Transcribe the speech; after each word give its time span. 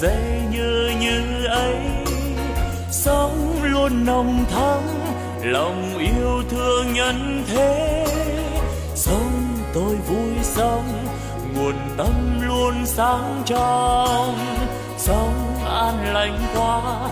giây 0.00 0.42
như 0.50 0.92
như 1.00 1.44
ấy. 1.46 1.76
Sống 2.90 3.62
luôn 3.62 4.04
nồng 4.04 4.44
thắm, 4.50 4.82
lòng 5.42 5.98
yêu 5.98 6.42
thương 6.50 6.92
nhân 6.92 7.44
thế. 7.48 8.06
Sống 8.94 9.30
tôi 9.74 9.96
vui 9.96 10.34
sống, 10.42 11.06
nguồn 11.54 11.74
tâm 11.96 12.40
luôn 12.40 12.74
sáng 12.86 13.42
trong. 13.46 14.38
Sống 14.98 15.64
an 15.66 16.14
lành 16.14 16.38
quá 16.56 17.08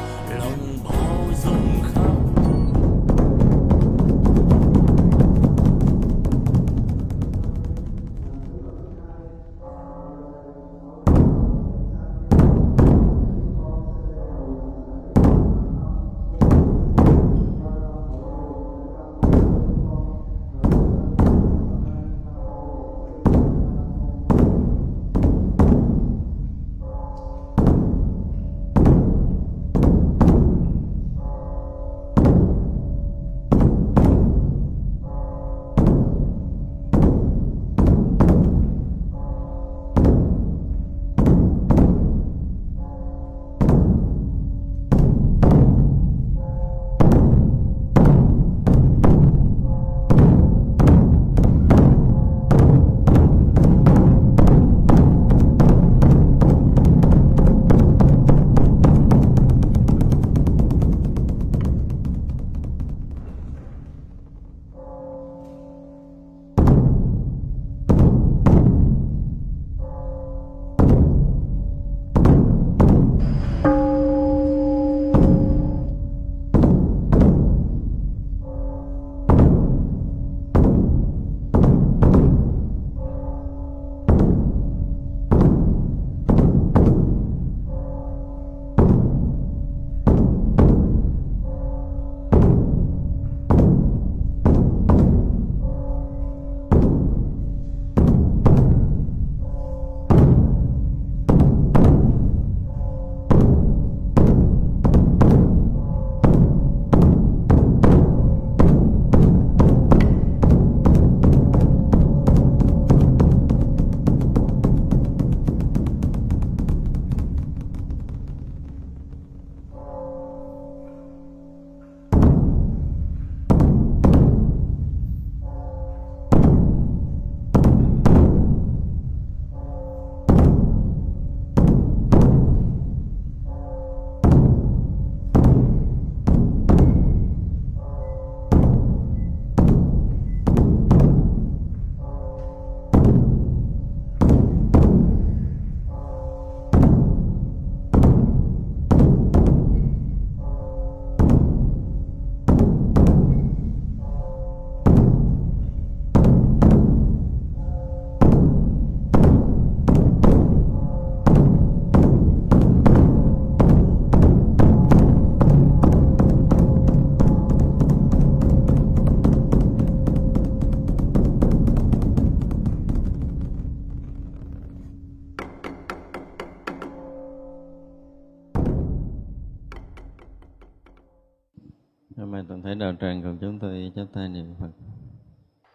Hôm 182.75 182.79
đạo 182.81 182.93
tràng 183.01 183.23
cùng 183.23 183.39
chúng 183.41 183.59
tôi 183.59 183.93
chắp 183.97 184.07
tay 184.15 184.29
niệm 184.29 184.55
Phật. 184.61 184.71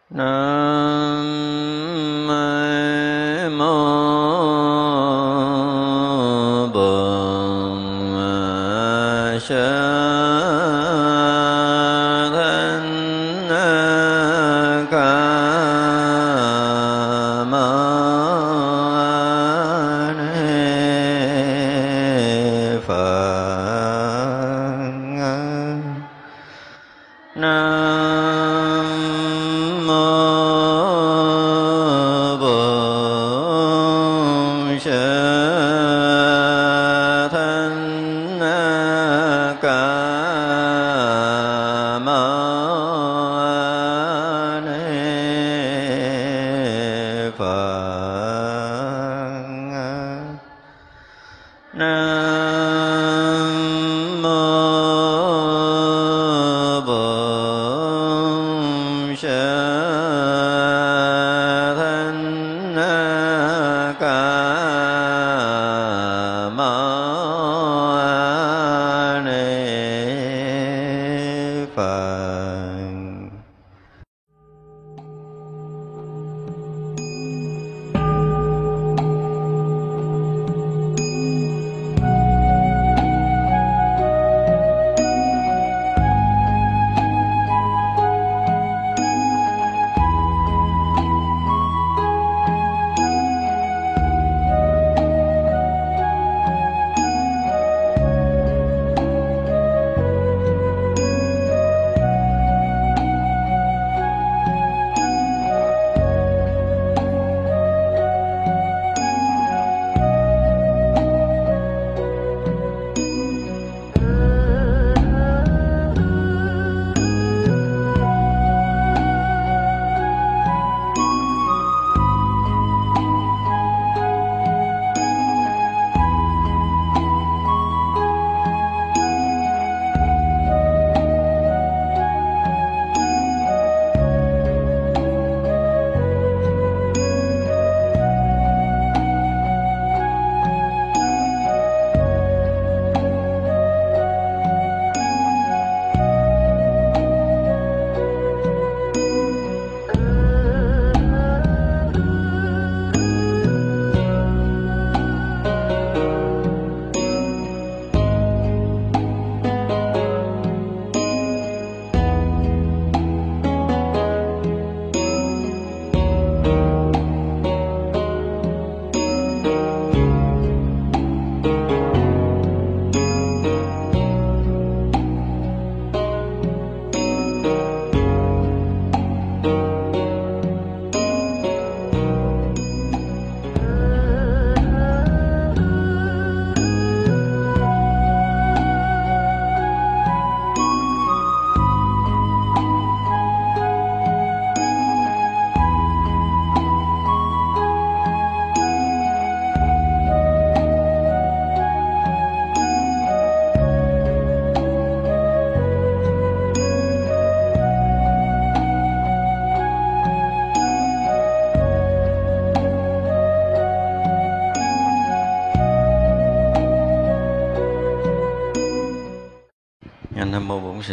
Nam 0.09 1.25
شَاءَ 59.29 59.78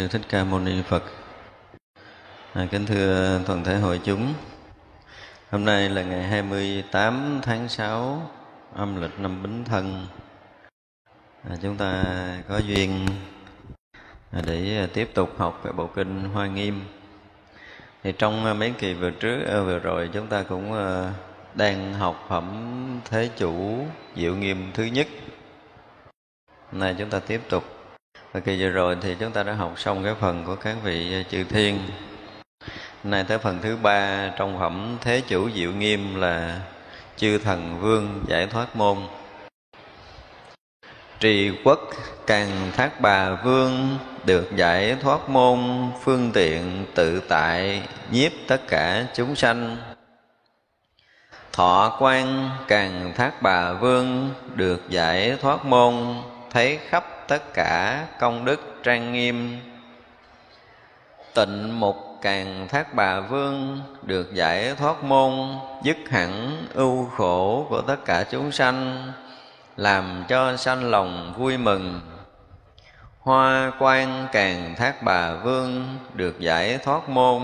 sư 0.07 0.17
thích 0.17 0.27
ca 0.29 0.43
mâu 0.43 0.59
ni 0.59 0.81
phật. 0.81 1.03
À, 2.53 2.67
kính 2.71 2.85
thưa 2.85 3.39
toàn 3.47 3.63
thể 3.63 3.77
hội 3.77 4.01
chúng 4.03 4.33
hôm 5.49 5.65
nay 5.65 5.89
là 5.89 6.03
ngày 6.03 6.23
28 6.23 7.39
tháng 7.43 7.69
6 7.69 8.31
âm 8.73 9.01
lịch 9.01 9.19
năm 9.19 9.43
bính 9.43 9.63
thân. 9.65 10.07
À, 11.49 11.55
chúng 11.61 11.77
ta 11.77 12.03
có 12.49 12.57
duyên 12.57 13.05
à, 14.31 14.41
để 14.45 14.77
à, 14.77 14.87
tiếp 14.93 15.09
tục 15.13 15.29
học 15.37 15.59
về 15.63 15.71
bộ 15.71 15.87
kinh 15.87 16.29
hoa 16.33 16.47
nghiêm. 16.47 16.81
Thì 18.03 18.11
trong 18.17 18.45
à, 18.45 18.53
mấy 18.53 18.73
kỳ 18.77 18.93
vừa 18.93 19.11
trước 19.11 19.63
vừa 19.65 19.79
rồi 19.79 20.09
chúng 20.13 20.27
ta 20.27 20.43
cũng 20.43 20.73
đang 21.55 21.93
học 21.93 22.25
phẩm 22.29 22.75
thế 23.05 23.29
chủ 23.37 23.85
diệu 24.15 24.35
nghiêm 24.35 24.71
thứ 24.73 24.83
nhất. 24.83 25.07
Hôm 26.71 26.79
nay 26.79 26.95
chúng 26.99 27.09
ta 27.09 27.19
tiếp 27.19 27.41
tục 27.49 27.76
và 28.37 28.41
kỳ 28.41 28.61
vừa 28.61 28.69
rồi 28.69 28.97
thì 29.01 29.15
chúng 29.19 29.31
ta 29.31 29.43
đã 29.43 29.53
học 29.53 29.73
xong 29.77 30.03
cái 30.03 30.13
phần 30.19 30.45
của 30.45 30.55
các 30.55 30.75
vị 30.83 31.13
à, 31.13 31.23
chư 31.31 31.43
thiên. 31.43 31.79
Nay 33.03 33.25
tới 33.27 33.37
phần 33.37 33.59
thứ 33.61 33.77
ba, 33.81 34.29
trong 34.37 34.59
phẩm 34.59 34.97
thế 35.01 35.21
chủ 35.27 35.49
diệu 35.55 35.71
nghiêm 35.71 36.15
là 36.15 36.61
chư 37.15 37.37
thần 37.37 37.79
vương 37.81 38.25
giải 38.27 38.47
thoát 38.47 38.75
môn. 38.75 38.97
Trì 41.19 41.51
quốc 41.63 41.79
càng 42.27 42.71
thác 42.75 43.01
bà 43.01 43.35
vương 43.35 43.97
được 44.25 44.55
giải 44.55 44.95
thoát 45.01 45.29
môn, 45.29 45.59
phương 46.03 46.31
tiện 46.33 46.85
tự 46.95 47.19
tại 47.19 47.81
nhiếp 48.11 48.31
tất 48.47 48.67
cả 48.67 49.05
chúng 49.13 49.35
sanh. 49.35 49.77
Thọ 51.53 51.97
quan 51.99 52.49
càng 52.67 53.13
thác 53.15 53.41
bà 53.41 53.73
vương 53.73 54.33
được 54.55 54.89
giải 54.89 55.37
thoát 55.41 55.65
môn, 55.65 56.15
thấy 56.51 56.79
khắp 56.89 57.16
tất 57.27 57.53
cả 57.53 58.05
công 58.19 58.45
đức 58.45 58.79
trang 58.83 59.13
nghiêm. 59.13 59.59
Tịnh 61.33 61.79
mục 61.79 61.95
càng 62.21 62.67
thác 62.67 62.93
bà 62.93 63.19
vương 63.19 63.81
được 64.03 64.33
giải 64.33 64.75
thoát 64.77 65.03
môn, 65.03 65.33
dứt 65.83 65.97
hẳn 66.09 66.63
ưu 66.73 67.05
khổ 67.05 67.65
của 67.69 67.81
tất 67.81 68.05
cả 68.05 68.23
chúng 68.31 68.51
sanh, 68.51 69.11
làm 69.77 70.23
cho 70.27 70.57
sanh 70.57 70.91
lòng 70.91 71.33
vui 71.37 71.57
mừng. 71.57 72.01
Hoa 73.19 73.71
quan 73.79 74.27
càng 74.31 74.75
thác 74.77 75.03
bà 75.03 75.33
vương 75.33 75.97
được 76.13 76.39
giải 76.39 76.77
thoát 76.77 77.09
môn, 77.09 77.41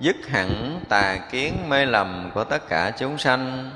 dứt 0.00 0.16
hẳn 0.28 0.80
tà 0.88 1.16
kiến 1.30 1.56
mê 1.68 1.86
lầm 1.86 2.30
của 2.34 2.44
tất 2.44 2.68
cả 2.68 2.92
chúng 2.98 3.18
sanh 3.18 3.70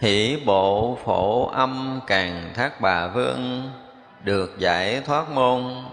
hỷ 0.00 0.36
bộ 0.44 0.98
phổ 1.04 1.46
âm 1.46 2.00
càng 2.06 2.50
thác 2.54 2.80
bà 2.80 3.06
vương, 3.06 3.70
được 4.24 4.58
giải 4.58 5.02
thoát 5.06 5.30
môn, 5.30 5.84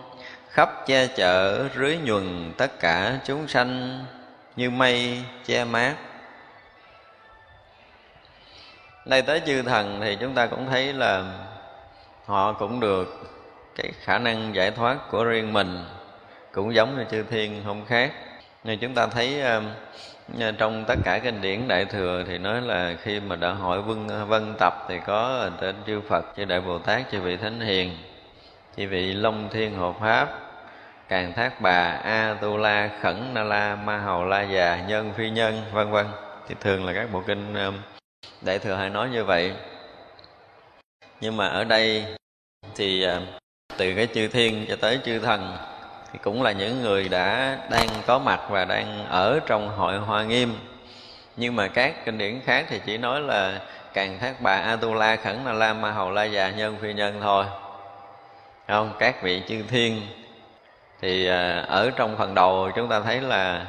khắp 0.50 0.70
che 0.88 1.08
chở, 1.08 1.70
rưới 1.76 1.98
nhuần 1.98 2.54
tất 2.58 2.80
cả 2.80 3.20
chúng 3.26 3.48
sanh, 3.48 4.06
như 4.56 4.70
mây 4.70 5.24
che 5.46 5.66
mát. 5.66 5.96
Đây 9.06 9.22
tới 9.22 9.42
chư 9.46 9.62
thần 9.62 10.02
thì 10.02 10.18
chúng 10.22 10.34
ta 10.34 10.48
cũng 10.48 10.68
thấy 10.68 10.94
là 10.94 11.24
họ 12.26 12.54
cũng 12.54 12.80
được 12.80 13.34
cái 13.76 13.92
khả 14.02 14.18
năng 14.18 14.56
giải 14.56 14.72
thoát 14.72 14.98
của 15.12 15.24
riêng 15.24 15.54
mình, 15.54 15.86
cũng 16.52 16.76
giống 16.76 16.98
như 16.98 17.06
chư 17.12 17.24
thiên 17.24 17.62
không 17.66 17.86
khác. 17.86 18.12
Nên 18.64 18.80
chúng 18.80 18.94
ta 18.94 19.08
thấy 19.08 19.42
ờ, 19.42 19.62
Ờ, 20.40 20.52
trong 20.52 20.86
tất 20.88 20.96
cả 21.04 21.20
kinh 21.20 21.42
điển 21.42 21.68
đại 21.68 21.86
thừa 21.86 22.24
thì 22.28 22.38
nói 22.38 22.62
là 22.62 22.96
khi 23.04 23.20
mà 23.20 23.36
đã 23.36 23.52
hội 23.52 23.82
vân 23.82 24.28
vân 24.28 24.54
tập 24.60 24.86
thì 24.90 25.00
có 25.06 25.50
trên 25.62 25.76
chư 25.88 26.02
Phật, 26.02 26.26
chư 26.38 26.46
đại 26.46 26.62
Bồ 26.62 26.80
Tát, 26.80 27.02
chư 27.12 27.22
vị 27.22 27.38
thánh 27.38 27.60
hiền, 27.60 27.98
chư 28.78 28.88
vị 28.88 29.14
Long 29.14 29.50
Thiên 29.52 29.78
Hộ 29.78 29.96
Pháp, 30.02 30.40
Càng 31.08 31.34
Thác 31.34 31.62
Bà, 31.62 32.00
A 32.04 32.38
Tu 32.42 32.58
La, 32.58 32.90
Khẩn 33.02 33.34
Na 33.34 33.44
La, 33.44 33.76
Ma 33.76 33.98
Hầu 33.98 34.26
La 34.26 34.42
Già, 34.42 34.86
Nhân 34.88 35.14
Phi 35.18 35.30
Nhân, 35.30 35.62
vân 35.74 35.92
vân. 35.92 36.06
Thì 36.48 36.56
thường 36.62 36.86
là 36.86 36.94
các 36.94 37.12
bộ 37.14 37.24
kinh 37.28 37.54
ờ, 37.54 37.74
đại 38.42 38.60
thừa 38.60 38.76
hay 38.76 38.90
nói 38.90 39.10
như 39.10 39.24
vậy. 39.24 39.54
Nhưng 41.22 41.38
mà 41.38 41.48
ở 41.48 41.64
đây 41.64 42.06
thì 42.76 43.04
ờ, 43.04 43.22
từ 43.78 43.94
cái 43.96 44.08
chư 44.14 44.28
thiên 44.28 44.66
cho 44.70 44.76
tới 44.76 45.00
chư 45.06 45.20
thần 45.20 45.58
thì 46.18 46.24
cũng 46.24 46.44
là 46.44 46.52
những 46.52 46.82
người 46.82 47.10
đã 47.10 47.58
đang 47.70 47.88
có 48.08 48.20
mặt 48.20 48.42
và 48.50 48.66
đang 48.66 49.06
ở 49.10 49.40
trong 49.46 49.70
hội 49.70 49.98
hoa 49.98 50.24
nghiêm. 50.24 50.60
Nhưng 51.36 51.56
mà 51.56 51.68
các 51.68 52.06
kinh 52.06 52.18
điển 52.18 52.42
khác 52.46 52.66
thì 52.70 52.80
chỉ 52.86 52.98
nói 52.98 53.22
là 53.22 53.60
càng 53.94 54.20
thác 54.20 54.42
bà 54.42 54.52
atula 54.52 55.16
khẩn 55.16 55.38
na 55.46 55.54
la 55.54 55.74
ma 55.74 55.92
hầu 55.92 56.12
la 56.12 56.24
già 56.24 56.50
nhân 56.50 56.78
phi 56.82 56.94
nhân 56.94 57.20
thôi. 57.22 57.46
Không 58.68 58.94
các 59.00 59.24
vị 59.24 59.42
chư 59.48 59.64
thiên. 59.70 60.02
Thì 61.02 61.28
à, 61.28 61.66
ở 61.68 61.92
trong 61.96 62.18
phần 62.18 62.36
đầu 62.36 62.72
chúng 62.76 62.90
ta 62.90 63.00
thấy 63.00 63.22
là 63.22 63.66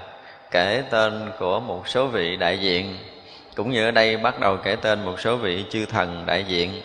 kể 0.50 0.82
tên 0.90 1.30
của 1.38 1.60
một 1.60 1.88
số 1.88 2.06
vị 2.06 2.36
đại 2.36 2.58
diện 2.58 2.98
cũng 3.56 3.70
như 3.70 3.84
ở 3.84 3.90
đây 3.90 4.16
bắt 4.16 4.40
đầu 4.40 4.56
kể 4.56 4.76
tên 4.76 5.04
một 5.04 5.20
số 5.20 5.36
vị 5.36 5.64
chư 5.70 5.86
thần 5.86 6.26
đại 6.26 6.44
diện. 6.44 6.82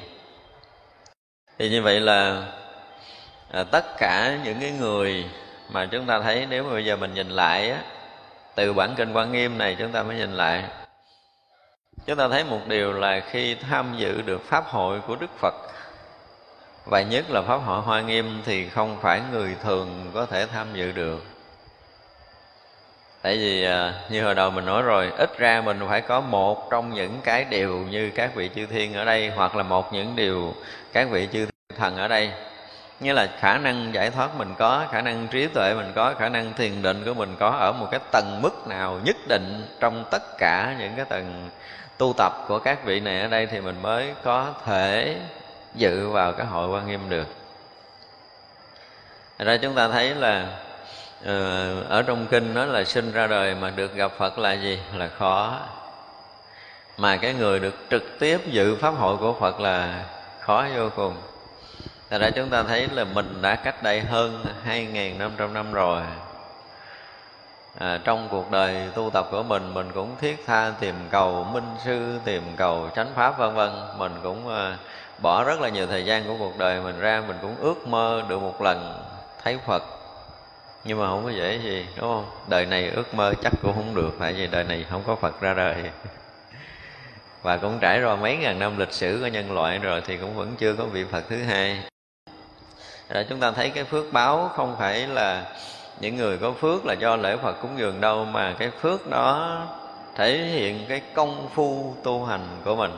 Thì 1.59 1.69
như 1.69 1.81
vậy 1.81 1.99
là 1.99 2.43
à, 3.51 3.63
tất 3.63 3.97
cả 3.97 4.37
những 4.43 4.59
cái 4.59 4.71
người 4.71 5.25
mà 5.73 5.85
chúng 5.85 6.05
ta 6.05 6.19
thấy 6.19 6.47
nếu 6.49 6.63
mà 6.63 6.71
bây 6.71 6.85
giờ 6.85 6.95
mình 6.95 7.13
nhìn 7.13 7.29
lại 7.29 7.71
á, 7.71 7.79
từ 8.55 8.73
bản 8.73 8.93
kinh 8.97 9.13
quan 9.13 9.31
nghiêm 9.31 9.57
này 9.57 9.75
chúng 9.79 9.91
ta 9.91 10.03
mới 10.03 10.15
nhìn 10.15 10.33
lại. 10.33 10.63
Chúng 12.05 12.17
ta 12.17 12.27
thấy 12.27 12.43
một 12.43 12.59
điều 12.67 12.93
là 12.93 13.19
khi 13.19 13.55
tham 13.55 13.93
dự 13.97 14.21
được 14.21 14.41
pháp 14.45 14.65
hội 14.65 14.99
của 15.07 15.15
đức 15.15 15.29
phật 15.39 15.53
và 16.85 17.01
nhất 17.01 17.25
là 17.29 17.41
pháp 17.41 17.57
hội 17.57 17.81
hoa 17.81 18.01
nghiêm 18.01 18.41
thì 18.45 18.69
không 18.69 18.97
phải 19.01 19.21
người 19.31 19.55
thường 19.63 20.11
có 20.13 20.25
thể 20.25 20.45
tham 20.45 20.67
dự 20.73 20.91
được. 20.91 21.23
Tại 23.21 23.37
vì 23.37 23.63
à, 23.63 23.93
như 24.09 24.23
hồi 24.23 24.35
đầu 24.35 24.51
mình 24.51 24.65
nói 24.65 24.81
rồi 24.81 25.11
ít 25.17 25.37
ra 25.37 25.61
mình 25.61 25.79
phải 25.89 26.01
có 26.01 26.21
một 26.21 26.69
trong 26.71 26.93
những 26.93 27.19
cái 27.23 27.45
điều 27.45 27.77
như 27.77 28.11
các 28.15 28.35
vị 28.35 28.49
chư 28.55 28.65
thiên 28.65 28.93
ở 28.93 29.05
đây 29.05 29.29
hoặc 29.29 29.55
là 29.55 29.63
một 29.63 29.93
những 29.93 30.15
điều 30.15 30.53
các 30.93 31.09
vị 31.09 31.27
chư 31.33 31.47
thần 31.77 31.97
ở 31.97 32.07
đây 32.07 32.31
nghĩa 33.03 33.13
là 33.13 33.27
khả 33.39 33.57
năng 33.57 33.93
giải 33.93 34.09
thoát 34.09 34.35
mình 34.35 34.55
có, 34.57 34.85
khả 34.91 35.01
năng 35.01 35.27
trí 35.27 35.47
tuệ 35.47 35.73
mình 35.73 35.91
có, 35.95 36.13
khả 36.19 36.29
năng 36.29 36.53
thiền 36.53 36.81
định 36.81 37.05
của 37.05 37.13
mình 37.13 37.35
có 37.39 37.49
ở 37.49 37.71
một 37.71 37.87
cái 37.91 37.99
tầng 38.11 38.39
mức 38.41 38.67
nào 38.67 38.99
nhất 39.03 39.15
định 39.27 39.65
trong 39.79 40.05
tất 40.11 40.37
cả 40.37 40.75
những 40.79 40.93
cái 40.95 41.05
tầng 41.05 41.49
tu 41.97 42.13
tập 42.17 42.33
của 42.47 42.59
các 42.59 42.85
vị 42.85 42.99
này 42.99 43.21
ở 43.21 43.27
đây 43.27 43.45
thì 43.45 43.61
mình 43.61 43.81
mới 43.81 44.13
có 44.23 44.53
thể 44.65 45.17
dự 45.75 46.09
vào 46.09 46.31
cái 46.31 46.45
hội 46.45 46.69
quan 46.69 46.87
nghiêm 46.87 47.09
được 47.09 47.27
Thật 49.37 49.45
ra 49.45 49.57
chúng 49.57 49.75
ta 49.75 49.87
thấy 49.87 50.15
là 50.15 50.47
ờ, 51.25 51.81
ở 51.83 52.01
trong 52.01 52.27
kinh 52.27 52.53
nói 52.53 52.67
là 52.67 52.83
sinh 52.83 53.11
ra 53.11 53.27
đời 53.27 53.55
mà 53.55 53.69
được 53.69 53.95
gặp 53.95 54.11
Phật 54.17 54.37
là 54.37 54.53
gì? 54.53 54.79
Là 54.95 55.07
khó. 55.07 55.59
Mà 56.97 57.17
cái 57.17 57.33
người 57.33 57.59
được 57.59 57.75
trực 57.89 58.19
tiếp 58.19 58.39
dự 58.45 58.75
pháp 58.75 58.91
hội 58.91 59.17
của 59.17 59.33
Phật 59.39 59.59
là 59.59 60.05
khó 60.39 60.65
vô 60.75 60.89
cùng. 60.95 61.15
Thật 62.13 62.21
ra 62.21 62.29
chúng 62.29 62.49
ta 62.49 62.63
thấy 62.63 62.87
là 62.91 63.03
mình 63.03 63.41
đã 63.41 63.55
cách 63.55 63.83
đây 63.83 63.99
hơn 63.99 64.45
2.500 64.67 65.53
năm 65.53 65.73
rồi. 65.73 66.01
À, 67.79 67.99
Trong 68.03 68.27
cuộc 68.31 68.51
đời 68.51 68.89
tu 68.95 69.09
tập 69.09 69.27
của 69.31 69.43
mình 69.43 69.73
Mình 69.73 69.91
cũng 69.93 70.15
thiết 70.21 70.43
tha 70.45 70.73
tìm 70.79 70.95
cầu 71.09 71.43
minh 71.43 71.63
sư 71.85 72.19
Tìm 72.25 72.43
cầu 72.57 72.89
chánh 72.95 73.07
pháp 73.15 73.37
vân 73.37 73.55
vân. 73.55 73.71
Mình 73.97 74.11
cũng 74.23 74.47
à, 74.55 74.77
bỏ 75.21 75.43
rất 75.43 75.61
là 75.61 75.69
nhiều 75.69 75.87
thời 75.87 76.05
gian 76.05 76.23
của 76.27 76.35
cuộc 76.39 76.57
đời 76.57 76.81
mình 76.81 76.99
ra 76.99 77.23
Mình 77.27 77.37
cũng 77.41 77.55
ước 77.59 77.87
mơ 77.87 78.23
được 78.29 78.41
một 78.41 78.61
lần 78.61 79.03
thấy 79.43 79.59
Phật. 79.65 79.83
Nhưng 80.83 80.99
mà 80.99 81.07
không 81.07 81.23
có 81.23 81.29
dễ 81.29 81.59
gì 81.63 81.87
đúng 81.95 82.05
không? 82.05 82.25
Đời 82.47 82.65
này 82.65 82.89
ước 82.89 83.13
mơ 83.13 83.33
chắc 83.43 83.53
cũng 83.61 83.73
không 83.75 83.95
được 83.95 84.11
Tại 84.19 84.33
vì 84.33 84.47
đời 84.47 84.63
này 84.63 84.85
không 84.89 85.03
có 85.07 85.15
Phật 85.15 85.41
ra 85.41 85.53
đời. 85.53 85.75
Và 87.41 87.57
cũng 87.57 87.79
trải 87.81 88.03
qua 88.03 88.15
mấy 88.15 88.37
ngàn 88.37 88.59
năm 88.59 88.77
lịch 88.77 88.91
sử 88.91 89.19
của 89.21 89.27
nhân 89.27 89.51
loại 89.51 89.77
rồi 89.77 90.01
thì 90.05 90.17
cũng 90.17 90.35
vẫn 90.35 90.55
chưa 90.57 90.75
có 90.75 90.83
vị 90.83 91.05
Phật 91.11 91.23
thứ 91.29 91.37
hai 91.43 91.92
rồi 93.13 93.25
chúng 93.29 93.39
ta 93.39 93.51
thấy 93.51 93.69
cái 93.69 93.83
phước 93.83 94.13
báo 94.13 94.51
không 94.55 94.75
phải 94.79 95.07
là 95.07 95.45
những 95.99 96.15
người 96.15 96.37
có 96.37 96.51
phước 96.51 96.85
là 96.85 96.93
do 96.93 97.15
lễ 97.15 97.37
Phật 97.37 97.53
cúng 97.53 97.71
dường 97.77 98.01
đâu, 98.01 98.25
mà 98.25 98.53
cái 98.59 98.71
phước 98.81 99.09
đó 99.09 99.61
thể 100.15 100.37
hiện 100.37 100.85
cái 100.89 101.01
công 101.13 101.49
phu 101.53 101.95
tu 102.03 102.25
hành 102.25 102.47
của 102.63 102.75
mình. 102.75 102.91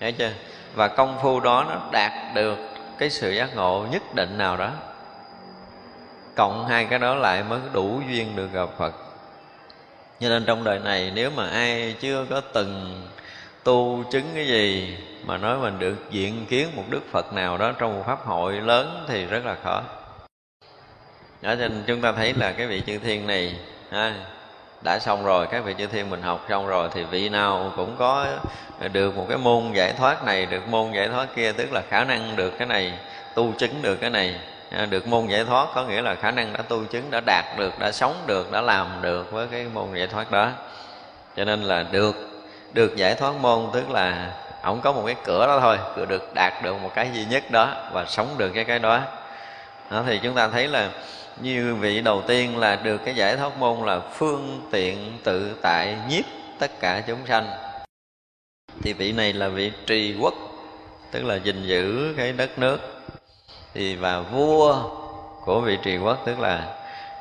Thấy 0.00 0.12
chưa? 0.12 0.30
Và 0.74 0.88
công 0.88 1.18
phu 1.22 1.40
đó 1.40 1.66
nó 1.68 1.80
đạt 1.92 2.34
được 2.34 2.58
cái 2.98 3.10
sự 3.10 3.30
giác 3.30 3.56
ngộ 3.56 3.86
nhất 3.90 4.14
định 4.14 4.38
nào 4.38 4.56
đó. 4.56 4.70
Cộng 6.34 6.66
hai 6.66 6.84
cái 6.84 6.98
đó 6.98 7.14
lại 7.14 7.42
mới 7.42 7.60
đủ 7.72 8.00
duyên 8.08 8.36
được 8.36 8.52
gặp 8.52 8.68
Phật. 8.78 8.94
Cho 10.20 10.28
nên 10.28 10.44
trong 10.46 10.64
đời 10.64 10.78
này 10.78 11.12
nếu 11.14 11.30
mà 11.30 11.48
ai 11.48 11.94
chưa 12.00 12.26
có 12.30 12.40
từng 12.40 13.02
tu 13.64 14.04
chứng 14.10 14.24
cái 14.34 14.46
gì 14.46 14.96
mà 15.26 15.36
nói 15.36 15.58
mình 15.58 15.78
được 15.78 15.96
diện 16.10 16.46
kiến 16.46 16.68
một 16.76 16.84
đức 16.90 17.02
phật 17.12 17.32
nào 17.32 17.58
đó 17.58 17.72
trong 17.78 17.96
một 17.98 18.02
pháp 18.06 18.26
hội 18.26 18.52
lớn 18.52 19.04
thì 19.08 19.24
rất 19.26 19.44
là 19.44 19.56
khó. 19.64 19.82
Đó 21.42 21.54
nên 21.54 21.84
chúng 21.86 22.00
ta 22.00 22.12
thấy 22.12 22.34
là 22.34 22.52
cái 22.52 22.66
vị 22.66 22.82
chư 22.86 22.98
thiên 22.98 23.26
này 23.26 23.56
ha, 23.90 24.14
đã 24.84 24.98
xong 24.98 25.24
rồi 25.24 25.46
các 25.50 25.64
vị 25.64 25.74
chư 25.78 25.86
thiên 25.86 26.10
mình 26.10 26.22
học 26.22 26.46
xong 26.48 26.66
rồi 26.66 26.88
thì 26.92 27.04
vị 27.04 27.28
nào 27.28 27.72
cũng 27.76 27.96
có 27.98 28.26
được 28.92 29.16
một 29.16 29.26
cái 29.28 29.38
môn 29.38 29.72
giải 29.72 29.92
thoát 29.92 30.24
này 30.24 30.46
được 30.46 30.68
môn 30.68 30.92
giải 30.92 31.08
thoát 31.08 31.28
kia 31.36 31.52
tức 31.52 31.72
là 31.72 31.82
khả 31.88 32.04
năng 32.04 32.36
được 32.36 32.52
cái 32.58 32.68
này 32.68 32.92
tu 33.34 33.52
chứng 33.58 33.82
được 33.82 33.96
cái 33.96 34.10
này. 34.10 34.40
Được 34.90 35.06
môn 35.06 35.26
giải 35.26 35.44
thoát 35.44 35.68
có 35.74 35.84
nghĩa 35.84 36.02
là 36.02 36.14
khả 36.14 36.30
năng 36.30 36.52
đã 36.52 36.62
tu 36.62 36.84
chứng 36.84 37.10
đã 37.10 37.20
đạt 37.26 37.44
được 37.58 37.78
đã 37.78 37.92
sống 37.92 38.14
được 38.26 38.52
đã 38.52 38.60
làm 38.60 38.86
được 39.02 39.32
với 39.32 39.46
cái 39.50 39.66
môn 39.74 39.94
giải 39.94 40.06
thoát 40.06 40.30
đó. 40.30 40.50
Cho 41.36 41.44
nên 41.44 41.62
là 41.62 41.82
được 41.90 42.16
được 42.72 42.96
giải 42.96 43.14
thoát 43.14 43.32
môn 43.40 43.66
tức 43.72 43.90
là 43.90 44.32
ổng 44.62 44.80
có 44.80 44.92
một 44.92 45.02
cái 45.06 45.14
cửa 45.24 45.46
đó 45.46 45.60
thôi, 45.60 45.78
cửa 45.96 46.04
được 46.04 46.34
đạt 46.34 46.62
được 46.62 46.82
một 46.82 46.90
cái 46.94 47.10
duy 47.14 47.24
nhất 47.24 47.50
đó 47.50 47.74
và 47.92 48.04
sống 48.06 48.28
được 48.38 48.50
cái 48.54 48.64
cái 48.64 48.78
đó. 48.78 49.00
Đó, 49.90 50.02
thì 50.06 50.20
chúng 50.22 50.34
ta 50.34 50.48
thấy 50.48 50.68
là 50.68 50.90
như 51.40 51.74
vị 51.74 52.00
đầu 52.00 52.22
tiên 52.26 52.58
là 52.58 52.76
được 52.76 52.98
cái 53.04 53.14
giải 53.14 53.36
thoát 53.36 53.58
môn 53.58 53.86
là 53.86 54.00
phương 54.00 54.68
tiện 54.70 55.18
tự 55.24 55.56
tại 55.62 55.96
nhiếp 56.08 56.24
tất 56.58 56.80
cả 56.80 57.02
chúng 57.06 57.26
sanh. 57.26 57.50
Thì 58.82 58.92
vị 58.92 59.12
này 59.12 59.32
là 59.32 59.48
vị 59.48 59.72
trì 59.86 60.16
quốc, 60.20 60.34
tức 61.10 61.24
là 61.24 61.34
gìn 61.34 61.62
giữ 61.62 62.14
cái 62.16 62.32
đất 62.32 62.58
nước. 62.58 62.78
Thì 63.74 63.96
và 63.96 64.20
vua 64.20 64.76
của 65.44 65.60
vị 65.60 65.78
trì 65.82 65.98
quốc, 65.98 66.18
tức 66.24 66.40
là 66.40 66.60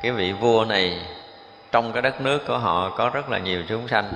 cái 0.01 0.11
vị 0.11 0.31
vua 0.31 0.65
này, 0.65 0.99
trong 1.71 1.93
cái 1.93 2.01
đất 2.01 2.21
nước 2.21 2.39
của 2.47 2.57
họ 2.57 2.89
có 2.89 3.09
rất 3.13 3.29
là 3.29 3.37
nhiều 3.37 3.63
chúng 3.69 3.87
sanh 3.87 4.13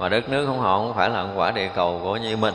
mà 0.00 0.08
đất 0.08 0.28
nước 0.28 0.46
không 0.46 0.60
họ 0.60 0.78
không 0.78 0.94
phải 0.94 1.10
là 1.10 1.26
quả 1.34 1.50
địa 1.50 1.68
cầu 1.74 2.00
của 2.02 2.16
như 2.16 2.36
mình 2.36 2.54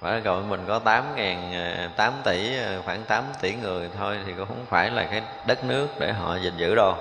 quả 0.00 0.14
địa 0.16 0.20
cầu 0.24 0.42
mình 0.48 0.64
có 0.68 0.78
tám 0.78 1.04
ngàn 1.16 1.52
à, 1.52 1.90
tám 1.96 2.12
tỷ 2.24 2.56
à, 2.58 2.78
khoảng 2.84 3.04
8 3.04 3.24
tỷ 3.40 3.54
người 3.54 3.88
thôi, 3.98 4.18
thì 4.26 4.32
cũng 4.36 4.46
không 4.46 4.66
phải 4.68 4.90
là 4.90 5.04
cái 5.04 5.22
đất 5.46 5.64
nước 5.64 5.86
để 5.98 6.12
họ 6.12 6.36
gìn 6.36 6.56
giữ 6.56 6.74
đâu. 6.74 6.94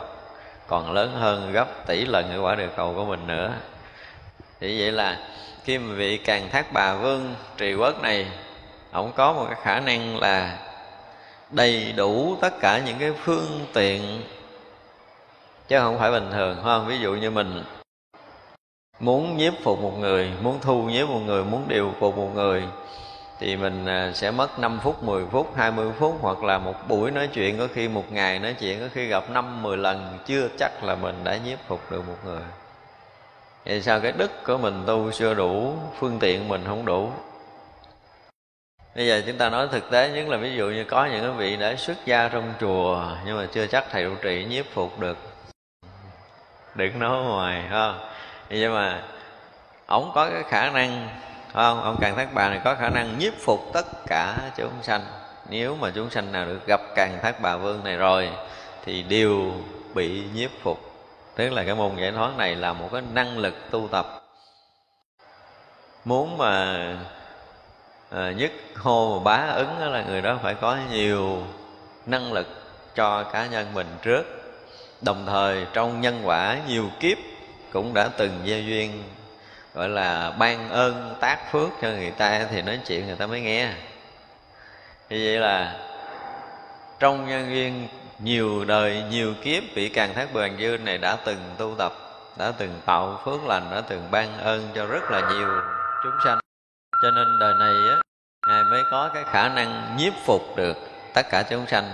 Còn 0.67 0.91
lớn 0.91 1.15
hơn 1.19 1.51
gấp 1.51 1.87
tỷ 1.87 2.05
lần 2.05 2.25
cái 2.29 2.37
quả 2.37 2.55
địa 2.55 2.69
cầu 2.75 2.93
của 2.95 3.05
mình 3.05 3.27
nữa. 3.27 3.51
Thì 4.59 4.81
vậy 4.81 4.91
là 4.91 5.17
khi 5.63 5.77
mà 5.77 5.95
vị 5.95 6.17
càng 6.17 6.49
thác 6.49 6.73
bà 6.73 6.93
vương 6.93 7.35
trì 7.57 7.73
quốc 7.73 8.01
này, 8.01 8.27
ông 8.91 9.11
có 9.15 9.33
một 9.33 9.45
cái 9.49 9.59
khả 9.63 9.79
năng 9.79 10.19
là 10.19 10.57
đầy 11.49 11.93
đủ 11.95 12.37
tất 12.41 12.59
cả 12.59 12.79
những 12.85 12.97
cái 12.99 13.11
phương 13.23 13.65
tiện, 13.73 14.21
chứ 15.67 15.79
không 15.79 15.99
phải 15.99 16.11
bình 16.11 16.29
thường 16.31 16.57
không? 16.63 16.87
Ví 16.87 16.99
dụ 16.99 17.13
như 17.13 17.31
mình 17.31 17.63
muốn 18.99 19.37
nhiếp 19.37 19.53
phục 19.63 19.79
một 19.79 19.97
người 19.99 20.31
muốn 20.41 20.59
thu 20.61 20.83
nhiếp 20.83 21.09
một 21.09 21.19
người 21.19 21.43
muốn 21.43 21.67
điều 21.67 21.93
phục 21.99 22.17
một 22.17 22.31
người 22.35 22.63
thì 23.39 23.55
mình 23.55 23.85
à, 23.85 24.11
sẽ 24.13 24.31
mất 24.31 24.59
5 24.59 24.79
phút, 24.83 25.03
10 25.03 25.25
phút, 25.31 25.53
20 25.55 25.91
phút 25.99 26.17
hoặc 26.21 26.43
là 26.43 26.57
một 26.57 26.87
buổi 26.87 27.11
nói 27.11 27.29
chuyện 27.33 27.57
có 27.57 27.67
khi 27.73 27.87
một 27.87 28.11
ngày 28.11 28.39
nói 28.39 28.55
chuyện 28.59 28.79
có 28.79 28.85
khi 28.93 29.05
gặp 29.05 29.29
5 29.29 29.63
10 29.63 29.77
lần 29.77 30.17
chưa 30.25 30.47
chắc 30.59 30.83
là 30.83 30.95
mình 30.95 31.23
đã 31.23 31.37
nhiếp 31.37 31.59
phục 31.67 31.91
được 31.91 32.07
một 32.07 32.17
người. 32.25 32.41
Vậy 33.65 33.81
sao 33.81 33.99
cái 33.99 34.11
đức 34.11 34.31
của 34.45 34.57
mình 34.57 34.83
tu 34.87 35.11
chưa 35.11 35.33
đủ, 35.33 35.73
phương 35.99 36.19
tiện 36.19 36.47
mình 36.47 36.63
không 36.67 36.85
đủ. 36.85 37.11
Bây 38.95 39.07
giờ 39.07 39.21
chúng 39.27 39.37
ta 39.37 39.49
nói 39.49 39.67
thực 39.71 39.89
tế 39.91 40.09
nhất 40.09 40.27
là 40.27 40.37
ví 40.37 40.55
dụ 40.55 40.69
như 40.69 40.83
có 40.83 41.05
những 41.05 41.21
cái 41.21 41.31
vị 41.31 41.57
đã 41.57 41.75
xuất 41.75 41.97
gia 42.05 42.27
trong 42.27 42.53
chùa 42.59 43.05
nhưng 43.25 43.37
mà 43.37 43.47
chưa 43.51 43.67
chắc 43.67 43.85
thầy 43.91 44.03
trụ 44.03 44.15
trì 44.21 44.45
nhiếp 44.49 44.65
phục 44.73 44.99
được. 44.99 45.17
Đừng 46.75 46.99
nói 46.99 47.23
ngoài 47.23 47.61
ha. 47.61 47.93
Nhưng 48.49 48.73
mà 48.73 49.03
ổng 49.87 50.11
có 50.15 50.29
cái 50.29 50.43
khả 50.43 50.69
năng 50.69 51.09
không? 51.53 51.83
Ông 51.83 51.97
càng 52.01 52.15
thác 52.15 52.33
bà 52.33 52.49
này 52.49 52.61
có 52.63 52.75
khả 52.75 52.89
năng 52.89 53.19
nhiếp 53.19 53.33
phục 53.39 53.59
tất 53.73 53.85
cả 54.07 54.37
chúng 54.57 54.73
sanh. 54.81 55.01
Nếu 55.49 55.75
mà 55.75 55.91
chúng 55.95 56.09
sanh 56.09 56.31
nào 56.31 56.45
được 56.45 56.67
gặp 56.67 56.81
càng 56.95 57.19
thác 57.21 57.41
bà 57.41 57.57
vương 57.57 57.83
này 57.83 57.97
rồi 57.97 58.29
thì 58.85 59.03
đều 59.03 59.51
bị 59.93 60.23
nhiếp 60.33 60.49
phục. 60.61 60.79
Tức 61.35 61.49
là 61.49 61.63
cái 61.63 61.75
môn 61.75 61.95
giải 61.95 62.11
thoát 62.11 62.37
này 62.37 62.55
là 62.55 62.73
một 62.73 62.89
cái 62.91 63.01
năng 63.13 63.37
lực 63.37 63.53
tu 63.71 63.87
tập. 63.91 64.23
Muốn 66.05 66.37
mà 66.37 66.77
à, 68.11 68.31
nhất 68.31 68.51
hô 68.75 69.19
bá 69.19 69.47
ứng 69.55 69.75
đó 69.79 69.85
là 69.85 70.03
người 70.03 70.21
đó 70.21 70.37
phải 70.43 70.53
có 70.53 70.77
nhiều 70.91 71.43
năng 72.05 72.33
lực 72.33 72.47
cho 72.95 73.23
cá 73.23 73.45
nhân 73.45 73.73
mình 73.73 73.87
trước. 74.01 74.23
Đồng 75.01 75.25
thời 75.25 75.65
trong 75.73 76.01
nhân 76.01 76.21
quả 76.23 76.57
nhiều 76.67 76.85
kiếp 76.99 77.17
cũng 77.73 77.93
đã 77.93 78.09
từng 78.17 78.39
gieo 78.45 78.61
duyên, 78.61 79.03
gọi 79.73 79.89
là 79.89 80.31
ban 80.39 80.69
ơn 80.69 81.15
tác 81.19 81.51
phước 81.51 81.69
cho 81.81 81.87
người 81.87 82.11
ta 82.11 82.45
thì 82.51 82.61
nói 82.61 82.79
chuyện 82.87 83.07
người 83.07 83.15
ta 83.15 83.27
mới 83.27 83.41
nghe. 83.41 83.73
Như 85.09 85.21
vậy 85.25 85.37
là 85.37 85.75
trong 86.99 87.27
nhân 87.27 87.51
duyên 87.51 87.87
nhiều 88.19 88.65
đời, 88.65 89.03
nhiều 89.09 89.33
kiếp, 89.43 89.63
vị 89.75 89.89
càng 89.89 90.13
thác 90.13 90.33
bền 90.33 90.57
dư 90.59 90.77
này 90.77 90.97
đã 90.97 91.17
từng 91.25 91.39
tu 91.57 91.75
tập, 91.77 91.93
đã 92.37 92.51
từng 92.57 92.81
tạo 92.85 93.21
phước 93.25 93.43
lành, 93.43 93.67
đã 93.71 93.81
từng 93.81 94.07
ban 94.11 94.37
ơn 94.37 94.69
cho 94.75 94.85
rất 94.85 95.11
là 95.11 95.29
nhiều 95.31 95.49
chúng 96.03 96.13
sanh. 96.23 96.39
Cho 97.01 97.11
nên 97.11 97.39
đời 97.39 97.53
này 97.59 97.89
á, 97.89 98.01
ngài 98.47 98.63
mới 98.63 98.83
có 98.91 99.09
cái 99.13 99.23
khả 99.23 99.49
năng 99.49 99.97
nhiếp 99.97 100.13
phục 100.25 100.55
được 100.55 100.77
tất 101.13 101.29
cả 101.31 101.43
chúng 101.49 101.67
sanh 101.67 101.91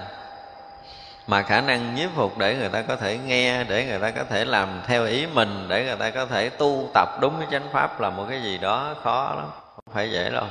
mà 1.27 1.41
khả 1.41 1.61
năng 1.61 1.95
nhiếp 1.95 2.09
phục 2.15 2.37
để 2.37 2.55
người 2.55 2.69
ta 2.69 2.81
có 2.81 2.95
thể 2.95 3.17
nghe 3.17 3.63
để 3.63 3.85
người 3.85 3.99
ta 3.99 4.11
có 4.11 4.23
thể 4.29 4.45
làm 4.45 4.81
theo 4.87 5.05
ý 5.05 5.27
mình 5.33 5.65
để 5.67 5.85
người 5.85 5.95
ta 5.95 6.09
có 6.09 6.25
thể 6.25 6.49
tu 6.49 6.89
tập 6.93 7.09
đúng 7.21 7.33
cái 7.39 7.47
chánh 7.51 7.69
pháp 7.71 8.01
là 8.01 8.09
một 8.09 8.25
cái 8.29 8.41
gì 8.41 8.57
đó 8.57 8.95
khó 9.03 9.33
lắm 9.35 9.45
không 9.75 9.93
phải 9.93 10.11
dễ 10.11 10.29
đâu. 10.29 10.45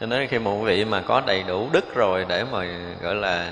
Cho 0.00 0.06
nên 0.06 0.28
khi 0.28 0.38
một 0.38 0.56
vị 0.56 0.84
mà 0.84 1.00
có 1.00 1.22
đầy 1.26 1.42
đủ 1.42 1.68
đức 1.72 1.94
rồi 1.94 2.26
để 2.28 2.44
mà 2.52 2.64
gọi 3.02 3.14
là 3.14 3.50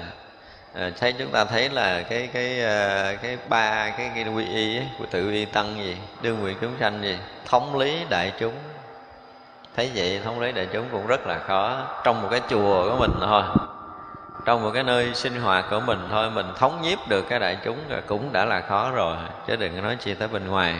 à, 0.75 0.91
thấy 1.01 1.13
chúng 1.13 1.31
ta 1.31 1.45
thấy 1.45 1.69
là 1.69 2.03
cái 2.03 2.29
cái 2.33 2.65
à, 2.65 3.13
cái 3.23 3.39
ba 3.49 3.91
cái, 3.91 4.11
cái 4.15 4.25
quy 4.25 4.47
y 4.47 4.79
ấy, 4.79 4.87
của 4.99 5.07
tự 5.11 5.31
y 5.31 5.45
tăng 5.45 5.77
gì 5.77 5.97
đương 6.23 6.41
nguyện 6.41 6.57
chúng 6.61 6.75
sanh 6.81 7.03
gì 7.03 7.19
thống 7.47 7.79
lý 7.79 8.05
đại 8.11 8.33
chúng. 8.39 8.55
Thấy 9.77 9.91
vậy 9.95 10.21
thống 10.25 10.41
lý 10.41 10.53
đại 10.53 10.69
chúng 10.73 10.85
cũng 10.93 11.07
rất 11.07 11.27
là 11.27 11.39
khó 11.39 11.87
trong 12.05 12.23
một 12.23 12.29
cái 12.31 12.41
chùa 12.49 12.91
của 12.91 12.97
mình 12.97 13.13
thôi 13.21 13.43
trong 14.45 14.63
một 14.63 14.71
cái 14.75 14.83
nơi 14.83 15.15
sinh 15.15 15.41
hoạt 15.41 15.65
của 15.71 15.81
mình 15.81 15.99
thôi, 16.11 16.31
mình 16.31 16.47
thống 16.57 16.83
nhiếp 16.83 17.09
được 17.09 17.29
cái 17.29 17.39
đại 17.39 17.59
chúng 17.65 17.79
cũng 18.07 18.33
đã 18.33 18.45
là 18.45 18.61
khó 18.61 18.91
rồi, 18.91 19.17
chứ 19.47 19.57
đừng 19.57 19.83
nói 19.83 19.97
chi 20.01 20.15
tới 20.15 20.29
bên 20.29 20.49
ngoài. 20.49 20.75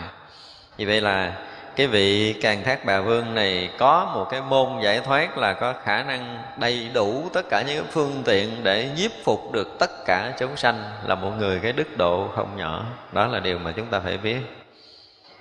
Vì 0.77 0.85
vậy 0.85 1.01
là 1.01 1.33
cái 1.77 1.87
vị 1.87 2.35
càng 2.43 2.65
thác 2.65 2.85
bà 2.85 3.01
vương 3.01 3.35
này 3.35 3.71
có 3.79 4.13
một 4.15 4.27
cái 4.31 4.41
môn 4.43 4.69
giải 4.83 5.01
thoát 5.01 5.39
là 5.39 5.53
có 5.53 5.75
khả 5.85 6.03
năng 6.03 6.39
đầy 6.57 6.91
đủ 6.95 7.31
tất 7.33 7.47
cả 7.51 7.63
những 7.67 7.87
phương 7.91 8.23
tiện 8.25 8.65
để 8.65 8.91
nhiếp 8.97 9.11
phục 9.25 9.53
được 9.53 9.79
tất 9.79 9.91
cả 10.07 10.33
chúng 10.39 10.57
sanh 10.57 10.85
là 11.07 11.15
một 11.15 11.31
người 11.39 11.61
cái 11.63 11.73
đức 11.73 11.97
độ 11.97 12.29
không 12.37 12.57
nhỏ. 12.57 12.85
Đó 13.13 13.27
là 13.27 13.41
điều 13.41 13.59
mà 13.59 13.73
chúng 13.73 13.87
ta 13.87 14.01
phải 14.01 14.19
biết. 14.19 14.41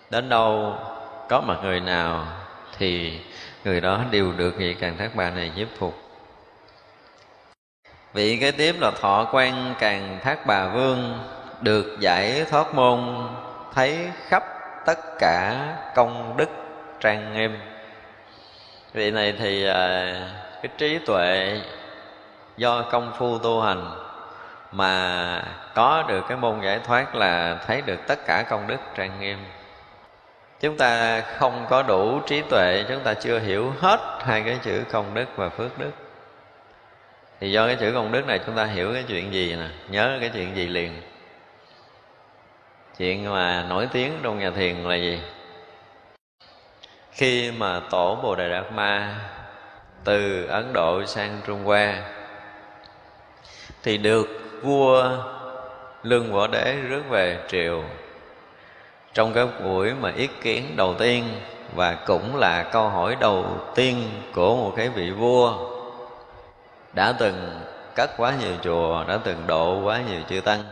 Đến 0.10 0.29
đâu 0.29 0.75
có 1.29 1.41
mặt 1.41 1.57
người 1.63 1.79
nào 1.79 2.27
thì 2.77 3.19
người 3.65 3.81
đó 3.81 4.01
đều 4.12 4.31
được 4.31 4.57
vị 4.57 4.73
càng 4.73 4.97
thác 4.97 5.15
bà 5.15 5.29
này 5.29 5.51
nhiếp 5.55 5.67
phục 5.77 6.00
vị 8.13 8.38
kế 8.41 8.52
tiếp 8.52 8.76
là 8.80 8.91
thọ 9.02 9.28
quan 9.32 9.74
càng 9.80 10.19
thác 10.24 10.45
bà 10.45 10.67
vương, 10.67 11.19
được 11.62 11.97
giải 12.00 12.45
thoát 12.50 12.76
môn, 12.76 13.28
thấy 13.76 14.10
khắp 14.28 14.43
tất 14.86 15.00
cả 15.19 15.67
công 15.95 16.38
đức 16.38 16.50
trang 17.00 17.34
nghiêm. 17.34 17.58
Vị 18.93 19.12
này 19.12 19.34
thì 19.39 19.67
à, 19.67 20.13
cái 20.62 20.71
trí 20.78 21.00
tuệ 21.06 21.62
do 22.58 22.82
công 22.82 23.12
phu 23.17 23.38
tu 23.38 23.62
hành 23.62 23.91
mà 24.71 25.43
có 25.76 26.04
được 26.08 26.21
cái 26.28 26.38
môn 26.38 26.62
giải 26.62 26.80
thoát 26.88 27.15
là 27.15 27.58
thấy 27.67 27.82
được 27.82 28.00
tất 28.08 28.19
cả 28.26 28.43
công 28.50 28.67
đức 28.67 28.80
trang 28.95 29.19
nghiêm. 29.19 29.38
Chúng 30.60 30.78
ta 30.78 31.21
không 31.21 31.65
có 31.69 31.84
đủ 31.84 32.19
trí 32.28 32.41
tuệ, 32.41 32.86
chúng 32.89 33.00
ta 33.00 33.13
chưa 33.13 33.39
hiểu 33.39 33.74
hết 33.80 34.00
hai 34.19 34.43
cái 34.43 34.60
chữ 34.63 34.84
công 34.91 35.13
đức 35.13 35.26
và 35.36 35.50
phước 35.50 35.80
đức 35.80 35.91
thì 37.41 37.51
do 37.51 37.67
cái 37.67 37.75
chữ 37.75 37.91
công 37.93 38.12
đức 38.12 38.27
này 38.27 38.39
chúng 38.45 38.56
ta 38.56 38.65
hiểu 38.65 38.93
cái 38.93 39.04
chuyện 39.08 39.34
gì 39.34 39.56
nè, 39.56 39.67
nhớ 39.89 40.17
cái 40.21 40.30
chuyện 40.34 40.56
gì 40.56 40.67
liền. 40.67 41.01
Chuyện 42.97 43.30
mà 43.30 43.65
nổi 43.69 43.88
tiếng 43.91 44.19
trong 44.23 44.39
nhà 44.39 44.51
thiền 44.51 44.75
là 44.75 44.95
gì? 44.95 45.19
Khi 47.12 47.51
mà 47.51 47.82
tổ 47.89 48.15
bồ 48.23 48.36
đề 48.36 48.49
đạt 48.49 48.73
ma 48.73 49.15
từ 50.04 50.45
ấn 50.45 50.73
độ 50.73 51.06
sang 51.06 51.41
trung 51.47 51.63
hoa, 51.63 52.01
thì 53.84 53.97
được 53.97 54.27
vua 54.62 55.10
lương 56.04 56.34
võ 56.34 56.47
đế 56.47 56.75
rước 56.89 57.04
về 57.10 57.39
triều. 57.47 57.84
Trong 59.13 59.34
cái 59.34 59.47
buổi 59.63 59.93
mà 59.93 60.12
ý 60.15 60.27
kiến 60.41 60.73
đầu 60.75 60.95
tiên, 60.99 61.23
và 61.75 61.93
cũng 61.93 62.36
là 62.36 62.63
câu 62.63 62.89
hỏi 62.89 63.15
đầu 63.19 63.45
tiên 63.75 64.10
của 64.34 64.56
một 64.56 64.73
cái 64.75 64.89
vị 64.89 65.10
vua 65.10 65.70
đã 66.93 67.13
từng 67.19 67.62
cất 67.95 68.12
quá 68.17 68.34
nhiều 68.39 68.54
chùa, 68.63 69.04
đã 69.08 69.17
từng 69.23 69.47
độ 69.47 69.82
quá 69.84 69.99
nhiều 70.10 70.21
chư 70.30 70.41
tăng, 70.41 70.63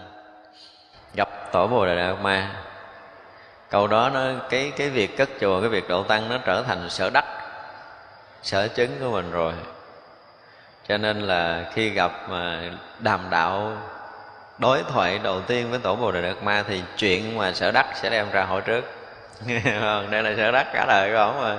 gặp 1.15 1.29
tổ 1.51 1.67
bồ 1.67 1.86
đề 1.86 1.95
đạt 1.95 2.15
ma. 2.21 2.51
Câu 3.69 3.88
đó 3.88 4.10
nó, 4.13 4.21
cái 4.49 4.71
cái 4.77 4.89
việc 4.89 5.17
cất 5.17 5.29
chùa, 5.39 5.62
cái 5.62 5.69
việc 5.69 5.89
độ 5.89 6.03
tăng 6.03 6.29
nó 6.29 6.38
trở 6.45 6.63
thành 6.63 6.89
sở 6.89 7.10
đắc, 7.10 7.25
sở 8.43 8.67
chứng 8.67 8.97
của 8.99 9.12
mình 9.12 9.32
rồi. 9.32 9.53
Cho 10.88 10.97
nên 10.97 11.21
là 11.21 11.65
khi 11.73 11.89
gặp 11.89 12.12
mà 12.29 12.62
đàm 12.99 13.19
đạo 13.29 13.77
đối 14.58 14.84
thoại 14.84 15.19
đầu 15.23 15.41
tiên 15.41 15.69
với 15.69 15.79
tổ 15.79 15.95
bồ 15.95 16.12
đề 16.12 16.21
đạt 16.21 16.43
ma 16.43 16.63
thì 16.67 16.84
chuyện 16.97 17.38
mà 17.38 17.53
sở 17.53 17.71
đắc 17.71 17.86
sẽ 17.95 18.10
đem 18.10 18.32
ra 18.32 18.43
hỏi 18.43 18.62
trước. 18.62 18.86
Đây 20.12 20.23
là 20.23 20.34
sở 20.38 20.51
đắc 20.51 20.67
cả 20.73 20.86
đời 20.88 21.12
của 21.12 21.17
ổng 21.17 21.41
rồi 21.41 21.58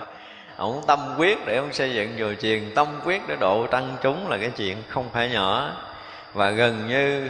ông 0.60 0.82
tâm 0.86 1.14
quyết 1.18 1.38
để 1.46 1.56
ông 1.56 1.72
xây 1.72 1.94
dựng 1.94 2.14
chùa 2.18 2.34
chiền, 2.34 2.74
tâm 2.74 2.86
quyết 3.04 3.22
để 3.28 3.36
độ 3.40 3.66
tăng 3.66 3.96
chúng 4.02 4.28
là 4.28 4.38
cái 4.38 4.50
chuyện 4.56 4.76
không 4.88 5.10
phải 5.12 5.30
nhỏ. 5.30 5.72
Và 6.34 6.50
gần 6.50 6.88
như 6.88 7.28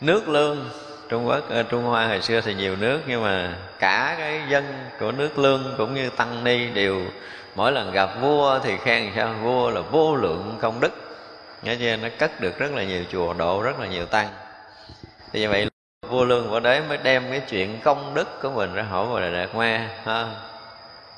nước 0.00 0.28
lương, 0.28 0.70
Trung 1.08 1.26
Quốc 1.26 1.48
ờ, 1.48 1.62
Trung 1.62 1.84
Hoa 1.84 2.06
hồi 2.06 2.22
xưa 2.22 2.40
thì 2.40 2.54
nhiều 2.54 2.76
nước, 2.76 3.00
nhưng 3.06 3.22
mà 3.22 3.54
cả 3.78 4.14
cái 4.18 4.40
dân 4.48 4.64
của 5.00 5.12
nước 5.12 5.38
lương 5.38 5.74
cũng 5.78 5.94
như 5.94 6.10
tăng 6.10 6.44
ni 6.44 6.66
đều 6.66 7.00
mỗi 7.54 7.72
lần 7.72 7.92
gặp 7.92 8.10
vua 8.20 8.58
thì 8.58 8.76
khen 8.76 9.12
sao? 9.16 9.34
Vua 9.42 9.70
là 9.70 9.80
vô 9.80 10.16
lượng 10.16 10.58
công 10.60 10.80
đức. 10.80 10.92
Nghe 11.62 11.76
chưa? 11.76 11.96
Nó 11.96 12.08
cất 12.18 12.40
được 12.40 12.58
rất 12.58 12.72
là 12.74 12.84
nhiều 12.84 13.04
chùa, 13.12 13.32
độ 13.32 13.62
rất 13.62 13.80
là 13.80 13.86
nhiều 13.86 14.06
tăng. 14.06 14.28
Thì 15.32 15.40
như 15.40 15.48
vậy 15.48 15.68
vua 16.08 16.24
lương 16.24 16.48
của 16.50 16.60
đế 16.60 16.80
mới 16.88 16.98
đem 17.02 17.24
cái 17.30 17.40
chuyện 17.40 17.78
công 17.84 18.14
đức 18.14 18.42
của 18.42 18.50
mình 18.50 18.74
ra 18.74 18.82
hỏi 18.82 19.06
vào 19.06 19.20
đại 19.20 19.32
đạt 19.32 19.54
ma 19.54 19.88
ha 20.04 20.26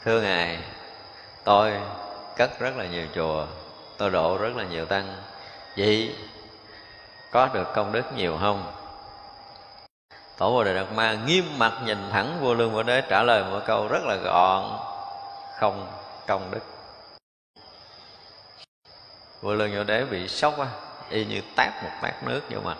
thưa 0.04 0.20
ngài 0.20 0.58
tôi 1.48 1.80
cất 2.36 2.60
rất 2.60 2.76
là 2.76 2.86
nhiều 2.86 3.06
chùa, 3.14 3.46
tôi 3.96 4.10
độ 4.10 4.38
rất 4.38 4.56
là 4.56 4.64
nhiều 4.64 4.86
tăng. 4.86 5.16
Vậy 5.76 6.16
có 7.30 7.46
được 7.46 7.68
công 7.74 7.92
đức 7.92 8.02
nhiều 8.16 8.38
không? 8.40 8.72
Tổ 10.38 10.50
bồ 10.50 10.64
đề 10.64 10.74
đạt 10.74 10.92
ma 10.92 11.12
nghiêm 11.26 11.58
mặt 11.58 11.72
nhìn 11.84 12.10
thẳng 12.10 12.38
vua 12.40 12.54
lương 12.54 12.72
bồ 12.72 12.82
đế, 12.82 13.02
trả 13.08 13.22
lời 13.22 13.44
một 13.44 13.60
câu 13.66 13.88
rất 13.88 14.04
là 14.04 14.16
gọn, 14.16 14.78
không 15.60 15.92
công 16.26 16.50
đức. 16.50 16.60
Vua 19.40 19.52
lương 19.52 19.76
bồ 19.76 19.84
đế 19.84 20.04
bị 20.04 20.28
sốc 20.28 20.54
quá 20.56 20.68
y 21.10 21.24
như 21.24 21.42
tát 21.56 21.82
một 21.82 21.90
bát 22.02 22.22
nước 22.22 22.40
vô 22.50 22.60
mặt. 22.60 22.76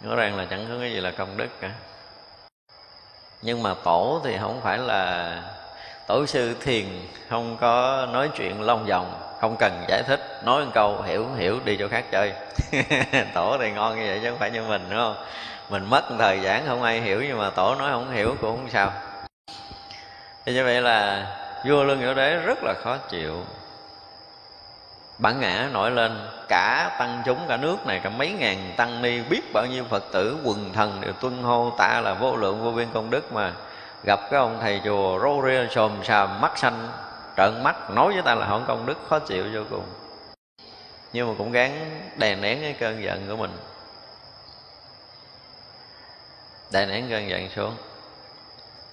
Nói 0.00 0.16
rằng 0.16 0.36
là 0.36 0.46
chẳng 0.50 0.66
có 0.68 0.74
cái 0.80 0.92
gì 0.92 1.00
là 1.00 1.10
công 1.10 1.36
đức 1.36 1.48
cả. 1.60 1.70
Nhưng 3.42 3.62
mà 3.62 3.74
tổ 3.84 4.20
thì 4.24 4.38
không 4.40 4.60
phải 4.60 4.78
là 4.78 5.42
tổ 6.10 6.26
sư 6.26 6.56
thiền 6.60 6.84
không 7.28 7.56
có 7.60 8.06
nói 8.12 8.30
chuyện 8.36 8.62
long 8.62 8.86
vòng, 8.86 9.12
không 9.40 9.56
cần 9.58 9.84
giải 9.88 10.02
thích, 10.06 10.20
nói 10.44 10.64
một 10.64 10.70
câu, 10.74 11.02
hiểu 11.02 11.26
hiểu, 11.36 11.58
đi 11.64 11.76
chỗ 11.76 11.88
khác 11.88 12.04
chơi. 12.10 12.32
Tổ 13.34 13.56
thì 13.60 13.70
ngon 13.70 13.96
như 13.96 14.06
vậy 14.06 14.20
chứ 14.22 14.30
không 14.30 14.38
phải 14.38 14.50
như 14.50 14.62
mình, 14.62 14.82
đúng 14.90 14.98
không? 14.98 15.16
Mình 15.68 15.90
mất 15.90 16.02
thời 16.18 16.40
gian 16.40 16.66
không 16.66 16.82
ai 16.82 17.00
hiểu, 17.00 17.22
nhưng 17.28 17.38
mà 17.38 17.50
tổ 17.50 17.74
nói 17.74 17.90
không 17.92 18.10
hiểu 18.12 18.36
cũng 18.40 18.56
không 18.56 18.70
sao. 18.70 18.92
Thì 20.46 20.54
như 20.54 20.64
vậy 20.64 20.82
là 20.82 21.26
vua 21.66 21.84
lương 21.84 22.00
hiểu 22.00 22.14
đế 22.14 22.36
rất 22.36 22.58
là 22.62 22.74
khó 22.84 22.96
chịu. 22.96 23.44
Bản 25.18 25.40
ngã 25.40 25.68
nổi 25.72 25.90
lên, 25.90 26.28
cả 26.48 26.96
tăng 26.98 27.22
chúng, 27.26 27.38
cả 27.48 27.56
nước 27.56 27.86
này, 27.86 28.00
cả 28.04 28.10
mấy 28.10 28.30
ngàn 28.30 28.72
tăng 28.76 29.02
ni, 29.02 29.20
biết 29.30 29.52
bao 29.52 29.66
nhiêu 29.66 29.84
phật 29.90 30.04
tử 30.12 30.36
quần 30.44 30.72
thần 30.72 31.00
đều 31.00 31.12
tuân 31.12 31.42
hô 31.42 31.72
ta 31.78 32.00
là 32.00 32.14
vô 32.14 32.36
lượng 32.36 32.64
vô 32.64 32.70
biên 32.70 32.88
công 32.94 33.10
đức 33.10 33.32
mà 33.32 33.52
gặp 34.04 34.20
cái 34.30 34.40
ông 34.40 34.58
thầy 34.60 34.80
chùa 34.84 35.18
rô 35.22 35.42
ria 35.46 35.68
xồm 35.74 36.04
xàm 36.04 36.40
mắt 36.40 36.58
xanh 36.58 36.88
trợn 37.36 37.62
mắt, 37.62 37.90
nói 37.90 38.12
với 38.12 38.22
ta 38.22 38.34
là 38.34 38.46
họ 38.46 38.60
công 38.66 38.86
đức, 38.86 38.98
khó 39.08 39.18
chịu 39.18 39.46
vô 39.54 39.60
cùng. 39.70 39.84
Nhưng 41.12 41.28
mà 41.28 41.34
cũng 41.38 41.52
gắng 41.52 42.00
đè 42.16 42.34
nén 42.34 42.60
cái 42.60 42.72
cơn 42.80 43.02
giận 43.02 43.28
của 43.28 43.36
mình. 43.36 43.58
Đè 46.72 46.86
nén 46.86 47.10
cơn 47.10 47.28
giận 47.28 47.50
xuống 47.50 47.76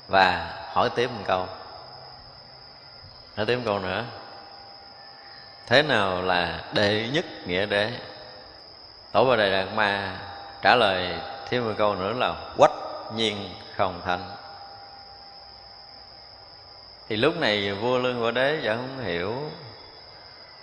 và 0.07 0.53
hỏi 0.73 0.89
tiếp 0.95 1.09
một 1.11 1.23
câu. 1.27 1.45
Hỏi 3.35 3.45
tiếp 3.45 3.55
một 3.55 3.61
câu 3.65 3.79
nữa. 3.79 4.03
Thế 5.67 5.83
nào 5.83 6.21
là 6.21 6.63
đệ 6.73 7.09
nhất 7.13 7.25
nghĩa 7.45 7.65
đế? 7.65 7.91
Tổ 9.11 9.25
bà 9.25 9.35
đề 9.35 9.51
đạt 9.51 9.73
ma 9.75 10.19
trả 10.61 10.75
lời 10.75 11.19
thêm 11.49 11.65
một 11.65 11.73
câu 11.77 11.95
nữa 11.95 12.13
là 12.13 12.35
quách 12.57 12.71
nhiên 13.15 13.53
không 13.75 14.01
thành 14.05 14.36
thì 17.09 17.15
lúc 17.15 17.37
này 17.39 17.73
vua 17.73 17.97
lương 17.97 18.21
võ 18.21 18.31
đế 18.31 18.59
vẫn 18.63 18.77
không 18.77 19.05
hiểu. 19.05 19.33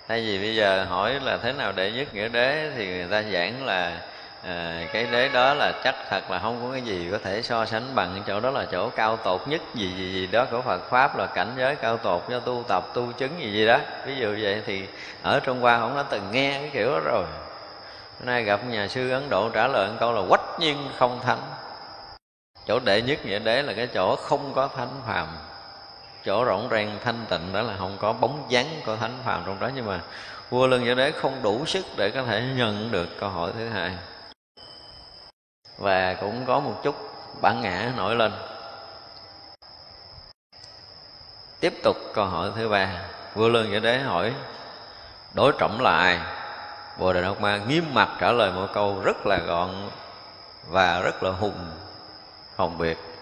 Thay 0.07 0.21
vì 0.21 0.39
bây 0.39 0.55
giờ 0.55 0.85
hỏi 0.89 1.19
là 1.23 1.37
thế 1.37 1.53
nào 1.53 1.71
đệ 1.71 1.91
nhất 1.91 2.13
nghĩa 2.13 2.27
đế 2.27 2.71
thì 2.75 2.87
người 2.87 3.07
ta 3.11 3.23
giảng 3.23 3.65
là 3.65 4.01
à, 4.43 4.87
cái 4.93 5.07
đế 5.11 5.29
đó 5.29 5.53
là 5.53 5.71
chắc 5.83 5.95
thật 6.09 6.31
là 6.31 6.39
không 6.39 6.61
có 6.61 6.71
cái 6.71 6.81
gì 6.81 7.07
có 7.11 7.17
thể 7.23 7.41
so 7.41 7.65
sánh 7.65 7.95
bằng 7.95 8.23
chỗ 8.27 8.39
đó 8.39 8.51
là 8.51 8.65
chỗ 8.71 8.89
cao 8.89 9.17
tột 9.17 9.47
nhất 9.47 9.61
gì 9.75 9.93
gì 9.97 10.13
gì 10.13 10.27
đó 10.27 10.45
của 10.51 10.61
Phật 10.61 10.89
pháp 10.89 11.17
là 11.17 11.25
cảnh 11.25 11.53
giới 11.57 11.75
cao 11.75 11.97
tột 11.97 12.23
cho 12.29 12.39
tu 12.39 12.63
tập 12.67 12.87
tu 12.93 13.11
chứng 13.11 13.39
gì 13.39 13.51
gì 13.51 13.67
đó. 13.67 13.79
Ví 14.05 14.15
dụ 14.15 14.35
vậy 14.41 14.61
thì 14.65 14.87
ở 15.21 15.39
trong 15.39 15.63
qua 15.63 15.79
không 15.79 15.97
đã 15.97 16.03
từng 16.03 16.31
nghe 16.31 16.59
cái 16.61 16.69
kiểu 16.73 16.91
đó 16.91 16.99
rồi. 16.99 17.25
Hôm 18.19 18.25
nay 18.25 18.43
gặp 18.43 18.59
nhà 18.69 18.87
sư 18.87 19.11
Ấn 19.11 19.29
Độ 19.29 19.49
trả 19.49 19.67
lời 19.67 19.89
một 19.89 19.95
câu 19.99 20.13
là 20.13 20.21
quách 20.29 20.59
nhiên 20.59 20.77
không 20.97 21.19
thánh 21.23 21.41
chỗ 22.67 22.79
đệ 22.79 23.01
nhất 23.01 23.25
nghĩa 23.25 23.39
đế 23.39 23.61
là 23.61 23.73
cái 23.73 23.87
chỗ 23.87 24.15
không 24.15 24.53
có 24.55 24.69
thánh 24.77 25.01
phàm 25.07 25.27
chỗ 26.25 26.43
rộng 26.43 26.69
ràng 26.69 26.99
thanh 27.03 27.25
tịnh 27.29 27.53
đó 27.53 27.61
là 27.61 27.75
không 27.77 27.97
có 27.99 28.13
bóng 28.13 28.45
dáng 28.49 28.81
của 28.85 28.95
thánh 28.95 29.17
phàm 29.25 29.43
trong 29.45 29.59
đó, 29.59 29.69
nhưng 29.75 29.85
mà 29.85 30.01
vua 30.49 30.67
lương 30.67 30.87
võ 30.87 30.93
đế 30.93 31.11
không 31.11 31.41
đủ 31.43 31.65
sức 31.65 31.85
để 31.97 32.11
có 32.11 32.23
thể 32.23 32.43
nhận 32.55 32.91
được 32.91 33.09
câu 33.19 33.29
hỏi 33.29 33.51
thứ 33.57 33.69
hai. 33.69 33.91
Và 35.77 36.13
cũng 36.13 36.45
có 36.45 36.59
một 36.59 36.79
chút 36.83 36.95
bản 37.41 37.61
ngã 37.61 37.91
nổi 37.97 38.15
lên. 38.15 38.31
Tiếp 41.59 41.73
tục 41.83 41.97
câu 42.13 42.25
hỏi 42.25 42.51
thứ 42.55 42.69
ba, 42.69 42.87
vua 43.33 43.49
lương 43.49 43.73
võ 43.73 43.79
đế 43.79 43.99
hỏi, 43.99 44.33
đối 45.33 45.53
trọng 45.59 45.81
lại? 45.81 46.19
Bồ 46.99 47.13
đề 47.13 47.21
đạt 47.21 47.41
ma 47.41 47.57
nghiêm 47.57 47.93
mặt 47.93 48.09
trả 48.19 48.31
lời 48.31 48.51
một 48.51 48.67
câu 48.73 49.01
rất 49.03 49.25
là 49.25 49.37
gọn 49.37 49.89
và 50.67 50.99
rất 50.99 51.23
là 51.23 51.31
hùng, 51.31 51.71
hồng 52.55 52.77
biệt. 52.77 53.14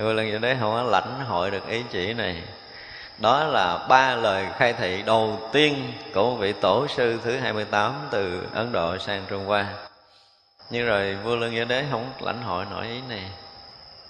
Vua 0.00 0.12
lương 0.12 0.32
võ 0.32 0.38
đế 0.38 0.56
không 0.60 0.72
có 0.72 0.82
lãnh 0.82 1.24
hội 1.26 1.50
được 1.50 1.68
ý 1.68 1.82
chỉ 1.90 2.12
này. 2.12 2.42
Đó 3.18 3.44
là 3.44 3.86
ba 3.88 4.14
lời 4.14 4.46
khai 4.56 4.72
thị 4.72 5.02
đầu 5.02 5.38
tiên 5.52 5.92
của 6.14 6.34
vị 6.34 6.52
tổ 6.52 6.86
sư 6.88 7.20
thứ 7.24 7.36
28 7.36 7.94
từ 8.10 8.42
Ấn 8.54 8.72
Độ 8.72 8.98
sang 8.98 9.24
Trung 9.28 9.44
Hoa. 9.44 9.66
Nhưng 10.70 10.86
rồi, 10.86 11.16
vua 11.24 11.36
lương 11.36 11.56
gia 11.56 11.64
đế 11.64 11.84
không 11.90 12.12
lãnh 12.20 12.42
hội 12.42 12.64
nổi 12.70 12.86
ý 12.86 13.00
này. 13.08 13.24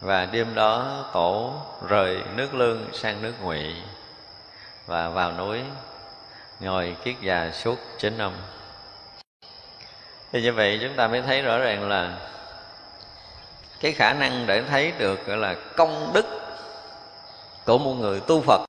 Và 0.01 0.27
đêm 0.27 0.55
đó, 0.55 1.05
tổ 1.13 1.53
rời 1.89 2.23
nước 2.37 2.55
lương 2.55 2.85
sang 2.93 3.23
nước 3.23 3.33
ngụy 3.43 3.75
và 4.87 5.09
vào 5.09 5.33
núi, 5.33 5.61
ngồi 6.61 6.97
kiết 7.05 7.15
già 7.21 7.51
suốt 7.53 7.77
chín 7.99 8.19
năm 8.19 8.33
thì 10.33 10.43
như 10.43 10.53
vậy, 10.53 10.79
chúng 10.83 10.97
ta 10.97 11.09
mới 11.09 11.23
thấy 11.23 11.43
rõ 11.43 11.59
ràng 11.59 11.89
là 11.89 12.13
cái 13.81 13.93
khả 13.93 14.13
năng 14.13 14.47
để 14.47 14.63
thấy 14.63 14.93
được 14.99 15.27
gọi 15.27 15.37
là 15.37 15.55
công 15.77 16.11
đức 16.15 16.27
của 17.67 17.79
một 17.79 17.95
người 17.95 18.21
tu 18.21 18.41
Phật. 18.41 18.61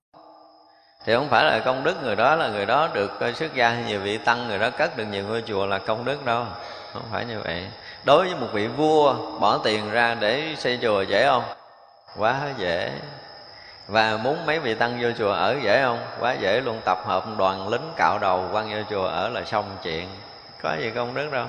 Thì 1.05 1.15
không 1.15 1.29
phải 1.29 1.43
là 1.43 1.59
công 1.59 1.83
đức 1.83 2.03
người 2.03 2.15
đó 2.15 2.35
là 2.35 2.47
người 2.47 2.65
đó 2.65 2.89
được 2.93 3.19
ờ, 3.19 3.33
xuất 3.33 3.53
gia 3.53 3.81
nhiều 3.81 3.99
vị 3.99 4.17
tăng, 4.17 4.47
người 4.47 4.59
đó 4.59 4.69
cất 4.69 4.97
được 4.97 5.05
nhiều 5.05 5.23
ngôi 5.27 5.43
chùa 5.47 5.65
là 5.65 5.77
công 5.77 6.05
đức 6.05 6.25
đâu. 6.25 6.45
Không 6.93 7.03
phải 7.11 7.25
như 7.25 7.39
vậy. 7.43 7.67
Đối 8.03 8.25
với 8.25 8.35
một 8.35 8.47
vị 8.53 8.67
vua 8.67 9.13
bỏ 9.39 9.57
tiền 9.57 9.91
ra 9.91 10.15
để 10.19 10.55
xây 10.57 10.79
chùa 10.81 11.01
dễ 11.01 11.25
không? 11.25 11.43
Quá 12.17 12.41
dễ. 12.57 12.91
Và 13.87 14.17
muốn 14.23 14.45
mấy 14.45 14.59
vị 14.59 14.73
tăng 14.73 14.99
vô 15.01 15.09
chùa 15.17 15.31
ở 15.31 15.55
dễ 15.61 15.83
không? 15.83 15.99
Quá 16.19 16.33
dễ 16.33 16.61
luôn, 16.61 16.81
tập 16.85 16.97
hợp 17.05 17.25
đoàn 17.37 17.69
lính 17.69 17.93
cạo 17.97 18.19
đầu 18.19 18.49
quan 18.51 18.71
vô 18.71 18.79
chùa 18.89 19.05
ở 19.05 19.29
là 19.29 19.43
xong 19.45 19.65
chuyện. 19.83 20.07
Có 20.63 20.75
gì 20.79 20.91
công 20.95 21.13
đức 21.13 21.31
đâu. 21.31 21.45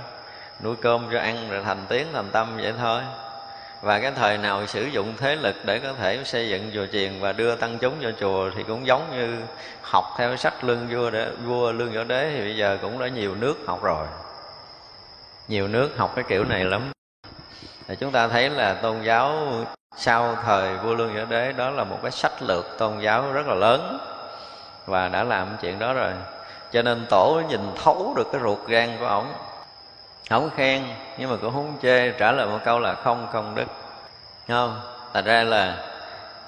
Nuôi 0.63 0.77
cơm 0.83 1.09
cho 1.13 1.19
ăn 1.19 1.51
rồi 1.51 1.63
thành 1.65 1.85
tiếng 1.89 2.07
thành 2.13 2.31
tâm 2.33 2.57
vậy 2.57 2.75
thôi 2.79 3.03
và 3.83 3.99
cái 3.99 4.13
thời 4.17 4.39
nào 4.39 4.67
sử 4.67 4.87
dụng 4.87 5.15
thế 5.19 5.37
lực 5.37 5.57
để 5.65 5.79
có 5.79 5.93
thể 5.93 6.25
xây 6.25 6.49
dựng 6.49 6.71
chùa 6.75 6.87
chiền 6.93 7.21
và 7.21 7.33
đưa 7.33 7.57
tăng 7.57 7.79
chúng 7.79 7.95
vô 8.01 8.11
chùa 8.21 8.51
thì 8.57 8.63
cũng 8.63 8.87
giống 8.87 9.17
như 9.17 9.37
học 9.83 10.05
theo 10.19 10.37
sách 10.37 10.65
lương 10.65 10.89
vua 10.89 11.11
để 11.11 11.31
vua 11.45 11.73
lương 11.73 11.93
võ 11.93 12.05
đế 12.05 12.31
thì 12.35 12.41
bây 12.41 12.57
giờ 12.57 12.79
cũng 12.83 12.99
đã 12.99 13.09
nhiều 13.09 13.35
nước 13.35 13.57
học 13.67 13.83
rồi. 13.83 14.07
Nhiều 15.49 15.69
nước 15.69 15.91
học 15.97 16.13
cái 16.17 16.25
kiểu 16.29 16.45
này 16.45 16.65
lắm. 16.65 16.93
Thì 17.89 17.97
chúng 18.01 18.13
ta 18.13 18.29
thấy 18.29 18.51
là 18.51 18.75
tôn 18.75 19.03
giáo 19.03 19.49
sau 19.97 20.37
thời 20.45 20.77
vua 20.77 20.95
lương 20.95 21.15
võ 21.15 21.25
đế 21.25 21.53
đó 21.53 21.71
là 21.71 21.85
một 21.85 21.99
cái 22.03 22.11
sách 22.11 22.43
lược 22.43 22.79
tôn 22.79 23.01
giáo 23.01 23.33
rất 23.33 23.47
là 23.47 23.55
lớn 23.55 23.99
và 24.87 25.09
đã 25.09 25.25
làm 25.25 25.57
chuyện 25.61 25.79
đó 25.79 25.93
rồi. 25.93 26.13
Cho 26.73 26.83
nên 26.83 27.07
tổ 27.11 27.43
nhìn 27.49 27.61
thấu 27.85 28.15
được 28.17 28.29
cái 28.33 28.41
ruột 28.41 28.59
gan 28.67 28.97
của 29.01 29.07
ổng 29.07 29.27
không 30.33 30.51
khen, 30.57 30.85
nhưng 31.19 31.31
mà 31.31 31.37
cũng 31.43 31.53
không 31.53 31.79
chê, 31.83 32.11
trả 32.11 32.33
lời 32.33 32.47
một 32.47 32.59
câu 32.65 32.79
là 32.79 32.95
không 32.95 33.27
công 33.33 33.55
đức. 33.55 33.67
Không? 34.49 34.81
Thật 35.13 35.25
ra 35.25 35.43
là 35.43 35.77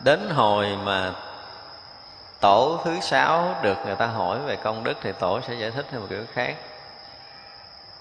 đến 0.00 0.30
hồi 0.34 0.78
mà 0.84 1.12
tổ 2.40 2.80
thứ 2.84 3.00
sáu 3.00 3.54
được 3.62 3.76
người 3.86 3.94
ta 3.94 4.06
hỏi 4.06 4.38
về 4.46 4.56
công 4.56 4.84
đức 4.84 4.94
thì 5.02 5.12
tổ 5.12 5.40
sẽ 5.40 5.54
giải 5.54 5.70
thích 5.70 5.86
theo 5.90 6.00
một 6.00 6.06
kiểu 6.10 6.24
khác. 6.34 6.54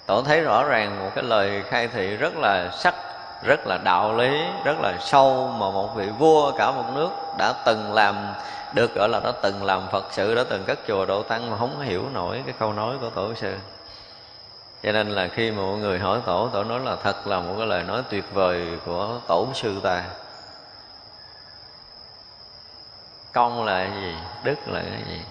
Tổ 0.05 0.21
thấy 0.21 0.41
rõ 0.41 0.63
ràng 0.63 0.99
một 0.99 1.11
cái 1.15 1.23
lời 1.23 1.63
khai 1.69 1.87
thị 1.87 2.17
rất 2.17 2.33
là 2.35 2.69
sắc, 2.71 2.95
rất 3.43 3.67
là 3.67 3.77
đạo 3.83 4.17
lý, 4.17 4.41
rất 4.63 4.75
là 4.81 4.93
sâu 4.99 5.47
mà 5.47 5.69
một 5.69 5.95
vị 5.95 6.09
vua 6.19 6.51
cả 6.51 6.71
một 6.71 6.85
nước 6.95 7.09
đã 7.37 7.53
từng 7.65 7.93
làm, 7.93 8.15
được 8.73 8.95
gọi 8.95 9.09
là 9.09 9.19
đã 9.19 9.31
từng 9.41 9.63
làm 9.63 9.81
phật 9.91 10.05
sự, 10.11 10.35
đã 10.35 10.43
từng 10.49 10.63
cất 10.63 10.79
chùa 10.87 11.05
độ 11.05 11.23
tăng 11.23 11.51
mà 11.51 11.57
không 11.57 11.79
hiểu 11.79 12.05
nổi 12.13 12.41
cái 12.45 12.55
câu 12.59 12.73
nói 12.73 12.95
của 13.01 13.09
tổ 13.09 13.33
sư 13.33 13.55
cho 14.83 14.91
nên 14.91 15.09
là 15.09 15.27
khi 15.27 15.51
mà 15.51 15.61
mọi 15.61 15.77
người 15.77 15.99
hỏi 15.99 16.19
tổ 16.25 16.49
tổ 16.53 16.63
nói 16.63 16.79
là 16.79 16.95
thật 17.03 17.27
là 17.27 17.39
một 17.39 17.53
cái 17.57 17.67
lời 17.67 17.83
nói 17.83 18.03
tuyệt 18.09 18.33
vời 18.33 18.79
của 18.85 19.19
tổ 19.27 19.47
sư 19.53 19.79
ta. 19.83 20.03
Công 23.33 23.65
là 23.65 23.83
cái 23.83 24.01
gì, 24.01 24.15
đức 24.43 24.55
là 24.67 24.81
cái 24.81 25.03
gì? 25.07 25.21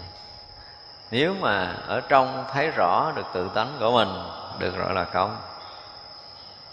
Nếu 1.11 1.35
mà 1.41 1.77
ở 1.87 2.01
trong 2.01 2.45
thấy 2.53 2.71
rõ 2.71 3.13
được 3.17 3.27
tự 3.33 3.51
tánh 3.55 3.73
của 3.81 3.93
mình, 3.93 4.09
được 4.59 4.79
gọi 4.79 4.95
là 4.95 5.05
công. 5.05 5.37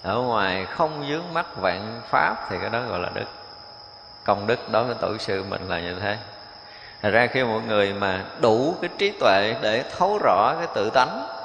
Ở 0.04 0.16
ngoài 0.16 0.66
không 0.66 1.06
dướng 1.10 1.34
mắt 1.34 1.46
vạn 1.58 2.02
pháp 2.10 2.36
thì 2.50 2.58
cái 2.62 2.70
đó 2.70 2.82
gọi 2.90 3.00
là 3.00 3.10
đức. 3.14 3.26
Công 4.24 4.48
đức 4.48 4.60
đối 4.72 4.84
với 4.84 4.96
tổ 4.96 5.18
sư 5.18 5.44
mình 5.50 5.70
là 5.70 5.80
như 5.80 6.00
thế. 6.00 6.18
Thật 7.02 7.10
ra 7.10 7.28
khi 7.28 7.44
mọi 7.44 7.62
người 7.62 7.94
mà 7.94 8.24
đủ 8.42 8.76
cái 8.82 8.90
trí 8.98 9.12
tuệ 9.20 9.56
để 9.62 9.84
thấu 9.98 10.20
rõ 10.24 10.56
cái 10.60 10.68
tự 10.76 10.90
tánh 10.90 11.39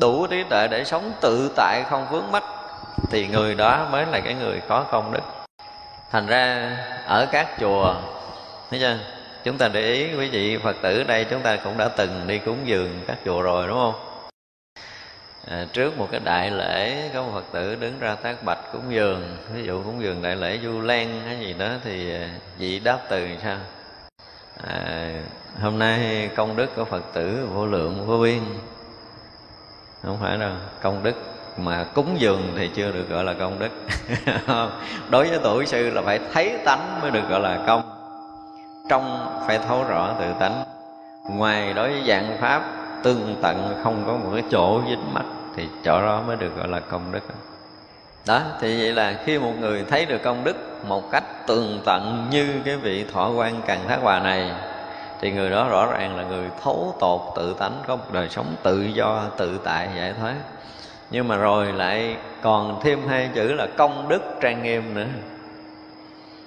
đủ 0.00 0.26
trí 0.26 0.44
tuệ 0.50 0.68
để 0.68 0.84
sống 0.84 1.12
tự 1.20 1.50
tại 1.56 1.84
không 1.90 2.06
vướng 2.10 2.32
mắc 2.32 2.44
thì 3.10 3.26
người 3.26 3.54
đó 3.54 3.88
mới 3.90 4.06
là 4.06 4.20
cái 4.20 4.34
người 4.34 4.60
có 4.68 4.84
công 4.90 5.12
đức. 5.12 5.20
Thành 6.10 6.26
ra 6.26 6.76
ở 7.06 7.26
các 7.32 7.48
chùa 7.60 7.94
thấy 8.70 8.80
chưa? 8.80 8.98
Chúng 9.44 9.58
ta 9.58 9.68
để 9.68 9.80
ý 9.80 10.14
quý 10.18 10.28
vị 10.28 10.58
phật 10.58 10.76
tử 10.82 11.04
đây 11.04 11.26
chúng 11.30 11.40
ta 11.40 11.56
cũng 11.56 11.78
đã 11.78 11.88
từng 11.88 12.26
đi 12.26 12.38
cúng 12.38 12.58
dường 12.64 13.00
các 13.06 13.16
chùa 13.24 13.42
rồi 13.42 13.66
đúng 13.66 13.76
không? 13.76 13.94
À, 15.50 15.66
trước 15.72 15.98
một 15.98 16.08
cái 16.10 16.20
đại 16.24 16.50
lễ 16.50 17.10
có 17.14 17.22
một 17.22 17.30
phật 17.34 17.44
tử 17.52 17.74
đứng 17.74 17.98
ra 18.00 18.14
tác 18.14 18.42
bạch 18.42 18.72
cúng 18.72 18.82
dường 18.88 19.36
ví 19.54 19.64
dụ 19.64 19.82
cúng 19.82 20.02
dường 20.02 20.22
đại 20.22 20.36
lễ 20.36 20.58
du 20.64 20.80
lan 20.80 21.20
hay 21.26 21.38
gì 21.40 21.54
đó 21.58 21.68
thì 21.84 22.14
à, 22.14 22.28
vị 22.58 22.78
đáp 22.78 22.98
từ 23.08 23.28
sao? 23.42 23.56
À, 24.68 25.12
hôm 25.60 25.78
nay 25.78 26.30
công 26.36 26.56
đức 26.56 26.76
của 26.76 26.84
phật 26.84 27.04
tử 27.12 27.48
vô 27.54 27.66
lượng 27.66 28.06
vô 28.06 28.18
biên 28.18 28.42
không 30.02 30.18
phải 30.20 30.38
đâu, 30.38 30.50
công 30.82 31.02
đức. 31.02 31.14
Mà 31.56 31.84
cúng 31.94 32.16
dường 32.18 32.52
thì 32.56 32.70
chưa 32.74 32.92
được 32.92 33.08
gọi 33.10 33.24
là 33.24 33.34
công 33.34 33.58
đức. 33.58 33.70
Đối 35.10 35.28
với 35.28 35.38
tổ 35.38 35.64
sư 35.64 35.90
là 35.90 36.02
phải 36.02 36.20
thấy 36.32 36.58
tánh 36.64 36.98
mới 37.02 37.10
được 37.10 37.28
gọi 37.30 37.40
là 37.40 37.58
công. 37.66 37.82
Trong 38.88 39.34
phải 39.46 39.58
thấu 39.68 39.84
rõ 39.84 40.14
tự 40.20 40.26
tánh. 40.40 40.64
Ngoài 41.30 41.72
đối 41.72 41.90
với 41.90 42.02
dạng 42.06 42.36
pháp 42.40 42.62
tương 43.02 43.36
tận, 43.42 43.80
không 43.84 44.04
có 44.06 44.12
một 44.12 44.30
cái 44.34 44.42
chỗ 44.50 44.80
dính 44.88 45.14
mắt 45.14 45.24
thì 45.56 45.68
chỗ 45.84 46.00
đó 46.00 46.22
mới 46.26 46.36
được 46.36 46.56
gọi 46.56 46.68
là 46.68 46.80
công 46.80 47.12
đức. 47.12 47.22
Đó, 48.26 48.42
thì 48.60 48.80
vậy 48.80 48.92
là 48.92 49.14
khi 49.24 49.38
một 49.38 49.52
người 49.60 49.84
thấy 49.90 50.06
được 50.06 50.22
công 50.22 50.44
đức 50.44 50.56
một 50.86 51.10
cách 51.10 51.24
tường 51.46 51.80
tận 51.84 52.26
như 52.30 52.54
cái 52.64 52.76
vị 52.76 53.04
thọ 53.12 53.30
quan 53.30 53.60
càng 53.66 53.80
thác 53.88 53.98
hòa 54.02 54.20
này 54.20 54.50
thì 55.20 55.32
người 55.32 55.50
đó 55.50 55.68
rõ 55.68 55.86
ràng 55.86 56.16
là 56.16 56.22
người 56.22 56.48
thấu 56.62 56.94
tột 57.00 57.20
tự 57.36 57.54
tánh, 57.58 57.82
có 57.86 57.96
một 57.96 58.12
đời 58.12 58.28
sống 58.28 58.56
tự 58.62 58.82
do, 58.82 59.24
tự 59.36 59.60
tại 59.64 59.88
giải 59.96 60.14
thoát 60.20 60.34
nhưng 61.10 61.28
mà 61.28 61.36
rồi 61.36 61.72
lại 61.72 62.16
còn 62.42 62.80
thêm 62.82 63.08
hai 63.08 63.30
chữ 63.34 63.52
là 63.52 63.66
công 63.76 64.08
đức 64.08 64.22
trang 64.40 64.62
nghiêm 64.62 64.94
nữa. 64.94 65.06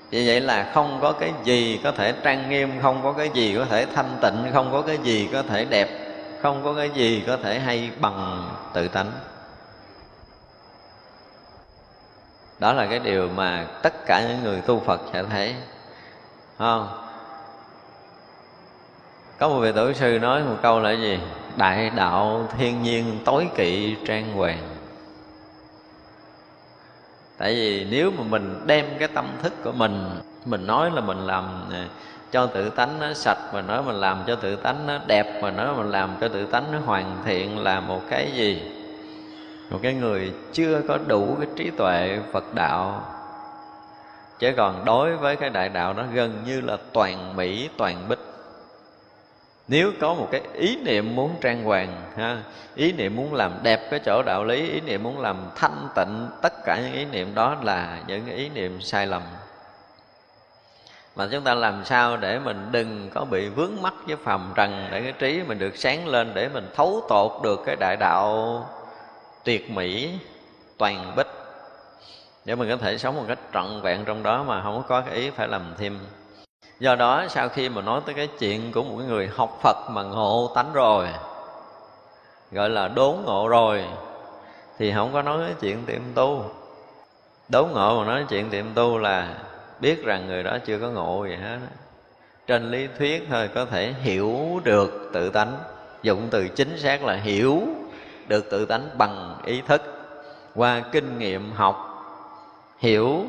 Vì 0.10 0.28
vậy 0.28 0.42
là 0.42 0.72
không 0.74 1.00
có 1.02 1.12
cái 1.12 1.34
gì 1.44 1.80
có 1.84 1.92
thể 1.92 2.14
trang 2.24 2.50
nghiêm, 2.50 2.80
không 2.82 3.04
có 3.04 3.14
cái 3.14 3.30
gì 3.34 3.56
có 3.58 3.66
thể 3.66 3.86
thanh 3.96 4.18
tịnh, 4.22 4.52
không 4.54 4.72
có 4.72 4.82
cái 4.82 4.98
gì 5.04 5.30
có 5.34 5.44
thể 5.44 5.66
đẹp, 5.66 5.90
không 6.42 6.64
có 6.64 6.74
cái 6.74 6.90
gì 6.90 7.24
có 7.28 7.38
thể 7.44 7.60
hay 7.60 7.92
bằng 8.00 8.50
tự 8.74 8.88
tánh. 8.88 9.12
Đó 12.60 12.74
là 12.74 12.86
cái 12.86 13.00
điều 13.00 13.30
mà 13.36 13.66
tất 13.82 13.94
cả 14.06 14.22
những 14.28 14.44
người 14.44 14.62
tu 14.62 14.80
phật 14.80 15.02
sẽ 15.14 15.24
thấy. 15.24 15.56
Không? 16.58 17.11
Có 19.42 19.50
một 19.50 19.60
vị 19.60 19.72
tổ 19.72 19.94
sư 19.94 20.20
nói 20.22 20.44
một 20.44 20.56
câu 20.62 20.80
là 20.80 20.92
gì? 20.92 21.20
Đại 21.58 21.92
đạo 21.96 22.48
thiên 22.58 22.84
nhiên 22.84 23.20
tối 23.26 23.48
kỵ 23.56 23.96
trang 24.06 24.34
hoàng. 24.34 24.58
Tại 27.38 27.54
vì 27.56 27.88
nếu 27.92 28.12
mà 28.18 28.24
mình 28.24 28.62
đem 28.66 28.86
cái 29.00 29.08
tâm 29.08 29.26
thức 29.44 29.54
của 29.64 29.72
mình 29.72 30.10
mình 30.46 30.68
nói 30.68 30.92
là 30.92 31.02
mình 31.02 31.18
làm 31.18 31.46
à, 31.72 31.88
cho 32.32 32.46
tự 32.46 32.70
tánh 32.70 33.00
nó 33.00 33.14
sạch 33.14 33.38
mà 33.54 33.62
nói 33.62 33.84
mình 33.84 33.96
làm 33.96 34.24
cho 34.28 34.36
tự 34.36 34.56
tánh 34.56 34.88
nó 34.88 35.00
đẹp 35.08 35.42
mà 35.42 35.52
nói 35.52 35.76
mình 35.76 35.92
làm 35.92 36.16
cho 36.22 36.28
tự 36.28 36.46
tánh 36.46 36.72
nó 36.72 36.80
hoàn 36.80 37.18
thiện 37.26 37.60
là 37.60 37.80
một 37.80 38.02
cái 38.10 38.32
gì? 38.36 38.62
Một 39.70 39.80
cái 39.82 39.94
người 39.94 40.34
chưa 40.54 40.82
có 40.88 40.98
đủ 41.08 41.36
cái 41.40 41.48
trí 41.56 41.70
tuệ 41.70 42.20
phật 42.32 42.54
đạo. 42.54 43.06
Chứ 44.40 44.52
còn 44.58 44.86
đối 44.86 45.18
với 45.18 45.36
cái 45.36 45.50
đại 45.50 45.70
đạo 45.70 45.94
nó 45.94 46.04
gần 46.14 46.44
như 46.46 46.62
là 46.62 46.78
toàn 46.94 47.36
mỹ, 47.36 47.70
toàn 47.78 47.98
bích 48.10 48.31
nếu 49.72 49.92
có 50.00 50.14
một 50.14 50.28
cái 50.32 50.42
ý 50.54 50.76
niệm 50.76 51.16
muốn 51.16 51.36
trang 51.42 51.64
hoàng, 51.64 52.02
ha, 52.18 52.44
ý 52.76 52.92
niệm 52.92 53.16
muốn 53.16 53.34
làm 53.34 53.52
đẹp 53.64 53.82
cái 53.90 54.00
chỗ 54.06 54.24
đạo 54.26 54.44
lý, 54.44 54.70
ý 54.70 54.82
niệm 54.82 55.04
muốn 55.04 55.20
làm 55.20 55.38
thanh 55.56 55.88
tịnh 55.96 56.28
tất 56.42 56.54
cả 56.66 56.80
những 56.82 56.94
ý 56.94 57.06
niệm 57.06 57.36
đó 57.36 57.56
là 57.62 58.00
những 58.08 58.26
cái 58.26 58.36
ý 58.36 58.50
niệm 58.50 58.82
sai 58.82 59.08
lầm. 59.08 59.22
Mà 61.16 61.28
chúng 61.32 61.44
ta 61.44 61.54
làm 61.54 61.86
sao 61.86 62.18
để 62.18 62.40
mình 62.40 62.68
đừng 62.72 63.10
có 63.14 63.26
bị 63.26 63.50
vướng 63.50 63.82
mắc 63.82 63.94
với 64.08 64.16
phàm 64.16 64.54
trần, 64.56 64.88
để 64.92 65.02
cái 65.02 65.12
trí 65.12 65.44
mình 65.48 65.60
được 65.60 65.78
sáng 65.78 66.08
lên, 66.08 66.32
để 66.34 66.50
mình 66.50 66.70
thấu 66.76 67.04
tột 67.10 67.32
được 67.44 67.60
cái 67.66 67.76
đại 67.76 67.98
đạo 68.00 68.66
tuyệt 69.44 69.72
mỹ, 69.72 70.10
toàn 70.78 71.14
bích. 71.16 71.28
Để 72.46 72.56
mình 72.56 72.70
có 72.70 72.78
thể 72.78 72.98
sống 72.98 73.16
một 73.16 73.26
cách 73.28 73.40
trọn 73.54 73.82
vẹn 73.82 74.06
trong 74.06 74.24
đó 74.24 74.44
mà 74.44 74.64
không 74.64 74.84
có 74.88 75.02
cái 75.02 75.16
ý 75.16 75.30
phải 75.30 75.48
làm 75.48 75.74
thêm 75.78 76.00
do 76.82 76.96
đó, 76.96 77.26
sau 77.30 77.50
khi 77.50 77.70
mà 77.70 77.82
nói 77.82 78.02
tới 78.06 78.16
cái 78.16 78.28
chuyện 78.28 78.72
của 78.72 78.84
một 78.84 78.96
cái 78.98 79.08
người 79.08 79.30
học 79.36 79.60
phật 79.64 79.78
mà 79.90 80.04
ngộ 80.04 80.52
tánh 80.56 80.74
rồi, 80.74 81.08
gọi 82.52 82.70
là 82.70 82.88
đốn 82.88 83.16
ngộ 83.26 83.48
rồi, 83.48 83.86
thì 84.78 84.94
không 84.94 85.14
có 85.14 85.22
nói 85.22 85.38
cái 85.46 85.56
chuyện 85.62 85.86
tiệm 85.86 86.02
tu. 86.16 86.46
Đốn 87.50 87.68
ngộ 87.72 88.00
mà 88.00 88.06
nói 88.06 88.26
chuyện 88.30 88.50
tiệm 88.50 88.66
tu 88.76 88.98
là 88.98 89.38
biết 89.80 90.04
rằng 90.04 90.28
người 90.28 90.44
đó 90.44 90.58
chưa 90.66 90.80
có 90.80 90.88
ngộ 90.88 91.26
gì 91.26 91.36
hết 91.36 91.58
trên 92.48 92.72
lý 92.72 92.88
thuyết 92.98 93.28
thôi, 93.30 93.50
có 93.56 93.66
thể 93.66 93.94
hiểu 94.02 94.62
được 94.64 95.10
tự 95.14 95.30
tánh. 95.30 95.58
Dụng 96.04 96.28
từ 96.32 96.48
chính 96.48 96.80
xác 96.80 97.04
là 97.04 97.16
hiểu 97.16 97.62
được 98.28 98.50
tự 98.52 98.66
tánh 98.66 98.90
bằng 98.98 99.36
ý 99.46 99.62
thức. 99.68 99.82
Qua 100.56 100.82
kinh 100.92 101.20
nghiệm 101.20 101.52
học, 101.52 101.88
hiểu 102.78 103.26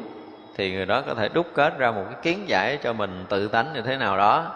thì 0.57 0.73
người 0.73 0.87
đó 0.87 1.03
có 1.07 1.15
thể 1.15 1.29
đúc 1.29 1.47
kết 1.55 1.79
ra 1.79 1.91
một 1.91 2.05
cái 2.11 2.19
kiến 2.23 2.49
giải 2.49 2.79
cho 2.83 2.93
mình 2.93 3.25
tự 3.29 3.49
tánh 3.49 3.73
như 3.75 3.83
thế 3.83 3.97
nào 3.97 4.17
đó. 4.17 4.55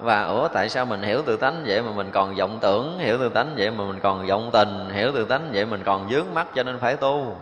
Và, 0.00 0.22
ủa, 0.22 0.48
tại 0.48 0.68
sao 0.68 0.86
mình 0.86 1.02
hiểu 1.02 1.22
tự 1.22 1.36
tánh 1.36 1.62
vậy 1.66 1.82
mà 1.82 1.92
mình 1.92 2.10
còn 2.12 2.34
vọng 2.34 2.58
tưởng, 2.60 2.98
hiểu 2.98 3.18
tự 3.18 3.28
tánh 3.28 3.54
vậy 3.56 3.70
mà 3.70 3.84
mình 3.84 4.00
còn 4.00 4.26
vọng 4.26 4.50
tình, 4.52 4.88
hiểu 4.92 5.12
tự 5.12 5.24
tánh 5.24 5.50
vậy 5.52 5.66
mình 5.66 5.82
còn 5.84 6.10
dướng 6.10 6.34
mắt 6.34 6.46
cho 6.54 6.62
nên 6.62 6.78
phải 6.78 6.96
tu? 6.96 7.36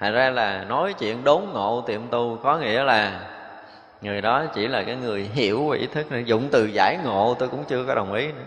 Thành 0.00 0.12
ra 0.12 0.30
là 0.30 0.64
nói 0.68 0.94
chuyện 0.98 1.24
đốn 1.24 1.42
ngộ 1.52 1.84
tiệm 1.86 2.00
tu 2.10 2.38
có 2.42 2.58
nghĩa 2.58 2.82
là 2.82 3.20
người 4.02 4.20
đó 4.20 4.44
chỉ 4.54 4.68
là 4.68 4.82
cái 4.82 4.96
người 4.96 5.30
hiểu 5.34 5.66
và 5.68 5.76
ý 5.76 5.86
thức 5.86 6.12
này 6.12 6.24
dụng 6.24 6.48
từ 6.52 6.64
giải 6.64 6.98
ngộ 7.04 7.36
tôi 7.38 7.48
cũng 7.48 7.64
chưa 7.64 7.84
có 7.84 7.94
đồng 7.94 8.12
ý 8.12 8.26
nữa. 8.26 8.44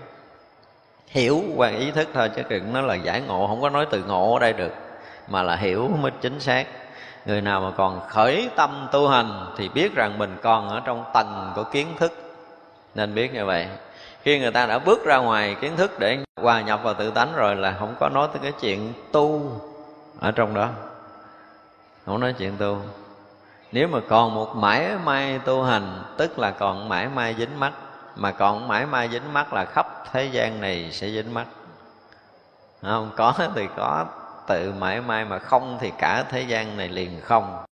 Hiểu 1.07 1.43
qua 1.55 1.69
ý 1.69 1.91
thức 1.91 2.07
thôi 2.13 2.29
chứ 2.35 2.41
đừng 2.49 2.73
nói 2.73 2.83
là 2.83 2.95
giải 2.95 3.21
ngộ, 3.21 3.47
không 3.47 3.61
có 3.61 3.69
nói 3.69 3.85
từ 3.91 4.03
ngộ 4.03 4.33
ở 4.33 4.39
đây 4.39 4.53
được, 4.53 4.73
mà 5.27 5.43
là 5.43 5.55
hiểu 5.55 5.89
mới 6.01 6.11
chính 6.21 6.39
xác 6.39 6.65
người 7.29 7.41
nào 7.41 7.61
mà 7.61 7.71
còn 7.77 8.01
khởi 8.07 8.49
tâm 8.55 8.87
tu 8.91 9.07
hành 9.07 9.45
thì 9.57 9.69
biết 9.69 9.95
rằng 9.95 10.17
mình 10.17 10.37
còn 10.41 10.69
ở 10.69 10.81
trong 10.85 11.03
tầng 11.13 11.51
của 11.55 11.63
kiến 11.63 11.87
thức. 11.99 12.13
Nên 12.95 13.15
biết 13.15 13.33
như 13.33 13.45
vậy. 13.45 13.67
Khi 14.21 14.39
người 14.39 14.51
ta 14.51 14.65
đã 14.65 14.79
bước 14.79 15.05
ra 15.05 15.17
ngoài 15.17 15.55
kiến 15.61 15.77
thức 15.77 15.99
để 15.99 16.17
hòa 16.41 16.61
nhập 16.61 16.79
vào 16.83 16.93
tự 16.93 17.11
tánh 17.11 17.35
rồi 17.35 17.55
là 17.55 17.75
không 17.79 17.95
có 17.99 18.09
nói 18.09 18.27
tới 18.33 18.39
cái 18.41 18.51
chuyện 18.61 18.93
tu 19.11 19.51
ở 20.19 20.31
trong 20.31 20.53
đó. 20.53 20.69
Không 22.05 22.19
nói 22.19 22.33
chuyện 22.37 22.57
tu. 22.57 22.77
Nếu 23.71 23.87
mà 23.87 23.99
còn 24.09 24.35
một 24.35 24.55
mãi 24.55 24.89
may 25.03 25.39
tu 25.39 25.63
hành, 25.63 26.03
tức 26.17 26.39
là 26.39 26.51
còn 26.51 26.89
mãi 26.89 27.07
may 27.15 27.35
dính 27.37 27.59
mắt, 27.59 27.73
mà 28.15 28.31
còn 28.31 28.67
mãi 28.67 28.85
may 28.85 29.09
dính 29.09 29.33
mắt 29.33 29.53
là 29.53 29.65
khắp 29.65 30.03
thế 30.11 30.25
gian 30.25 30.61
này 30.61 30.89
sẽ 30.91 31.09
dính 31.09 31.33
mắt. 31.33 31.45
Không 32.81 33.11
có 33.15 33.33
thì 33.55 33.67
có 33.77 34.05
tự 34.49 34.73
mãi 34.79 35.01
mãi 35.01 35.25
mà 35.25 35.39
không 35.39 35.77
thì 35.81 35.91
cả 35.97 36.23
thế 36.29 36.41
gian 36.41 36.77
này 36.77 36.87
liền 36.87 37.21
không. 37.21 37.63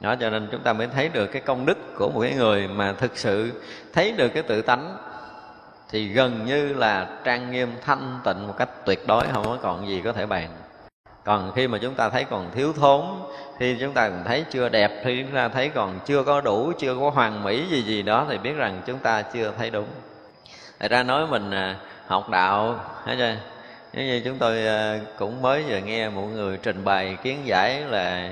Đó, 0.00 0.14
cho 0.20 0.30
nên 0.30 0.48
chúng 0.52 0.62
ta 0.62 0.72
mới 0.72 0.86
thấy 0.86 1.08
được 1.08 1.26
cái 1.26 1.42
công 1.42 1.66
đức 1.66 1.78
của 1.96 2.10
một 2.10 2.20
cái 2.20 2.34
người 2.34 2.68
mà 2.68 2.92
thực 2.92 3.18
sự 3.18 3.62
thấy 3.92 4.12
được 4.12 4.28
cái 4.28 4.42
tự 4.42 4.62
tánh 4.62 4.96
thì 5.90 6.08
gần 6.08 6.46
như 6.46 6.74
là 6.74 7.06
trang 7.24 7.50
nghiêm, 7.50 7.72
thanh 7.84 8.20
tịnh 8.24 8.46
một 8.46 8.54
cách 8.58 8.68
tuyệt 8.84 9.06
đối, 9.06 9.24
không 9.32 9.44
có 9.44 9.58
còn 9.62 9.88
gì 9.88 10.00
có 10.04 10.12
thể 10.12 10.26
bàn. 10.26 10.48
Còn 11.24 11.52
khi 11.54 11.68
mà 11.68 11.78
chúng 11.78 11.94
ta 11.94 12.10
thấy 12.10 12.24
còn 12.24 12.50
thiếu 12.54 12.72
thốn, 12.72 13.04
khi 13.58 13.76
chúng 13.80 13.92
ta 13.92 14.08
còn 14.08 14.24
thấy 14.24 14.44
chưa 14.50 14.68
đẹp, 14.68 15.00
khi 15.04 15.22
chúng 15.22 15.34
ta 15.34 15.48
thấy 15.48 15.68
còn 15.68 15.98
chưa 16.06 16.22
có 16.22 16.40
đủ, 16.40 16.72
chưa 16.78 16.96
có 17.00 17.10
hoàn 17.10 17.44
mỹ 17.44 17.66
gì 17.70 17.82
gì 17.82 18.02
đó 18.02 18.26
thì 18.30 18.38
biết 18.38 18.52
rằng 18.56 18.82
chúng 18.86 18.98
ta 18.98 19.22
chưa 19.22 19.52
thấy 19.58 19.70
đúng. 19.70 19.86
Thật 20.80 20.90
ra 20.90 21.02
nói 21.02 21.26
mình 21.26 21.50
à, 21.50 21.76
học 22.06 22.28
đạo 22.28 22.80
hết 23.04 23.14
chưa? 23.18 23.34
Nếu 23.92 24.06
như 24.06 24.22
chúng 24.24 24.38
tôi 24.38 24.66
ờ, 24.66 24.98
cũng 25.18 25.42
mới 25.42 25.62
vừa 25.62 25.78
nghe 25.78 26.08
một 26.08 26.26
người 26.26 26.58
trình 26.62 26.84
bày 26.84 27.16
kiến 27.22 27.38
giải 27.44 27.80
là 27.80 28.30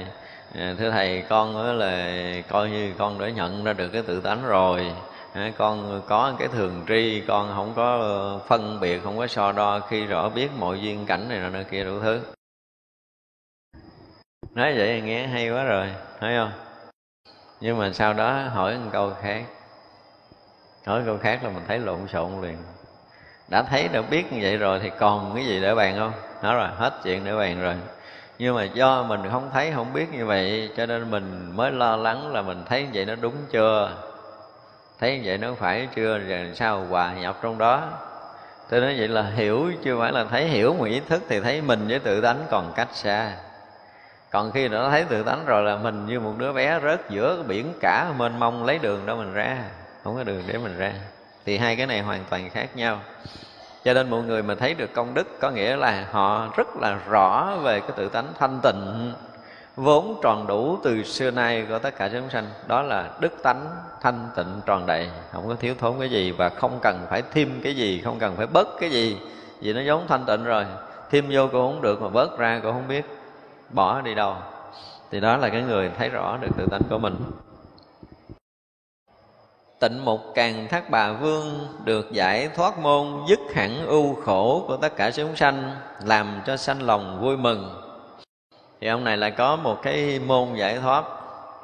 ờ, 0.54 0.74
thưa 0.78 0.90
thầy, 0.90 1.22
con 1.28 1.78
là 1.78 2.22
coi 2.48 2.70
như 2.70 2.92
con 2.98 3.18
đã 3.18 3.28
nhận 3.28 3.64
ra 3.64 3.72
được 3.72 3.88
cái 3.88 4.02
tự 4.02 4.20
tánh 4.20 4.46
rồi. 4.46 4.92
Con 5.58 6.02
có 6.06 6.34
cái 6.38 6.48
thường 6.48 6.84
tri, 6.88 7.22
con 7.28 7.52
không 7.54 7.72
có 7.76 8.40
phân 8.48 8.80
biệt, 8.80 9.00
không 9.04 9.18
có 9.18 9.26
so 9.26 9.52
đo 9.52 9.80
khi 9.80 10.06
rõ 10.06 10.28
biết 10.28 10.48
mọi 10.58 10.80
duyên 10.80 11.06
cảnh 11.06 11.28
này 11.28 11.50
nọ 11.50 11.58
kia 11.70 11.84
đủ 11.84 12.00
thứ. 12.00 12.20
Nói 14.54 14.74
vậy 14.78 15.00
nghe 15.00 15.26
hay 15.26 15.50
quá 15.50 15.64
rồi, 15.64 15.86
thấy 16.20 16.36
không? 16.36 16.52
Nhưng 17.60 17.78
mà 17.78 17.92
sau 17.92 18.12
đó 18.12 18.42
hỏi 18.48 18.78
một 18.78 18.90
câu 18.92 19.12
khác. 19.22 19.44
Hỏi 20.86 21.02
câu 21.06 21.18
khác 21.18 21.40
là 21.44 21.50
mình 21.50 21.64
thấy 21.68 21.78
lộn 21.78 22.08
xộn 22.08 22.42
liền 22.42 22.56
đã 23.48 23.62
thấy 23.62 23.88
đã 23.88 24.02
biết 24.02 24.32
như 24.32 24.38
vậy 24.42 24.56
rồi 24.56 24.80
thì 24.82 24.90
còn 24.98 25.32
cái 25.34 25.46
gì 25.46 25.60
để 25.60 25.74
bàn 25.74 25.96
không? 25.98 26.12
Nói 26.42 26.54
rồi, 26.54 26.68
hết 26.76 26.94
chuyện 27.04 27.24
để 27.24 27.36
bàn 27.36 27.62
rồi. 27.62 27.74
Nhưng 28.38 28.54
mà 28.54 28.64
do 28.64 29.02
mình 29.02 29.20
không 29.30 29.50
thấy, 29.52 29.72
không 29.74 29.92
biết 29.92 30.12
như 30.12 30.26
vậy, 30.26 30.70
cho 30.76 30.86
nên 30.86 31.10
mình 31.10 31.52
mới 31.56 31.70
lo 31.70 31.96
lắng 31.96 32.32
là 32.32 32.42
mình 32.42 32.62
thấy 32.68 32.82
như 32.82 32.88
vậy 32.94 33.04
nó 33.04 33.14
đúng 33.14 33.34
chưa? 33.50 33.90
Thấy 35.00 35.16
như 35.16 35.22
vậy 35.24 35.38
nó 35.38 35.54
phải 35.54 35.88
chưa? 35.94 36.18
Rồi 36.18 36.50
sao 36.54 36.84
hòa 36.90 37.12
nhập 37.12 37.38
trong 37.42 37.58
đó? 37.58 37.82
Tôi 38.70 38.80
nói 38.80 38.94
vậy 38.98 39.08
là 39.08 39.22
hiểu 39.22 39.72
chưa 39.84 40.00
phải 40.00 40.12
là 40.12 40.24
thấy 40.24 40.44
hiểu 40.44 40.74
mà 40.80 40.88
ý 40.88 41.00
thức 41.08 41.22
thì 41.28 41.40
thấy 41.40 41.62
mình 41.62 41.88
với 41.88 41.98
tự 41.98 42.20
tánh 42.20 42.38
còn 42.50 42.72
cách 42.76 42.88
xa. 42.92 43.32
Còn 44.30 44.52
khi 44.52 44.68
nó 44.68 44.90
thấy 44.90 45.04
tự 45.04 45.22
tánh 45.22 45.46
rồi 45.46 45.62
là 45.62 45.76
mình 45.76 46.06
như 46.06 46.20
một 46.20 46.32
đứa 46.38 46.52
bé 46.52 46.80
rớt 46.82 47.10
giữa 47.10 47.36
cái 47.36 47.44
biển 47.48 47.72
cả, 47.80 48.12
mênh 48.18 48.40
mông 48.40 48.64
lấy 48.64 48.78
đường 48.78 49.06
đâu 49.06 49.16
mình 49.16 49.32
ra. 49.32 49.56
Không 50.04 50.16
có 50.16 50.24
đường 50.24 50.42
để 50.46 50.58
mình 50.58 50.78
ra 50.78 50.92
thì 51.46 51.58
hai 51.58 51.76
cái 51.76 51.86
này 51.86 52.00
hoàn 52.00 52.24
toàn 52.30 52.50
khác 52.50 52.76
nhau. 52.76 53.00
Cho 53.84 53.94
nên 53.94 54.10
mọi 54.10 54.22
người 54.22 54.42
mà 54.42 54.54
thấy 54.54 54.74
được 54.74 54.92
công 54.94 55.14
đức, 55.14 55.40
có 55.40 55.50
nghĩa 55.50 55.76
là 55.76 56.06
họ 56.10 56.48
rất 56.56 56.76
là 56.76 56.98
rõ 57.08 57.56
về 57.62 57.80
cái 57.80 57.90
tự 57.96 58.08
tánh 58.08 58.26
thanh 58.38 58.60
tịnh, 58.62 59.12
vốn 59.76 60.20
tròn 60.22 60.46
đủ 60.46 60.78
từ 60.84 61.02
xưa 61.02 61.30
nay 61.30 61.66
của 61.68 61.78
tất 61.78 61.96
cả 61.96 62.08
chúng 62.08 62.30
sanh. 62.30 62.46
Đó 62.66 62.82
là 62.82 63.10
đức 63.20 63.42
tánh 63.42 63.66
thanh 64.00 64.28
tịnh 64.36 64.60
tròn 64.66 64.86
đầy. 64.86 65.10
Không 65.32 65.48
có 65.48 65.54
thiếu 65.54 65.74
thốn 65.78 65.94
cái 65.98 66.10
gì 66.10 66.30
và 66.30 66.48
không 66.48 66.78
cần 66.82 67.06
phải 67.10 67.22
thêm 67.32 67.60
cái 67.62 67.76
gì, 67.76 68.00
không 68.04 68.18
cần 68.18 68.36
phải 68.36 68.46
bớt 68.46 68.68
cái 68.80 68.90
gì, 68.90 69.18
vì 69.60 69.72
nó 69.72 69.80
giống 69.80 70.06
thanh 70.08 70.24
tịnh 70.26 70.44
rồi. 70.44 70.64
Thêm 71.10 71.24
vô 71.30 71.48
cũng 71.52 71.72
không 71.72 71.82
được 71.82 72.02
mà 72.02 72.08
bớt 72.08 72.38
ra 72.38 72.60
cũng 72.62 72.72
không 72.72 72.88
biết, 72.88 73.04
bỏ 73.70 74.00
đi 74.00 74.14
đâu. 74.14 74.34
Thì 75.10 75.20
đó 75.20 75.36
là 75.36 75.48
cái 75.48 75.62
người 75.62 75.90
thấy 75.98 76.08
rõ 76.08 76.36
được 76.40 76.50
tự 76.56 76.66
tánh 76.70 76.82
của 76.90 76.98
mình 76.98 77.16
tịnh 79.80 80.04
mục 80.04 80.20
càng 80.34 80.68
thác 80.68 80.90
bà 80.90 81.12
vương 81.12 81.68
được 81.84 82.12
giải 82.12 82.48
thoát 82.56 82.78
môn 82.78 83.06
dứt 83.28 83.38
hẳn 83.54 83.86
ưu 83.86 84.14
khổ 84.14 84.64
của 84.68 84.76
tất 84.76 84.96
cả 84.96 85.10
chúng 85.10 85.36
sanh, 85.36 85.76
làm 86.04 86.40
cho 86.46 86.56
sanh 86.56 86.82
lòng 86.82 87.20
vui 87.20 87.36
mừng. 87.36 87.82
Thì 88.80 88.88
ông 88.88 89.04
này 89.04 89.16
lại 89.16 89.30
có 89.30 89.56
một 89.56 89.82
cái 89.82 90.20
môn 90.26 90.54
giải 90.54 90.78
thoát 90.78 91.04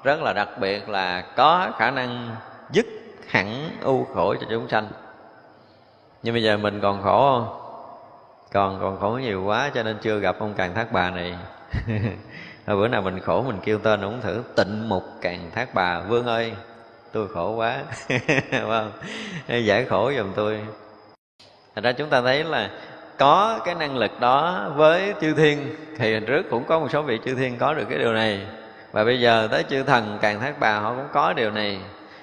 rất 0.05 0.23
là 0.23 0.33
đặc 0.33 0.49
biệt 0.61 0.89
là 0.89 1.21
có 1.37 1.71
khả 1.79 1.91
năng 1.91 2.37
dứt 2.71 2.87
hẳn 3.29 3.71
ưu 3.81 4.07
khổ 4.15 4.35
cho 4.41 4.47
chúng 4.51 4.69
sanh. 4.69 4.89
Nhưng 6.23 6.35
bây 6.35 6.43
giờ 6.43 6.57
mình 6.57 6.81
còn 6.81 7.03
khổ 7.03 7.21
không? 7.21 7.59
Còn 8.53 8.79
còn 8.81 9.01
khổ 9.01 9.11
nhiều 9.23 9.45
quá 9.45 9.71
cho 9.75 9.83
nên 9.83 9.99
chưa 10.03 10.19
gặp 10.19 10.37
ông 10.39 10.55
càng 10.55 10.75
thác 10.75 10.93
bà 10.93 11.11
này. 11.11 11.37
Bữa 12.67 12.89
nào 12.89 13.03
mình 13.03 13.21
khổ 13.21 13.43
mình 13.43 13.59
kêu 13.65 13.79
tên 13.79 14.01
ông 14.01 14.21
thử, 14.21 14.43
tịnh 14.57 14.89
mục 14.89 15.03
càng 15.21 15.51
thác 15.55 15.75
bà 15.75 16.01
vương 16.01 16.27
ơi 16.27 16.53
tôi 17.13 17.29
khổ 17.29 17.51
quá. 17.51 17.79
Không? 18.51 18.93
Giải 19.49 19.85
khổ 19.85 20.13
giùm 20.17 20.33
tôi. 20.35 20.61
Thật 21.75 21.85
ra 21.85 21.93
chúng 21.93 22.09
ta 22.09 22.21
thấy 22.21 22.45
là 22.45 22.71
có 23.19 23.61
cái 23.65 23.75
năng 23.75 23.97
lực 23.97 24.21
đó 24.21 24.67
với 24.77 25.15
chư 25.21 25.35
thiên. 25.35 25.77
Thì 25.99 26.15
hình 26.15 26.27
trước 26.27 26.43
cũng 26.51 26.65
có 26.65 26.79
một 26.79 26.89
số 26.93 27.03
vị 27.03 27.19
chư 27.25 27.35
thiên 27.35 27.59
có 27.59 27.75
được 27.75 27.85
cái 27.89 27.99
điều 27.99 28.13
này. 28.13 28.47
Và 28.93 29.05
bây 29.05 29.21
giờ 29.21 29.49
tới 29.51 29.65
chư 29.71 29.83
thần, 29.83 30.19
càng 30.23 30.41
thác 30.41 30.61
bà 30.61 30.79
họ 30.79 30.95
cũng 30.95 31.09
có 31.13 31.33
điều 31.33 31.51
này. 31.51 31.79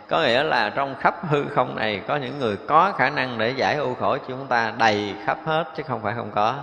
Có 0.08 0.22
nghĩa 0.22 0.44
là 0.44 0.70
trong 0.70 0.96
khắp 1.00 1.16
hư 1.30 1.46
không 1.46 1.76
này 1.76 2.02
có 2.08 2.16
những 2.16 2.40
người 2.40 2.58
có 2.68 2.94
khả 2.98 3.10
năng 3.10 3.38
để 3.38 3.50
giải 3.50 3.76
ưu 3.76 3.94
khổ 3.94 4.18
cho 4.18 4.24
chúng 4.28 4.48
ta 4.48 4.74
đầy 4.78 5.14
khắp 5.26 5.38
hết, 5.46 5.64
chứ 5.78 5.84
không 5.88 6.02
phải 6.02 6.14
không 6.16 6.32
có. 6.36 6.56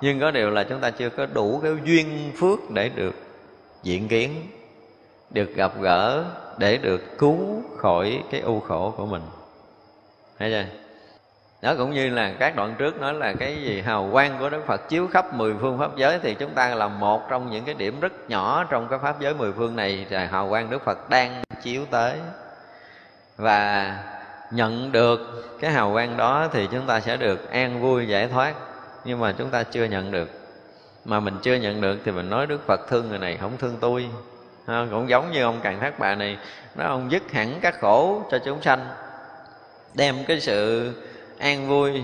Nhưng 0.00 0.20
có 0.20 0.30
điều 0.30 0.50
là 0.50 0.64
chúng 0.64 0.80
ta 0.80 0.90
chưa 0.90 1.08
có 1.08 1.26
đủ 1.26 1.60
cái 1.62 1.72
duyên 1.84 2.32
phước 2.40 2.70
để 2.70 2.88
được 2.88 3.14
diện 3.82 4.08
kiến, 4.08 4.30
được 5.30 5.54
gặp 5.54 5.72
gỡ 5.80 6.24
để 6.60 6.76
được 6.76 7.18
cứu 7.18 7.62
khỏi 7.78 8.22
cái 8.30 8.40
ưu 8.40 8.60
khổ 8.60 8.94
của 8.96 9.06
mình. 9.06 9.22
Thấy 10.38 10.50
chưa? 10.50 10.64
Đó 11.62 11.74
cũng 11.78 11.94
như 11.94 12.10
là 12.10 12.32
các 12.38 12.56
đoạn 12.56 12.74
trước 12.78 13.00
nói 13.00 13.14
là 13.14 13.32
cái 13.32 13.62
gì, 13.62 13.80
hào 13.80 14.08
quang 14.12 14.36
của 14.38 14.50
Đức 14.50 14.66
Phật 14.66 14.88
chiếu 14.88 15.06
khắp 15.06 15.34
mười 15.34 15.54
phương 15.60 15.78
pháp 15.78 15.96
giới 15.96 16.18
thì 16.18 16.34
chúng 16.34 16.54
ta 16.54 16.74
là 16.74 16.88
một 16.88 17.22
trong 17.30 17.50
những 17.50 17.64
cái 17.64 17.74
điểm 17.74 18.00
rất 18.00 18.12
nhỏ 18.28 18.64
trong 18.70 18.88
cái 18.90 18.98
pháp 18.98 19.20
giới 19.20 19.34
mười 19.34 19.52
phương 19.52 19.76
này 19.76 20.06
là 20.10 20.26
hào 20.26 20.48
quang 20.48 20.70
Đức 20.70 20.84
Phật 20.84 21.10
đang 21.10 21.42
chiếu 21.62 21.82
tới. 21.90 22.16
Và 23.36 23.96
nhận 24.50 24.92
được 24.92 25.20
cái 25.60 25.70
hào 25.70 25.92
quang 25.92 26.16
đó 26.16 26.48
thì 26.52 26.68
chúng 26.72 26.86
ta 26.86 27.00
sẽ 27.00 27.16
được 27.16 27.50
an 27.50 27.80
vui 27.80 28.08
giải 28.08 28.28
thoát, 28.28 28.54
nhưng 29.04 29.20
mà 29.20 29.34
chúng 29.38 29.50
ta 29.50 29.62
chưa 29.62 29.84
nhận 29.84 30.10
được. 30.10 30.28
Mà 31.04 31.20
mình 31.20 31.36
chưa 31.42 31.54
nhận 31.54 31.80
được 31.80 31.98
thì 32.04 32.12
mình 32.12 32.30
nói 32.30 32.46
Đức 32.46 32.66
Phật 32.66 32.80
thương 32.88 33.08
người 33.08 33.18
này 33.18 33.36
không 33.36 33.56
thương 33.58 33.76
tôi 33.80 34.08
ha, 34.70 34.86
cũng 34.90 35.08
giống 35.08 35.32
như 35.32 35.42
ông 35.42 35.60
Càng 35.62 35.80
Thác 35.80 35.98
Bà 35.98 36.14
này 36.14 36.38
nó 36.74 36.84
ông 36.84 37.10
dứt 37.10 37.32
hẳn 37.32 37.58
các 37.60 37.80
khổ 37.80 38.22
cho 38.30 38.38
chúng 38.38 38.62
sanh 38.62 38.86
đem 39.94 40.16
cái 40.28 40.40
sự 40.40 40.92
an 41.38 41.68
vui 41.68 42.02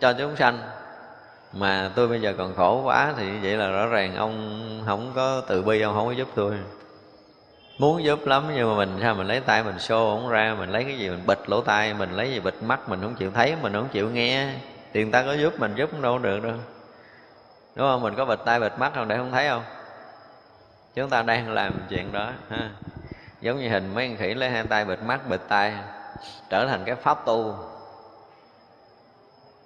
cho 0.00 0.12
chúng 0.12 0.36
sanh. 0.36 0.58
Mà 1.52 1.90
tôi 1.94 2.08
bây 2.08 2.20
giờ 2.20 2.34
còn 2.38 2.54
khổ 2.56 2.82
quá 2.84 3.14
thì 3.16 3.30
vậy 3.42 3.56
là 3.56 3.70
rõ 3.70 3.86
ràng 3.86 4.16
ông 4.16 4.62
không 4.86 5.12
có 5.14 5.42
từ 5.48 5.62
bi 5.62 5.80
ông 5.80 5.94
không 5.94 6.06
có 6.06 6.12
giúp 6.12 6.28
tôi. 6.34 6.54
Muốn 7.78 8.04
giúp 8.04 8.26
lắm 8.26 8.44
nhưng 8.54 8.68
mà 8.68 8.76
mình 8.76 8.98
sao 9.02 9.14
mình 9.14 9.26
lấy 9.26 9.40
tay 9.40 9.64
mình 9.64 9.78
xô 9.78 10.10
ổng 10.10 10.28
ra 10.28 10.56
mình 10.58 10.70
lấy 10.70 10.84
cái 10.84 10.98
gì 10.98 11.08
mình 11.08 11.26
bịt 11.26 11.38
lỗ 11.46 11.60
tai 11.60 11.94
mình 11.94 12.12
lấy 12.12 12.30
gì 12.30 12.40
bịt 12.40 12.54
mắt 12.62 12.88
mình 12.88 13.02
không 13.02 13.14
chịu 13.14 13.30
thấy 13.30 13.54
mình 13.62 13.72
không 13.72 13.88
chịu 13.88 14.10
nghe. 14.10 14.52
Thì 14.92 15.02
người 15.02 15.12
ta 15.12 15.22
có 15.22 15.32
giúp 15.32 15.60
mình 15.60 15.74
giúp 15.74 16.00
đâu 16.00 16.18
được 16.18 16.42
đâu. 16.42 16.54
Đúng 17.74 17.86
không? 17.86 18.02
Mình 18.02 18.14
có 18.14 18.24
bịt 18.24 18.38
tay 18.44 18.60
bịt 18.60 18.72
mắt 18.78 18.92
không 18.94 19.08
để 19.08 19.16
không 19.16 19.32
thấy 19.32 19.48
không? 19.48 19.62
Chúng 20.96 21.10
ta 21.10 21.22
đang 21.22 21.52
làm 21.52 21.72
chuyện 21.88 22.12
đó 22.12 22.32
ha. 22.50 22.70
Giống 23.40 23.58
như 23.58 23.68
hình 23.68 23.94
mấy 23.94 24.08
con 24.08 24.16
khỉ 24.16 24.34
lấy 24.34 24.50
hai 24.50 24.64
tay 24.64 24.84
bịt 24.84 24.98
mắt 25.02 25.28
bịt 25.28 25.40
tay 25.48 25.72
trở 26.50 26.66
thành 26.66 26.84
cái 26.84 26.94
pháp 26.94 27.26
tu. 27.26 27.54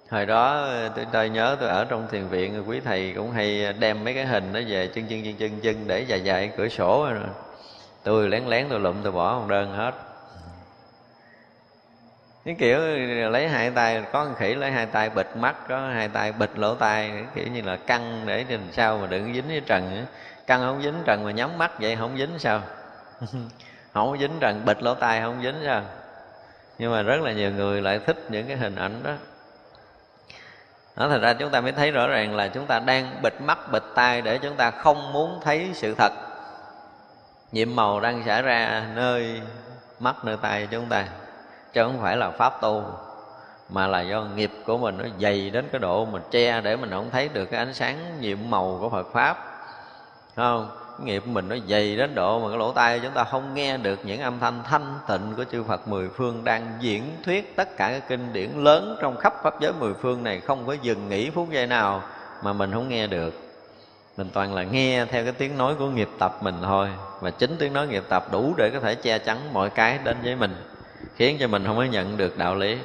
Hồi 0.09 0.25
đó 0.25 0.67
tôi, 0.95 1.05
tôi 1.11 1.29
nhớ 1.29 1.57
tôi 1.59 1.69
ở 1.69 1.85
trong 1.85 2.07
thiền 2.11 2.27
viện 2.27 2.63
quý 2.67 2.79
thầy 2.79 3.13
cũng 3.15 3.31
hay 3.31 3.73
đem 3.79 4.03
mấy 4.03 4.13
cái 4.13 4.25
hình 4.25 4.53
nó 4.53 4.59
về 4.67 4.87
chân 4.87 5.05
chân 5.09 5.23
chân 5.23 5.35
chân 5.35 5.59
chân 5.61 5.87
để 5.87 6.01
dài 6.07 6.21
dài 6.23 6.51
cửa 6.57 6.67
sổ 6.67 7.07
rồi. 7.13 7.23
Tôi 8.03 8.29
lén 8.29 8.45
lén 8.45 8.67
tôi 8.69 8.79
lụm 8.79 9.03
tôi 9.03 9.11
bỏ 9.11 9.39
một 9.39 9.47
đơn 9.49 9.73
hết. 9.73 9.93
Cái 12.45 12.55
kiểu 12.59 12.79
lấy 13.29 13.49
hai 13.49 13.71
tay 13.71 14.01
có 14.01 14.09
con 14.25 14.35
khỉ 14.35 14.55
lấy 14.55 14.71
hai 14.71 14.85
tay 14.85 15.09
bịt 15.09 15.27
mắt 15.35 15.55
có 15.69 15.79
hai 15.79 16.07
tay 16.07 16.31
bịt 16.31 16.49
lỗ 16.55 16.75
tai 16.75 17.11
kiểu 17.35 17.47
như 17.53 17.61
là 17.61 17.75
căng 17.75 18.23
để 18.25 18.45
làm 18.49 18.71
sao 18.71 18.97
mà 18.97 19.07
đừng 19.07 19.33
dính 19.33 19.47
với 19.47 19.61
trần 19.65 20.05
căng 20.47 20.61
không 20.61 20.81
dính 20.81 21.03
trần 21.05 21.23
mà 21.23 21.31
nhắm 21.31 21.57
mắt 21.57 21.79
vậy 21.79 21.95
không 21.95 22.17
dính 22.17 22.39
sao? 22.39 22.61
Không 23.93 24.19
dính 24.19 24.39
trần, 24.39 24.65
bịt 24.65 24.83
lỗ 24.83 24.93
tai 24.93 25.21
không 25.21 25.41
dính 25.43 25.55
sao? 25.65 25.81
Nhưng 26.77 26.91
mà 26.91 27.01
rất 27.01 27.21
là 27.21 27.31
nhiều 27.31 27.51
người 27.51 27.81
lại 27.81 27.99
thích 27.99 28.17
những 28.29 28.47
cái 28.47 28.57
hình 28.57 28.75
ảnh 28.75 29.03
đó. 29.03 29.11
Đó 30.95 31.09
thật 31.09 31.19
ra 31.21 31.33
chúng 31.33 31.49
ta 31.49 31.61
mới 31.61 31.71
thấy 31.71 31.91
rõ 31.91 32.07
ràng 32.07 32.35
là 32.35 32.47
chúng 32.47 32.65
ta 32.65 32.79
đang 32.79 33.21
bịt 33.21 33.33
mắt, 33.41 33.71
bịt 33.71 33.83
tai 33.95 34.21
để 34.21 34.37
chúng 34.37 34.55
ta 34.55 34.71
không 34.71 35.13
muốn 35.13 35.39
thấy 35.43 35.69
sự 35.73 35.95
thật. 35.97 36.11
Nhiệm 37.51 37.75
màu 37.75 37.99
đang 37.99 38.23
xảy 38.25 38.41
ra 38.41 38.85
nơi 38.95 39.41
mắt, 39.99 40.15
nơi 40.25 40.37
tai 40.41 40.67
chúng 40.71 40.85
ta. 40.85 41.05
Chứ 41.73 41.83
không 41.83 42.01
phải 42.01 42.17
là 42.17 42.31
pháp 42.31 42.61
tu, 42.61 42.83
mà 43.69 43.87
là 43.87 44.01
do 44.01 44.21
nghiệp 44.21 44.51
của 44.65 44.77
mình 44.77 44.97
nó 44.97 45.05
dày 45.19 45.49
đến 45.49 45.69
cái 45.71 45.79
độ 45.79 46.05
mình 46.05 46.21
che 46.31 46.61
để 46.61 46.75
mình 46.75 46.89
không 46.89 47.09
thấy 47.11 47.29
được 47.29 47.45
cái 47.45 47.59
ánh 47.59 47.73
sáng 47.73 47.97
nhiệm 48.19 48.37
màu 48.49 48.77
của 48.81 48.89
Phật 48.89 49.07
pháp 49.13 49.50
không, 50.35 50.69
cái 50.97 51.05
nghiệp 51.05 51.23
của 51.25 51.31
mình 51.31 51.49
nó 51.49 51.55
dày 51.67 51.95
đến 51.95 52.15
độ 52.15 52.39
mà 52.39 52.49
cái 52.49 52.57
lỗ 52.57 52.71
tai 52.71 52.99
chúng 52.99 53.11
ta 53.11 53.23
không 53.23 53.53
nghe 53.53 53.77
được 53.77 53.99
những 54.03 54.21
âm 54.21 54.39
thanh 54.39 54.63
thanh 54.63 54.99
tịnh 55.07 55.33
của 55.37 55.43
chư 55.51 55.63
Phật 55.63 55.87
mười 55.87 56.09
phương 56.09 56.43
đang 56.43 56.77
diễn 56.79 57.03
thuyết 57.25 57.55
tất 57.55 57.77
cả 57.77 57.89
các 57.89 58.07
kinh 58.07 58.33
điển 58.33 58.49
lớn 58.55 58.97
trong 59.01 59.17
khắp 59.17 59.33
pháp 59.43 59.61
giới 59.61 59.73
mười 59.79 59.93
phương 59.93 60.23
này 60.23 60.39
không 60.39 60.67
có 60.67 60.73
dừng 60.73 61.09
nghỉ 61.09 61.29
phút 61.29 61.51
giây 61.51 61.67
nào 61.67 62.03
mà 62.43 62.53
mình 62.53 62.71
không 62.73 62.89
nghe 62.89 63.07
được. 63.07 63.33
Mình 64.17 64.29
toàn 64.33 64.53
là 64.53 64.63
nghe 64.63 65.05
theo 65.05 65.23
cái 65.23 65.33
tiếng 65.33 65.57
nói 65.57 65.75
của 65.79 65.87
nghiệp 65.87 66.09
tập 66.19 66.37
mình 66.41 66.55
thôi. 66.61 66.89
Và 67.19 67.31
chính 67.31 67.55
tiếng 67.59 67.73
nói 67.73 67.87
nghiệp 67.87 68.03
tập 68.09 68.31
đủ 68.31 68.53
để 68.57 68.69
có 68.69 68.79
thể 68.79 68.95
che 68.95 69.19
chắn 69.19 69.53
mọi 69.53 69.69
cái 69.69 69.99
đến 70.03 70.17
với 70.23 70.35
mình, 70.35 70.55
khiến 71.15 71.37
cho 71.39 71.47
mình 71.47 71.65
không 71.65 71.77
có 71.77 71.83
nhận 71.83 72.17
được 72.17 72.37
đạo 72.37 72.55
lý. 72.55 72.77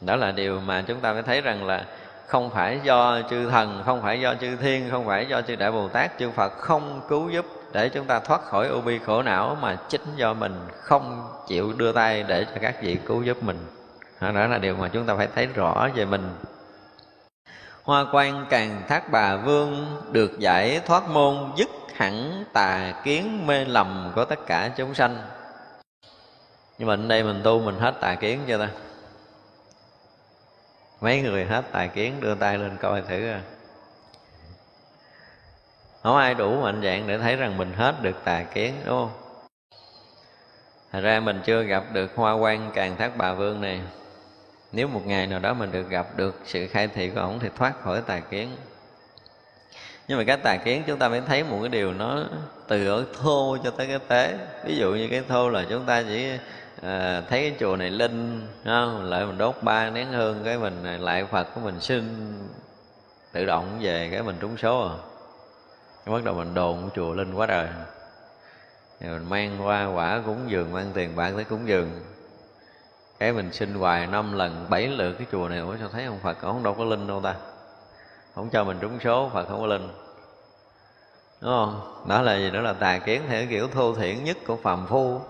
Đó 0.00 0.16
là 0.16 0.30
điều 0.30 0.60
mà 0.60 0.84
chúng 0.86 1.00
ta 1.00 1.12
phải 1.12 1.22
thấy 1.22 1.40
rằng 1.40 1.66
là 1.66 1.84
không 2.30 2.50
phải 2.50 2.80
do 2.82 3.20
chư 3.30 3.50
thần, 3.50 3.82
không 3.86 4.02
phải 4.02 4.20
do 4.20 4.34
chư 4.40 4.56
thiên, 4.56 4.90
không 4.90 5.06
phải 5.06 5.26
do 5.26 5.42
chư 5.42 5.56
đại 5.56 5.72
bồ 5.72 5.88
tát, 5.88 6.18
chư 6.18 6.30
phật 6.30 6.52
không 6.58 7.00
cứu 7.08 7.30
giúp 7.30 7.46
để 7.72 7.88
chúng 7.88 8.06
ta 8.06 8.20
thoát 8.20 8.42
khỏi 8.42 8.68
ưu 8.68 8.80
bi 8.80 8.98
khổ 8.98 9.22
não 9.22 9.56
mà 9.60 9.76
chính 9.88 10.16
do 10.16 10.34
mình 10.34 10.54
không 10.72 11.28
chịu 11.48 11.72
đưa 11.72 11.92
tay 11.92 12.22
để 12.22 12.44
cho 12.44 12.60
các 12.60 12.82
vị 12.82 12.98
cứu 13.06 13.22
giúp 13.22 13.42
mình. 13.42 13.58
Đó 14.20 14.46
là 14.46 14.58
điều 14.58 14.76
mà 14.76 14.88
chúng 14.88 15.06
ta 15.06 15.14
phải 15.16 15.28
thấy 15.34 15.46
rõ 15.46 15.88
về 15.94 16.04
mình. 16.04 16.30
Hoa 17.82 18.04
quan 18.12 18.46
càng 18.50 18.82
thác 18.88 19.10
bà 19.10 19.36
vương 19.36 19.86
được 20.12 20.38
giải 20.38 20.80
thoát 20.86 21.08
môn 21.08 21.36
dứt 21.56 21.68
hẳn 21.94 22.44
tà 22.52 22.94
kiến 23.04 23.46
mê 23.46 23.64
lầm 23.64 24.12
của 24.14 24.24
tất 24.24 24.46
cả 24.46 24.70
chúng 24.76 24.94
sanh. 24.94 25.16
Nhưng 26.78 26.88
mà 26.88 26.94
ở 26.94 27.06
đây 27.08 27.22
mình 27.22 27.40
tu 27.44 27.60
mình 27.60 27.78
hết 27.78 27.94
tà 28.00 28.14
kiến 28.14 28.40
chưa 28.46 28.58
ta? 28.58 28.68
Mấy 31.00 31.22
người 31.22 31.44
hết 31.44 31.64
tài 31.72 31.88
kiến, 31.88 32.20
đưa 32.20 32.34
tay 32.34 32.58
lên 32.58 32.76
coi 32.80 33.02
thử 33.02 33.28
à. 33.28 33.42
Không 36.02 36.16
ai 36.16 36.34
đủ 36.34 36.62
mạnh 36.62 36.80
dạng 36.84 37.06
để 37.06 37.18
thấy 37.18 37.36
rằng 37.36 37.56
mình 37.56 37.72
hết 37.72 38.02
được 38.02 38.16
tà 38.24 38.42
kiến, 38.42 38.74
đúng 38.84 38.94
không? 38.94 39.10
Thật 40.92 41.00
ra 41.00 41.20
mình 41.20 41.40
chưa 41.44 41.62
gặp 41.62 41.84
được 41.92 42.10
hoa 42.14 42.32
quan 42.32 42.70
càng 42.74 42.96
thác 42.96 43.16
bà 43.16 43.32
vương 43.34 43.60
này. 43.60 43.80
Nếu 44.72 44.88
một 44.88 45.06
ngày 45.06 45.26
nào 45.26 45.38
đó 45.38 45.54
mình 45.54 45.72
được 45.72 45.88
gặp 45.88 46.06
được 46.16 46.40
sự 46.44 46.66
khai 46.66 46.88
thị 46.88 47.10
của 47.10 47.20
ổng 47.20 47.38
thì 47.38 47.48
thoát 47.56 47.82
khỏi 47.82 48.02
tà 48.06 48.20
kiến. 48.20 48.56
Nhưng 50.08 50.18
mà 50.18 50.24
cái 50.24 50.36
tà 50.36 50.56
kiến 50.56 50.82
chúng 50.86 50.98
ta 50.98 51.08
mới 51.08 51.20
thấy 51.20 51.44
một 51.44 51.58
cái 51.60 51.68
điều 51.68 51.92
nó 51.92 52.24
từ 52.68 52.88
ở 52.88 53.04
thô 53.20 53.56
cho 53.64 53.70
tới 53.70 53.86
cái 53.86 53.98
tế. 54.08 54.38
Ví 54.64 54.76
dụ 54.76 54.92
như 54.92 55.08
cái 55.10 55.22
thô 55.28 55.48
là 55.48 55.64
chúng 55.70 55.86
ta 55.86 56.02
chỉ 56.02 56.30
à, 56.82 57.22
thấy 57.28 57.40
cái 57.40 57.56
chùa 57.60 57.76
này 57.76 57.90
linh 57.90 58.46
không? 58.64 59.02
lại 59.02 59.26
mình 59.26 59.38
đốt 59.38 59.54
ba 59.62 59.90
nén 59.90 60.12
hương 60.12 60.44
cái 60.44 60.58
mình 60.58 60.84
lại 60.84 61.24
phật 61.24 61.48
của 61.54 61.60
mình 61.60 61.80
xin 61.80 62.32
tự 63.32 63.44
động 63.44 63.78
về 63.80 64.08
cái 64.12 64.22
mình 64.22 64.36
trúng 64.40 64.56
số. 64.56 64.88
À 64.88 64.94
bắt 66.06 66.24
đầu 66.24 66.34
mình 66.34 66.54
đồn 66.54 66.90
chùa 66.94 67.14
linh 67.14 67.34
quá 67.34 67.46
trời. 67.46 67.68
Rồi 69.00 69.18
mình 69.18 69.30
mang 69.30 69.66
qua 69.66 69.86
quả 69.94 70.22
cúng 70.26 70.38
dường 70.46 70.72
mang 70.72 70.90
tiền 70.94 71.16
bạc 71.16 71.32
tới 71.34 71.44
cúng 71.44 71.68
dường. 71.68 71.90
Cái 73.18 73.32
mình 73.32 73.52
xin 73.52 73.74
hoài 73.74 74.06
năm 74.06 74.32
lần 74.32 74.66
bảy 74.70 74.88
lượt 74.88 75.12
cái 75.12 75.26
chùa 75.32 75.48
này 75.48 75.58
ủa 75.58 75.76
sao 75.80 75.88
thấy 75.88 76.04
ông 76.04 76.18
phật 76.22 76.42
ông 76.42 76.62
đâu 76.62 76.74
có 76.74 76.84
linh 76.84 77.06
đâu 77.06 77.20
ta? 77.20 77.34
Không 78.34 78.50
cho 78.50 78.64
mình 78.64 78.78
trúng 78.80 78.98
số 79.00 79.30
phật 79.32 79.48
không 79.48 79.60
có 79.60 79.66
linh. 79.66 79.88
Đúng 81.40 81.50
không? 81.50 82.04
Đó 82.08 82.22
là 82.22 82.36
gì? 82.36 82.50
Đó 82.50 82.60
là 82.60 82.72
tà 82.72 82.98
kiến 82.98 83.22
theo 83.28 83.46
kiểu 83.50 83.68
thô 83.68 83.94
thiển 83.94 84.24
nhất 84.24 84.36
của 84.46 84.56
phàm 84.56 84.86
phu 84.86 85.20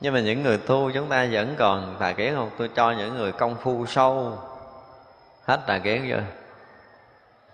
nhưng 0.00 0.14
mà 0.14 0.20
những 0.20 0.42
người 0.42 0.58
tu 0.58 0.90
chúng 0.94 1.08
ta 1.08 1.28
vẫn 1.32 1.54
còn 1.58 1.96
tà 1.98 2.12
kiến 2.12 2.34
không 2.34 2.50
tôi 2.58 2.70
cho 2.74 2.92
những 2.92 3.16
người 3.16 3.32
công 3.32 3.56
phu 3.56 3.86
sâu. 3.86 4.38
Hết 5.44 5.60
tà 5.66 5.78
kiến 5.78 6.04
chưa? 6.08 6.22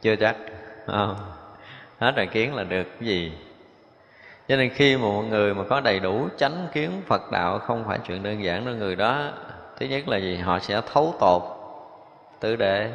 Chưa 0.02 0.16
chắc 0.16 0.36
à, 0.86 1.06
hết 1.98 2.12
tà 2.16 2.24
kiến 2.24 2.54
là 2.54 2.64
được 2.64 2.84
cái 3.00 3.08
gì? 3.08 3.32
Cho 4.48 4.56
nên 4.56 4.70
khi 4.74 4.96
mà 4.96 5.02
một 5.02 5.22
người 5.22 5.54
mà 5.54 5.64
có 5.68 5.80
đầy 5.80 6.00
đủ 6.00 6.28
chánh 6.36 6.68
kiến 6.72 7.02
Phật 7.06 7.30
đạo 7.32 7.58
không 7.58 7.84
phải 7.86 7.98
chuyện 8.06 8.22
đơn 8.22 8.44
giản 8.44 8.66
đâu 8.66 8.74
người 8.74 8.96
đó 8.96 9.32
thứ 9.78 9.86
nhất 9.86 10.08
là 10.08 10.16
gì? 10.16 10.36
Họ 10.36 10.58
sẽ 10.58 10.80
thấu 10.92 11.14
tột 11.20 11.42
tự 12.40 12.56
đệ 12.56 12.90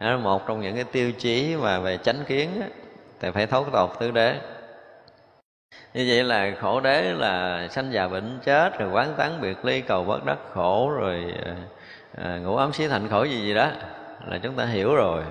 đó 0.00 0.10
là 0.10 0.16
một 0.16 0.46
trong 0.46 0.60
những 0.60 0.74
cái 0.74 0.84
tiêu 0.84 1.12
chí 1.12 1.56
mà 1.56 1.78
về 1.78 1.96
chánh 1.96 2.24
kiến 2.26 2.60
á, 2.60 2.66
thì 3.20 3.30
phải 3.30 3.46
thấu 3.46 3.64
tột 3.72 3.90
tứ 3.98 4.10
đế 4.10 4.40
như 5.94 6.04
vậy 6.08 6.24
là 6.24 6.50
khổ 6.60 6.80
đế 6.80 7.12
là 7.12 7.68
sanh 7.68 7.92
già 7.92 8.08
bệnh 8.08 8.38
chết 8.44 8.78
rồi 8.78 8.90
quán 8.90 9.14
tán 9.16 9.40
biệt 9.40 9.64
ly 9.64 9.80
cầu 9.80 10.04
bất 10.04 10.24
đắc 10.24 10.38
khổ 10.52 10.90
rồi 10.90 11.34
à, 12.16 12.38
ngủ 12.38 12.56
ấm 12.56 12.72
xí 12.72 12.88
thành 12.88 13.08
khổ 13.08 13.22
gì 13.22 13.40
gì 13.40 13.54
đó 13.54 13.68
là 14.26 14.38
chúng 14.38 14.54
ta 14.54 14.64
hiểu 14.64 14.94
rồi. 14.94 15.22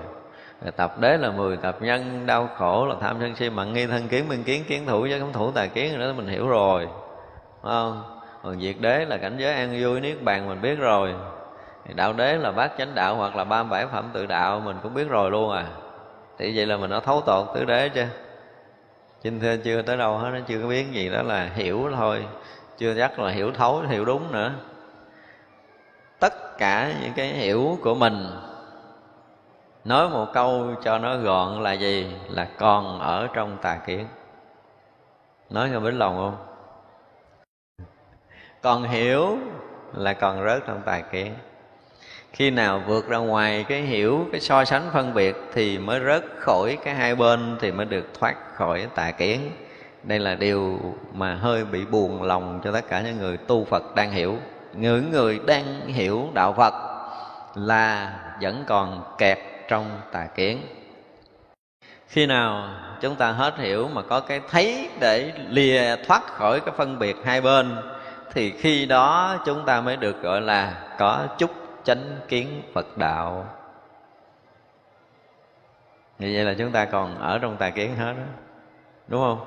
Tập 0.76 1.00
đế 1.00 1.16
là 1.16 1.30
10 1.30 1.56
tập 1.56 1.76
nhân 1.80 2.26
đau 2.26 2.48
khổ 2.56 2.86
là 2.86 2.94
tham 3.00 3.16
sân 3.20 3.36
si 3.36 3.50
mặn 3.50 3.72
nghi 3.72 3.86
thân 3.86 4.08
kiến 4.08 4.28
minh 4.28 4.44
kiến 4.44 4.64
kiến 4.68 4.86
thủ 4.86 5.00
với 5.00 5.20
cấm 5.20 5.32
thủ 5.32 5.50
tà 5.50 5.66
kiến 5.66 5.98
rồi 5.98 6.08
đó 6.08 6.12
mình 6.16 6.28
hiểu 6.28 6.48
rồi. 6.48 6.80
Đúng 7.62 7.72
không? 7.72 8.20
Còn 8.42 8.60
diệt 8.60 8.76
đế 8.80 9.04
là 9.04 9.16
cảnh 9.16 9.36
giới 9.38 9.54
an 9.54 9.78
vui 9.80 10.00
niết 10.00 10.22
bàn 10.22 10.48
mình 10.48 10.60
biết 10.60 10.78
rồi. 10.78 11.14
Đạo 11.94 12.12
đế 12.12 12.36
là 12.36 12.52
bát 12.52 12.72
chánh 12.78 12.94
đạo 12.94 13.14
hoặc 13.14 13.36
là 13.36 13.44
ba 13.44 13.62
bảy 13.62 13.86
phẩm 13.86 14.10
tự 14.12 14.26
đạo 14.26 14.60
mình 14.64 14.76
cũng 14.82 14.94
biết 14.94 15.08
rồi 15.08 15.30
luôn 15.30 15.52
à. 15.52 15.66
Thì 16.38 16.56
vậy 16.56 16.66
là 16.66 16.76
mình 16.76 16.90
đã 16.90 17.00
thấu 17.00 17.20
tột 17.20 17.46
tứ 17.54 17.64
đế 17.64 17.88
chưa 17.88 18.06
chinh 19.24 19.40
thưa 19.40 19.56
chưa 19.56 19.82
tới 19.82 19.96
đâu 19.96 20.18
hết, 20.18 20.30
nó 20.30 20.38
chưa 20.46 20.62
có 20.62 20.68
biết 20.68 20.86
gì, 20.92 21.08
đó 21.08 21.22
là 21.22 21.50
hiểu 21.54 21.90
thôi. 21.94 22.26
Chưa 22.78 22.94
chắc 22.98 23.18
là 23.18 23.30
hiểu 23.30 23.52
thấu, 23.52 23.80
hiểu 23.80 24.04
đúng 24.04 24.32
nữa. 24.32 24.52
Tất 26.20 26.58
cả 26.58 26.92
những 27.02 27.12
cái 27.16 27.26
hiểu 27.26 27.78
của 27.82 27.94
mình, 27.94 28.26
nói 29.84 30.08
một 30.08 30.26
câu 30.32 30.74
cho 30.82 30.98
nó 30.98 31.16
gọn 31.16 31.62
là 31.62 31.72
gì? 31.72 32.16
Là 32.28 32.48
còn 32.58 33.00
ở 33.00 33.28
trong 33.34 33.56
tà 33.62 33.76
kiến. 33.86 34.06
Nói 35.50 35.70
nghe 35.70 35.78
bính 35.78 35.98
lòng 35.98 36.16
không? 36.16 36.36
Còn 38.62 38.82
hiểu 38.82 39.38
là 39.94 40.12
còn 40.12 40.44
rớt 40.44 40.66
trong 40.66 40.82
tà 40.82 41.00
kiến 41.00 41.34
khi 42.34 42.50
nào 42.50 42.82
vượt 42.86 43.08
ra 43.08 43.18
ngoài 43.18 43.64
cái 43.68 43.82
hiểu, 43.82 44.26
cái 44.32 44.40
so 44.40 44.64
sánh 44.64 44.90
phân 44.92 45.14
biệt 45.14 45.36
thì 45.52 45.78
mới 45.78 46.00
rớt 46.00 46.24
khỏi 46.38 46.78
cái 46.84 46.94
hai 46.94 47.14
bên 47.14 47.56
thì 47.60 47.72
mới 47.72 47.86
được 47.86 48.08
thoát 48.20 48.34
khỏi 48.54 48.86
tà 48.94 49.10
kiến. 49.10 49.50
Đây 50.02 50.18
là 50.18 50.34
điều 50.34 50.80
mà 51.12 51.34
hơi 51.34 51.64
bị 51.64 51.84
buồn 51.84 52.22
lòng 52.22 52.60
cho 52.64 52.72
tất 52.72 52.88
cả 52.88 53.00
những 53.00 53.18
người 53.18 53.36
tu 53.36 53.64
phật 53.64 53.94
đang 53.94 54.10
hiểu. 54.10 54.36
Những 54.72 55.10
người 55.10 55.40
đang 55.46 55.86
hiểu 55.86 56.28
đạo 56.34 56.54
phật 56.56 56.74
là 57.54 58.12
vẫn 58.40 58.64
còn 58.66 59.14
kẹt 59.18 59.38
trong 59.68 60.00
tà 60.12 60.26
kiến. 60.26 60.62
Khi 62.08 62.26
nào 62.26 62.68
chúng 63.00 63.16
ta 63.16 63.32
hết 63.32 63.58
hiểu 63.58 63.88
mà 63.92 64.02
có 64.02 64.20
cái 64.20 64.40
thấy 64.50 64.88
để 65.00 65.32
lìa 65.48 65.96
thoát 66.06 66.26
khỏi 66.26 66.60
cái 66.60 66.74
phân 66.76 66.98
biệt 66.98 67.16
hai 67.24 67.40
bên, 67.40 67.76
thì 68.32 68.50
khi 68.50 68.86
đó 68.86 69.36
chúng 69.46 69.64
ta 69.64 69.80
mới 69.80 69.96
được 69.96 70.22
gọi 70.22 70.40
là 70.40 70.74
có 70.98 71.26
chút 71.38 71.50
chánh 71.84 72.18
kiến 72.28 72.62
phật 72.74 72.98
đạo. 72.98 73.46
Như 76.18 76.30
vậy 76.34 76.44
là 76.44 76.54
chúng 76.58 76.72
ta 76.72 76.84
còn 76.84 77.18
ở 77.18 77.38
trong 77.38 77.56
tà 77.56 77.70
kiến 77.70 77.96
hết 77.96 78.12
đó 78.12 78.24
đúng 79.08 79.20
không? 79.20 79.38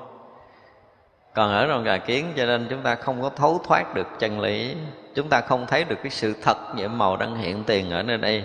Còn 1.34 1.52
ở 1.52 1.66
trong 1.66 1.84
tà 1.84 1.96
kiến 1.96 2.32
cho 2.36 2.46
nên 2.46 2.66
chúng 2.70 2.82
ta 2.82 2.94
không 2.94 3.22
có 3.22 3.30
thấu 3.30 3.60
thoát 3.64 3.94
được 3.94 4.06
chân 4.18 4.40
lý. 4.40 4.76
Chúng 5.14 5.28
ta 5.28 5.40
không 5.40 5.66
thấy 5.66 5.84
được 5.84 5.96
cái 6.02 6.10
sự 6.10 6.34
thật 6.42 6.56
nhiệm 6.74 6.98
màu 6.98 7.16
đang 7.16 7.36
hiện 7.36 7.64
tiền 7.64 7.90
ở 7.90 8.02
nơi 8.02 8.18
đây. 8.18 8.44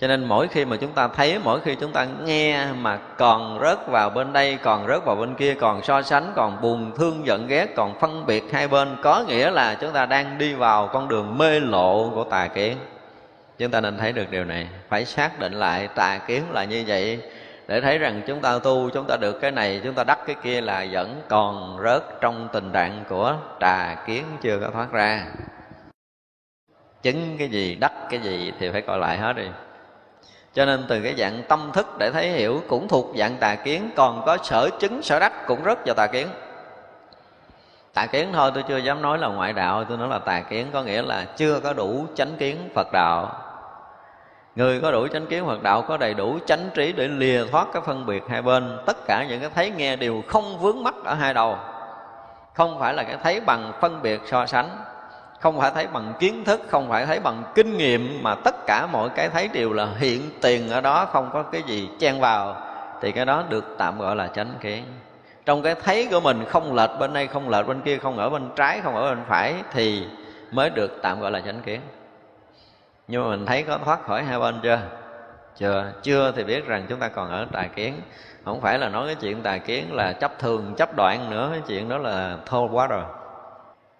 Cho 0.00 0.06
nên 0.06 0.24
mỗi 0.24 0.48
khi 0.48 0.64
mà 0.64 0.76
chúng 0.76 0.92
ta 0.92 1.08
thấy, 1.08 1.38
mỗi 1.44 1.60
khi 1.60 1.74
chúng 1.74 1.92
ta 1.92 2.06
nghe 2.24 2.72
mà 2.72 2.96
còn 2.96 3.58
rớt 3.62 3.86
vào 3.86 4.10
bên 4.10 4.32
đây, 4.32 4.58
còn 4.62 4.86
rớt 4.86 5.04
vào 5.04 5.16
bên 5.16 5.34
kia, 5.34 5.54
còn 5.54 5.82
so 5.82 6.02
sánh, 6.02 6.32
còn 6.36 6.60
buồn, 6.60 6.92
thương, 6.96 7.26
giận, 7.26 7.46
ghét, 7.46 7.66
còn 7.76 8.00
phân 8.00 8.26
biệt 8.26 8.52
hai 8.52 8.68
bên, 8.68 8.96
có 9.02 9.24
nghĩa 9.28 9.50
là 9.50 9.74
chúng 9.74 9.92
ta 9.92 10.06
đang 10.06 10.38
đi 10.38 10.54
vào 10.54 10.86
con 10.86 11.08
đường 11.08 11.38
mê 11.38 11.60
lộ 11.60 12.10
của 12.14 12.24
tà 12.24 12.46
kiến 12.46 12.76
chúng 13.60 13.70
ta 13.70 13.80
nên 13.80 13.98
thấy 13.98 14.12
được 14.12 14.30
điều 14.30 14.44
này. 14.44 14.68
Phải 14.88 15.04
xác 15.04 15.38
định 15.38 15.52
lại, 15.52 15.88
tà 15.88 16.18
kiến 16.18 16.42
là 16.52 16.64
như 16.64 16.84
vậy. 16.86 17.20
Để 17.68 17.80
thấy 17.80 17.98
rằng 17.98 18.22
chúng 18.26 18.40
ta 18.40 18.58
tu, 18.58 18.90
chúng 18.90 19.06
ta 19.06 19.16
được 19.16 19.40
cái 19.40 19.50
này, 19.50 19.80
chúng 19.84 19.94
ta 19.94 20.04
đắc 20.04 20.18
cái 20.26 20.36
kia 20.42 20.60
là 20.60 20.86
vẫn 20.90 21.22
còn 21.28 21.78
rớt 21.84 22.02
trong 22.20 22.48
tình 22.52 22.72
trạng 22.72 23.04
của 23.08 23.36
tà 23.60 23.96
kiến 24.06 24.24
chưa 24.42 24.58
có 24.58 24.70
thoát 24.70 24.92
ra. 24.92 25.26
Chứng 27.02 27.36
cái 27.38 27.48
gì, 27.48 27.74
đắc 27.74 27.92
cái 28.10 28.20
gì 28.20 28.52
thì 28.58 28.70
phải 28.70 28.82
coi 28.82 28.98
lại 28.98 29.18
hết 29.18 29.32
đi. 29.36 29.46
Cho 30.54 30.66
nên 30.66 30.84
từ 30.88 31.00
cái 31.00 31.14
dạng 31.18 31.42
tâm 31.48 31.70
thức 31.72 31.86
để 31.98 32.10
thấy 32.10 32.28
hiểu 32.30 32.62
cũng 32.68 32.88
thuộc 32.88 33.12
dạng 33.16 33.36
tà 33.36 33.54
kiến, 33.54 33.90
còn 33.96 34.22
có 34.26 34.36
sở 34.42 34.70
chứng, 34.80 35.02
sở 35.02 35.18
đắc 35.18 35.46
cũng 35.46 35.62
rất 35.62 35.78
vào 35.86 35.94
tà 35.94 36.06
kiến. 36.06 36.28
Tà 37.94 38.06
kiến 38.06 38.28
thôi, 38.32 38.50
tôi 38.54 38.64
chưa 38.68 38.76
dám 38.76 39.02
nói 39.02 39.18
là 39.18 39.28
ngoại 39.28 39.52
đạo, 39.52 39.84
tôi 39.84 39.98
nói 39.98 40.08
là 40.08 40.18
tà 40.18 40.40
kiến 40.40 40.66
có 40.72 40.82
nghĩa 40.82 41.02
là 41.02 41.24
chưa 41.36 41.60
có 41.60 41.72
đủ 41.72 42.06
chánh 42.14 42.36
kiến 42.38 42.68
phật 42.74 42.92
đạo 42.92 43.46
người 44.56 44.80
có 44.80 44.90
đủ 44.90 45.06
chánh 45.08 45.26
kiến 45.26 45.46
phật 45.46 45.62
đạo 45.62 45.82
có 45.82 45.96
đầy 45.96 46.14
đủ 46.14 46.38
chánh 46.46 46.68
trí 46.74 46.92
để 46.92 47.08
lìa 47.08 47.44
thoát 47.50 47.68
cái 47.72 47.82
phân 47.86 48.06
biệt 48.06 48.22
hai 48.28 48.42
bên, 48.42 48.78
tất 48.86 48.96
cả 49.06 49.26
những 49.28 49.40
cái 49.40 49.50
thấy 49.54 49.70
nghe 49.70 49.96
đều 49.96 50.22
không 50.28 50.58
vướng 50.58 50.82
mắc 50.82 50.94
ở 51.04 51.14
hai 51.14 51.34
đầu. 51.34 51.56
Không 52.54 52.78
phải 52.80 52.94
là 52.94 53.02
cái 53.02 53.16
thấy 53.22 53.40
bằng 53.40 53.72
phân 53.80 54.02
biệt 54.02 54.20
so 54.26 54.46
sánh, 54.46 54.68
không 55.40 55.60
phải 55.60 55.70
thấy 55.74 55.86
bằng 55.86 56.12
kiến 56.18 56.44
thức, 56.44 56.60
không 56.68 56.88
phải 56.88 57.06
thấy 57.06 57.20
bằng 57.20 57.42
kinh 57.54 57.76
nghiệm, 57.76 58.22
mà 58.22 58.34
tất 58.34 58.66
cả 58.66 58.86
mọi 58.92 59.08
cái 59.08 59.28
thấy 59.28 59.48
đều 59.48 59.72
là 59.72 59.88
hiện 59.98 60.30
tiền 60.42 60.70
ở 60.70 60.80
đó, 60.80 61.04
không 61.04 61.30
có 61.32 61.42
cái 61.42 61.62
gì 61.62 61.88
chen 61.98 62.20
vào, 62.20 62.56
thì 63.00 63.12
cái 63.12 63.24
đó 63.24 63.44
được 63.48 63.74
tạm 63.78 63.98
gọi 63.98 64.16
là 64.16 64.26
chánh 64.26 64.54
kiến. 64.60 64.84
Trong 65.46 65.62
cái 65.62 65.74
thấy 65.74 66.08
của 66.10 66.20
mình 66.20 66.44
không 66.48 66.74
lệch 66.74 66.90
bên 66.98 67.12
đây, 67.12 67.26
không 67.26 67.48
lệch 67.48 67.66
bên 67.66 67.80
kia, 67.80 67.98
không 67.98 68.18
ở 68.18 68.30
bên 68.30 68.50
trái, 68.56 68.80
không 68.84 68.96
ở 68.96 69.02
bên 69.02 69.18
phải, 69.28 69.54
thì 69.72 70.04
mới 70.50 70.70
được 70.70 70.98
tạm 71.02 71.20
gọi 71.20 71.30
là 71.30 71.40
chánh 71.40 71.60
kiến 71.60 71.80
nhưng 73.10 73.22
mà 73.22 73.30
mình 73.30 73.46
thấy 73.46 73.62
có 73.62 73.78
thoát 73.84 74.02
khỏi 74.02 74.22
hai 74.22 74.38
bên 74.38 74.60
chưa? 74.62 74.78
Chưa. 75.56 75.92
Chưa 76.02 76.32
thì 76.36 76.44
biết 76.44 76.66
rằng 76.66 76.86
chúng 76.88 76.98
ta 76.98 77.08
còn 77.08 77.30
ở 77.30 77.46
tà 77.52 77.62
kiến. 77.62 78.00
Không 78.44 78.60
phải 78.60 78.78
là 78.78 78.88
nói 78.88 79.06
cái 79.06 79.14
chuyện 79.14 79.42
tà 79.42 79.58
kiến 79.58 79.94
là 79.94 80.12
chấp 80.12 80.38
thường 80.38 80.74
chấp 80.76 80.96
đoạn 80.96 81.30
nữa 81.30 81.48
cái 81.52 81.62
chuyện 81.66 81.88
đó 81.88 81.98
là 81.98 82.36
thô 82.46 82.68
quá 82.72 82.86
rồi. 82.86 83.04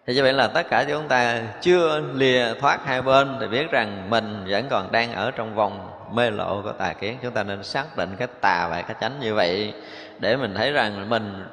Thì 0.07 0.15
như 0.15 0.23
vậy 0.23 0.33
là 0.33 0.47
tất 0.47 0.67
cả 0.71 0.85
chúng 0.89 1.09
ta 1.09 1.41
chưa 1.61 2.03
lìa 2.15 2.55
thoát 2.61 2.85
hai 2.85 3.03
bên 3.03 3.37
thì 3.41 3.47
biết 3.47 3.71
rằng 3.71 4.11
mình 4.11 4.45
vẫn 4.49 4.67
còn 4.71 4.93
đang 4.93 5.13
ở 5.13 5.31
trong 5.31 5.55
vòng 5.55 5.91
mê 6.13 6.31
lộ 6.31 6.63
của 6.63 6.73
tà 6.73 6.93
kiến. 6.93 7.19
Chúng 7.23 7.33
ta 7.33 7.43
nên 7.43 7.63
xác 7.63 7.97
định 7.97 8.17
cái 8.19 8.29
tà 8.41 8.69
và 8.71 8.83
cái 8.83 8.97
chánh 9.01 9.21
như 9.21 9.35
vậy 9.35 9.75
để 10.19 10.37
mình 10.37 10.55
thấy 10.55 10.73
rằng 10.73 11.09
mình 11.09 11.45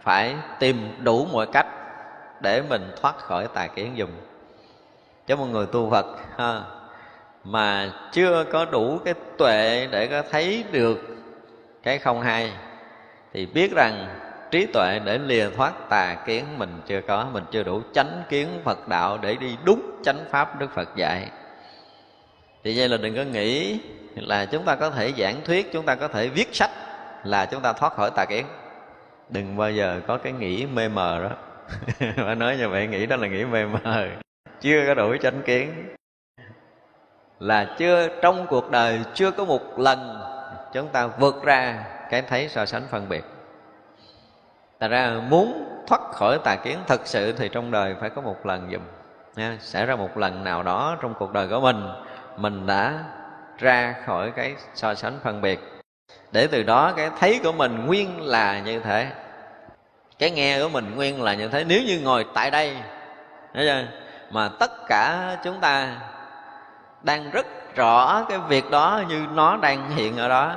phải 0.00 0.34
tìm 0.58 0.96
đủ 0.98 1.26
mọi 1.32 1.46
cách 1.46 1.66
để 2.40 2.62
mình 2.62 2.92
thoát 3.00 3.18
khỏi 3.18 3.48
tà 3.54 3.66
kiến 3.66 3.92
dùng. 3.96 4.10
Cho 5.26 5.36
một 5.36 5.46
người 5.46 5.66
tu 5.66 5.90
Phật 5.90 6.06
ha, 6.38 6.60
mà 7.44 7.92
chưa 8.12 8.44
có 8.52 8.64
đủ 8.64 8.98
cái 9.04 9.14
tuệ 9.38 9.88
để 9.90 10.06
có 10.06 10.22
thấy 10.30 10.64
được 10.72 11.16
cái 11.82 11.98
không 11.98 12.20
hay, 12.20 12.52
thì 13.32 13.46
biết 13.46 13.72
rằng 13.74 14.08
trí 14.50 14.66
tuệ 14.66 15.00
để 15.04 15.18
lìa 15.18 15.50
thoát 15.50 15.72
tà 15.88 16.16
kiến 16.26 16.44
mình 16.58 16.80
chưa 16.86 17.00
có, 17.00 17.26
mình 17.32 17.44
chưa 17.50 17.62
đủ 17.62 17.82
chánh 17.94 18.22
kiến 18.28 18.48
phật 18.64 18.88
đạo 18.88 19.18
để 19.22 19.36
đi 19.36 19.56
đúng 19.64 20.00
chánh 20.04 20.24
pháp 20.30 20.60
đức 20.60 20.70
phật 20.74 20.96
dạy. 20.96 21.28
Thì 22.64 22.78
vậy 22.78 22.88
là 22.88 22.96
đừng 22.96 23.16
có 23.16 23.22
nghĩ 23.22 23.80
là 24.14 24.46
chúng 24.46 24.64
ta 24.64 24.76
có 24.76 24.90
thể 24.90 25.12
giảng 25.18 25.40
thuyết, 25.44 25.72
chúng 25.72 25.86
ta 25.86 25.94
có 25.94 26.08
thể 26.08 26.28
viết 26.28 26.54
sách 26.54 26.70
là 27.24 27.46
chúng 27.46 27.62
ta 27.62 27.72
thoát 27.72 27.92
khỏi 27.92 28.10
tà 28.16 28.24
kiến. 28.24 28.46
Đừng 29.28 29.56
bao 29.56 29.70
giờ 29.70 30.00
có 30.06 30.16
cái 30.16 30.32
nghĩ 30.32 30.66
mê 30.66 30.88
mờ 30.88 31.20
đó. 31.22 31.30
Mà 32.16 32.34
nói 32.34 32.56
như 32.56 32.68
vậy, 32.68 32.86
nghĩ 32.86 33.06
đó 33.06 33.16
là 33.16 33.28
nghĩ 33.28 33.44
mê 33.44 33.66
mờ. 33.66 34.08
Chưa 34.60 34.84
có 34.86 34.94
đủ 34.94 35.16
chánh 35.22 35.42
kiến 35.42 35.94
là 37.40 37.66
chưa, 37.78 38.08
trong 38.22 38.46
cuộc 38.46 38.70
đời 38.70 39.00
chưa 39.14 39.30
có 39.30 39.44
một 39.44 39.78
lần 39.78 40.20
chúng 40.72 40.88
ta 40.88 41.06
vượt 41.06 41.42
ra 41.42 41.84
cái 42.10 42.22
thấy 42.22 42.48
so 42.48 42.66
sánh 42.66 42.82
phân 42.90 43.08
biệt. 43.08 43.24
Tại 44.78 44.88
ra 44.88 45.20
muốn 45.28 45.64
thoát 45.86 46.00
khỏi 46.12 46.38
tà 46.44 46.56
kiến 46.56 46.78
thật 46.86 47.00
sự 47.04 47.32
thì 47.32 47.48
trong 47.48 47.70
đời 47.70 47.94
phải 48.00 48.10
có 48.10 48.22
một 48.22 48.46
lần 48.46 48.70
dùm 48.72 48.82
nha. 49.36 49.56
Sẽ 49.60 49.86
ra 49.86 49.96
một 49.96 50.18
lần 50.18 50.44
nào 50.44 50.62
đó 50.62 50.96
trong 51.02 51.14
cuộc 51.18 51.32
đời 51.32 51.48
của 51.48 51.60
mình 51.60 51.88
Mình 52.36 52.66
đã 52.66 53.04
ra 53.58 53.94
khỏi 54.06 54.30
cái 54.36 54.54
so 54.74 54.94
sánh 54.94 55.18
phân 55.22 55.40
biệt. 55.40 55.60
Để 56.32 56.46
từ 56.46 56.62
đó 56.62 56.92
cái 56.96 57.10
thấy 57.20 57.40
của 57.44 57.52
mình 57.52 57.86
nguyên 57.86 58.20
là 58.20 58.60
như 58.60 58.80
thế. 58.80 59.06
Cái 60.18 60.30
nghe 60.30 60.62
của 60.62 60.68
mình 60.68 60.94
nguyên 60.94 61.22
là 61.22 61.34
như 61.34 61.48
thế. 61.48 61.64
Nếu 61.64 61.82
như 61.82 62.00
ngồi 62.00 62.26
tại 62.34 62.50
đây 62.50 62.76
Mà 64.30 64.48
tất 64.60 64.70
cả 64.88 65.36
chúng 65.44 65.60
ta 65.60 65.96
đang 67.04 67.30
rất 67.30 67.46
rõ 67.76 68.24
cái 68.28 68.38
việc 68.48 68.70
đó 68.70 69.02
như 69.08 69.26
nó 69.34 69.56
đang 69.56 69.90
hiện 69.90 70.16
ở 70.16 70.28
đó. 70.28 70.56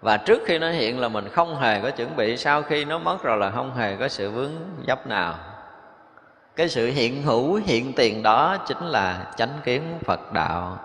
Và 0.00 0.16
trước 0.16 0.42
khi 0.46 0.58
nó 0.58 0.70
hiện 0.70 1.00
là 1.00 1.08
mình 1.08 1.28
không 1.28 1.56
hề 1.56 1.80
có 1.80 1.90
chuẩn 1.90 2.16
bị, 2.16 2.36
sau 2.36 2.62
khi 2.62 2.84
nó 2.84 2.98
mất 2.98 3.22
rồi 3.22 3.36
là 3.36 3.50
không 3.50 3.74
hề 3.74 3.96
có 3.96 4.08
sự 4.08 4.30
vướng 4.30 4.52
dấp 4.86 5.06
nào. 5.06 5.34
Cái 6.56 6.68
sự 6.68 6.86
hiện 6.86 7.22
hữu, 7.22 7.60
hiện 7.64 7.92
tiền 7.92 8.22
đó 8.22 8.56
chính 8.66 8.86
là 8.86 9.26
chánh 9.36 9.58
kiến 9.64 9.82
phật 10.04 10.32
đạo. 10.32 10.78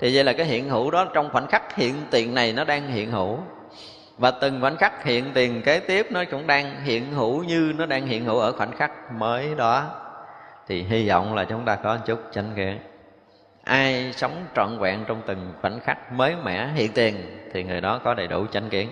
Thì 0.00 0.14
vậy 0.14 0.24
là 0.24 0.32
cái 0.32 0.46
hiện 0.46 0.68
hữu 0.68 0.90
đó 0.90 1.04
trong 1.04 1.30
khoảnh 1.32 1.46
khắc 1.46 1.76
hiện 1.76 1.94
tiền 2.10 2.34
này 2.34 2.52
nó 2.52 2.64
đang 2.64 2.88
hiện 2.88 3.10
hữu. 3.10 3.38
Và 4.18 4.30
từng 4.30 4.60
khoảnh 4.60 4.76
khắc 4.76 5.04
hiện 5.04 5.30
tiền 5.34 5.62
kế 5.62 5.80
tiếp 5.80 6.06
nó 6.10 6.24
cũng 6.30 6.46
đang 6.46 6.80
hiện 6.84 7.12
hữu 7.12 7.44
như 7.44 7.72
nó 7.78 7.86
đang 7.86 8.06
hiện 8.06 8.24
hữu 8.24 8.38
ở 8.38 8.52
khoảnh 8.52 8.72
khắc 8.72 9.12
mới 9.12 9.54
đó. 9.54 9.84
Thì 10.68 10.82
hy 10.82 11.08
vọng 11.08 11.34
là 11.34 11.44
chúng 11.44 11.64
ta 11.64 11.76
có 11.76 11.96
chút 11.96 12.22
chánh 12.32 12.50
kiến 12.56 12.78
ai 13.68 14.12
sống 14.12 14.46
trọn 14.56 14.78
vẹn 14.78 15.04
trong 15.06 15.22
từng 15.26 15.52
khoảnh 15.60 15.80
khắc 15.80 16.12
mới 16.12 16.36
mẻ, 16.44 16.68
hiện 16.74 16.92
tiền, 16.92 17.16
thì 17.52 17.64
người 17.64 17.80
đó 17.80 18.00
có 18.04 18.14
đầy 18.14 18.26
đủ 18.26 18.46
chánh 18.52 18.68
kiến. 18.68 18.90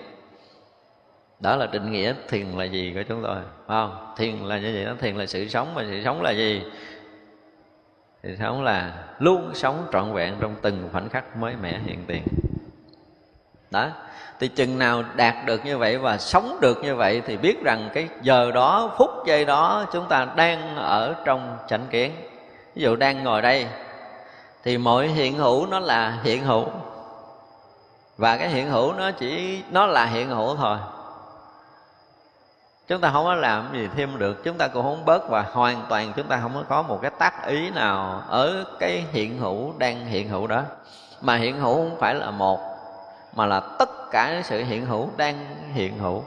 Đó 1.41 1.57
là 1.57 1.67
định 1.67 1.93
nghĩa 1.93 2.15
thiền 2.29 2.47
là 2.47 2.65
gì 2.65 2.93
của 2.95 3.03
chúng 3.09 3.23
tôi, 3.23 3.37
phải 3.37 3.77
không? 3.77 4.15
Thiền 4.17 4.37
là 4.37 4.59
như 4.59 4.73
vậy 4.75 4.85
đó 4.85 4.93
thiền 5.01 5.17
là 5.17 5.27
sự 5.27 5.49
sống, 5.49 5.75
mà 5.75 5.83
sự 5.89 6.03
sống 6.05 6.23
là 6.23 6.31
gì? 6.31 6.63
Sự 8.23 8.37
sống 8.39 8.65
là 8.65 9.05
luôn 9.19 9.51
sống 9.55 9.87
trọn 9.93 10.13
vẹn 10.13 10.35
trong 10.41 10.55
từng 10.63 10.89
khoảnh 10.93 11.09
khắc 11.09 11.37
mới 11.37 11.55
mẻ, 11.63 11.79
hiện 11.85 12.05
tiền. 12.07 12.23
Đó. 13.71 13.89
Thì 14.41 14.49
chừng 14.49 14.79
nào 14.79 15.03
đạt 15.17 15.35
được 15.47 15.65
như 15.65 15.79
vậy 15.79 15.99
và 15.99 16.19
sống 16.19 16.59
được 16.61 16.79
như 16.83 16.95
vậy 16.95 17.23
thì 17.27 17.37
biết 17.37 17.65
rằng 17.65 17.91
cái 17.95 18.09
giờ 18.23 18.51
đó, 18.51 18.95
phút 18.99 19.11
giây 19.27 19.45
đó 19.45 19.87
chúng 19.93 20.09
ta 20.09 20.27
đang 20.37 20.77
ở 20.77 21.15
trong 21.25 21.59
chánh 21.69 21.87
kiến. 21.91 22.13
Ví 22.75 22.83
dụ 22.83 22.97
đang 22.97 23.25
ngồi 23.25 23.43
đây 23.43 23.67
thì 24.67 24.79
mọi 24.79 25.09
hiện 25.09 25.39
hữu 25.39 25.67
nó 25.67 25.79
là 25.79 26.19
hiện 26.23 26.45
hữu. 26.45 26.65
Và 28.17 28.37
cái 28.37 28.49
hiện 28.49 28.71
hữu 28.71 28.93
nó 28.93 29.11
chỉ, 29.11 29.63
nó 29.71 29.87
là 29.87 30.05
hiện 30.05 30.29
hữu 30.29 30.57
thôi. 30.57 30.79
Chúng 32.89 33.01
ta 33.01 33.11
không 33.13 33.25
có 33.25 33.35
làm 33.35 33.69
gì 33.73 33.89
thêm 33.97 34.19
được. 34.19 34.45
Chúng 34.45 34.59
ta 34.59 34.69
cũng 34.69 34.83
không 34.83 35.05
bớt 35.05 35.29
và 35.29 35.43
hoàn 35.53 35.83
toàn 35.89 36.13
chúng 36.17 36.27
ta 36.27 36.39
không 36.43 36.55
có 36.55 36.63
có 36.69 36.83
một 36.83 36.99
cái 37.03 37.11
tác 37.19 37.47
ý 37.47 37.71
nào 37.71 38.23
ở 38.29 38.65
cái 38.79 39.05
hiện 39.13 39.39
hữu 39.39 39.75
đang 39.79 40.07
hiện 40.07 40.29
hữu 40.29 40.47
đó. 40.47 40.63
Mà 41.21 41.37
hiện 41.37 41.61
hữu 41.61 41.75
không 41.75 41.97
phải 42.01 42.15
là 42.15 42.31
một, 42.31 42.61
mà 43.35 43.47
là 43.47 43.61
tất 43.61 44.11
cả 44.11 44.41
sự 44.45 44.65
hiện 44.65 44.87
hữu 44.87 45.11
đang 45.17 45.47
hiện 45.75 45.99
hữu. 45.99 46.25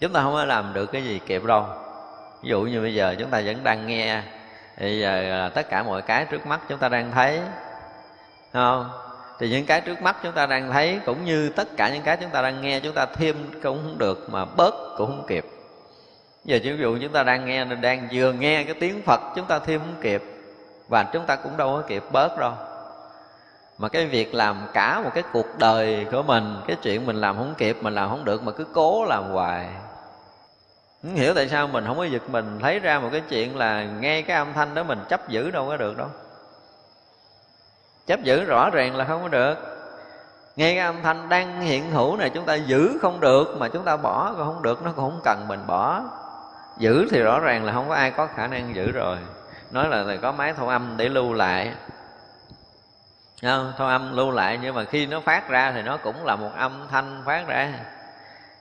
Chúng 0.00 0.12
ta 0.12 0.22
không 0.22 0.32
có 0.32 0.44
làm 0.44 0.72
được 0.72 0.86
cái 0.86 1.04
gì 1.04 1.20
kịp 1.26 1.44
đâu. 1.44 1.64
Ví 2.42 2.50
dụ 2.50 2.60
như 2.60 2.80
bây 2.80 2.94
giờ 2.94 3.14
chúng 3.18 3.30
ta 3.30 3.42
vẫn 3.44 3.64
đang 3.64 3.86
nghe 3.86 4.22
bây 4.80 5.00
giờ 5.00 5.30
à, 5.30 5.48
tất 5.48 5.68
cả 5.70 5.82
mọi 5.82 6.02
cái 6.02 6.24
trước 6.24 6.46
mắt 6.46 6.60
chúng 6.68 6.78
ta 6.78 6.88
đang 6.88 7.10
thấy 7.12 7.40
không? 8.52 8.90
Thì 9.38 9.50
những 9.50 9.66
cái 9.66 9.80
trước 9.80 10.02
mắt 10.02 10.16
chúng 10.22 10.32
ta 10.32 10.46
đang 10.46 10.72
thấy, 10.72 11.00
cũng 11.06 11.24
như 11.24 11.48
tất 11.56 11.76
cả 11.76 11.88
những 11.88 12.02
cái 12.02 12.16
chúng 12.16 12.30
ta 12.30 12.42
đang 12.42 12.60
nghe, 12.60 12.80
chúng 12.80 12.94
ta 12.94 13.06
thêm 13.06 13.60
cũng 13.62 13.82
không 13.82 13.98
được 13.98 14.26
mà 14.30 14.44
bớt 14.44 14.74
cũng 14.96 15.06
không 15.06 15.26
kịp. 15.26 15.44
Giờ 16.44 16.58
ví 16.62 16.76
dụ 16.80 16.98
chúng 16.98 17.12
ta 17.12 17.22
đang 17.22 17.46
nghe, 17.46 17.64
đang 17.64 18.08
vừa 18.12 18.32
nghe 18.32 18.64
cái 18.64 18.74
tiếng 18.80 19.02
phật, 19.02 19.20
chúng 19.36 19.46
ta 19.46 19.58
thêm 19.58 19.80
không 19.80 20.00
kịp, 20.00 20.22
và 20.88 21.02
chúng 21.02 21.26
ta 21.26 21.36
cũng 21.36 21.56
đâu 21.56 21.76
có 21.76 21.82
kịp 21.88 22.02
bớt 22.12 22.38
đâu. 22.38 22.52
Mà 23.78 23.88
cái 23.88 24.06
việc 24.06 24.34
làm 24.34 24.56
cả 24.72 25.00
một 25.00 25.10
cái 25.14 25.22
cuộc 25.32 25.46
đời 25.58 26.06
của 26.12 26.22
mình, 26.22 26.56
cái 26.66 26.76
chuyện 26.82 27.06
mình 27.06 27.16
làm 27.16 27.36
không 27.36 27.54
kịp, 27.58 27.76
mình 27.80 27.94
làm 27.94 28.08
không 28.08 28.24
được 28.24 28.42
mà 28.42 28.52
cứ 28.52 28.64
cố 28.64 29.04
làm 29.04 29.24
hoài 29.30 29.66
không 31.04 31.14
hiểu 31.14 31.34
tại 31.34 31.48
sao 31.48 31.66
mình 31.66 31.84
không 31.86 31.96
có 31.96 32.04
giật 32.04 32.22
mình 32.28 32.58
thấy 32.62 32.78
ra 32.78 32.98
một 32.98 33.08
cái 33.12 33.22
chuyện 33.28 33.56
là 33.56 33.84
nghe 33.84 34.22
cái 34.22 34.36
âm 34.36 34.52
thanh 34.52 34.74
đó 34.74 34.82
mình 34.82 34.98
chấp 35.08 35.28
giữ 35.28 35.50
đâu 35.50 35.66
có 35.68 35.76
được 35.76 35.96
đâu. 35.96 36.08
Chấp 38.06 38.20
giữ 38.22 38.44
rõ 38.44 38.70
ràng 38.70 38.96
là 38.96 39.04
không 39.04 39.22
có 39.22 39.28
được. 39.28 39.54
Nghe 40.56 40.74
cái 40.74 40.84
âm 40.84 41.02
thanh 41.02 41.28
đang 41.28 41.60
hiện 41.60 41.90
hữu 41.90 42.16
này 42.16 42.30
chúng 42.30 42.46
ta 42.46 42.54
giữ 42.54 42.98
không 43.02 43.20
được 43.20 43.56
mà 43.58 43.68
chúng 43.68 43.84
ta 43.84 43.96
bỏ 43.96 44.34
còn 44.38 44.46
không 44.46 44.62
được 44.62 44.82
nó 44.82 44.92
cũng 44.92 45.10
không 45.10 45.20
cần 45.24 45.48
mình 45.48 45.60
bỏ. 45.66 46.02
Giữ 46.78 47.08
thì 47.10 47.22
rõ 47.22 47.40
ràng 47.40 47.64
là 47.64 47.72
không 47.72 47.88
có 47.88 47.94
ai 47.94 48.10
có 48.10 48.26
khả 48.26 48.46
năng 48.46 48.74
giữ 48.74 48.92
rồi. 48.92 49.18
Nói 49.70 49.88
là, 49.88 50.02
là 50.02 50.16
có 50.16 50.32
máy 50.32 50.54
thu 50.56 50.68
âm 50.68 50.94
để 50.96 51.08
lưu 51.08 51.32
lại. 51.32 51.72
Không? 53.42 53.72
thu 53.78 53.84
âm 53.84 54.16
lưu 54.16 54.30
lại 54.30 54.58
nhưng 54.62 54.74
mà 54.74 54.84
khi 54.84 55.06
nó 55.06 55.20
phát 55.20 55.48
ra 55.48 55.72
thì 55.72 55.82
nó 55.82 55.96
cũng 55.96 56.24
là 56.24 56.36
một 56.36 56.50
âm 56.56 56.86
thanh 56.90 57.22
phát 57.26 57.44
ra. 57.46 57.72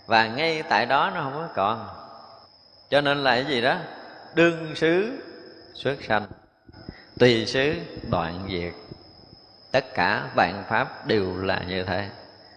Và 0.08 0.28
ngay 0.28 0.64
tại 0.70 0.86
đó 0.86 1.12
nó 1.16 1.22
không 1.22 1.34
có 1.34 1.48
còn 1.56 2.03
cho 2.94 3.02
nên 3.02 3.24
là 3.24 3.36
cái 3.36 3.46
gì 3.46 3.62
đó? 3.62 3.76
Đương 4.36 4.76
xứ 4.76 5.22
xuất 5.74 5.98
sanh, 6.08 6.26
tùy 7.20 7.46
xứ 7.46 7.74
đoạn 8.12 8.40
diệt. 8.50 8.74
Tất 9.72 9.86
cả 9.96 10.24
vạn 10.36 10.64
pháp 10.70 11.08
đều 11.08 11.38
là 11.38 11.60
như 11.68 11.84
thế. 11.84 12.10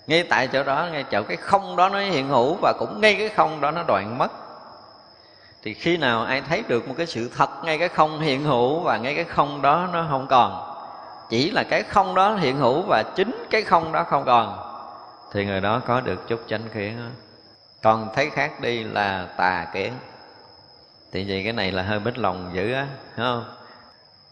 Ngay 0.06 0.24
tại 0.30 0.48
chỗ 0.52 0.62
đó, 0.62 0.88
ngay 0.92 1.04
chỗ 1.10 1.22
cái 1.22 1.36
không 1.36 1.76
đó 1.76 1.88
nó 1.88 1.98
hiện 1.98 2.28
hữu 2.28 2.56
và 2.62 2.72
cũng 2.78 3.00
ngay 3.00 3.14
cái 3.14 3.28
không 3.28 3.60
đó 3.60 3.70
nó 3.70 3.82
đoạn 3.82 4.18
mất. 4.18 4.32
Thì 5.62 5.74
khi 5.74 5.96
nào 5.96 6.22
ai 6.22 6.40
thấy 6.40 6.62
được 6.68 6.88
một 6.88 6.94
cái 6.96 7.06
sự 7.06 7.30
thật 7.36 7.50
ngay 7.64 7.78
cái 7.78 7.88
không 7.88 8.20
hiện 8.20 8.44
hữu 8.44 8.80
và 8.80 8.96
ngay 8.96 9.14
cái 9.14 9.24
không 9.24 9.62
đó 9.62 9.88
nó 9.92 10.06
không 10.10 10.26
còn, 10.26 10.76
chỉ 11.30 11.50
là 11.50 11.64
cái 11.70 11.82
không 11.82 12.14
đó 12.14 12.34
hiện 12.34 12.56
hữu 12.56 12.82
và 12.82 13.02
chính 13.16 13.46
cái 13.50 13.62
không 13.62 13.92
đó 13.92 14.04
không 14.04 14.24
còn, 14.24 14.58
thì 15.32 15.44
người 15.44 15.60
đó 15.60 15.80
có 15.86 16.00
được 16.00 16.28
chút 16.28 16.40
chánh 16.48 16.68
kiến. 16.74 17.10
Còn 17.82 18.08
thấy 18.14 18.30
khác 18.30 18.60
đi 18.60 18.84
là 18.84 19.26
tà 19.36 19.66
kiến 19.72 19.92
thì 21.12 21.24
vì 21.24 21.44
cái 21.44 21.52
này 21.52 21.72
là 21.72 21.82
hơi 21.82 21.98
bích 21.98 22.18
lòng 22.18 22.50
dữ 22.54 22.72
á 22.72 22.86
không? 23.16 23.44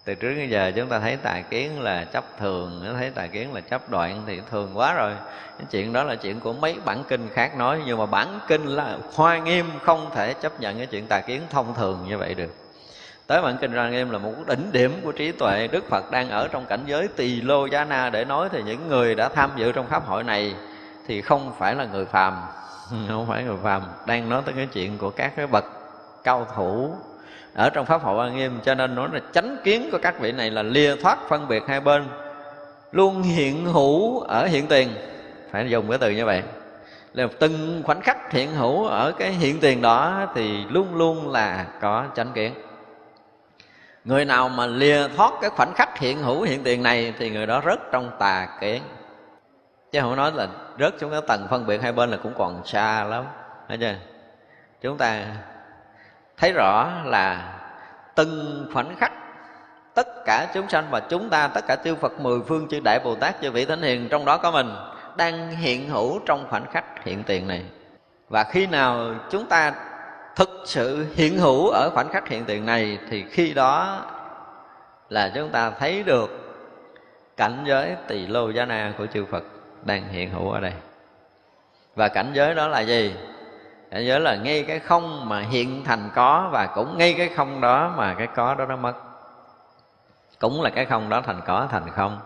Từ 0.05 0.15
trước 0.15 0.35
đến 0.35 0.51
giờ 0.51 0.73
chúng 0.77 0.89
ta 0.89 0.99
thấy 0.99 1.17
tà 1.17 1.41
kiến 1.51 1.81
là 1.81 2.05
chấp 2.05 2.25
thường, 2.39 2.95
thấy 2.99 3.11
tà 3.11 3.27
kiến 3.27 3.53
là 3.55 3.61
chấp 3.61 3.91
đoạn 3.91 4.23
thì 4.27 4.41
thường 4.51 4.71
quá 4.75 4.95
rồi. 4.95 5.13
Cái 5.59 5.67
chuyện 5.71 5.93
đó 5.93 6.03
là 6.03 6.15
chuyện 6.15 6.41
của 6.41 6.53
mấy 6.53 6.77
bản 6.85 7.05
kinh 7.09 7.29
khác 7.35 7.57
nói, 7.57 7.81
nhưng 7.87 7.99
mà 7.99 8.07
bản 8.07 8.39
kinh 8.49 8.67
là 8.67 8.99
hoa 9.15 9.39
nghiêm, 9.39 9.67
không 9.83 10.11
thể 10.15 10.35
chấp 10.35 10.61
nhận 10.61 10.77
cái 10.77 10.87
chuyện 10.87 11.07
tà 11.07 11.21
kiến 11.21 11.43
thông 11.51 11.75
thường 11.75 12.05
như 12.09 12.19
vậy 12.19 12.35
được. 12.35 12.55
Tới 13.27 13.43
bản 13.43 13.57
kinh 13.61 13.73
ra 13.73 13.89
nghiêm 13.89 14.11
là 14.11 14.19
một 14.19 14.33
đỉnh 14.47 14.73
điểm 14.73 15.01
của 15.05 15.13
trí 15.13 15.33
tuệ. 15.33 15.69
Đức 15.73 15.89
phật 15.91 16.11
đang 16.11 16.31
ở 16.31 16.49
trong 16.49 16.67
cảnh 16.67 16.81
giới 16.87 17.09
tỳ 17.09 17.41
lô 17.41 17.67
giá 17.67 17.85
na 17.85 18.11
để 18.11 18.25
nói 18.25 18.49
thì 18.53 18.63
những 18.63 18.89
người 18.89 19.15
đã 19.15 19.29
tham 19.29 19.51
dự 19.57 19.73
trong 19.73 19.87
pháp 19.87 20.07
hội 20.07 20.25
này 20.25 20.55
thì 21.09 21.23
không 21.23 21.53
phải 21.59 21.75
là 21.75 21.85
người 21.85 22.05
phàm. 22.05 22.35
Không 23.09 23.27
phải 23.29 23.45
người 23.45 23.57
phàm. 23.63 23.83
Đang 24.07 24.29
nói 24.29 24.43
tới 24.45 24.55
cái 24.57 24.67
chuyện 24.73 24.99
của 24.99 25.11
các 25.11 25.33
cái 25.37 25.47
bậc 25.47 25.65
cao 26.25 26.47
thủ. 26.55 26.95
Ở 27.55 27.71
trong 27.71 27.87
pháp 27.87 28.03
hội 28.03 28.27
an 28.27 28.37
nghiêm, 28.37 28.61
cho 28.65 28.75
nên 28.75 28.95
nói 28.95 29.09
là 29.13 29.21
chánh 29.33 29.57
kiến 29.65 29.89
của 29.93 29.99
các 30.03 30.21
vị 30.21 30.33
này 30.33 30.51
là 30.51 30.63
lìa 30.63 30.97
thoát 30.97 31.19
phân 31.29 31.49
biệt 31.49 31.63
hai 31.69 31.81
bên, 31.81 32.09
luôn 32.93 33.23
hiện 33.23 33.67
hữu 33.67 34.21
ở 34.21 34.47
hiện 34.47 34.67
tiền. 34.67 34.89
Phải 35.51 35.71
dùng 35.71 35.89
cái 35.89 35.99
từ 35.99 36.11
như 36.11 36.25
vậy. 36.25 36.43
Là 37.15 37.27
từng 37.39 37.83
khoảnh 37.85 38.01
khắc 38.01 38.33
hiện 38.33 38.55
hữu 38.55 38.87
ở 38.87 39.13
cái 39.19 39.31
hiện 39.31 39.61
tiền 39.61 39.83
đó 39.83 40.27
thì 40.35 40.65
luôn 40.65 40.97
luôn 40.97 41.31
là 41.31 41.67
có 41.81 42.05
chánh 42.15 42.33
kiến. 42.35 42.55
Người 44.05 44.25
nào 44.25 44.49
mà 44.49 44.67
lìa 44.67 45.09
thoát 45.17 45.33
cái 45.41 45.51
khoảnh 45.51 45.75
khắc 45.75 45.99
hiện 45.99 46.23
hữu 46.23 46.43
hiện 46.43 46.63
tiền 46.65 46.83
này 46.83 47.15
thì 47.19 47.31
người 47.31 47.47
đó 47.47 47.63
rớt 47.67 47.79
trong 47.93 48.11
tà 48.19 48.49
kiến 48.61 48.83
chứ 49.93 50.01
không 50.01 50.17
nói 50.17 50.33
là 50.35 50.49
rớt 50.79 50.95
xuống 51.01 51.11
cái 51.11 51.21
tầng 51.27 51.47
phân 51.51 51.67
biệt 51.67 51.83
hai 51.83 51.93
bên 51.93 52.11
là 52.11 52.17
cũng 52.17 52.33
còn 52.39 52.67
xa 52.67 53.05
lắm. 53.05 53.25
Thấy 53.69 53.79
chưa? 53.79 53.95
Chúng 54.81 54.99
ta 54.99 55.25
thấy 56.37 56.53
rõ 56.53 56.91
là 57.05 57.53
từng 58.15 58.67
khoảnh 58.73 58.97
khắc, 58.97 59.13
tất 59.95 60.25
cả 60.25 60.47
chúng 60.55 60.69
sanh 60.69 60.85
và 60.91 61.01
chúng 61.01 61.31
ta, 61.31 61.49
tất 61.49 61.67
cả 61.67 61.77
chư 61.77 61.95
Phật 61.95 62.21
mười 62.21 62.41
phương 62.49 62.69
chư 62.69 62.81
Đại 62.81 63.01
Bồ 63.05 63.15
Tát, 63.15 63.43
chư 63.43 63.51
vị 63.51 63.65
Thánh 63.65 63.83
Hiền, 63.83 64.09
trong 64.09 64.25
đó 64.25 64.37
có 64.37 64.51
mình, 64.51 64.75
đang 65.17 65.51
hiện 65.51 65.89
hữu 65.89 66.21
trong 66.27 66.47
khoảnh 66.51 66.67
khắc 66.73 67.05
hiện 67.05 67.23
tiền 67.23 67.49
này. 67.49 67.65
Và 68.29 68.45
khi 68.45 68.67
nào 68.67 69.15
chúng 69.31 69.47
ta 69.47 69.73
thực 70.37 70.63
sự 70.65 71.07
hiện 71.15 71.39
hữu 71.39 71.69
ở 71.69 71.91
khoảnh 71.95 72.09
khắc 72.09 72.29
hiện 72.29 72.45
tiền 72.45 72.67
này, 72.67 72.99
thì 73.11 73.25
khi 73.31 73.55
đó 73.55 74.03
là 75.09 75.33
chúng 75.35 75.51
ta 75.51 75.71
thấy 75.71 76.03
được 76.03 76.57
cảnh 77.37 77.65
giới 77.67 77.97
tỳ 78.09 78.27
lô 78.27 78.51
giá 78.51 78.65
na 78.65 78.93
của 78.99 79.07
chư 79.07 79.25
Phật 79.25 79.45
đang 79.85 80.09
hiện 80.09 80.31
hữu 80.31 80.51
ở 80.51 80.61
đây. 80.61 80.73
Và 81.95 82.09
cảnh 82.09 82.31
giới 82.35 82.55
đó 82.55 82.69
là 82.69 82.81
gì? 82.81 83.15
Cảnh 83.95 84.07
giới 84.07 84.21
là 84.21 84.37
ngay 84.37 84.65
cái 84.69 84.79
không 84.79 85.29
mà 85.29 85.41
hiện 85.41 85.85
thành 85.85 86.11
có 86.15 86.49
và 86.53 86.67
cũng 86.67 86.99
ngay 86.99 87.15
cái 87.19 87.29
không 87.29 87.61
đó 87.61 87.95
mà 87.97 88.15
cái 88.15 88.27
có 88.27 88.55
đó 88.55 88.67
nó 88.67 88.77
mất. 88.77 88.95
Cũng 90.39 90.63
là 90.63 90.71
cái 90.71 90.85
không 90.85 91.09
đó 91.09 91.23
thành 91.27 91.41
có 91.47 91.69
thành 91.71 91.91
không. 91.91 92.21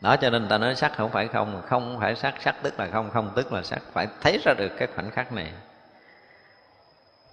Đó 0.00 0.16
cho 0.16 0.30
nên 0.30 0.48
ta 0.48 0.58
nói 0.58 0.74
sắc 0.74 0.92
không 0.96 1.10
phải 1.10 1.28
không 1.28 1.62
không 1.66 1.96
phải 2.00 2.16
sắc 2.16 2.34
sắc 2.40 2.54
tức 2.62 2.78
là 2.78 2.88
không 2.92 3.10
không 3.10 3.32
tức 3.34 3.52
là 3.52 3.62
sắc. 3.62 3.82
Phải 3.92 4.08
thấy 4.20 4.38
ra 4.44 4.54
được 4.58 4.72
cái 4.78 4.88
khoảnh 4.94 5.10
khắc 5.10 5.32
này. 5.32 5.52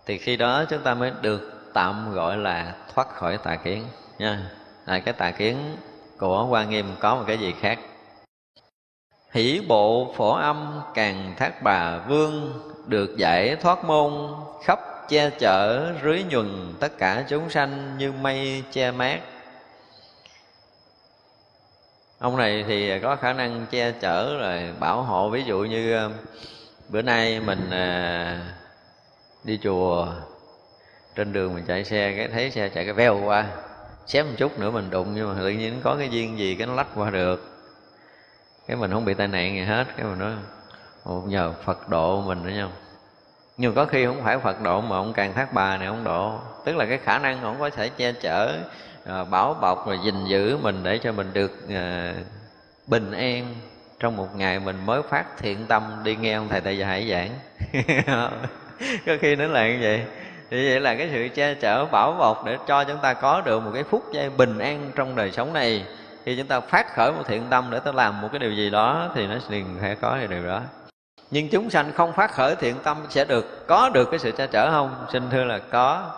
Thì 0.05 0.17
khi 0.17 0.38
đó 0.38 0.65
chúng 0.70 0.82
ta 0.82 0.93
mới 0.93 1.11
được 1.22 1.72
tạm 1.74 2.13
gọi 2.13 2.38
là 2.38 2.74
thoát 2.95 3.09
khỏi 3.09 3.38
tà 3.38 3.55
kiến 3.55 3.86
nha. 4.20 4.51
À, 4.86 4.99
cái 4.99 5.13
tà 5.13 5.32
kiến 5.32 5.78
của 6.17 6.47
quan 6.49 6.70
nghiêm 6.70 6.95
có 6.99 7.15
một 7.15 7.24
cái 7.28 7.38
gì 7.38 7.55
khác? 7.61 7.80
Hỷ 9.32 9.62
bộ 9.68 10.14
phổ 10.18 10.32
âm 10.32 10.82
càng 10.94 11.34
thác 11.38 11.62
bà 11.64 11.98
vương 11.98 12.54
được 12.88 13.18
giải 13.18 13.56
thoát 13.56 13.84
môn 13.84 14.14
khắp 14.64 14.80
che 15.10 15.30
chở 15.30 15.92
rưới 16.04 16.24
nhuần 16.30 16.74
tất 16.80 16.98
cả 16.98 17.26
chúng 17.30 17.50
sanh 17.50 17.98
như 17.98 18.12
mây 18.12 18.64
che 18.72 18.92
mát. 18.92 19.20
Ông 22.20 22.38
này 22.38 22.66
thì 22.68 23.00
có 23.00 23.16
khả 23.16 23.34
năng 23.34 23.66
che 23.72 23.92
chở 23.92 24.38
rồi 24.38 24.74
bảo 24.80 25.02
hộ, 25.02 25.30
ví 25.30 25.44
dụ 25.44 25.60
như 25.60 25.94
ờ, 25.94 26.10
bữa 26.90 27.02
nay 27.02 27.40
mình 27.40 27.70
ờ, 27.72 28.36
đi 29.44 29.60
chùa, 29.64 30.08
trên 31.16 31.34
đường 31.34 31.54
mình 31.54 31.66
chạy 31.68 31.84
xe, 31.84 32.14
cái 32.18 32.28
thấy 32.28 32.52
xe 32.52 32.70
chạy 32.70 32.86
cái 32.86 32.94
veo 32.94 33.22
qua, 33.26 33.46
xém 34.08 34.28
một 34.28 34.34
chút 34.38 34.60
nữa 34.60 34.72
mình 34.72 34.90
đụng, 34.90 35.16
nhưng 35.16 35.28
mà 35.30 35.42
tự 35.42 35.50
nhiên 35.50 35.82
có 35.84 35.96
cái 36.00 36.10
duyên 36.10 36.40
gì, 36.40 36.56
cái 36.56 36.68
nó 36.68 36.74
lách 36.74 36.88
qua 36.96 37.10
được 37.10 37.49
cái 38.70 38.78
mình 38.78 38.91
không 38.91 39.05
bị 39.05 39.13
tai 39.13 39.28
nạn 39.28 39.55
gì 39.55 39.63
hết 39.63 39.88
cái 39.97 40.05
mình 40.05 40.20
nói 40.20 40.32
Ồ, 41.03 41.24
nhờ 41.28 41.53
Phật 41.63 41.89
độ 41.89 42.22
mình 42.22 42.43
nữa 42.43 42.51
nhau 42.51 42.70
nhưng 43.59 43.74
có 43.74 43.86
khi 43.86 44.05
không 44.05 44.22
phải 44.24 44.38
Phật 44.38 44.61
độ 44.61 44.82
mà 44.82 44.95
ông 44.95 45.13
càng 45.13 45.34
thác 45.34 45.53
bà 45.53 45.78
này 45.78 45.88
ông 45.88 46.03
độ. 46.03 46.39
Tức 46.65 46.76
là 46.76 46.86
cái 46.86 46.97
khả 46.97 47.20
năng 47.20 47.41
ông 47.43 47.55
có 47.59 47.70
thể 47.70 47.89
che 47.89 48.11
chở 48.11 48.57
ờ, 49.05 49.26
bảo 49.26 49.53
bọc 49.53 49.84
và 49.88 49.95
gìn 50.03 50.26
giữ 50.28 50.57
mình 50.57 50.84
để 50.84 50.97
cho 50.97 51.11
mình 51.11 51.34
được 51.34 51.70
à, 51.70 52.13
bình 52.88 53.11
an 53.11 53.55
trong 53.99 54.17
một 54.17 54.28
ngày 54.36 54.59
mình 54.59 54.86
mới 54.86 55.01
phát 55.09 55.26
thiện 55.38 55.65
tâm 55.67 55.84
đi 56.03 56.15
nghe 56.15 56.34
ông 56.34 56.47
thầy 56.49 56.61
tại 56.61 56.78
gia 56.78 56.88
hải 56.88 57.09
giảng. 57.09 57.30
Có 59.05 59.13
khi 59.22 59.36
nó 59.36 59.47
là 59.47 59.67
như 59.67 59.78
vậy. 59.82 60.01
Thì 60.51 60.70
vậy 60.70 60.80
là 60.80 60.95
cái 60.95 61.09
sự 61.13 61.28
che 61.36 61.53
chở 61.53 61.86
bảo 61.86 62.13
bọc 62.13 62.45
để 62.45 62.57
cho 62.67 62.84
chúng 62.84 62.99
ta 63.01 63.13
có 63.13 63.41
được 63.41 63.59
một 63.59 63.72
cái 63.74 63.84
phút 63.84 64.03
giây 64.13 64.30
bình 64.30 64.59
an 64.59 64.91
trong 64.95 65.15
đời 65.15 65.32
sống 65.32 65.53
này 65.53 65.86
khi 66.26 66.36
chúng 66.38 66.47
ta 66.47 66.59
phát 66.59 66.93
khởi 66.93 67.11
một 67.11 67.24
thiện 67.28 67.43
tâm 67.49 67.67
để 67.72 67.80
ta 67.80 67.91
làm 67.91 68.22
một 68.22 68.28
cái 68.32 68.39
điều 68.39 68.51
gì 68.51 68.70
đó 68.70 69.09
thì 69.15 69.28
nó 69.28 69.36
liền 69.49 69.65
sẽ 69.82 69.95
có 69.95 70.11
cái 70.11 70.28
điều 70.28 70.45
đó. 70.45 70.61
Nhưng 71.32 71.49
chúng 71.49 71.70
sanh 71.70 71.91
không 71.93 72.13
phát 72.13 72.32
khởi 72.32 72.55
thiện 72.55 72.76
tâm 72.84 72.97
sẽ 73.09 73.26
được, 73.26 73.67
có 73.67 73.89
được 73.89 74.09
cái 74.11 74.20
sự 74.20 74.32
che 74.32 74.47
chở 74.47 74.72
không? 74.72 75.05
Xin 75.13 75.24
thưa 75.32 75.43
là 75.43 75.59
có. 75.59 76.11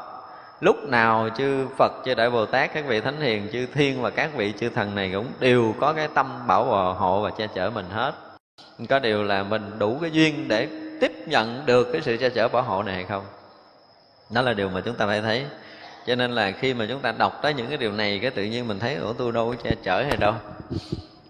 Lúc 0.60 0.76
nào 0.84 1.30
chư 1.38 1.68
Phật, 1.78 1.92
chư 2.06 2.14
Đại 2.14 2.30
Bồ 2.30 2.46
Tát, 2.46 2.74
các 2.74 2.86
vị 2.88 3.02
thánh 3.02 3.22
hiền, 3.22 3.50
chư 3.54 3.66
thiên 3.74 4.02
và 4.02 4.10
các 4.10 4.30
vị 4.36 4.54
chư 4.60 4.70
thần 4.70 4.96
này 4.96 5.12
cũng 5.14 5.28
đều 5.40 5.76
có 5.80 5.94
cái 5.94 6.08
tâm 6.14 6.48
bảo 6.48 6.94
hộ 6.94 7.22
và 7.22 7.30
che 7.38 7.48
chở 7.48 7.70
mình 7.70 7.86
hết. 7.92 8.14
Có 8.90 9.00
điều 9.00 9.24
là 9.24 9.44
mình 9.44 9.72
đủ 9.80 9.98
cái 10.02 10.12
duyên 10.12 10.48
để 10.48 10.68
tiếp 11.02 11.12
nhận 11.28 11.66
được 11.66 11.88
cái 11.92 12.02
sự 12.02 12.18
che 12.18 12.30
chở 12.30 12.48
bảo 12.48 12.64
hộ 12.64 12.84
này 12.84 12.96
hay 12.96 13.04
không? 13.04 13.24
Đó 14.30 14.42
là 14.42 14.54
điều 14.54 14.70
mà 14.70 14.82
chúng 14.82 14.96
ta 14.96 15.06
phải 15.06 15.22
thấy 15.22 15.46
cho 16.08 16.16
nên 16.16 16.32
là 16.32 16.52
khi 16.52 16.74
mà 16.74 16.86
chúng 16.90 17.00
ta 17.00 17.12
đọc 17.12 17.40
tới 17.42 17.54
những 17.54 17.68
cái 17.68 17.78
điều 17.78 17.92
này, 17.92 18.20
cái 18.20 18.32
tự 18.32 18.44
nhiên 18.44 18.68
mình 18.68 18.80
thấy, 18.80 18.96
ủa, 18.96 19.14
tôi 19.14 19.32
đâu 19.32 19.50
có 19.50 19.64
che 19.64 19.76
chở 19.84 20.04
hay 20.04 20.18
đâu. 20.18 20.34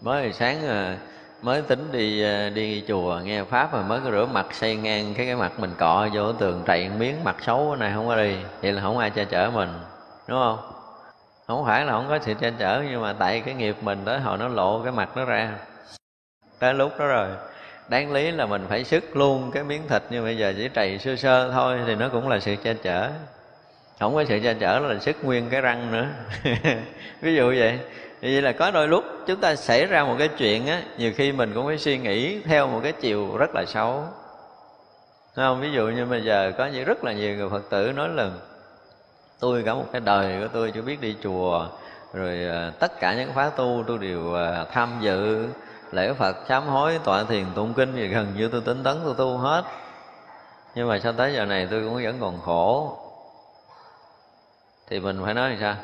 Mới 0.01 0.21
hồi 0.21 0.33
sáng 0.33 0.67
ờ, 0.67 0.95
mới 1.41 1.61
tính 1.61 1.91
đi 1.91 2.23
ờ, 2.23 2.49
đi 2.49 2.83
chùa, 2.87 3.19
nghe 3.23 3.43
pháp 3.43 3.73
mà 3.73 3.81
mới 3.81 3.99
có 3.99 4.11
rửa 4.11 4.25
mặt, 4.33 4.45
xây 4.51 4.75
ngang 4.75 5.13
cái 5.13 5.25
cái 5.25 5.35
mặt 5.35 5.59
mình 5.59 5.71
cọ 5.77 6.07
vô 6.13 6.33
tường 6.33 6.63
trậy 6.67 6.89
miếng 6.89 7.23
mặt 7.23 7.35
xấu 7.41 7.75
này, 7.75 7.91
không 7.95 8.07
có 8.07 8.15
đi. 8.15 8.35
Vậy 8.61 8.71
là 8.71 8.81
không 8.81 8.97
ai 8.97 9.09
che 9.09 9.25
chở 9.25 9.51
mình, 9.53 9.69
đúng 10.27 10.39
không? 10.39 10.57
Không 11.47 11.65
phải 11.65 11.85
là 11.85 11.91
không 11.91 12.05
có 12.09 12.19
sự 12.21 12.33
che 12.33 12.51
chở, 12.59 12.83
nhưng 12.91 13.01
mà 13.01 13.13
tại 13.13 13.39
cái 13.39 13.53
nghiệp 13.53 13.75
mình 13.81 14.01
tới 14.05 14.19
hồi 14.19 14.37
nó 14.37 14.47
lộ 14.47 14.81
cái 14.83 14.91
mặt 14.91 15.09
nó 15.15 15.25
ra. 15.25 15.51
Tới 16.59 16.73
lúc 16.73 16.91
đó 16.99 17.07
rồi, 17.07 17.27
đáng 17.89 18.11
lý 18.11 18.31
là 18.31 18.45
mình 18.45 18.65
phải 18.69 18.83
sức 18.83 19.15
luôn 19.15 19.51
cái 19.51 19.63
miếng 19.63 19.87
thịt, 19.87 20.03
nhưng 20.09 20.23
bây 20.23 20.37
giờ 20.37 20.53
chỉ 20.57 20.69
trầy 20.73 20.99
sơ 20.99 21.15
sơ 21.15 21.51
thôi 21.51 21.79
thì 21.87 21.95
nó 21.95 22.09
cũng 22.09 22.29
là 22.29 22.39
sự 22.39 22.55
che 22.55 22.73
chở 22.73 23.09
không 24.01 24.15
có 24.15 24.23
sự 24.23 24.39
che 24.43 24.53
chở, 24.53 24.79
là 24.79 24.99
sức 24.99 25.15
nguyên 25.23 25.49
cái 25.49 25.61
răng 25.61 25.91
nữa. 25.91 26.07
Ví 27.21 27.35
dụ 27.35 27.47
vậy. 27.47 27.79
Vậy 28.21 28.41
là 28.41 28.51
có 28.51 28.71
đôi 28.71 28.87
lúc 28.87 29.03
chúng 29.27 29.39
ta 29.39 29.55
xảy 29.55 29.85
ra 29.85 30.03
một 30.03 30.15
cái 30.19 30.27
chuyện 30.27 30.67
á, 30.67 30.81
nhiều 30.97 31.11
khi 31.15 31.31
mình 31.31 31.51
cũng 31.53 31.67
phải 31.67 31.77
suy 31.77 31.97
nghĩ 31.97 32.41
theo 32.41 32.67
một 32.67 32.79
cái 32.83 32.91
chiều 32.91 33.37
rất 33.37 33.49
là 33.55 33.65
xấu. 33.67 34.03
Đúng 35.35 35.45
không? 35.45 35.61
Ví 35.61 35.71
dụ 35.71 35.87
như 35.87 36.05
bây 36.05 36.23
giờ 36.23 36.51
có 36.57 36.65
những 36.65 36.85
rất 36.85 37.03
là 37.03 37.13
nhiều 37.13 37.35
người 37.35 37.49
phật 37.49 37.69
tử 37.69 37.91
nói 37.95 38.09
là, 38.09 38.29
tôi 39.39 39.63
cả 39.63 39.73
một 39.73 39.85
cái 39.91 40.01
đời 40.05 40.41
của 40.41 40.47
tôi 40.53 40.71
chưa 40.71 40.81
biết 40.81 41.01
đi 41.01 41.15
chùa, 41.23 41.67
rồi 42.13 42.45
à, 42.51 42.71
tất 42.79 42.99
cả 42.99 43.13
những 43.13 43.33
khóa 43.33 43.49
tu 43.49 43.83
tôi 43.87 43.97
đều 43.97 44.35
à, 44.35 44.65
tham 44.71 44.89
dự, 45.01 45.47
lễ 45.91 46.13
phật, 46.13 46.35
sám 46.47 46.67
hối, 46.67 46.99
tọa 47.03 47.23
thiền, 47.23 47.45
tụng 47.55 47.73
kinh 47.73 47.95
gì 47.95 48.07
gần 48.07 48.27
như 48.37 48.47
tôi 48.47 48.61
tính 48.61 48.83
tấn 48.83 48.97
tôi 49.03 49.15
tu 49.17 49.37
hết. 49.37 49.63
Nhưng 50.75 50.87
mà 50.87 50.99
sao 50.99 51.13
tới 51.13 51.33
giờ 51.33 51.45
này 51.45 51.67
tôi 51.71 51.83
cũng 51.83 52.03
vẫn 52.03 52.17
còn 52.19 52.39
khổ 52.41 52.97
thì 54.91 54.99
mình 54.99 55.21
phải 55.23 55.33
nói 55.33 55.49
làm 55.49 55.59
sao? 55.59 55.75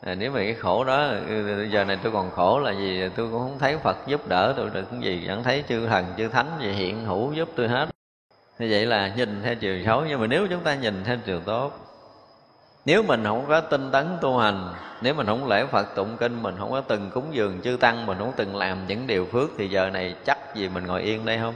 À, 0.00 0.14
nếu 0.14 0.32
mà 0.32 0.38
cái 0.38 0.54
khổ 0.54 0.84
đó 0.84 1.08
ừ, 1.28 1.64
giờ 1.70 1.84
này 1.84 1.98
tôi 2.02 2.12
còn 2.12 2.30
khổ 2.30 2.58
là 2.58 2.72
gì? 2.72 3.08
Tôi 3.16 3.30
cũng 3.30 3.38
không 3.38 3.58
thấy 3.58 3.78
phật 3.78 3.96
giúp 4.06 4.28
đỡ 4.28 4.54
tôi 4.56 4.70
được 4.70 4.84
cái 4.90 5.00
gì 5.00 5.24
chẳng 5.26 5.44
thấy 5.44 5.64
chư 5.68 5.86
thần 5.86 6.04
chư 6.16 6.28
thánh 6.28 6.58
gì 6.60 6.72
hiện 6.72 7.04
hữu 7.04 7.32
giúp 7.32 7.48
tôi 7.56 7.68
hết. 7.68 7.88
Như 8.58 8.68
vậy 8.70 8.86
là 8.86 9.14
nhìn 9.16 9.40
theo 9.42 9.54
chiều 9.54 9.84
xấu 9.86 10.04
nhưng 10.08 10.20
mà 10.20 10.26
nếu 10.26 10.46
chúng 10.50 10.60
ta 10.60 10.74
nhìn 10.74 11.04
theo 11.04 11.16
chiều 11.26 11.40
tốt 11.40 11.72
nếu 12.84 13.02
mình 13.02 13.24
không 13.24 13.44
có 13.48 13.60
tinh 13.60 13.90
tấn 13.92 14.18
tu 14.20 14.38
hành 14.38 14.74
nếu 15.00 15.14
mình 15.14 15.26
không 15.26 15.48
lễ 15.48 15.66
phật 15.66 15.94
tụng 15.94 16.16
kinh 16.20 16.42
mình 16.42 16.54
không 16.58 16.70
có 16.70 16.80
từng 16.80 17.10
cúng 17.10 17.28
dường 17.32 17.60
chư 17.60 17.76
tăng 17.80 18.06
mình 18.06 18.18
không 18.18 18.32
từng 18.36 18.56
làm 18.56 18.86
những 18.86 19.06
điều 19.06 19.26
phước 19.26 19.50
thì 19.58 19.68
giờ 19.68 19.90
này 19.90 20.14
chắc 20.24 20.54
gì 20.54 20.68
mình 20.68 20.86
ngồi 20.86 21.02
yên 21.02 21.24
đây 21.24 21.38
không? 21.38 21.54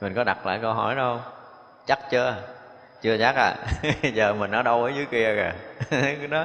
Mình 0.00 0.14
có 0.14 0.24
đặt 0.24 0.46
lại 0.46 0.58
câu 0.62 0.72
hỏi 0.72 0.94
đâu 0.94 1.20
chắc 1.86 1.98
chưa? 2.10 2.55
Chưa 3.06 3.18
chắc 3.18 3.34
à. 3.36 3.56
Giờ 4.14 4.34
mình 4.34 4.50
ở 4.50 4.62
đâu 4.62 4.84
ở 4.84 4.90
dưới 4.96 5.06
kia 5.06 5.52
kìa. 5.90 6.26
Đó. 6.30 6.44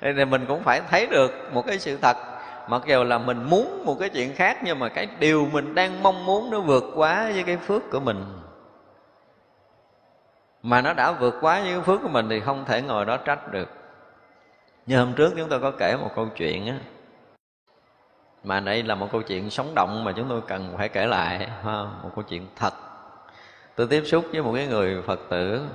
Thì 0.00 0.24
mình 0.24 0.44
cũng 0.48 0.62
phải 0.62 0.80
thấy 0.90 1.06
được 1.06 1.32
một 1.52 1.66
cái 1.66 1.78
sự 1.78 1.98
thật. 2.02 2.16
Mặc 2.68 2.82
dù 2.86 3.04
là 3.04 3.18
mình 3.18 3.42
muốn 3.42 3.84
một 3.84 3.96
cái 4.00 4.08
chuyện 4.08 4.34
khác, 4.34 4.58
nhưng 4.62 4.78
mà 4.78 4.88
cái 4.88 5.08
điều 5.18 5.48
mình 5.52 5.74
đang 5.74 6.02
mong 6.02 6.26
muốn 6.26 6.50
nó 6.50 6.60
vượt 6.60 6.84
quá 6.94 7.30
với 7.34 7.42
cái 7.42 7.56
phước 7.56 7.82
của 7.90 8.00
mình. 8.00 8.24
Mà 10.62 10.82
nó 10.82 10.92
đã 10.92 11.12
vượt 11.12 11.34
quá 11.40 11.60
với 11.60 11.72
cái 11.72 11.80
phước 11.80 12.02
của 12.02 12.08
mình 12.08 12.28
thì 12.28 12.40
không 12.40 12.64
thể 12.64 12.82
ngồi 12.82 13.04
đó 13.04 13.16
trách 13.16 13.52
được. 13.52 13.68
Như 14.86 14.98
hôm 14.98 15.12
trước 15.12 15.32
chúng 15.36 15.48
tôi 15.48 15.60
có 15.60 15.70
kể 15.70 15.96
một 15.96 16.10
câu 16.16 16.28
chuyện 16.36 16.66
á. 16.66 16.78
Mà 18.44 18.60
đây 18.60 18.82
là 18.82 18.94
một 18.94 19.08
câu 19.12 19.22
chuyện 19.22 19.50
sống 19.50 19.72
động 19.74 20.04
mà 20.04 20.12
chúng 20.16 20.28
tôi 20.28 20.40
cần 20.46 20.74
phải 20.76 20.88
kể 20.88 21.06
lại 21.06 21.38
ha 21.38 21.84
một 22.02 22.10
câu 22.14 22.24
chuyện 22.28 22.46
thật. 22.56 22.74
Tôi 23.74 23.86
tiếp 23.86 24.02
xúc 24.06 24.24
với 24.32 24.42
một 24.42 24.52
cái 24.54 24.66
người 24.66 25.02
phật 25.02 25.20
tử 25.30 25.66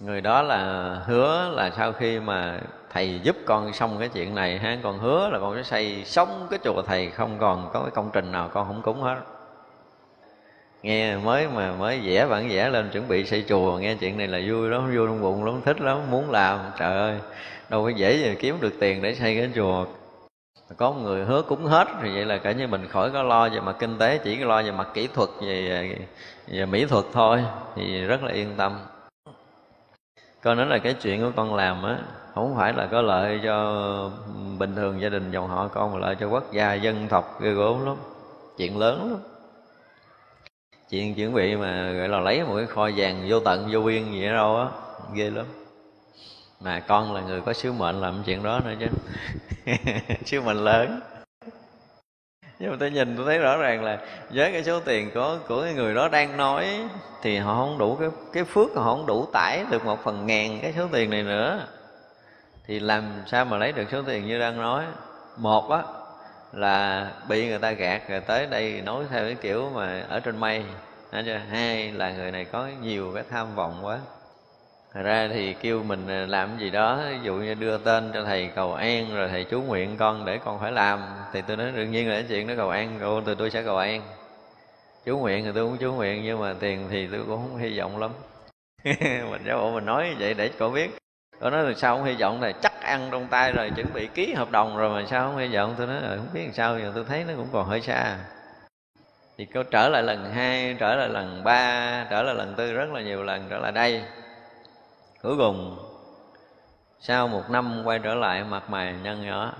người 0.00 0.20
đó 0.20 0.42
là 0.42 0.94
hứa 1.06 1.50
là 1.54 1.70
sau 1.76 1.92
khi 1.92 2.20
mà 2.20 2.60
thầy 2.92 3.20
giúp 3.22 3.36
con 3.46 3.72
xong 3.72 3.96
cái 3.98 4.08
chuyện 4.08 4.34
này 4.34 4.58
ha 4.58 4.78
con 4.82 4.98
hứa 4.98 5.28
là 5.28 5.38
con 5.38 5.56
sẽ 5.56 5.62
xây 5.62 6.04
xong 6.04 6.46
cái 6.50 6.58
chùa 6.64 6.82
thầy 6.82 7.10
không 7.10 7.38
còn 7.38 7.70
có 7.72 7.80
cái 7.80 7.90
công 7.90 8.10
trình 8.12 8.32
nào 8.32 8.50
con 8.52 8.66
không 8.66 8.82
cúng 8.82 9.02
hết. 9.02 9.16
Nghe 10.82 11.16
mới 11.16 11.48
mà 11.48 11.72
mới 11.72 12.00
vẽ 12.00 12.26
bản 12.26 12.48
vẽ 12.48 12.68
lên 12.68 12.90
chuẩn 12.90 13.08
bị 13.08 13.24
xây 13.24 13.44
chùa 13.48 13.78
nghe 13.78 13.94
chuyện 13.94 14.18
này 14.18 14.26
là 14.26 14.40
vui 14.48 14.68
lắm 14.68 14.96
vui 14.96 15.06
trong 15.06 15.22
bụng 15.22 15.44
lắm 15.44 15.60
thích 15.64 15.80
lắm 15.80 16.10
muốn 16.10 16.30
làm 16.30 16.58
trời 16.78 16.98
ơi. 16.98 17.18
Đâu 17.68 17.84
có 17.84 17.88
dễ 17.88 18.16
gì 18.16 18.34
kiếm 18.38 18.56
được 18.60 18.72
tiền 18.80 19.02
để 19.02 19.14
xây 19.14 19.36
cái 19.36 19.50
chùa. 19.54 19.86
Có 20.76 20.90
một 20.90 21.00
người 21.02 21.24
hứa 21.24 21.42
cúng 21.42 21.64
hết 21.64 21.88
thì 22.02 22.14
vậy 22.14 22.24
là 22.24 22.38
cả 22.38 22.52
như 22.52 22.66
mình 22.66 22.88
khỏi 22.88 23.10
có 23.10 23.22
lo 23.22 23.48
về 23.48 23.60
mặt 23.60 23.76
kinh 23.78 23.98
tế 23.98 24.18
chỉ 24.24 24.36
có 24.36 24.46
lo 24.46 24.62
về 24.62 24.70
mặt 24.70 24.88
kỹ 24.94 25.08
thuật 25.14 25.28
về, 25.40 25.96
về 26.48 26.66
mỹ 26.66 26.84
thuật 26.84 27.04
thôi 27.12 27.44
thì 27.76 28.04
rất 28.04 28.22
là 28.22 28.32
yên 28.32 28.54
tâm 28.56 28.78
con 30.44 30.56
nói 30.56 30.66
là 30.66 30.78
cái 30.78 30.94
chuyện 30.94 31.22
của 31.22 31.32
con 31.36 31.54
làm 31.54 31.82
á, 31.82 31.98
không 32.34 32.56
phải 32.56 32.72
là 32.72 32.86
có 32.86 33.02
lợi 33.02 33.40
cho 33.44 34.10
bình 34.58 34.74
thường 34.76 35.00
gia 35.00 35.08
đình 35.08 35.30
dòng 35.30 35.48
họ 35.48 35.68
con, 35.68 35.92
mà 35.92 35.98
lợi 35.98 36.16
cho 36.20 36.28
quốc 36.28 36.52
gia, 36.52 36.74
dân 36.74 37.08
tộc, 37.08 37.40
ghê 37.40 37.50
gớm 37.50 37.86
lắm. 37.86 37.96
Chuyện 38.56 38.78
lớn 38.78 39.10
lắm. 39.10 39.20
Chuyện 40.90 41.14
chuẩn 41.14 41.34
bị 41.34 41.56
mà, 41.56 41.92
gọi 41.92 42.08
là, 42.08 42.20
lấy 42.20 42.44
một 42.44 42.56
cái 42.56 42.66
kho 42.66 42.90
vàng 42.96 43.26
vô 43.28 43.40
tận, 43.40 43.68
vô 43.72 43.80
biên 43.80 44.12
gì 44.12 44.26
ở 44.26 44.32
đâu 44.32 44.56
á, 44.56 44.66
ghê 45.14 45.30
lắm. 45.30 45.46
Mà 46.60 46.80
con 46.80 47.14
là 47.14 47.20
người 47.20 47.40
có 47.40 47.52
sứ 47.52 47.72
mệnh 47.72 48.00
làm 48.00 48.22
chuyện 48.26 48.42
đó 48.42 48.60
nữa 48.64 48.74
chứ. 48.80 48.86
Sứ 50.24 50.40
mệnh 50.40 50.64
lớn 50.64 51.00
nhưng 52.64 52.72
mà 52.72 52.76
tôi 52.80 52.90
nhìn 52.90 53.16
tôi 53.16 53.26
thấy 53.26 53.38
rõ 53.38 53.56
ràng 53.56 53.84
là 53.84 53.98
với 54.30 54.52
cái 54.52 54.64
số 54.64 54.80
tiền 54.80 55.10
của 55.14 55.38
của 55.48 55.62
cái 55.62 55.74
người 55.74 55.94
đó 55.94 56.08
đang 56.08 56.36
nói 56.36 56.88
thì 57.22 57.38
họ 57.38 57.54
không 57.54 57.78
đủ 57.78 57.96
cái 57.96 58.08
cái 58.32 58.44
phước 58.44 58.74
họ 58.74 58.82
không 58.84 59.06
đủ 59.06 59.26
tải 59.32 59.64
được 59.70 59.84
một 59.84 60.04
phần 60.04 60.26
ngàn 60.26 60.58
cái 60.62 60.72
số 60.76 60.88
tiền 60.92 61.10
này 61.10 61.22
nữa. 61.22 61.66
Thì 62.66 62.80
làm 62.80 63.04
sao 63.26 63.44
mà 63.44 63.56
lấy 63.56 63.72
được 63.72 63.84
số 63.92 64.02
tiền 64.02 64.26
như 64.26 64.38
đang 64.38 64.60
nói? 64.60 64.84
Một 65.36 65.70
á, 65.70 65.82
là 66.52 67.08
bị 67.28 67.48
người 67.48 67.58
ta 67.58 67.70
gạt 67.70 68.08
rồi 68.08 68.20
tới 68.20 68.46
đây 68.46 68.82
nói 68.84 69.04
theo 69.10 69.24
cái 69.24 69.34
kiểu 69.34 69.70
mà 69.74 70.04
ở 70.08 70.20
trên 70.20 70.36
mây 70.36 70.64
hai 71.50 71.92
là 71.92 72.12
người 72.12 72.30
này 72.30 72.44
có 72.44 72.68
nhiều 72.82 73.12
cái 73.14 73.24
tham 73.30 73.54
vọng 73.54 73.78
quá. 73.82 73.98
Thật 74.94 75.02
ra 75.02 75.28
thì 75.32 75.54
kêu 75.60 75.82
mình 75.82 76.08
à, 76.08 76.26
làm 76.28 76.58
gì 76.58 76.70
đó, 76.70 77.00
ví 77.10 77.18
dụ 77.22 77.34
như 77.34 77.54
đưa 77.54 77.78
tên 77.78 78.10
cho 78.14 78.24
thầy 78.24 78.50
cầu 78.54 78.74
an, 78.74 79.14
rồi 79.14 79.28
thầy 79.28 79.44
chú 79.44 79.62
nguyện 79.62 79.96
con 79.96 80.24
để 80.24 80.38
con 80.44 80.60
phải 80.60 80.72
làm, 80.72 81.02
thì 81.32 81.42
tôi 81.42 81.56
nói 81.56 81.72
đương 81.76 81.90
nhiên 81.90 82.08
là 82.08 82.14
cái 82.14 82.24
chuyện 82.28 82.46
đó 82.46 82.54
cầu 82.56 82.70
an 82.70 82.98
cô 83.00 83.20
tôi 83.20 83.34
tôi 83.34 83.50
sẽ 83.50 83.62
cầu 83.62 83.76
an. 83.76 84.02
Chú 85.04 85.18
nguyện 85.18 85.44
thì 85.44 85.50
tôi 85.54 85.64
cũng 85.64 85.76
chú 85.76 85.92
nguyện, 85.92 86.22
nhưng 86.24 86.40
mà 86.40 86.54
tiền 86.60 86.88
thì 86.90 87.06
tôi 87.06 87.20
cũng 87.26 87.36
không 87.36 87.58
hy 87.58 87.78
vọng 87.78 87.98
lắm. 87.98 88.10
Mình 89.30 89.42
giáo 89.46 89.58
bộ 89.58 89.72
mình 89.74 89.86
nói 89.86 90.14
vậy 90.18 90.34
để 90.34 90.50
cô 90.58 90.70
biết. 90.70 90.90
Cô 91.40 91.50
nói 91.50 91.64
là 91.64 91.72
sao 91.76 91.96
không 91.96 92.06
hy 92.06 92.14
vọng 92.20 92.40
này 92.40 92.54
chắc 92.62 92.82
ăn 92.82 93.08
trong 93.10 93.26
tay 93.26 93.52
rồi, 93.52 93.70
chuẩn 93.76 93.92
bị 93.94 94.08
ký 94.14 94.34
hợp 94.34 94.50
đồng 94.50 94.76
rồi 94.76 94.90
mà 94.90 95.08
sao 95.10 95.28
không 95.28 95.38
hy 95.38 95.56
vọng? 95.56 95.74
Tôi 95.78 95.86
nói 95.86 96.02
là 96.02 96.16
không 96.16 96.28
biết 96.34 96.44
làm 96.44 96.52
sao, 96.52 96.78
giờ 96.78 96.92
tôi 96.94 97.04
thấy 97.08 97.24
nó 97.24 97.32
cũng 97.36 97.48
còn 97.52 97.66
hơi 97.66 97.80
xa. 97.80 98.18
Thì 99.38 99.46
cô 99.54 99.62
trở 99.62 99.88
lại 99.88 100.02
lần 100.02 100.32
hai, 100.32 100.76
trở 100.78 100.96
lại 100.96 101.08
lần 101.08 101.44
ba, 101.44 102.06
trở 102.10 102.22
lại 102.22 102.34
lần 102.34 102.54
tư 102.54 102.72
rất 102.72 102.92
là 102.92 103.00
nhiều 103.00 103.22
lần, 103.22 103.46
trở 103.50 103.58
lại 103.58 103.72
đây 103.72 104.02
cuối 105.24 105.36
cùng, 105.36 105.76
sau 107.00 107.28
một 107.28 107.50
năm 107.50 107.82
quay 107.84 107.98
trở 107.98 108.14
lại 108.14 108.44
mặt 108.44 108.70
mày 108.70 108.94
nhăn 109.02 109.22
nhở 109.22 109.52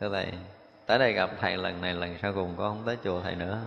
thưa 0.00 0.08
thầy, 0.12 0.26
tới 0.86 0.98
đây 0.98 1.12
gặp 1.12 1.30
thầy 1.40 1.56
lần 1.56 1.80
này, 1.80 1.94
lần 1.94 2.16
sau 2.22 2.32
cùng 2.32 2.54
con 2.58 2.68
không 2.68 2.82
tới 2.86 2.98
chùa 3.04 3.20
thầy 3.20 3.34
nữa. 3.34 3.58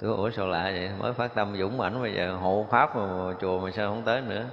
Tôi 0.00 0.16
ủa 0.16 0.30
sao 0.30 0.46
lạ 0.46 0.62
vậy? 0.62 0.90
Mới 0.98 1.12
phát 1.12 1.34
tâm 1.34 1.56
dũng 1.58 1.78
mãnh 1.78 2.02
bây 2.02 2.14
giờ, 2.14 2.34
hộ 2.34 2.66
pháp 2.70 2.96
mà 2.96 3.34
chùa 3.40 3.58
mà 3.58 3.70
sao 3.70 3.88
không 3.88 4.02
tới 4.02 4.20
nữa? 4.20 4.44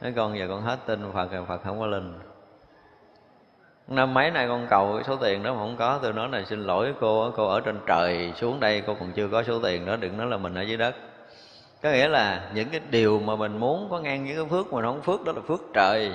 Nói 0.00 0.12
con 0.16 0.38
giờ 0.38 0.46
con 0.48 0.62
hết 0.62 0.78
tin 0.86 1.12
phật 1.12 1.32
rồi, 1.32 1.44
phật 1.48 1.62
không 1.64 1.80
có 1.80 1.86
linh. 1.86 2.18
Năm 3.88 4.14
mấy 4.14 4.30
nay 4.30 4.48
con 4.48 4.66
cầu 4.70 4.92
cái 4.94 5.04
số 5.04 5.16
tiền 5.16 5.42
đó 5.42 5.52
mà 5.52 5.58
không 5.58 5.76
có. 5.76 5.98
Tôi 6.02 6.12
nói 6.12 6.28
là 6.28 6.42
xin 6.44 6.64
lỗi 6.64 6.94
cô 7.00 7.30
cô 7.36 7.48
ở 7.48 7.60
trên 7.60 7.80
trời 7.86 8.32
xuống 8.36 8.60
đây, 8.60 8.82
cô 8.86 8.96
còn 9.00 9.12
chưa 9.12 9.28
có 9.28 9.42
số 9.42 9.60
tiền 9.62 9.86
đó, 9.86 9.96
đừng 9.96 10.18
nói 10.18 10.26
là 10.26 10.36
mình 10.36 10.54
ở 10.54 10.62
dưới 10.62 10.76
đất 10.76 10.94
có 11.82 11.90
nghĩa 11.90 12.08
là 12.08 12.50
những 12.54 12.68
cái 12.68 12.80
điều 12.90 13.20
mà 13.20 13.36
mình 13.36 13.58
muốn 13.58 13.88
có 13.90 14.00
ngang 14.00 14.24
với 14.24 14.34
cái 14.34 14.44
phước 14.50 14.72
mà 14.72 14.82
nó 14.82 14.92
không 14.92 15.02
phước, 15.02 15.24
đó 15.24 15.32
là 15.32 15.40
phước 15.48 15.60
trời. 15.74 16.12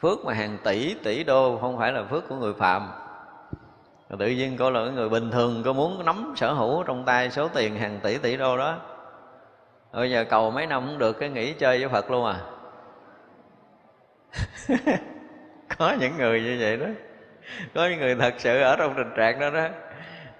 Phước 0.00 0.24
mà 0.24 0.34
hàng 0.34 0.58
tỷ 0.64 0.94
tỷ 0.94 1.24
đô, 1.24 1.58
không 1.60 1.78
phải 1.78 1.92
là 1.92 2.04
phước 2.04 2.28
của 2.28 2.34
người 2.34 2.54
phạm. 2.58 2.88
Rồi 4.08 4.18
tự 4.18 4.26
nhiên 4.26 4.56
cô 4.58 4.70
là 4.70 4.80
người 4.80 5.08
bình 5.08 5.30
thường 5.30 5.62
có 5.64 5.72
muốn 5.72 6.04
nắm 6.04 6.34
sở 6.36 6.52
hữu 6.52 6.82
trong 6.82 7.04
tay 7.04 7.30
số 7.30 7.48
tiền 7.48 7.76
hàng 7.76 8.00
tỷ 8.02 8.18
tỷ 8.18 8.36
đô 8.36 8.56
đó. 8.56 8.78
Bây 9.92 10.10
giờ 10.10 10.24
cầu 10.24 10.50
mấy 10.50 10.66
năm 10.66 10.86
cũng 10.86 10.98
được, 10.98 11.12
cái 11.12 11.28
nghỉ 11.28 11.52
chơi 11.52 11.78
với 11.78 11.88
phật 11.88 12.10
luôn 12.10 12.26
à. 12.26 12.40
Có 15.78 15.96
những 16.00 16.16
người 16.16 16.40
như 16.40 16.56
vậy 16.60 16.76
đó. 16.76 16.86
Có 17.74 17.86
những 17.86 17.98
người 17.98 18.14
thật 18.14 18.34
sự 18.38 18.60
ở 18.60 18.76
trong 18.76 18.94
tình 18.96 19.10
trạng 19.16 19.40
đó 19.40 19.50
đó. 19.50 19.68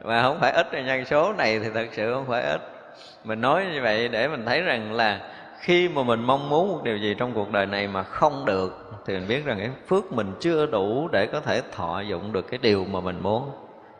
Mà 0.02 0.22
không 0.22 0.40
phải 0.40 0.52
ít 0.52 0.66
nhân 0.72 1.04
số 1.04 1.32
này 1.32 1.58
thì 1.58 1.70
thật 1.74 1.86
sự 1.92 2.14
không 2.14 2.26
phải 2.26 2.42
ít 2.42 2.75
mình 3.24 3.40
nói 3.40 3.66
như 3.72 3.82
vậy 3.82 4.08
để 4.08 4.28
mình 4.28 4.46
thấy 4.46 4.62
rằng 4.62 4.92
là 4.92 5.20
khi 5.58 5.88
mà 5.88 6.02
mình 6.02 6.20
mong 6.20 6.48
muốn 6.48 6.68
một 6.68 6.80
điều 6.84 6.96
gì 6.96 7.14
trong 7.18 7.32
cuộc 7.34 7.52
đời 7.52 7.66
này 7.66 7.88
mà 7.88 8.02
không 8.02 8.44
được, 8.44 8.90
thì 9.06 9.14
mình 9.14 9.28
biết 9.28 9.44
rằng 9.44 9.58
cái 9.58 9.70
phước 9.88 10.12
mình 10.12 10.32
chưa 10.40 10.66
đủ 10.66 11.08
để 11.12 11.26
có 11.26 11.40
thể 11.40 11.62
thọ 11.72 12.00
dụng 12.00 12.32
được 12.32 12.50
cái 12.50 12.58
điều 12.62 12.84
mà 12.84 13.00
mình 13.00 13.18
muốn. 13.22 13.50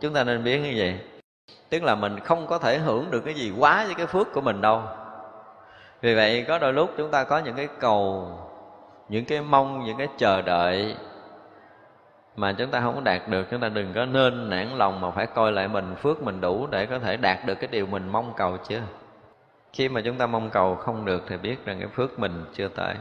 Chúng 0.01 0.15
ta 0.15 0.25
nên 0.25 0.45
biết 0.45 0.59
như 0.59 0.75
vậy. 0.77 0.99
Tức 1.69 1.83
là 1.83 1.95
mình 1.95 2.21
không 2.21 2.47
có 2.47 2.59
thể 2.59 2.79
hưởng 2.79 3.11
được 3.11 3.21
cái 3.25 3.35
gì 3.35 3.53
quá 3.59 3.85
với 3.85 3.95
cái 3.95 4.07
phước 4.07 4.33
của 4.33 4.41
mình 4.41 4.61
đâu. 4.61 4.83
Vì 6.01 6.15
vậy 6.15 6.45
có 6.49 6.59
đôi 6.59 6.73
lúc 6.73 6.91
chúng 6.97 7.11
ta 7.11 7.25
có 7.25 7.39
những 7.39 7.55
cái 7.57 7.69
cầu, 7.81 8.31
những 9.09 9.25
cái 9.25 9.41
mong, 9.41 9.85
những 9.85 9.97
cái 9.97 10.09
chờ 10.19 10.43
đợi 10.43 10.97
mà 12.37 12.53
chúng 12.53 12.71
ta 12.71 12.81
không 12.81 12.95
có 12.95 13.01
đạt 13.01 13.29
được, 13.29 13.47
chúng 13.51 13.61
ta 13.61 13.69
đừng 13.69 13.93
có 13.95 14.07
nên 14.07 14.51
nản 14.51 14.69
lòng 14.77 15.01
mà 15.01 15.11
phải 15.11 15.27
coi 15.27 15.53
lại 15.53 15.69
mình, 15.69 15.95
phước 15.95 16.23
mình 16.23 16.41
đủ 16.41 16.67
để 16.67 16.87
có 16.87 16.99
thể 16.99 17.17
đạt 17.17 17.47
được 17.47 17.55
cái 17.55 17.69
điều 17.73 17.87
mình 17.87 18.09
mong 18.09 18.33
cầu 18.37 18.57
chưa 18.69 18.83
khi 19.77 19.89
mà 19.89 20.01
chúng 20.01 20.17
ta 20.17 20.27
mong 20.27 20.51
cầu 20.51 20.77
không 20.77 21.05
được 21.05 21.25
thì 21.29 21.37
biết 21.37 21.65
rằng 21.65 21.79
cái 21.79 21.89
phước 21.89 22.19
mình 22.19 22.45
chưa 22.55 22.69
tới. 22.69 22.95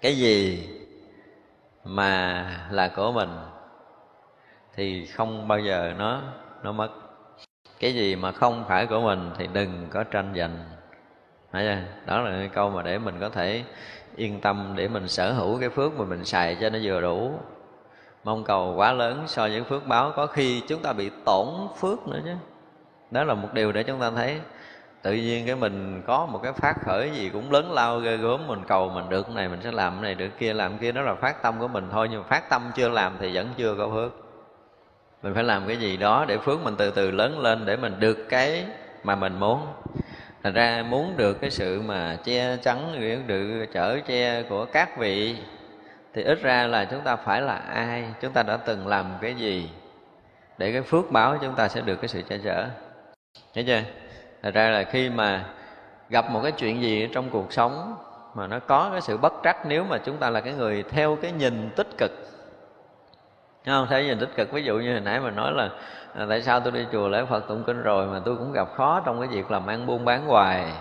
Cái 0.00 0.16
gì 0.16 0.68
mà 1.84 2.46
là 2.70 2.88
của 2.88 3.12
mình 3.12 3.28
thì 4.74 5.06
không 5.06 5.48
bao 5.48 5.58
giờ 5.58 5.94
nó 5.98 6.22
nó 6.62 6.72
mất. 6.72 6.90
Cái 7.80 7.94
gì 7.94 8.16
mà 8.16 8.32
không 8.32 8.64
phải 8.68 8.86
của 8.86 9.00
mình 9.00 9.30
thì 9.38 9.48
đừng 9.52 9.86
có 9.90 10.04
tranh 10.04 10.32
giành. 10.36 10.58
Phải 11.50 11.64
chưa? 11.64 11.82
đó 12.06 12.20
là 12.20 12.30
cái 12.30 12.48
câu 12.48 12.70
mà 12.70 12.82
để 12.82 12.98
mình 12.98 13.14
có 13.20 13.28
thể 13.28 13.64
yên 14.16 14.40
tâm, 14.40 14.72
để 14.76 14.88
mình 14.88 15.08
sở 15.08 15.32
hữu 15.32 15.60
cái 15.60 15.68
phước 15.68 15.92
mà 15.98 16.04
mình 16.04 16.24
xài 16.24 16.56
cho 16.60 16.70
nó 16.70 16.78
vừa 16.82 17.00
đủ 17.00 17.40
mong 18.24 18.44
cầu 18.44 18.74
quá 18.76 18.92
lớn 18.92 19.22
so 19.26 19.42
với 19.42 19.62
phước 19.62 19.86
báo. 19.86 20.12
Có 20.16 20.26
khi 20.26 20.62
chúng 20.68 20.82
ta 20.82 20.92
bị 20.92 21.10
tổn 21.24 21.48
phước 21.80 22.08
nữa 22.08 22.20
chứ. 22.24 22.32
Đó 23.10 23.24
là 23.24 23.34
một 23.34 23.48
điều 23.52 23.72
để 23.72 23.82
chúng 23.82 24.00
ta 24.00 24.10
thấy. 24.10 24.40
Tự 25.02 25.12
nhiên 25.12 25.46
cái 25.46 25.56
mình 25.56 26.02
có 26.06 26.26
một 26.26 26.40
cái 26.42 26.52
phát 26.52 26.74
khởi 26.84 27.10
gì 27.10 27.30
cũng 27.32 27.52
lớn 27.52 27.72
lao 27.72 27.98
ghê 27.98 28.16
gớm. 28.16 28.46
Mình 28.46 28.60
cầu 28.68 28.88
mình 28.88 29.08
được 29.08 29.22
cái 29.26 29.34
này, 29.34 29.48
mình 29.48 29.60
sẽ 29.62 29.72
làm 29.72 29.92
cái 29.92 30.02
này, 30.02 30.14
được 30.14 30.38
kia 30.38 30.52
làm 30.52 30.78
kia. 30.78 30.92
Đó 30.92 31.02
là 31.02 31.14
phát 31.14 31.42
tâm 31.42 31.60
của 31.60 31.68
mình 31.68 31.88
thôi. 31.92 32.08
Nhưng 32.10 32.20
mà 32.20 32.26
phát 32.28 32.50
tâm 32.50 32.70
chưa 32.74 32.88
làm 32.88 33.16
thì 33.20 33.34
vẫn 33.34 33.48
chưa 33.56 33.74
có 33.78 33.88
phước. 33.88 34.12
Mình 35.22 35.34
phải 35.34 35.44
làm 35.44 35.66
cái 35.66 35.76
gì 35.76 35.96
đó 35.96 36.24
để 36.28 36.38
phước 36.38 36.64
mình 36.64 36.74
từ 36.78 36.90
từ 36.90 37.10
lớn 37.10 37.40
lên, 37.40 37.66
để 37.66 37.76
mình 37.76 38.00
được 38.00 38.26
cái 38.28 38.66
mà 39.04 39.14
mình 39.14 39.40
muốn. 39.40 39.66
Thành 40.42 40.52
ra 40.52 40.84
muốn 40.88 41.16
được 41.16 41.40
cái 41.40 41.50
sự 41.50 41.82
mà 41.86 42.18
che 42.24 42.56
chắn, 42.56 43.00
được 43.26 43.66
chở 43.72 44.00
che 44.06 44.42
của 44.42 44.64
các 44.64 44.98
vị 44.98 45.36
thì 46.14 46.22
ít 46.22 46.42
ra 46.42 46.66
là 46.66 46.84
chúng 46.84 47.00
ta 47.00 47.16
phải 47.16 47.42
là 47.42 47.54
ai, 47.54 48.04
chúng 48.20 48.32
ta 48.32 48.42
đã 48.42 48.56
từng 48.56 48.86
làm 48.86 49.06
cái 49.20 49.34
gì 49.34 49.70
để 50.58 50.72
cái 50.72 50.82
phước 50.82 51.10
báo 51.10 51.38
chúng 51.40 51.54
ta 51.54 51.68
sẽ 51.68 51.80
được 51.80 51.96
cái 51.96 52.08
sự 52.08 52.22
che 52.22 52.38
chở. 52.38 52.66
Thấy 53.54 53.64
chưa? 53.64 53.80
Thật 54.42 54.54
ra 54.54 54.70
là 54.70 54.84
khi 54.84 55.10
mà 55.10 55.44
gặp 56.10 56.30
một 56.30 56.40
cái 56.42 56.52
chuyện 56.52 56.82
gì 56.82 57.08
trong 57.14 57.30
cuộc 57.30 57.52
sống 57.52 57.96
mà 58.34 58.46
nó 58.46 58.58
có 58.58 58.88
cái 58.92 59.00
sự 59.00 59.16
bất 59.16 59.32
trắc 59.44 59.66
nếu 59.66 59.84
mà 59.84 59.98
chúng 59.98 60.16
ta 60.16 60.30
là 60.30 60.40
cái 60.40 60.52
người 60.52 60.82
theo 60.82 61.16
cái 61.22 61.32
nhìn 61.32 61.70
tích 61.76 61.88
cực. 61.98 62.10
Thấy 63.64 63.74
không? 63.74 63.86
Thấy 63.90 64.06
nhìn 64.06 64.18
tích 64.18 64.30
cực, 64.36 64.52
ví 64.52 64.62
dụ 64.62 64.78
như 64.78 64.92
hồi 64.92 65.00
nãy 65.00 65.20
mình 65.20 65.36
nói 65.36 65.52
là 65.52 65.68
à, 66.14 66.26
tại 66.28 66.42
sao 66.42 66.60
tôi 66.60 66.72
đi 66.72 66.86
chùa 66.92 67.08
lễ 67.08 67.24
phật 67.30 67.48
tụng 67.48 67.64
kinh 67.66 67.82
rồi 67.82 68.06
mà 68.06 68.20
tôi 68.24 68.36
cũng 68.36 68.52
gặp 68.52 68.68
khó 68.76 69.00
trong 69.04 69.20
cái 69.20 69.28
việc 69.28 69.50
làm 69.50 69.66
ăn 69.66 69.86
buôn 69.86 70.04
bán 70.04 70.26
hoài 70.26 70.72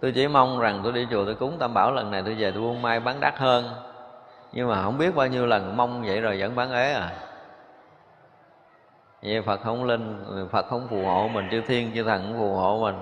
tôi 0.00 0.12
chỉ 0.12 0.28
mong 0.28 0.60
rằng 0.60 0.80
tôi 0.82 0.92
đi 0.92 1.06
chùa 1.10 1.24
tôi 1.24 1.34
cúng 1.34 1.56
tam 1.58 1.74
bảo 1.74 1.92
lần 1.92 2.10
này 2.10 2.22
tôi 2.24 2.34
về 2.34 2.50
tôi 2.50 2.60
buôn 2.60 2.82
may 2.82 3.00
bán 3.00 3.20
đắt 3.20 3.38
hơn. 3.38 3.70
Nhưng 4.52 4.68
mà 4.68 4.82
không 4.82 4.98
biết 4.98 5.14
bao 5.14 5.26
nhiêu 5.26 5.46
lần 5.46 5.76
mong 5.76 6.02
vậy 6.02 6.20
rồi 6.20 6.40
vẫn 6.40 6.54
bán 6.54 6.72
ế 6.72 6.92
à. 6.92 7.12
Vậy 9.22 9.42
phật 9.42 9.60
không 9.60 9.84
linh 9.84 10.24
phật 10.52 10.66
không 10.68 10.88
phù 10.90 11.04
hộ 11.04 11.28
mình 11.28 11.48
chư 11.50 11.60
thiên 11.60 11.94
chư 11.94 12.04
thần 12.04 12.22
không 12.22 12.38
phù 12.38 12.54
hộ 12.54 12.78
mình. 12.82 12.96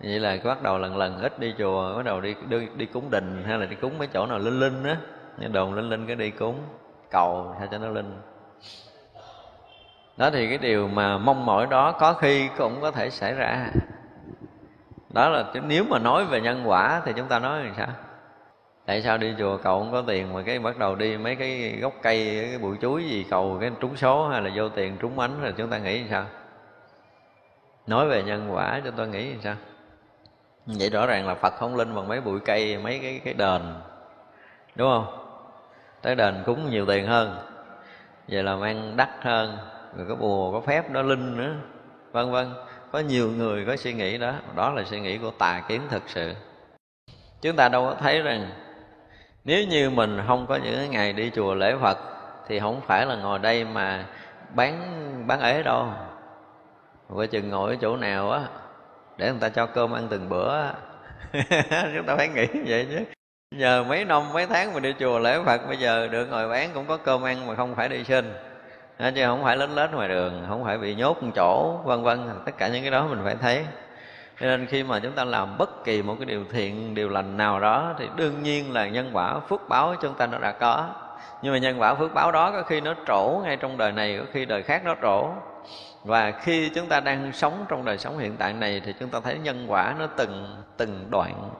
Vậy 0.00 0.18
là 0.20 0.36
bắt 0.44 0.62
đầu 0.62 0.78
lần 0.78 0.96
lần 0.96 1.20
ít 1.20 1.38
đi 1.38 1.54
chùa 1.58 1.96
bắt 1.96 2.04
đầu 2.04 2.20
đi 2.20 2.34
đi, 2.48 2.68
đi 2.76 2.86
cúng 2.86 3.10
đình 3.10 3.44
hay 3.46 3.58
là 3.58 3.66
đi 3.66 3.76
cúng 3.76 3.98
mấy 3.98 4.06
chỗ 4.06 4.26
nào 4.26 4.38
linh 4.38 4.60
linh 4.60 4.84
á. 4.84 4.96
Đồn 5.48 5.74
linh 5.74 5.88
linh 5.88 6.06
cái 6.06 6.16
đi 6.16 6.30
cúng 6.30 6.58
cầu 7.10 7.54
sao 7.58 7.68
cho 7.70 7.78
nó 7.78 7.88
linh. 7.88 8.20
Đó 10.16 10.30
thì 10.30 10.48
cái 10.48 10.58
điều 10.58 10.88
mà 10.88 11.18
mong 11.18 11.46
mỏi 11.46 11.66
đó 11.66 11.92
có 11.92 12.12
khi 12.12 12.48
cũng 12.58 12.80
có 12.80 12.90
thể 12.90 13.10
xảy 13.10 13.34
ra 13.34 13.70
đó 15.10 15.28
là 15.28 15.44
nếu 15.62 15.84
mà 15.84 15.98
nói 15.98 16.24
về 16.24 16.40
nhân 16.40 16.62
quả 16.66 17.02
thì 17.04 17.12
chúng 17.16 17.28
ta 17.28 17.38
nói 17.38 17.64
làm 17.64 17.74
sao? 17.76 17.88
Tại 18.86 19.02
sao 19.02 19.18
đi 19.18 19.34
chùa 19.38 19.56
cầu 19.56 19.78
không 19.78 19.92
có 19.92 20.02
tiền 20.06 20.32
mà 20.32 20.42
cái 20.42 20.58
bắt 20.58 20.78
đầu 20.78 20.94
đi 20.94 21.16
mấy 21.16 21.36
cái 21.36 21.78
gốc 21.80 21.92
cây, 22.02 22.48
cái 22.50 22.58
bụi 22.58 22.76
chuối 22.80 23.04
gì, 23.04 23.26
cầu 23.30 23.58
cái 23.60 23.70
trúng 23.80 23.96
số 23.96 24.28
hay 24.28 24.42
là 24.42 24.50
vô 24.54 24.68
tiền 24.68 24.96
trúng 25.00 25.18
ánh 25.18 25.42
rồi 25.42 25.54
chúng 25.56 25.70
ta 25.70 25.78
nghĩ 25.78 25.98
làm 25.98 26.08
sao? 26.10 26.24
Nói 27.86 28.08
về 28.08 28.22
nhân 28.22 28.48
quả 28.54 28.80
chúng 28.84 28.96
ta 28.96 29.04
nghĩ 29.04 29.30
làm 29.30 29.40
sao? 29.40 29.54
Vậy 30.66 30.90
rõ 30.90 31.06
ràng 31.06 31.26
là 31.26 31.34
phật 31.34 31.54
không 31.54 31.76
linh 31.76 31.94
bằng 31.94 32.08
mấy 32.08 32.20
bụi 32.20 32.40
cây, 32.40 32.78
mấy 32.78 32.98
cái 32.98 33.20
cái 33.24 33.34
đền, 33.34 33.74
đúng 34.74 34.90
không? 34.90 35.06
Tới 36.02 36.14
đền 36.14 36.42
cúng 36.46 36.70
nhiều 36.70 36.86
tiền 36.86 37.06
hơn 37.06 37.38
vậy 38.28 38.42
là 38.42 38.56
mang 38.56 38.96
đắt 38.96 39.08
hơn, 39.20 39.58
rồi 39.96 40.06
có 40.08 40.14
bùa, 40.14 40.52
có 40.52 40.60
phép 40.60 40.90
đó 40.90 41.02
linh 41.02 41.36
nữa, 41.36 41.54
vân 42.12 42.30
vân 42.30 42.52
có 42.92 42.98
nhiều 42.98 43.30
người 43.30 43.64
có 43.64 43.76
suy 43.76 43.92
nghĩ 43.92 44.18
đó. 44.18 44.34
Đó 44.56 44.70
là 44.72 44.84
suy 44.84 45.00
nghĩ 45.00 45.18
của 45.18 45.30
tà 45.30 45.62
kiến 45.68 45.80
thực 45.90 46.02
sự. 46.06 46.34
Chúng 47.42 47.56
ta 47.56 47.68
đâu 47.68 47.84
có 47.84 47.94
thấy 48.00 48.22
rằng, 48.22 48.50
nếu 49.44 49.64
như 49.64 49.90
mình 49.90 50.20
không 50.26 50.46
có 50.46 50.56
những 50.56 50.90
ngày 50.90 51.12
đi 51.12 51.30
chùa 51.34 51.54
lễ 51.54 51.74
phật, 51.80 51.98
thì 52.48 52.60
không 52.60 52.80
phải 52.86 53.06
là 53.06 53.16
ngồi 53.16 53.38
đây 53.38 53.64
mà 53.64 54.06
bán 54.54 54.76
bán 55.26 55.40
ế 55.40 55.62
đâu. 55.62 55.88
Coi 57.14 57.26
chừng 57.26 57.48
ngồi 57.48 57.70
ở 57.70 57.76
chỗ 57.80 57.96
nào 57.96 58.30
á, 58.30 58.40
để 59.16 59.30
người 59.30 59.40
ta 59.40 59.48
cho 59.48 59.66
cơm 59.66 59.92
ăn 59.92 60.06
từng 60.10 60.28
bữa 60.28 60.62
chúng 61.96 62.06
ta 62.06 62.16
phải 62.16 62.28
nghĩ 62.28 62.46
vậy 62.66 62.86
chứ. 62.90 63.04
Nhờ 63.56 63.84
mấy 63.88 64.04
năm, 64.04 64.32
mấy 64.32 64.46
tháng 64.46 64.72
mình 64.74 64.82
đi 64.82 64.94
chùa 64.98 65.18
lễ 65.18 65.38
phật, 65.44 65.66
bây 65.66 65.76
giờ 65.76 66.08
được 66.08 66.26
ngồi 66.26 66.48
bán 66.48 66.70
cũng 66.74 66.86
có 66.86 66.96
cơm 66.96 67.22
ăn 67.22 67.46
mà 67.46 67.54
không 67.54 67.74
phải 67.74 67.88
đi 67.88 68.04
sinh 68.04 68.32
chứ 69.14 69.26
không 69.26 69.42
phải 69.42 69.56
lết 69.56 69.70
lết 69.70 69.92
ngoài 69.92 70.08
đường, 70.08 70.44
không 70.48 70.64
phải 70.64 70.78
bị 70.78 70.94
nhốt 70.94 71.22
một 71.22 71.30
chỗ, 71.36 71.80
vân 71.84 72.02
vân. 72.02 72.30
Tất 72.44 72.52
cả 72.58 72.68
những 72.68 72.82
cái 72.82 72.90
đó 72.90 73.06
mình 73.06 73.20
phải 73.24 73.34
thấy. 73.34 73.66
Cho 74.40 74.46
nên 74.46 74.66
khi 74.66 74.82
mà 74.82 75.00
chúng 75.00 75.12
ta 75.12 75.24
làm 75.24 75.58
bất 75.58 75.84
kỳ 75.84 76.02
một 76.02 76.14
cái 76.18 76.26
điều 76.26 76.44
thiện, 76.50 76.94
điều 76.94 77.08
lành 77.08 77.36
nào 77.36 77.60
đó, 77.60 77.94
thì 77.98 78.08
đương 78.16 78.42
nhiên 78.42 78.72
là 78.72 78.88
nhân 78.88 79.10
quả 79.12 79.40
phước 79.40 79.68
báo 79.68 79.94
chúng 80.00 80.14
ta 80.14 80.26
nó 80.26 80.38
đã 80.38 80.52
có. 80.52 80.88
Nhưng 81.42 81.52
mà 81.52 81.58
nhân 81.58 81.80
quả 81.80 81.94
phước 81.94 82.14
báo 82.14 82.32
đó 82.32 82.50
có 82.50 82.62
khi 82.62 82.80
nó 82.80 82.94
trổ 83.06 83.40
ngay 83.44 83.56
trong 83.56 83.78
đời 83.78 83.92
này, 83.92 84.18
có 84.18 84.24
khi 84.32 84.44
đời 84.44 84.62
khác 84.62 84.82
nó 84.84 84.94
trổ. 85.02 85.28
Và 86.04 86.30
khi 86.30 86.70
chúng 86.74 86.86
ta 86.86 87.00
đang 87.00 87.32
sống 87.32 87.64
trong 87.68 87.84
đời 87.84 87.98
sống 87.98 88.18
hiện 88.18 88.36
tại 88.36 88.52
này, 88.52 88.82
thì 88.84 88.94
chúng 89.00 89.08
ta 89.08 89.20
thấy 89.20 89.38
nhân 89.38 89.66
quả 89.68 89.94
nó 89.98 90.06
từng 90.16 90.56
từng 90.76 91.06
đoạn 91.10 91.50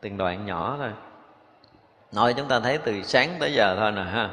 từng 0.00 0.16
đoạn 0.16 0.46
nhỏ 0.46 0.76
thôi. 0.78 0.90
Nói 2.12 2.34
chúng 2.34 2.48
ta 2.48 2.60
thấy 2.60 2.78
từ 2.78 3.02
sáng 3.02 3.28
tới 3.40 3.52
giờ 3.52 3.76
thôi 3.78 3.92
nè, 3.92 4.02
ha 4.02 4.30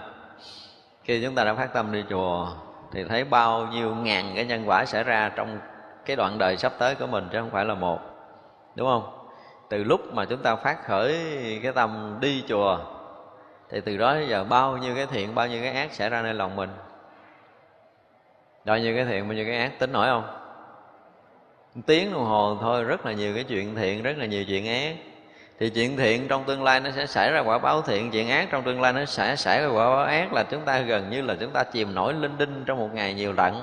khi 1.03 1.23
chúng 1.23 1.35
ta 1.35 1.43
đã 1.43 1.53
phát 1.53 1.73
tâm 1.73 1.91
đi 1.91 2.03
chùa, 2.09 2.47
thì 2.91 3.03
thấy 3.03 3.23
bao 3.23 3.67
nhiêu 3.67 3.95
ngàn 3.95 4.31
cái 4.35 4.45
nhân 4.45 4.63
quả 4.65 4.85
xảy 4.85 5.03
ra 5.03 5.31
trong 5.35 5.59
cái 6.05 6.15
đoạn 6.15 6.37
đời 6.37 6.57
sắp 6.57 6.73
tới 6.77 6.95
của 6.95 7.07
mình, 7.07 7.29
chứ 7.31 7.39
không 7.39 7.49
phải 7.49 7.65
là 7.65 7.73
một, 7.73 7.99
đúng 8.75 8.87
không? 8.87 9.27
Từ 9.69 9.83
lúc 9.83 10.13
mà 10.13 10.25
chúng 10.25 10.43
ta 10.43 10.55
phát 10.55 10.85
khởi 10.85 11.15
cái 11.63 11.71
tâm 11.71 12.17
đi 12.21 12.43
chùa, 12.47 12.79
thì 13.69 13.81
từ 13.81 13.97
đó 13.97 14.13
đến 14.13 14.29
giờ 14.29 14.43
bao 14.43 14.77
nhiêu 14.77 14.95
cái 14.95 15.05
thiện, 15.05 15.35
bao 15.35 15.47
nhiêu 15.47 15.63
cái 15.63 15.73
ác 15.73 15.93
xảy 15.93 16.09
ra 16.09 16.21
nơi 16.21 16.33
lòng 16.33 16.55
mình? 16.55 16.69
Bao 18.65 18.77
nhiêu 18.77 18.95
cái 18.95 19.05
thiện, 19.05 19.27
bao 19.27 19.33
nhiêu 19.33 19.45
cái 19.45 19.57
ác 19.57 19.79
tính 19.79 19.91
nổi 19.91 20.07
không? 20.07 20.23
Tiếng 21.85 22.13
đồng 22.13 22.25
hồ 22.25 22.57
thôi, 22.61 22.83
rất 22.83 23.05
là 23.05 23.11
nhiều 23.11 23.35
cái 23.35 23.43
chuyện 23.43 23.75
thiện, 23.75 24.03
rất 24.03 24.17
là 24.17 24.25
nhiều 24.25 24.43
chuyện 24.47 24.67
ác 24.67 24.95
thì 25.61 25.69
chuyện 25.69 25.97
thiện 25.97 26.27
trong 26.27 26.43
tương 26.43 26.63
lai 26.63 26.79
nó 26.79 26.91
sẽ 26.91 27.05
xảy 27.05 27.31
ra 27.31 27.39
quả 27.39 27.57
báo 27.57 27.81
thiện, 27.81 28.11
chuyện 28.11 28.29
ác 28.29 28.47
trong 28.51 28.63
tương 28.63 28.81
lai 28.81 28.93
nó 28.93 29.05
sẽ 29.05 29.35
xảy 29.35 29.61
ra 29.61 29.67
quả 29.67 29.89
báo 29.89 30.03
ác 30.03 30.33
là 30.33 30.43
chúng 30.43 30.61
ta 30.61 30.79
gần 30.79 31.09
như 31.09 31.21
là 31.21 31.35
chúng 31.39 31.51
ta 31.51 31.63
chìm 31.63 31.95
nổi 31.95 32.13
linh 32.13 32.37
đinh 32.37 32.63
trong 32.65 32.77
một 32.77 32.89
ngày 32.93 33.13
nhiều 33.13 33.33
lận 33.33 33.53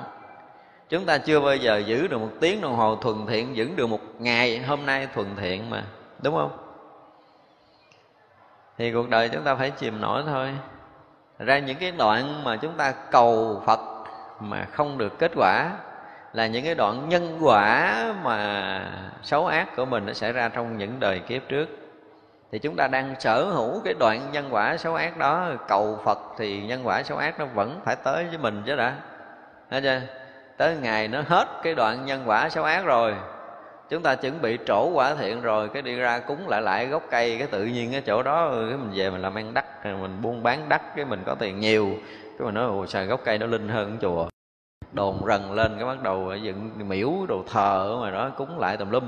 chúng 0.89 1.05
ta 1.05 1.17
chưa 1.17 1.39
bao 1.39 1.55
giờ 1.55 1.77
giữ 1.77 2.07
được 2.07 2.17
một 2.17 2.29
tiếng 2.39 2.61
đồng 2.61 2.75
hồ 2.75 2.95
thuần 2.95 3.25
thiện, 3.27 3.55
giữ 3.55 3.69
được 3.75 3.87
một 3.87 3.99
ngày 4.19 4.59
hôm 4.59 4.85
nay 4.85 5.07
thuần 5.15 5.27
thiện 5.35 5.69
mà, 5.69 5.83
đúng 6.23 6.35
không? 6.35 6.57
Thì 8.77 8.91
cuộc 8.91 9.09
đời 9.09 9.29
chúng 9.29 9.43
ta 9.43 9.55
phải 9.55 9.71
chìm 9.71 10.01
nổi 10.01 10.23
thôi. 10.25 10.49
Ra 11.39 11.59
những 11.59 11.77
cái 11.77 11.91
đoạn 11.91 12.43
mà 12.43 12.55
chúng 12.55 12.73
ta 12.73 12.91
cầu 12.91 13.63
phật 13.65 13.79
mà 14.39 14.65
không 14.71 14.97
được 14.97 15.19
kết 15.19 15.31
quả 15.35 15.71
là 16.33 16.47
những 16.47 16.65
cái 16.65 16.75
đoạn 16.75 17.09
nhân 17.09 17.37
quả 17.41 17.95
mà 18.23 18.81
xấu 19.23 19.47
ác 19.47 19.75
của 19.75 19.85
mình 19.85 20.05
nó 20.05 20.13
xảy 20.13 20.33
ra 20.33 20.49
trong 20.49 20.77
những 20.77 20.99
đời 20.99 21.19
kiếp 21.19 21.41
trước 21.49 21.78
thì 22.51 22.59
chúng 22.59 22.75
ta 22.75 22.87
đang 22.87 23.15
sở 23.19 23.43
hữu 23.43 23.81
cái 23.85 23.93
đoạn 23.99 24.21
nhân 24.31 24.47
quả 24.51 24.77
xấu 24.77 24.95
ác 24.95 25.17
đó. 25.17 25.49
Cầu 25.67 25.99
phật 26.03 26.19
thì 26.37 26.61
nhân 26.61 26.81
quả 26.87 27.03
xấu 27.03 27.17
ác 27.17 27.39
nó 27.39 27.45
vẫn 27.45 27.79
phải 27.85 27.95
tới 27.95 28.25
với 28.25 28.37
mình 28.37 28.63
chứ 28.65 28.75
đã. 28.75 28.95
Thấy 29.69 29.81
chưa? 29.81 30.01
Tới 30.57 30.77
ngày 30.81 31.07
nó 31.07 31.21
hết 31.27 31.47
cái 31.63 31.75
đoạn 31.75 32.05
nhân 32.05 32.23
quả 32.25 32.49
xấu 32.49 32.63
ác 32.63 32.85
rồi, 32.85 33.15
chúng 33.89 34.03
ta 34.03 34.15
chuẩn 34.15 34.41
bị 34.41 34.57
trổ 34.65 34.89
quả 34.93 35.15
thiện 35.15 35.41
rồi, 35.41 35.69
cái 35.69 35.81
đi 35.81 35.95
ra 35.95 36.19
cúng 36.19 36.47
lại 36.47 36.61
lại 36.61 36.87
gốc 36.87 37.03
cây, 37.11 37.35
cái 37.37 37.47
tự 37.47 37.65
nhiên 37.65 37.91
cái 37.91 38.01
chỗ 38.01 38.23
đó 38.23 38.45
ừ, 38.45 38.65
cái 38.69 38.77
mình 38.77 38.91
về 38.93 39.09
mình 39.09 39.21
làm 39.21 39.35
ăn 39.35 39.53
đắt 39.53 39.85
mình 39.85 40.21
buôn 40.21 40.43
bán 40.43 40.69
đắt, 40.69 40.81
cái 40.95 41.05
mình 41.05 41.23
có 41.25 41.35
tiền 41.35 41.59
nhiều. 41.59 41.89
Cái 42.23 42.45
mình 42.45 42.53
nói, 42.53 42.65
ồ 42.65 42.85
xài 42.85 43.05
gốc 43.05 43.21
cây 43.25 43.37
nó 43.37 43.45
linh 43.45 43.69
hơn 43.69 43.97
chùa. 44.01 44.29
Đồn 44.91 45.21
rần 45.27 45.55
lên, 45.55 45.75
cái 45.75 45.85
bắt 45.85 46.03
đầu 46.03 46.35
dựng 46.35 46.71
miễu 46.89 47.09
đồ 47.27 47.43
thờ 47.51 47.87
ở 47.89 47.97
ngoài 47.97 48.11
đó, 48.11 48.29
cúng 48.37 48.59
lại 48.59 48.77
tùm 48.77 48.89
lum 48.89 49.03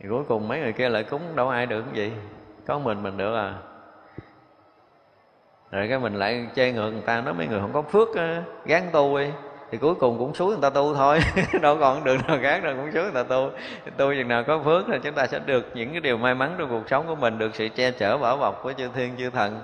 thì 0.00 0.08
cuối 0.08 0.24
cùng 0.28 0.48
mấy 0.48 0.60
người 0.60 0.72
kia 0.72 0.88
lại 0.88 1.04
cúng 1.04 1.22
đâu 1.34 1.48
ai 1.48 1.66
được 1.66 1.82
cái 1.82 1.94
gì. 1.94 2.12
Có 2.66 2.78
mình 2.78 3.02
mình 3.02 3.16
được 3.16 3.34
à. 3.34 3.54
Rồi 5.70 5.88
cái 5.88 5.98
mình 5.98 6.14
lại 6.14 6.46
chê 6.54 6.72
ngược 6.72 6.90
người 6.90 7.02
ta, 7.06 7.20
nói 7.20 7.34
mấy 7.34 7.46
người 7.46 7.60
không 7.60 7.72
có 7.72 7.82
phước 7.82 8.08
gán 8.64 8.82
tu 8.92 9.18
đi. 9.18 9.26
Thì 9.70 9.78
cuối 9.78 9.94
cùng 9.94 10.18
cũng 10.18 10.34
xuống 10.34 10.48
người 10.48 10.58
ta 10.62 10.70
tu 10.70 10.94
thôi. 10.94 11.20
Đâu 11.62 11.76
còn 11.80 12.04
đường 12.04 12.18
nào 12.28 12.38
khác 12.42 12.64
đâu, 12.64 12.74
cũng 12.76 12.92
xuống 12.92 13.02
người 13.02 13.12
ta 13.14 13.22
tu. 13.22 13.50
Tu 13.96 14.14
chừng 14.14 14.28
nào 14.28 14.44
có 14.44 14.60
phước 14.64 14.84
thì 14.92 14.98
chúng 15.02 15.14
ta 15.14 15.26
sẽ 15.26 15.38
được 15.38 15.66
những 15.74 15.90
cái 15.90 16.00
điều 16.00 16.16
may 16.16 16.34
mắn 16.34 16.54
trong 16.58 16.68
cuộc 16.70 16.88
sống 16.88 17.06
của 17.06 17.14
mình, 17.14 17.38
được 17.38 17.54
sự 17.54 17.68
che 17.68 17.90
chở, 17.90 18.18
bảo 18.18 18.36
bọc 18.36 18.62
của 18.62 18.72
chư 18.72 18.88
thiên, 18.94 19.16
chư 19.18 19.30
thần. 19.30 19.60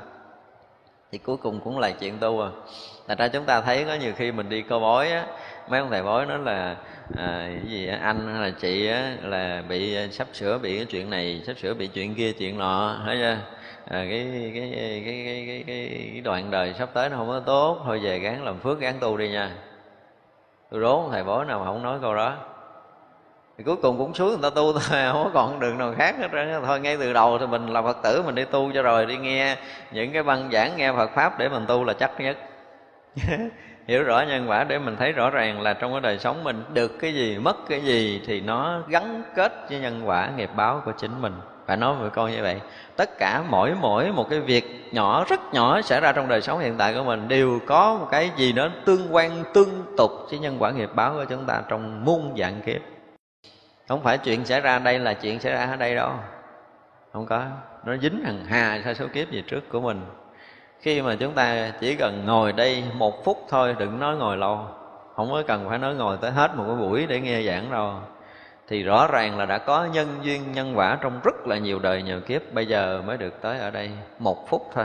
Thì 1.12 1.18
cuối 1.18 1.36
cùng 1.36 1.60
cũng 1.64 1.78
là 1.78 1.90
chuyện 1.90 2.18
tu 2.20 2.40
à. 2.40 2.48
Thật 3.08 3.18
ra 3.18 3.28
chúng 3.28 3.44
ta 3.44 3.60
thấy 3.60 3.84
có 3.84 3.94
nhiều 3.94 4.12
khi 4.16 4.32
mình 4.32 4.48
đi 4.48 4.62
câu 4.62 4.80
bói 4.80 5.10
á 5.10 5.26
mấy 5.68 5.80
ông 5.80 5.90
thầy 5.90 6.02
bói 6.02 6.26
nói 6.26 6.38
là 6.38 6.76
à, 7.16 7.48
cái 7.50 7.70
gì 7.70 7.88
anh 8.02 8.28
hay 8.32 8.42
là 8.42 8.56
chị 8.60 8.88
á, 8.88 9.16
là 9.22 9.62
bị 9.68 9.96
à, 9.96 10.06
sắp 10.10 10.26
sửa 10.32 10.58
bị 10.58 10.76
cái 10.76 10.84
chuyện 10.84 11.10
này 11.10 11.42
sắp 11.46 11.58
sửa 11.58 11.74
bị 11.74 11.86
chuyện 11.86 12.14
kia 12.14 12.32
chuyện 12.32 12.58
nọ 12.58 12.96
thấy 13.06 13.16
chưa? 13.16 13.36
À, 13.90 14.06
cái, 14.10 14.28
cái, 14.32 14.52
cái, 14.54 15.02
cái, 15.04 15.22
cái, 15.26 15.64
cái, 15.66 16.10
cái 16.12 16.20
đoạn 16.24 16.50
đời 16.50 16.74
sắp 16.78 16.88
tới 16.92 17.08
nó 17.08 17.16
không 17.16 17.28
có 17.28 17.40
tốt 17.40 17.78
thôi 17.84 18.00
về 18.02 18.18
gắng 18.18 18.44
làm 18.44 18.58
phước 18.58 18.80
gắng 18.80 18.94
tu 19.00 19.16
đi 19.16 19.28
nha. 19.28 19.50
Tôi 20.70 20.80
đố 20.80 21.08
thầy 21.12 21.24
bói 21.24 21.44
nào 21.44 21.58
mà 21.58 21.64
không 21.64 21.82
nói 21.82 21.98
câu 22.02 22.14
đó. 22.14 22.36
Thì 23.58 23.64
cuối 23.64 23.76
cùng 23.76 23.98
cũng 23.98 24.14
xuống 24.14 24.28
người 24.28 24.38
ta 24.42 24.50
tu 24.50 24.72
thôi 24.78 25.12
không 25.12 25.24
có 25.24 25.30
còn 25.34 25.60
đường 25.60 25.78
nào 25.78 25.94
khác 25.98 26.16
hết 26.18 26.28
trơn 26.32 26.62
thôi 26.66 26.80
ngay 26.80 26.96
từ 26.96 27.12
đầu 27.12 27.38
thì 27.38 27.46
mình 27.46 27.66
là 27.66 27.82
phật 27.82 27.96
tử 28.02 28.22
mình 28.22 28.34
đi 28.34 28.44
tu 28.44 28.70
cho 28.74 28.82
rồi 28.82 29.06
đi 29.06 29.16
nghe 29.16 29.56
những 29.92 30.12
cái 30.12 30.22
băng 30.22 30.50
giảng 30.52 30.76
nghe 30.76 30.92
phật 30.92 31.10
pháp 31.14 31.38
để 31.38 31.48
mình 31.48 31.64
tu 31.68 31.84
là 31.84 31.92
chắc 31.92 32.20
nhất. 32.20 32.36
hiểu 33.86 34.04
rõ 34.04 34.20
nhân 34.20 34.48
quả 34.48 34.64
để 34.64 34.78
mình 34.78 34.96
thấy 34.96 35.12
rõ 35.12 35.30
ràng 35.30 35.60
là 35.60 35.72
trong 35.72 35.92
cái 35.92 36.00
đời 36.00 36.18
sống 36.18 36.44
mình 36.44 36.64
được 36.72 36.98
cái 37.00 37.14
gì, 37.14 37.38
mất 37.38 37.56
cái 37.68 37.80
gì 37.80 38.22
thì 38.26 38.40
nó 38.40 38.82
gắn 38.88 39.22
kết 39.34 39.52
với 39.70 39.80
nhân 39.80 40.00
quả, 40.04 40.30
nghiệp 40.36 40.50
báo 40.56 40.82
của 40.84 40.92
chính 40.98 41.22
mình. 41.22 41.32
Phải 41.66 41.76
nói 41.76 41.94
với 41.94 42.10
con 42.10 42.30
như 42.30 42.42
vậy. 42.42 42.60
Tất 42.96 43.18
cả 43.18 43.42
mỗi 43.48 43.74
mỗi 43.80 44.12
một 44.12 44.30
cái 44.30 44.40
việc 44.40 44.88
nhỏ, 44.92 45.24
rất 45.28 45.40
nhỏ 45.52 45.82
xảy 45.82 46.00
ra 46.00 46.12
trong 46.12 46.28
đời 46.28 46.40
sống 46.40 46.58
hiện 46.58 46.74
tại 46.78 46.94
của 46.94 47.04
mình 47.04 47.28
đều 47.28 47.60
có 47.66 47.96
một 48.00 48.08
cái 48.10 48.30
gì 48.36 48.52
đó 48.52 48.68
tương 48.84 49.14
quan, 49.14 49.44
tương 49.54 49.84
tục 49.96 50.10
với 50.30 50.38
nhân 50.38 50.56
quả, 50.58 50.70
nghiệp 50.70 50.90
báo 50.94 51.12
của 51.12 51.24
chúng 51.24 51.44
ta 51.44 51.62
trong 51.68 52.04
muôn 52.04 52.34
dạng 52.38 52.60
kiếp. 52.66 52.80
Không 53.88 54.02
phải 54.02 54.18
chuyện 54.18 54.44
xảy 54.44 54.60
ra 54.60 54.78
đây 54.78 54.98
là 54.98 55.14
chuyện 55.14 55.40
xảy 55.40 55.52
ra 55.52 55.66
ở 55.66 55.76
đây 55.76 55.94
đâu. 55.94 56.10
Không 57.12 57.26
có. 57.26 57.42
Nó 57.84 57.96
dính 57.96 58.24
hằng 58.24 58.44
hà 58.48 58.80
theo 58.84 58.94
số 58.94 59.06
kiếp 59.12 59.30
gì 59.30 59.42
trước 59.46 59.68
của 59.68 59.80
mình 59.80 60.00
khi 60.84 61.02
mà 61.02 61.14
chúng 61.14 61.32
ta 61.32 61.72
chỉ 61.80 61.94
cần 61.94 62.26
ngồi 62.26 62.52
đây 62.52 62.84
một 62.94 63.24
phút 63.24 63.46
thôi, 63.48 63.74
đừng 63.78 64.00
nói 64.00 64.16
ngồi 64.16 64.36
lâu. 64.36 64.60
Không 65.16 65.32
có 65.32 65.42
cần 65.46 65.68
phải 65.68 65.78
nói 65.78 65.94
ngồi 65.94 66.16
tới 66.20 66.30
hết 66.30 66.56
một 66.56 66.64
cái 66.66 66.76
buổi 66.76 67.06
để 67.06 67.20
nghe 67.20 67.42
giảng 67.42 67.70
đâu. 67.70 67.92
Thì 68.68 68.82
rõ 68.82 69.08
ràng 69.12 69.38
là 69.38 69.44
đã 69.44 69.58
có 69.58 69.84
nhân 69.92 70.06
duyên, 70.22 70.52
nhân 70.52 70.72
quả 70.76 70.98
trong 71.00 71.20
rất 71.24 71.46
là 71.46 71.58
nhiều 71.58 71.78
đời, 71.78 72.02
nhiều 72.02 72.20
kiếp, 72.20 72.52
bây 72.52 72.66
giờ 72.66 73.02
mới 73.06 73.16
được 73.16 73.40
tới 73.40 73.58
ở 73.58 73.70
đây 73.70 73.90
một 74.18 74.48
phút 74.48 74.70
thôi. 74.74 74.84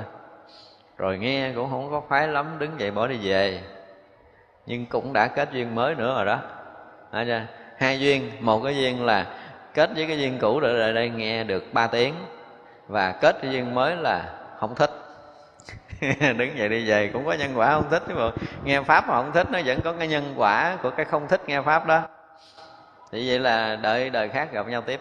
Rồi 0.97 1.18
nghe 1.18 1.52
cũng 1.56 1.70
không 1.70 1.91
có 1.91 2.00
khoái 2.00 2.28
lắm, 2.28 2.45
đứng 2.60 2.80
dậy 2.80 2.91
bỏ 2.91 3.08
đi 3.08 3.18
về. 3.22 3.62
Nhưng 4.66 4.86
cũng 4.86 5.14
đã 5.14 5.28
kết 5.28 5.50
duyên 5.52 5.76
mới 5.76 5.95
nữa 5.95 6.16
rồi 6.16 6.26
đó. 6.26 6.39
Thấy 7.12 7.26
chưa? 7.26 7.41
hai 7.78 8.00
duyên. 8.00 8.32
Một 8.39 8.62
cái 8.64 8.76
duyên 8.76 9.06
là 9.06 9.26
kết 9.74 9.89
với 9.95 10.08
cái 10.08 10.20
duyên 10.20 10.39
cũ 10.39 10.60
để 10.60 10.74
lại 10.74 10.93
đây 10.93 11.10
nghe 11.10 11.43
được 11.43 11.74
ba 11.74 11.88
tiếng. 11.88 12.14
Và 12.88 13.12
kết 13.12 13.38
cái 13.41 13.52
duyên 13.52 13.76
mới 13.76 13.95
là 13.95 14.24
không 14.60 14.76
thích. 14.76 14.99
đứng 16.38 16.58
dậy 16.58 16.70
đi 16.70 16.89
về 16.89 17.10
cũng 17.14 17.26
có 17.26 17.34
nhân 17.34 17.52
quả 17.56 17.74
không 17.74 17.89
thích 17.89 18.04
chứ 18.08 18.14
mà 18.16 18.32
nghe 18.64 18.82
pháp 18.82 19.08
mà 19.08 19.14
không 19.14 19.32
thích 19.34 19.47
nó 19.52 19.60
vẫn 19.66 19.82
có 19.82 19.93
cái 19.93 20.08
nhân 20.08 20.34
quả 20.38 20.78
của 20.84 20.89
cái 20.89 21.06
không 21.06 21.28
thích 21.28 21.41
nghe 21.47 21.62
pháp 21.62 21.86
đó. 21.86 22.02
Thì 23.12 23.30
vậy 23.30 23.39
là 23.39 23.76
đợi 23.76 24.10
đời 24.10 24.30
khác 24.30 24.52
gặp 24.52 24.68
nhau 24.68 24.82
tiếp. 24.82 25.00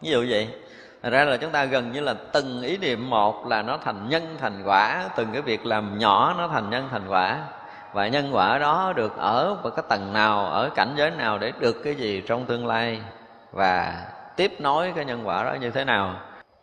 Ví 0.00 0.10
dụ 0.10 0.26
vậy 0.28 0.48
Thật 1.04 1.10
ra 1.10 1.24
là 1.24 1.36
chúng 1.36 1.50
ta 1.50 1.64
gần 1.64 1.92
như 1.92 2.00
là 2.00 2.14
từng 2.32 2.62
ý 2.62 2.76
niệm 2.78 3.10
một 3.10 3.46
là 3.46 3.62
nó 3.62 3.78
thành 3.84 4.08
nhân 4.08 4.36
thành 4.40 4.62
quả. 4.64 5.04
Từng 5.16 5.28
cái 5.32 5.42
việc 5.42 5.66
làm 5.66 5.98
nhỏ 5.98 6.34
nó 6.38 6.48
thành 6.48 6.70
nhân 6.70 6.88
thành 6.90 7.08
quả. 7.08 7.38
Và 7.92 8.08
nhân 8.08 8.30
quả 8.32 8.58
đó 8.58 8.92
được 8.96 9.16
ở 9.16 9.56
một 9.62 9.70
cái 9.76 9.84
tầng 9.88 10.12
nào, 10.12 10.46
ở 10.46 10.70
cảnh 10.74 10.94
giới 10.96 11.10
nào 11.10 11.38
để 11.38 11.52
được 11.58 11.82
cái 11.84 11.94
gì 11.94 12.22
trong 12.26 12.44
tương 12.46 12.66
lai? 12.66 13.00
Và 13.52 13.94
tiếp 14.36 14.52
nối 14.58 14.92
cái 14.96 15.04
nhân 15.04 15.28
quả 15.28 15.44
đó 15.44 15.54
như 15.54 15.70
thế 15.70 15.84
nào? 15.84 16.14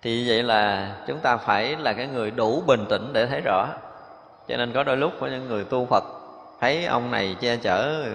Thì 0.02 0.30
vậy 0.30 0.44
là 0.44 0.92
chúng 1.08 1.20
ta 1.20 1.38
phải 1.38 1.76
là 1.76 1.94
cái 1.94 2.08
người 2.08 2.32
đủ 2.32 2.64
bình 2.68 2.86
tĩnh 2.90 3.14
để 3.14 3.26
thấy 3.26 3.42
rõ. 3.46 3.68
Cho 4.48 4.58
nên 4.58 4.74
có 4.74 4.84
đôi 4.84 4.98
lúc 4.98 5.12
có 5.20 5.28
những 5.28 5.50
người 5.50 5.64
tu 5.64 5.86
Phật 5.86 6.04
thấy 6.62 6.86
ông 6.86 7.12
này 7.12 7.36
che 7.40 7.58
chở 7.58 8.06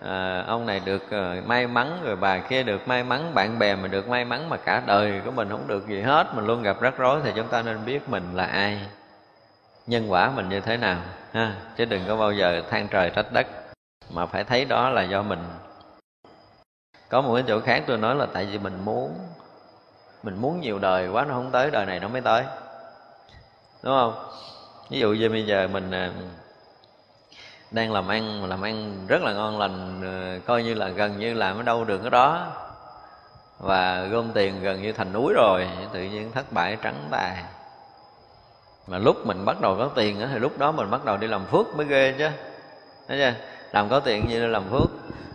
à, 0.00 0.44
ông 0.46 0.66
này 0.66 0.80
được 0.84 1.10
à, 1.10 1.42
may 1.46 1.66
mắn 1.66 1.98
rồi 2.04 2.16
bà 2.16 2.38
kia 2.38 2.62
được 2.62 2.88
may 2.88 3.04
mắn 3.04 3.34
bạn 3.34 3.58
bè 3.58 3.76
mình 3.76 3.90
được 3.90 4.08
may 4.08 4.24
mắn 4.24 4.48
mà 4.48 4.56
cả 4.56 4.82
đời 4.86 5.20
của 5.24 5.30
mình 5.30 5.48
không 5.50 5.68
được 5.68 5.88
gì 5.88 6.00
hết 6.00 6.34
mình 6.34 6.46
luôn 6.46 6.62
gặp 6.62 6.80
rắc 6.80 6.96
rối 6.96 7.20
thì 7.24 7.32
chúng 7.36 7.48
ta 7.48 7.62
nên 7.62 7.84
biết 7.84 8.08
mình 8.08 8.22
là 8.34 8.44
ai. 8.44 8.80
Nhân 9.86 10.12
quả 10.12 10.30
mình 10.30 10.48
như 10.48 10.60
thế 10.60 10.76
nào 10.76 10.98
ha? 11.32 11.54
Chứ 11.76 11.84
đừng 11.84 12.04
có 12.08 12.16
bao 12.16 12.32
giờ 12.32 12.62
than 12.70 12.88
trời 12.88 13.10
trách 13.10 13.32
đất 13.32 13.46
mà 14.10 14.26
phải 14.26 14.44
thấy 14.44 14.64
đó 14.64 14.90
là 14.90 15.02
do 15.02 15.22
mình. 15.22 15.38
Có 17.08 17.20
một 17.20 17.34
cái 17.34 17.44
chỗ 17.48 17.60
khác 17.60 17.82
tôi 17.86 17.98
nói 17.98 18.14
là 18.14 18.26
tại 18.32 18.46
vì 18.46 18.58
mình 18.58 18.84
muốn 18.84 19.14
mình 20.24 20.36
muốn 20.40 20.60
nhiều 20.60 20.78
đời 20.78 21.08
quá 21.08 21.24
nó 21.24 21.34
không 21.34 21.50
tới, 21.50 21.70
đời 21.70 21.86
này 21.86 22.00
nó 22.00 22.08
mới 22.08 22.20
tới. 22.20 22.44
Đúng 23.82 23.94
không? 23.94 24.28
Ví 24.90 24.98
dụ 24.98 25.12
như 25.12 25.30
bây 25.30 25.46
giờ 25.46 25.68
mình 25.72 25.90
à, 25.90 26.12
đang 27.70 27.92
làm 27.92 28.08
ăn 28.08 28.44
làm 28.44 28.62
ăn 28.62 29.06
rất 29.08 29.22
là 29.22 29.32
ngon 29.32 29.58
lành 29.58 30.02
à, 30.02 30.38
coi 30.46 30.62
như 30.62 30.74
là 30.74 30.88
gần 30.88 31.18
như 31.18 31.34
làm 31.34 31.56
ở 31.56 31.62
đâu 31.62 31.84
được 31.84 32.02
ở 32.02 32.10
đó. 32.10 32.46
Và 33.58 34.02
gom 34.02 34.32
tiền 34.32 34.62
gần 34.62 34.82
như 34.82 34.92
thành 34.92 35.12
núi 35.12 35.32
rồi, 35.34 35.68
tự 35.92 36.02
nhiên 36.02 36.32
thất 36.32 36.52
bại, 36.52 36.76
trắng 36.82 37.08
tài 37.10 37.44
mà 38.86 38.98
lúc 38.98 39.26
mình 39.26 39.44
bắt 39.44 39.60
đầu 39.60 39.76
có 39.78 39.90
tiền 39.94 40.28
thì 40.32 40.38
lúc 40.38 40.58
đó 40.58 40.72
mình 40.72 40.90
bắt 40.90 41.04
đầu 41.04 41.16
đi 41.16 41.26
làm 41.26 41.46
phước 41.46 41.76
mới 41.76 41.86
ghê 41.86 42.14
chứ. 42.18 42.28
Thấy 43.08 43.18
chưa? 43.18 43.32
Làm 43.74 43.88
có 43.88 44.00
tiền 44.00 44.28
như 44.28 44.46
làm 44.46 44.64
phước. 44.70 44.90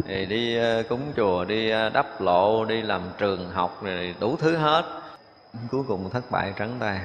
Thì 0.05 0.25
đi 0.25 0.57
ờ, 0.57 0.83
cúng 0.89 1.01
chùa, 1.15 1.45
đi 1.45 1.69
ờ, 1.69 1.89
đắp 1.89 2.21
lộ, 2.21 2.65
đi 2.65 2.81
làm 2.81 3.01
trường 3.17 3.49
học 3.49 3.83
rồi 3.83 4.15
đủ 4.19 4.35
thứ 4.39 4.55
hết. 4.55 4.85
Cuối 5.71 5.83
cùng 5.87 6.09
thất 6.09 6.31
bại 6.31 6.53
trắng 6.57 6.75
tay. 6.79 6.99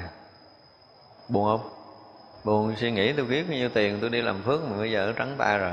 Buồn 1.28 1.45
không? 1.45 1.70
Buồn, 2.45 2.74
suy 2.76 2.91
nghĩ 2.91 3.12
tôi 3.12 3.26
kiếm 3.30 3.47
bao 3.49 3.57
nhiêu 3.57 3.68
tiền 3.68 3.99
tôi 4.01 4.11
đi 4.11 4.22
làm 4.22 4.43
phước 4.43 4.70
mà 4.70 4.76
bây 4.76 4.91
giờ 4.91 5.07
nó 5.07 5.12
trắng 5.12 5.35
tay 5.39 5.59
rồi. 5.59 5.72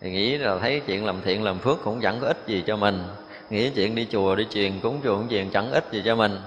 Thì 0.00 0.10
nghĩ 0.10 0.38
là 0.38 0.58
thấy 0.60 0.80
chuyện 0.86 1.06
làm 1.06 1.22
thiện, 1.22 1.44
làm 1.44 1.58
phước 1.58 1.84
cũng 1.84 2.00
chẳng 2.00 2.18
có 2.20 2.26
ích 2.26 2.38
gì 2.46 2.64
cho 2.66 2.76
mình. 2.76 3.04
Nghĩ 3.50 3.70
chuyện 3.70 3.94
đi 3.94 4.06
chùa, 4.10 4.34
đi 4.34 4.46
truyền, 4.50 4.80
cúng 4.80 5.00
chùa, 5.04 5.16
cúng 5.16 5.28
truyền 5.30 5.50
chẳng 5.50 5.72
ích 5.72 5.84
gì 5.92 6.02
cho 6.04 6.14
mình. 6.14 6.40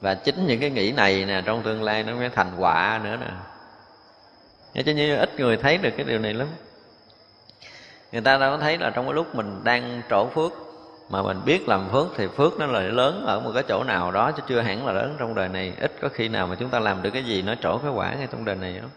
Và 0.00 0.14
chính 0.14 0.46
những 0.46 0.60
cái 0.60 0.70
nghĩ 0.70 0.92
này 0.92 1.24
nè, 1.24 1.42
trong 1.44 1.62
tương 1.62 1.82
lai 1.82 2.02
nó 2.02 2.14
mới 2.14 2.28
thành 2.28 2.50
quả 2.58 3.00
nữa 3.04 3.16
nè. 3.20 3.30
Thế 4.74 4.82
cho 4.82 4.92
như 4.92 5.16
ít 5.16 5.40
người 5.40 5.56
thấy 5.56 5.78
được 5.78 5.90
cái 5.96 6.06
điều 6.06 6.18
này 6.18 6.34
lắm. 6.34 6.48
Người 8.12 8.20
ta 8.20 8.38
đâu 8.38 8.50
có 8.50 8.58
thấy 8.58 8.78
là 8.78 8.90
trong 8.90 9.04
cái 9.04 9.14
lúc 9.14 9.34
mình 9.34 9.60
đang 9.64 10.02
trổ 10.10 10.26
phước, 10.26 10.52
mà 11.10 11.22
mình 11.22 11.40
biết 11.44 11.68
làm 11.68 11.88
phước 11.92 12.06
thì 12.16 12.26
phước 12.26 12.58
nó 12.58 12.66
là 12.66 12.80
lớn 12.80 13.24
ở 13.26 13.40
một 13.40 13.50
cái 13.54 13.62
chỗ 13.68 13.84
nào 13.84 14.10
đó, 14.10 14.32
chứ 14.32 14.42
chưa 14.48 14.60
hẳn 14.60 14.86
là 14.86 14.92
lớn 14.92 15.16
trong 15.18 15.34
đời 15.34 15.48
này. 15.48 15.72
Ít 15.80 15.92
có 16.00 16.08
khi 16.08 16.28
nào 16.28 16.46
mà 16.46 16.54
chúng 16.54 16.68
ta 16.68 16.78
làm 16.78 17.02
được 17.02 17.10
cái 17.10 17.24
gì 17.24 17.42
nó 17.42 17.54
trổ 17.54 17.78
cái 17.78 17.90
quả 17.90 18.14
ngay 18.14 18.28
trong 18.30 18.44
đời 18.44 18.56
này 18.56 18.78
đó 18.82 18.88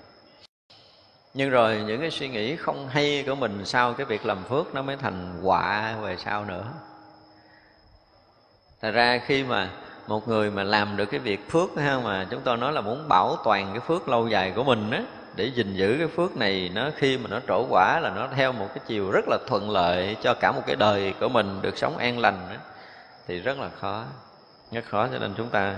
nhưng 1.34 1.50
rồi 1.50 1.84
những 1.88 2.02
cái 2.02 2.12
suy 2.12 2.30
nghĩ 2.30 2.56
không 2.56 2.88
hay 2.88 3.24
của 3.28 3.36
mình 3.36 3.66
sau 3.66 3.94
cái 3.94 4.06
việc 4.06 4.26
làm 4.26 4.44
phước 4.44 4.76
nó 4.76 4.82
mới 4.82 4.96
thành 4.96 5.40
quả 5.44 5.96
về 6.02 6.18
sau 6.18 6.46
nữa. 6.46 6.64
Thật 8.82 8.92
ra 8.92 9.22
khi 9.26 9.44
mà 9.44 9.70
một 10.08 10.28
người 10.28 10.52
mà 10.52 10.64
làm 10.64 10.98
được 10.98 11.06
cái 11.06 11.20
việc 11.20 11.50
phước, 11.50 11.70
ha, 11.78 12.00
mà 12.04 12.28
chúng 12.30 12.42
tôi 12.42 12.58
nói 12.58 12.74
là 12.74 12.82
muốn 12.82 13.08
bảo 13.08 13.38
toàn 13.44 13.70
cái 13.74 13.80
phước 13.80 14.10
lâu 14.10 14.28
dài 14.28 14.52
của 14.56 14.64
mình 14.64 14.92
á 14.92 15.04
để 15.36 15.46
gìn 15.46 15.74
giữ 15.74 15.96
cái 16.00 16.08
phước 16.08 16.38
này 16.38 16.72
nó 16.74 16.90
khi 16.98 17.18
mà 17.18 17.30
nó 17.30 17.40
trổ 17.48 17.66
quả 17.70 18.00
là 18.00 18.10
nó 18.16 18.28
theo 18.36 18.52
một 18.52 18.68
cái 18.76 18.84
chiều 18.88 19.12
rất 19.12 19.26
là 19.28 19.38
thuận 19.48 19.70
lợi 19.70 20.18
cho 20.22 20.34
cả 20.34 20.52
một 20.52 20.62
cái 20.66 20.76
đời 20.76 21.14
của 21.20 21.30
mình 21.30 21.60
được 21.62 21.78
sống 21.78 21.98
an 21.98 22.20
lành 22.20 22.48
đó, 22.50 22.56
thì 23.28 23.40
rất 23.40 23.60
là 23.60 23.70
khó. 23.80 24.04
Rất 24.72 24.86
khó 24.86 25.08
cho 25.12 25.20
nên 25.20 25.34
chúng 25.38 25.50
ta 25.50 25.76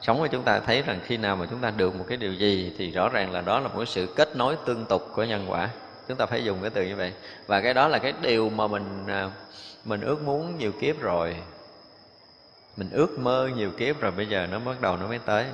sống 0.00 0.20
với 0.20 0.28
chúng 0.28 0.42
ta 0.42 0.60
thấy 0.60 0.82
rằng 0.82 1.00
khi 1.04 1.16
nào 1.16 1.36
mà 1.36 1.46
chúng 1.50 1.60
ta 1.60 1.70
được 1.70 1.94
một 1.96 2.04
cái 2.08 2.16
điều 2.16 2.32
gì 2.32 2.74
thì 2.78 2.90
rõ 2.90 3.08
ràng 3.08 3.32
là 3.32 3.40
đó 3.40 3.60
là 3.60 3.68
một 3.68 3.74
cái 3.76 3.86
sự 3.86 4.06
kết 4.16 4.36
nối 4.36 4.56
tương 4.64 4.84
tục 4.84 5.08
của 5.14 5.24
nhân 5.24 5.44
quả. 5.48 5.68
Chúng 6.08 6.16
ta 6.16 6.26
phải 6.26 6.44
dùng 6.44 6.58
cái 6.60 6.70
từ 6.70 6.82
như 6.82 6.96
vậy. 6.96 7.12
Và 7.46 7.60
cái 7.60 7.74
đó 7.74 7.88
là 7.88 7.98
cái 7.98 8.12
điều 8.20 8.50
mà 8.50 8.66
mình 8.66 9.06
à, 9.06 9.30
mình 9.84 10.00
ước 10.00 10.22
muốn 10.22 10.58
nhiều 10.58 10.72
kiếp 10.72 11.00
rồi. 11.00 11.36
Mình 12.76 12.90
ước 12.90 13.18
mơ 13.18 13.50
nhiều 13.56 13.70
kiếp 13.70 14.00
rồi 14.00 14.12
bây 14.12 14.26
giờ 14.26 14.46
nó 14.50 14.58
bắt 14.58 14.80
đầu 14.80 14.96
nó 14.96 15.06
mới 15.06 15.18
tới. 15.18 15.46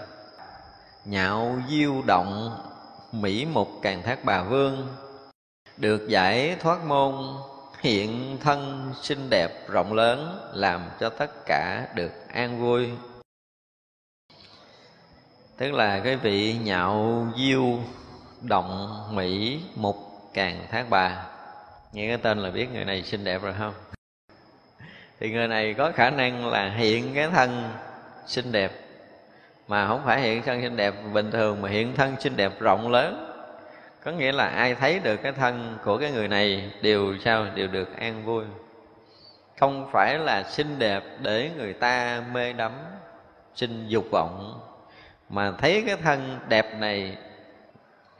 Nhạo 1.04 1.56
diêu 1.68 2.02
động 2.06 2.50
mỹ 3.20 3.46
mục 3.52 3.68
càng 3.82 4.02
thác 4.02 4.24
bà 4.24 4.42
vương. 4.42 4.88
Được 5.76 6.08
giải 6.08 6.56
thoát 6.60 6.84
môn, 6.84 7.14
hiện 7.80 8.38
thân 8.40 8.92
xinh 9.02 9.30
đẹp 9.30 9.68
rộng 9.68 9.92
lớn, 9.92 10.50
làm 10.52 10.90
cho 11.00 11.08
tất 11.08 11.30
cả 11.46 11.88
được 11.94 12.12
an 12.32 12.60
vui. 12.60 12.88
Tức 15.56 15.72
là 15.72 16.00
cái 16.00 16.16
vị 16.16 16.56
nhạo 16.64 17.26
diêu 17.38 17.78
động 18.42 18.88
mỹ 19.10 19.60
mục 19.76 19.96
càng 20.34 20.66
thác 20.70 20.86
bà. 20.90 21.26
Nghe 21.92 22.08
cái 22.08 22.18
tên 22.18 22.38
là 22.38 22.50
biết 22.50 22.68
người 22.72 22.84
này 22.84 23.02
xinh 23.02 23.24
đẹp 23.24 23.42
rồi 23.42 23.54
không? 23.58 23.74
Thì 25.20 25.30
người 25.30 25.48
này 25.48 25.74
có 25.74 25.92
khả 25.94 26.10
năng 26.10 26.46
là 26.46 26.70
hiện 26.70 27.14
cái 27.14 27.28
thân 27.28 27.70
xinh 28.26 28.52
đẹp 28.52 28.83
mà 29.68 29.88
không 29.88 30.02
phải 30.04 30.20
hiện 30.20 30.42
thân 30.42 30.62
xinh 30.62 30.76
đẹp 30.76 30.94
bình 31.12 31.30
thường, 31.30 31.62
mà 31.62 31.68
hiện 31.68 31.94
thân 31.96 32.16
xinh 32.20 32.36
đẹp 32.36 32.52
rộng 32.60 32.90
lớn. 32.90 33.30
Có 34.04 34.10
nghĩa 34.10 34.32
là 34.32 34.46
ai 34.46 34.74
thấy 34.74 34.98
được 34.98 35.16
cái 35.16 35.32
thân 35.32 35.78
của 35.84 35.98
cái 35.98 36.10
người 36.10 36.28
này, 36.28 36.70
đều 36.82 37.18
sao? 37.24 37.46
Đều 37.54 37.68
được 37.68 37.96
an 37.96 38.24
vui. 38.24 38.44
Không 39.60 39.88
phải 39.92 40.18
là 40.18 40.42
xinh 40.42 40.78
đẹp 40.78 41.02
để 41.22 41.50
người 41.56 41.72
ta 41.72 42.22
mê 42.32 42.52
đắm, 42.52 42.72
sinh 43.54 43.88
dục 43.88 44.04
vọng. 44.12 44.60
Mà 45.28 45.52
thấy 45.58 45.82
cái 45.86 45.96
thân 45.96 46.38
đẹp 46.48 46.78
này 46.78 47.16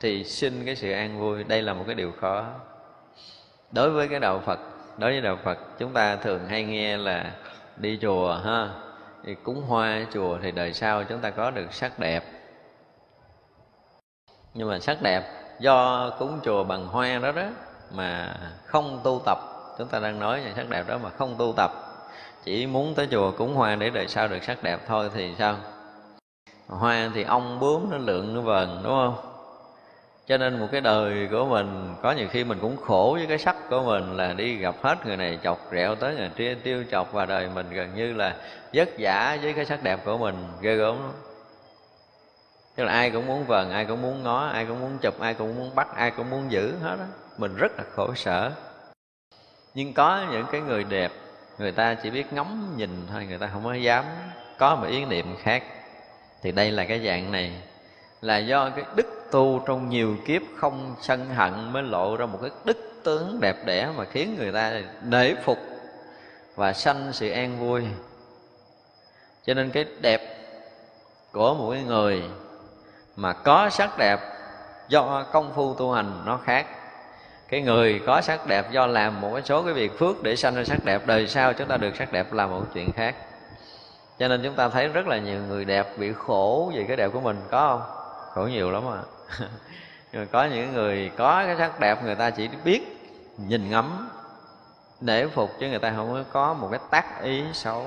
thì 0.01 0.25
xin 0.25 0.65
cái 0.65 0.77
sự 0.77 0.93
an 0.93 1.19
vui. 1.21 1.45
Đây 1.45 1.63
là 1.63 1.75
một 1.75 1.85
cái 1.87 1.95
điều 1.95 2.13
khó. 2.21 2.45
Đối 3.73 3.91
với 3.91 4.09
cái 4.09 4.21
đạo 4.21 4.43
phật, 4.47 4.59
đối 4.99 5.11
với 5.13 5.21
đạo 5.21 5.39
phật, 5.45 5.59
chúng 5.79 5.93
ta 5.93 6.17
thường 6.17 6.47
hay 6.49 6.65
nghe 6.65 6.97
là 6.97 7.33
đi 7.77 7.99
chùa, 8.03 8.41
ha? 8.45 8.69
Thì 9.27 9.35
cúng 9.35 9.63
hoa, 9.69 10.07
chùa 10.13 10.39
thì 10.43 10.51
đời 10.51 10.73
sau 10.73 11.05
chúng 11.05 11.21
ta 11.21 11.31
có 11.31 11.51
được 11.51 11.73
sắc 11.73 11.99
đẹp. 11.99 12.25
Nhưng 14.55 14.69
mà 14.69 14.79
sắc 14.79 15.03
đẹp 15.03 15.25
do 15.61 16.11
cúng 16.19 16.41
chùa 16.45 16.65
bằng 16.65 16.87
hoa 16.87 17.19
đó 17.19 17.33
đó 17.33 17.47
mà 17.93 18.37
không 18.65 19.01
tu 19.05 19.23
tập. 19.25 19.39
Chúng 19.79 19.89
ta 19.89 19.99
đang 19.99 20.19
nói 20.19 20.41
về 20.41 20.53
sắc 20.57 20.69
đẹp 20.69 20.89
đó 20.89 20.99
mà 20.99 21.11
không 21.11 21.35
tu 21.39 21.53
tập. 21.57 21.73
Chỉ 22.45 22.67
muốn 22.67 22.95
tới 22.95 23.09
chùa 23.11 23.33
cúng 23.33 23.55
hoa 23.55 23.77
để 23.77 23.91
đời 23.91 24.09
sau 24.09 24.29
được 24.29 24.43
sắc 24.43 24.63
đẹp 24.63 24.81
thôi 24.87 25.11
thì 25.15 25.35
sao? 25.39 25.57
Hoa 26.69 27.11
thì 27.15 27.23
ong 27.23 27.61
bướm 27.61 27.91
nó 27.91 27.97
lượng 27.99 28.35
nó 28.35 28.41
vần, 28.41 28.81
đúng 28.85 28.93
không? 28.93 29.34
Cho 30.27 30.39
nên 30.39 30.61
một 30.61 30.69
cái 30.73 30.81
đời 30.81 31.29
của 31.31 31.45
mình, 31.45 31.95
có 32.03 32.13
nhiều 32.13 32.29
khi 32.31 32.45
mình 32.45 32.59
cũng 32.61 32.77
khổ 32.77 33.13
với 33.19 33.27
cái 33.27 33.39
sắc 33.39 33.57
của 33.71 33.83
mình 33.83 34.17
là 34.17 34.33
đi 34.33 34.57
gặp 34.57 34.75
hết 34.83 35.07
người 35.07 35.17
này 35.17 35.39
chọc 35.43 35.59
rẹo 35.73 35.95
tới 35.95 36.15
người 36.15 36.31
kia, 36.37 36.55
tiêu 36.55 36.85
chọc 36.91 37.13
và 37.13 37.27
đời 37.27 37.49
mình 37.55 37.71
gần 37.71 37.95
như 37.95 38.13
là 38.13 38.37
vất 38.73 38.89
vả 38.99 39.39
với 39.43 39.53
cái 39.53 39.65
sắc 39.65 39.83
đẹp 39.83 40.01
của 40.05 40.19
mình. 40.19 40.35
Ghê 40.61 40.77
gớm 40.77 41.01
lắm. 41.01 41.13
Tức 42.77 42.85
là 42.85 42.93
ai 42.93 43.11
cũng 43.11 43.27
muốn 43.27 43.45
vần, 43.45 43.71
ai 43.71 43.85
cũng 43.85 44.03
muốn 44.03 44.23
ngó, 44.23 44.47
ai 44.47 44.67
cũng 44.67 44.81
muốn 44.81 44.99
chụp, 44.99 45.21
ai 45.21 45.35
cũng 45.35 45.57
muốn 45.59 45.75
bắt, 45.75 45.89
ai 45.97 46.11
cũng 46.11 46.31
muốn 46.31 46.53
giữ 46.53 46.75
hết 46.83 46.97
đó 46.99 47.05
mình 47.39 47.57
rất 47.57 47.73
là 47.79 47.85
khổ 47.95 48.15
sở. 48.15 48.51
Nhưng 49.75 49.93
có 49.93 50.27
những 50.33 50.47
cái 50.53 50.61
người 50.61 50.85
đẹp, 50.85 51.13
người 51.59 51.73
ta 51.73 51.95
chỉ 51.95 52.11
biết 52.11 52.33
ngắm 52.33 52.75
nhìn 52.77 52.91
thôi, 53.13 53.27
người 53.29 53.39
ta 53.39 53.51
không 53.53 53.65
có 53.65 53.75
dám 53.75 54.05
có 54.59 54.77
một 54.77 54.87
ý 54.89 55.05
niệm 55.05 55.37
khác. 55.43 55.63
Thì 56.43 56.53
đây 56.53 56.71
là 56.71 56.85
cái 56.85 57.07
dạng 57.07 57.33
này. 57.33 57.53
Là 58.21 58.39
do 58.39 58.71
cái 58.71 58.85
đức 58.97 59.07
tu 59.35 59.63
trong 59.67 59.89
nhiều 59.89 60.17
kiếp 60.27 60.43
không 60.57 60.95
sân 61.01 61.29
hận 61.29 61.73
mới 61.73 61.83
lộ 61.83 62.17
ra 62.17 62.27
một 62.27 62.39
cái 62.43 62.51
đức 62.65 62.77
tướng 63.05 63.41
đẹp 63.41 63.57
đẽ 63.65 63.89
mà 63.97 64.05
khiến 64.05 64.37
người 64.39 64.53
ta 64.53 64.81
nể 65.03 65.35
phục 65.35 65.59
và 66.55 66.73
sanh 66.73 67.13
sự 67.13 67.31
an 67.31 67.59
vui. 67.59 67.83
Cho 69.47 69.55
nên 69.55 69.71
cái 69.71 69.87
đẹp 70.01 70.21
của 71.33 71.55
một 71.55 71.75
người 71.87 72.23
mà 73.17 73.33
có 73.33 73.71
sắc 73.71 73.99
đẹp 73.99 74.21
do 74.89 75.27
công 75.33 75.53
phu 75.55 75.75
tu 75.75 75.93
hành 75.93 76.23
nó 76.27 76.37
khác. 76.45 76.67
Cái 77.49 77.63
người 77.63 78.01
có 78.07 78.21
sắc 78.21 78.47
đẹp 78.47 78.71
do 78.73 78.87
làm 78.87 79.21
một 79.21 79.31
cái 79.33 79.43
số 79.43 79.63
cái 79.63 79.73
việc 79.73 79.99
phước 79.99 80.23
để 80.23 80.37
sanh 80.37 80.55
ra 80.55 80.65
sắc 80.65 80.85
đẹp, 80.85 81.07
đời 81.07 81.27
sau 81.27 81.53
chúng 81.53 81.69
ta 81.69 81.77
được 81.77 81.97
sắc 81.97 82.13
đẹp 82.13 82.33
là 82.33 82.47
một 82.47 82.63
chuyện 82.75 82.93
khác. 82.93 83.15
Cho 84.19 84.29
nên 84.29 84.41
chúng 84.45 84.55
ta 84.55 84.69
thấy 84.69 84.89
rất 84.89 85.07
là 85.07 85.19
nhiều 85.19 85.41
người 85.49 85.65
đẹp 85.65 85.99
bị 85.99 86.13
khổ 86.13 86.73
vì 86.75 86.85
cái 86.89 86.97
đẹp 86.97 87.11
của 87.13 87.21
mình, 87.21 87.41
có 87.51 87.69
không? 87.69 87.97
Khổ 88.35 88.47
nhiều 88.47 88.71
lắm 88.71 88.83
à. 88.89 89.14
nhưng 90.13 90.23
mà 90.23 90.29
có 90.33 90.45
những 90.45 90.73
người 90.73 91.11
có 91.17 91.43
cái 91.47 91.57
sắc 91.59 91.81
đẹp 91.81 92.05
người 92.05 92.15
ta 92.15 92.31
chỉ 92.31 92.49
biết 92.65 92.83
nhìn 93.37 93.71
ngắm 93.71 94.09
để 95.01 95.27
phục 95.27 95.51
chứ 95.61 95.69
người 95.69 95.79
ta 95.79 95.93
không 95.97 96.25
có 96.33 96.55
một 96.55 96.69
cái 96.71 96.81
tác 96.91 97.23
ý 97.23 97.43
xấu. 97.53 97.87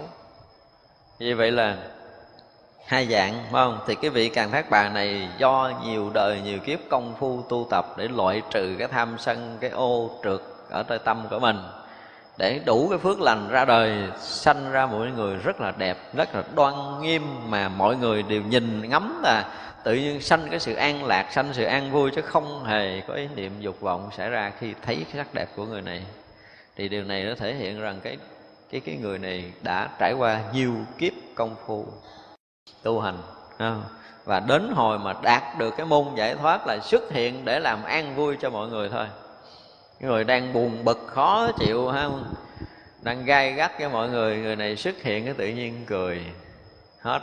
Vì 1.20 1.34
vậy 1.34 1.52
là 1.52 1.78
hai 2.86 3.08
dạng, 3.08 3.34
phải 3.34 3.52
không? 3.52 3.80
Thì 3.88 3.96
cái 3.96 4.10
vị 4.10 4.30
càng 4.30 4.52
thác 4.52 4.70
bà 4.70 4.90
này 4.90 5.30
do 5.38 5.72
nhiều 5.84 6.12
đời, 6.14 6.42
nhiều 6.42 6.60
kiếp 6.60 6.80
công 6.90 7.14
phu 7.20 7.42
tu 7.50 7.68
tập 7.70 7.86
để 7.98 8.08
loại 8.08 8.42
trừ 8.52 8.76
cái 8.80 8.88
tham 8.88 9.16
sân, 9.20 9.58
cái 9.60 9.70
ô 9.70 10.10
trượt 10.24 10.42
ở 10.70 10.84
nơi 10.88 11.00
tâm 11.00 11.28
của 11.30 11.40
mình, 11.40 11.58
để 12.38 12.60
đủ 12.66 12.88
cái 12.90 13.00
phước 13.00 13.22
lành 13.22 13.48
ra 13.50 13.66
đời, 13.66 13.98
sanh 14.20 14.72
ra 14.72 14.86
một 14.86 14.98
người 15.16 15.36
rất 15.36 15.62
là 15.62 15.74
đẹp, 15.78 15.98
rất 16.14 16.36
là 16.36 16.44
đoan 16.56 17.02
nghiêm 17.02 17.24
mà 17.50 17.70
mọi 17.70 17.96
người 17.96 18.24
đều 18.24 18.42
nhìn 18.42 18.90
ngắm 18.90 19.20
là 19.24 19.46
tự 19.88 19.94
nhiên 19.94 20.22
sanh 20.22 20.48
cái 20.50 20.60
sự 20.60 20.74
an 20.74 21.06
lạc, 21.06 21.32
sanh 21.32 21.54
sự 21.54 21.64
an 21.64 21.92
vui 21.92 22.12
chứ 22.16 22.22
không 22.22 22.64
hề 22.64 23.02
có 23.02 23.14
ý 23.14 23.28
niệm 23.36 23.52
dục 23.60 23.82
vọng 23.82 24.10
xảy 24.18 24.30
ra 24.30 24.52
khi 24.60 24.74
thấy 24.86 24.96
cái 24.96 25.14
sắc 25.14 25.34
đẹp 25.34 25.50
của 25.56 25.66
người 25.66 25.82
này. 25.82 26.04
Thì 26.76 26.90
điều 26.90 27.04
này 27.04 27.24
nó 27.24 27.36
thể 27.36 27.54
hiện 27.56 27.82
rằng 27.82 28.00
cái 28.04 28.18
cái 28.72 28.82
cái 28.82 28.96
người 28.96 29.20
này 29.20 29.52
đã 29.62 29.90
trải 30.00 30.14
qua 30.14 30.42
nhiều 30.54 30.74
kiếp 30.98 31.14
công 31.36 31.56
phu, 31.66 31.86
tu 32.84 33.00
hành 33.00 33.18
và 34.26 34.40
đến 34.40 34.72
hồi 34.76 35.00
mà 35.00 35.14
đạt 35.22 35.44
được 35.58 35.74
cái 35.78 35.86
môn 35.86 36.06
giải 36.16 36.36
thoát 36.36 36.68
là 36.68 36.80
xuất 36.84 37.12
hiện 37.12 37.46
để 37.46 37.60
làm 37.60 37.84
an 37.84 38.16
vui 38.16 38.36
cho 38.42 38.50
mọi 38.50 38.68
người 38.68 38.90
thôi. 38.90 39.06
Người 40.00 40.24
đang 40.24 40.54
buồn 40.54 40.84
bực, 40.84 41.08
khó 41.08 41.52
chịu, 41.60 41.88
ha. 41.88 42.10
Đang 43.02 43.26
gai 43.26 43.54
gắt 43.54 43.80
với 43.80 43.90
mọi 43.90 44.10
người 44.10 44.38
người 44.38 44.56
này 44.56 44.76
xuất 44.76 45.04
hiện 45.04 45.26
cái 45.26 45.34
tự 45.34 45.48
nhiên 45.48 45.84
cười, 45.88 46.22
hết 47.02 47.22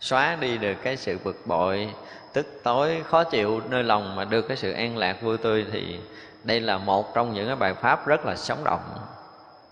xóa 0.00 0.36
đi 0.40 0.58
được 0.58 0.74
cái 0.82 0.96
sự 0.96 1.18
bực 1.24 1.46
bội, 1.46 1.94
tức 2.32 2.60
tối, 2.62 3.02
khó 3.08 3.24
chịu 3.24 3.60
nơi 3.68 3.82
lòng 3.82 4.16
mà 4.16 4.24
được 4.24 4.42
cái 4.42 4.56
sự 4.56 4.72
an 4.72 4.96
lạc 4.96 5.22
vui 5.22 5.38
tươi 5.38 5.66
thì 5.72 6.00
đây 6.44 6.60
là 6.60 6.78
một 6.78 7.14
trong 7.14 7.34
những 7.34 7.46
cái 7.46 7.56
bài 7.56 7.74
pháp 7.74 8.06
rất 8.06 8.26
là 8.26 8.36
sống 8.36 8.64
động, 8.64 8.98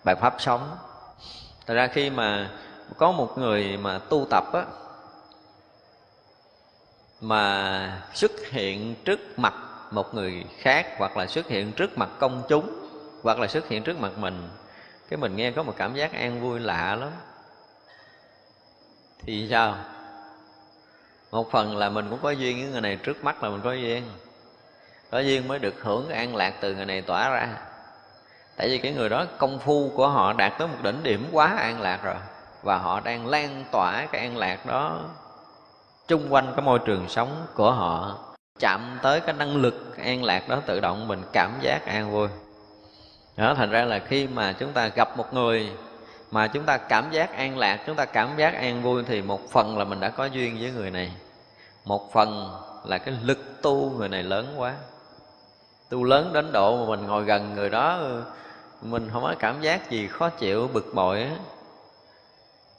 bài 0.05 0.15
pháp 0.15 0.35
sống. 0.39 0.77
Thật 1.67 1.75
ra 1.75 1.87
khi 1.87 2.11
mà 2.11 2.51
có 2.97 3.13
một 3.13 3.39
người 3.39 3.77
mà 3.77 3.99
tu 3.99 4.27
tập 4.31 4.45
á, 4.53 4.65
mà 7.21 8.03
xuất 8.15 8.33
hiện 8.51 8.95
trước 9.05 9.39
mặt 9.39 9.55
một 9.91 10.15
người 10.15 10.45
khác 10.59 10.87
hoặc 10.99 11.17
là 11.17 11.27
xuất 11.27 11.49
hiện 11.49 11.73
trước 11.73 11.99
mặt 11.99 12.09
công 12.19 12.43
chúng 12.49 12.89
hoặc 13.23 13.39
là 13.39 13.47
xuất 13.47 13.69
hiện 13.69 13.83
trước 13.83 14.01
mặt 14.01 14.19
mình, 14.19 14.49
cái 15.11 15.17
mình 15.17 15.37
nghe 15.37 15.51
có 15.51 15.63
một 15.63 15.75
cảm 15.77 15.95
giác 15.95 16.13
an 16.13 16.41
vui 16.43 16.61
lạ 16.61 16.97
lắm. 17.01 17.11
Thì 19.27 19.49
sao? 19.51 19.77
Một 21.35 21.51
phần 21.51 21.77
là 21.77 21.89
mình 21.89 22.07
cũng 22.11 22.19
có 22.23 22.31
duyên 22.31 22.61
với 22.61 22.71
người 22.73 22.81
này, 22.81 22.97
trước 22.97 23.25
mắt 23.25 23.43
là 23.43 23.49
mình 23.49 23.61
có 23.65 23.73
duyên. 23.73 24.03
Có 25.11 25.19
duyên 25.19 25.49
mới 25.49 25.59
được 25.59 25.75
hưởng 25.83 26.07
cái 26.09 26.19
an 26.19 26.37
lạc 26.37 26.55
từ 26.61 26.75
người 26.75 26.87
này 26.87 27.03
tỏa 27.03 27.31
ra. 27.31 27.49
Tại 28.57 28.69
vì 28.69 28.79
cái 28.79 28.93
người 28.93 29.09
đó, 29.09 29.25
công 29.39 29.59
phu 29.59 29.91
của 29.97 30.09
họ 30.09 30.33
đạt 30.33 30.53
tới 30.59 30.69
một 30.69 30.77
đỉnh 30.83 31.03
điểm 31.03 31.29
quá 31.33 31.55
an 31.59 31.81
lạc 31.81 32.01
rồi, 32.03 32.15
và 32.63 32.79
họ 32.79 33.01
đang 33.01 33.27
lan 33.27 33.65
tỏa 33.73 34.07
cái 34.13 34.21
an 34.21 34.37
lạc 34.37 34.67
đó 34.67 35.01
chung 36.09 36.33
quanh 36.33 36.53
cái 36.57 36.65
môi 36.65 36.79
trường 36.79 37.09
sống 37.09 37.47
của 37.55 37.73
họ. 37.73 38.19
Chạm 38.59 38.99
tới 39.03 39.21
cái 39.21 39.35
năng 39.35 39.57
lực 39.57 39.97
an 39.99 40.25
lạc 40.25 40.49
đó 40.49 40.61
tự 40.67 40.81
động 40.81 41.09
mình 41.09 41.23
cảm 41.33 41.53
giác 41.61 41.87
an 41.87 42.11
vui. 42.11 42.29
Đó, 43.37 43.55
thành 43.55 43.71
ra 43.71 43.85
là 43.85 43.99
khi 43.99 44.27
mà 44.27 44.53
chúng 44.53 44.73
ta 44.73 44.89
gặp 44.89 45.17
một 45.17 45.35
người 45.35 45.71
mà 46.31 46.49
chúng 46.49 46.65
ta 46.65 46.79
cảm 46.79 47.11
giác 47.11 47.37
an 47.37 47.59
lạc, 47.59 47.81
chúng 47.87 47.97
ta 47.97 48.05
cảm 48.05 48.29
giác 48.37 48.55
an 48.55 48.83
vui 48.83 49.03
thì 49.07 49.23
một 49.23 49.51
phần 49.51 49.79
là 49.79 49.85
mình 49.85 50.01
đã 50.01 50.09
có 50.09 50.25
duyên 50.25 50.59
với 50.61 50.71
người 50.71 50.91
này 50.91 51.13
một 51.85 52.13
phần 52.13 52.51
là 52.85 52.99
cái 52.99 53.15
lực 53.23 53.63
tu 53.63 53.91
người 53.91 54.09
này 54.09 54.23
lớn 54.23 54.55
quá. 54.57 54.75
Tu 55.91 56.05
lớn 56.05 56.33
đến 56.33 56.53
độ 56.53 56.77
mà 56.77 56.97
mình 56.97 57.07
ngồi 57.07 57.25
gần 57.25 57.55
người 57.55 57.71
đó, 57.71 58.01
mình 58.83 59.09
không 59.13 59.23
có 59.23 59.35
cảm 59.39 59.63
giác 59.63 59.91
gì 59.91 60.09
khó 60.09 60.29
chịu, 60.29 60.69
bực 60.73 60.95
bội 60.95 61.23
á. 61.23 61.37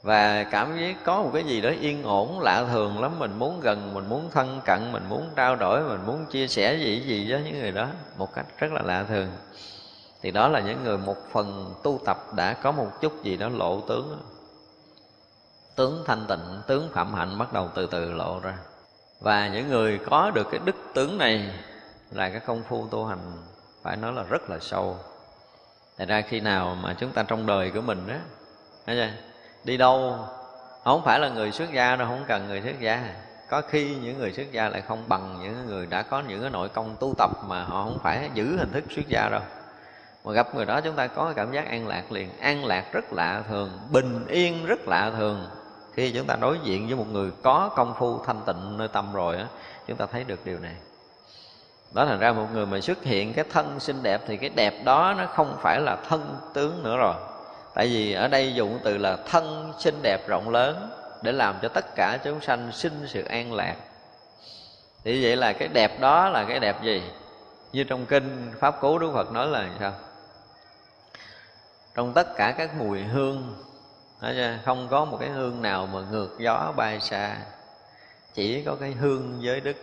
Và 0.04 0.44
cảm 0.44 0.78
giác 0.80 0.96
có 1.04 1.22
một 1.22 1.30
cái 1.34 1.44
gì 1.44 1.62
đó 1.62 1.70
yên 1.82 2.04
ổn, 2.04 2.40
lạ 2.40 2.66
thường 2.72 3.02
lắm. 3.02 3.20
Mình 3.20 3.40
muốn 3.40 3.60
gần, 3.60 3.94
mình 3.94 4.10
muốn 4.10 4.30
thân 4.32 4.62
cận, 4.66 4.92
mình 4.92 5.04
muốn 5.10 5.30
trao 5.36 5.56
đổi, 5.56 5.84
mình 5.84 6.06
muốn 6.06 6.26
chia 6.26 6.48
sẻ 6.48 6.76
gì 6.76 7.02
gì 7.06 7.32
với 7.32 7.42
những 7.44 7.60
người 7.60 7.72
đó 7.72 7.88
một 8.18 8.34
cách 8.34 8.46
rất 8.58 8.72
là 8.72 8.82
lạ 8.86 9.06
thường. 9.08 9.28
Thì 10.22 10.32
đó 10.32 10.48
là 10.48 10.60
những 10.60 10.84
người 10.84 10.98
một 10.98 11.18
phần 11.32 11.74
tu 11.84 12.00
tập 12.06 12.18
đã 12.36 12.54
có 12.54 12.72
một 12.72 12.88
chút 13.02 13.24
gì 13.24 13.38
đó 13.38 13.50
lộ 13.50 13.82
tướng 13.82 14.18
tướng 15.76 16.04
thanh 16.06 16.26
tịnh, 16.28 16.62
tướng 16.68 16.90
phạm 16.94 17.14
hạnh 17.14 17.38
bắt 17.38 17.54
đầu 17.54 17.70
từ 17.76 17.86
từ 17.86 18.12
lộ 18.12 18.40
ra 18.40 18.58
và 19.20 19.48
những 19.48 19.70
người 19.70 20.00
có 20.06 20.32
được 20.32 20.48
cái 20.52 20.60
đức 20.66 20.76
tướng 20.94 21.18
này 21.18 21.50
là 22.12 22.30
cái 22.30 22.40
công 22.40 22.64
phu 22.64 22.88
tu 22.88 23.06
hành, 23.06 23.32
phải 23.82 23.98
nói 23.98 24.14
là 24.14 24.24
rất 24.24 24.50
là 24.50 24.60
sâu. 24.60 24.98
Thật 25.98 26.06
ra 26.08 26.22
khi 26.22 26.40
nào 26.40 26.78
mà 26.82 26.96
chúng 27.00 27.12
ta 27.12 27.24
trong 27.24 27.46
đời 27.46 27.72
của 27.72 27.82
mình 27.82 28.08
đó 28.08 28.16
thấy 28.86 28.96
chưa? 28.96 29.10
đi 29.64 29.78
đâu, 29.78 30.18
không 30.84 31.02
phải 31.06 31.20
là 31.20 31.30
người 31.30 31.52
xuất 31.52 31.72
gia 31.72 31.96
đâu, 31.96 32.08
không 32.08 32.24
cần 32.28 32.48
người 32.48 32.62
xuất 32.62 32.80
gia. 32.80 33.16
Có 33.50 33.62
khi 33.62 33.96
những 33.96 34.18
người 34.18 34.34
xuất 34.34 34.52
gia 34.52 34.70
lại 34.70 34.82
không 34.82 35.04
bằng 35.08 35.40
những 35.42 35.66
người 35.66 35.86
đã 35.86 36.02
có 36.02 36.24
những 36.28 36.42
cái 36.42 36.50
nội 36.50 36.70
công 36.70 36.96
tu 37.00 37.14
tập 37.18 37.30
mà 37.48 37.64
họ 37.64 37.84
không 37.84 38.00
phải 38.04 38.30
giữ 38.34 38.58
hình 38.58 38.72
thức 38.72 38.84
xuất 38.96 39.08
gia 39.08 39.30
đâu. 39.30 39.42
Mà 40.24 40.32
gặp 40.32 40.56
người 40.56 40.66
đó 40.66 40.82
chúng 40.82 40.96
ta 40.96 41.08
có 41.08 41.34
cảm 41.36 41.52
giác 41.52 41.68
an 41.68 41.88
lạc 41.88 42.12
liền. 42.12 42.38
An 42.40 42.66
lạc 42.66 42.86
rất 42.92 43.14
lạ 43.14 43.44
thường, 43.48 43.80
bình 43.92 44.28
yên 44.28 44.66
rất 44.66 44.88
lạ 44.88 45.12
thường 45.18 45.48
khi 45.96 46.12
chúng 46.12 46.28
ta 46.28 46.36
đối 46.36 46.60
diện 46.64 46.88
với 46.88 46.96
một 46.96 47.08
người 47.12 47.32
có 47.44 47.70
công 47.76 47.94
phu 47.98 48.20
thanh 48.26 48.42
tịnh 48.46 48.78
nơi 48.78 48.88
tâm 48.88 49.14
rồi 49.14 49.38
á, 49.38 49.46
chúng 49.88 49.98
ta 49.98 50.06
thấy 50.06 50.24
được 50.24 50.46
điều 50.46 50.60
này. 50.60 50.76
Đó 51.92 52.06
thành 52.06 52.20
ra 52.20 52.34
một 52.34 52.48
người 52.54 52.66
mà 52.66 52.82
xuất 52.82 53.04
hiện 53.04 53.34
cái 53.34 53.46
thân 53.52 53.80
xinh 53.80 54.04
đẹp 54.04 54.22
thì 54.28 54.38
cái 54.38 54.50
đẹp 54.50 54.74
đó 54.84 55.14
nó 55.18 55.26
không 55.26 55.58
phải 55.62 55.80
là 55.82 55.96
thân 56.10 56.38
tướng 56.54 56.84
nữa 56.84 56.98
rồi. 56.98 57.16
Tại 57.74 57.88
vì 57.88 58.14
ở 58.14 58.28
đây 58.28 58.54
dùng 58.54 58.80
từ 58.84 58.98
là 58.98 59.18
thân 59.30 59.74
xinh 59.80 60.00
đẹp 60.02 60.28
rộng 60.28 60.50
lớn 60.50 60.90
để 61.22 61.32
làm 61.32 61.56
cho 61.62 61.68
tất 61.68 61.96
cả 61.96 62.20
chúng 62.24 62.42
sanh 62.42 62.72
sinh 62.72 63.06
sự 63.08 63.24
an 63.24 63.54
lạc. 63.54 63.76
Thì 65.04 65.24
vậy 65.24 65.36
là 65.36 65.54
cái 65.54 65.68
đẹp 65.68 66.00
đó 66.00 66.30
là 66.30 66.46
cái 66.46 66.60
đẹp 66.60 66.84
gì? 66.84 67.04
Như 67.74 67.84
trong 67.84 68.06
kinh 68.06 68.52
pháp 68.60 68.82
cú 68.82 68.98
đức 69.00 69.12
phật 69.14 69.32
nói 69.32 69.48
là 69.48 69.70
sao? 69.80 69.94
Trong 71.96 72.14
tất 72.14 72.36
cả 72.36 72.52
các 72.58 72.80
mùi 72.80 73.02
hương 73.04 73.54
không 74.66 74.88
có 74.92 75.06
một 75.06 75.18
cái 75.20 75.30
hương 75.30 75.62
nào 75.62 75.88
mà 75.94 76.00
ngược 76.12 76.36
gió 76.40 76.74
bay 76.76 77.00
xa. 77.00 77.38
Chỉ 78.34 78.64
có 78.64 78.76
cái 78.76 78.92
hương 78.92 79.38
giới 79.40 79.62
đức. 79.62 79.76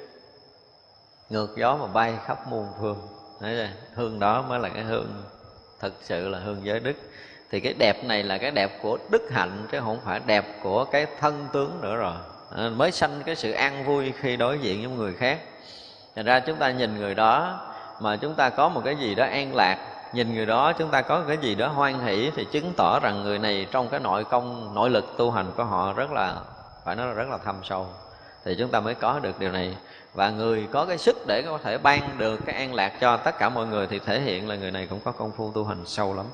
Ngược 1.31 1.57
gió 1.57 1.77
mà 1.77 1.87
bay 1.87 2.15
khắp 2.25 2.49
muôn 2.49 2.67
phương. 2.81 3.09
Đấy 3.41 3.69
hương 3.95 4.21
đó 4.21 4.43
mới 4.43 4.59
là 4.61 4.69
cái 4.69 4.83
hương 4.83 5.23
thật 5.81 5.93
sự 6.03 6.29
là 6.29 6.39
hương 6.39 6.61
giới 6.65 6.81
đức. 6.81 6.97
Thì 7.51 7.61
cái 7.61 7.75
đẹp 7.79 8.05
này 8.05 8.23
là 8.23 8.39
cái 8.39 8.51
đẹp 8.51 8.79
của 8.83 8.99
đức 9.11 9.29
hạnh 9.31 9.67
chứ 9.73 9.81
không 9.81 10.01
phải 10.05 10.21
đẹp 10.27 10.45
của 10.63 10.85
cái 10.85 11.07
thân 11.21 11.49
tướng 11.53 11.81
nữa 11.81 11.97
rồi. 11.97 12.17
À, 12.57 12.69
mới 12.69 12.93
sanh 12.93 13.23
cái 13.27 13.37
sự 13.37 13.53
an 13.53 13.85
vui 13.85 14.13
khi 14.21 14.37
đối 14.37 14.59
diện 14.59 14.89
với 14.89 14.97
người 14.97 15.15
khác. 15.15 15.41
Thành 16.17 16.25
ra 16.25 16.41
chúng 16.41 16.57
ta 16.57 16.71
nhìn 16.71 16.97
người 16.97 17.15
đó 17.15 17.61
mà 18.01 18.17
chúng 18.17 18.35
ta 18.35 18.51
có 18.51 18.69
một 18.69 18.83
cái 18.85 18.97
gì 18.97 19.15
đó 19.15 19.25
an 19.25 19.55
lạc 19.55 19.92
nhìn 20.13 20.35
người 20.35 20.47
đó, 20.47 20.73
chúng 20.73 20.91
ta 20.91 21.03
có 21.03 21.23
cái 21.29 21.37
gì 21.37 21.55
đó 21.55 21.69
hoan 21.69 22.01
hỷ 22.01 22.31
thì 22.37 22.45
chứng 22.45 22.73
tỏ 22.77 22.99
rằng 23.03 23.23
người 23.23 23.39
này 23.39 23.67
trong 23.71 23.89
cái 23.89 24.01
nội 24.01 24.25
công, 24.25 24.75
nội 24.75 24.91
lực 24.91 25.05
tu 25.17 25.31
hành 25.31 25.47
của 25.57 25.65
họ 25.65 25.93
rất 25.93 26.11
là, 26.13 26.37
phải 26.85 26.97
nói 26.97 27.07
là 27.07 27.13
rất 27.13 27.29
là 27.29 27.39
thâm 27.39 27.57
sâu. 27.63 27.87
Thì 28.45 28.57
chúng 28.59 28.71
ta 28.71 28.81
mới 28.81 28.95
có 28.95 29.19
được 29.19 29.39
điều 29.39 29.53
này. 29.53 29.77
Và 30.15 30.31
người 30.31 30.69
có 30.73 30.87
cái 30.87 30.99
sức 30.99 31.17
để 31.27 31.43
có 31.47 31.59
thể 31.65 31.79
ban 31.79 32.19
được 32.19 32.41
cái 32.47 32.55
an 32.55 32.75
lạc 32.75 32.93
cho 33.01 33.17
tất 33.17 33.39
cả 33.39 33.49
mọi 33.49 33.67
người 33.67 33.87
thì 33.87 33.99
thể 33.99 34.21
hiện 34.21 34.49
là 34.49 34.57
người 34.57 34.71
này 34.71 34.87
cũng 34.87 35.01
có 35.05 35.13
công 35.13 35.33
phu 35.33 35.53
tu 35.53 35.65
hành 35.65 35.83
sâu 35.87 36.15
lắm. 36.15 36.27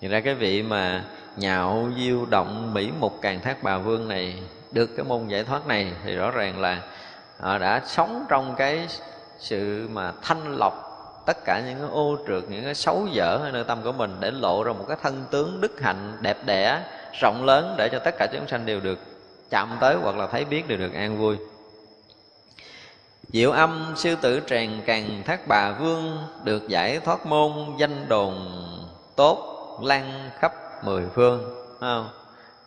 Thì 0.00 0.08
ra 0.08 0.20
cái 0.20 0.34
vị 0.34 0.62
mà 0.62 1.04
nhạo, 1.36 1.88
diêu, 1.96 2.26
động 2.30 2.74
mỹ 2.74 2.90
mục 3.00 3.18
càng 3.22 3.40
thác 3.40 3.62
bà 3.62 3.78
vương 3.78 4.08
này 4.08 4.42
được 4.72 4.90
cái 4.96 5.04
môn 5.04 5.28
giải 5.28 5.44
thoát 5.44 5.66
này 5.66 5.92
thì 6.04 6.14
rõ 6.14 6.30
ràng 6.30 6.60
là 6.60 6.82
họ 7.40 7.58
đã 7.58 7.82
sống 7.86 8.26
trong 8.28 8.54
cái 8.56 8.86
sự 9.38 9.88
mà 9.92 10.12
thanh 10.22 10.56
lọc 10.58 10.91
tất 11.26 11.44
cả 11.44 11.62
những 11.66 11.78
cái 11.78 11.88
ô 11.90 12.16
trượt, 12.26 12.42
những 12.48 12.64
cái 12.64 12.74
xấu 12.74 13.06
dở 13.06 13.38
ở 13.42 13.50
nơi 13.52 13.64
tâm 13.64 13.82
của 13.82 13.92
mình 13.92 14.16
để 14.20 14.30
lộ 14.30 14.64
ra 14.64 14.72
một 14.72 14.84
cái 14.88 14.96
thân 15.02 15.24
tướng 15.30 15.60
đức 15.60 15.80
hạnh, 15.80 16.16
đẹp 16.20 16.36
đẽ, 16.44 16.82
rộng 17.20 17.44
lớn 17.44 17.74
để 17.78 17.88
cho 17.92 17.98
tất 17.98 18.14
cả 18.18 18.26
chúng 18.32 18.48
sanh 18.48 18.66
đều 18.66 18.80
được 18.80 18.98
chạm 19.50 19.76
tới 19.80 19.96
hoặc 20.02 20.16
là 20.16 20.26
thấy 20.26 20.44
biết 20.44 20.68
đều 20.68 20.78
được 20.78 20.94
an 20.94 21.18
vui 21.18 21.36
Diệu 23.28 23.50
âm 23.50 23.92
sư 23.96 24.16
tử 24.20 24.40
tràng 24.46 24.80
càng 24.86 25.22
thác 25.26 25.40
bà 25.48 25.72
vương 25.80 26.18
Được 26.44 26.68
giải 26.68 27.00
thoát 27.00 27.26
môn 27.26 27.52
danh 27.78 28.08
đồn 28.08 28.48
tốt 29.16 29.78
lan 29.82 30.30
khắp 30.38 30.52
mười 30.84 31.04
phương 31.14 31.66
không? 31.80 32.08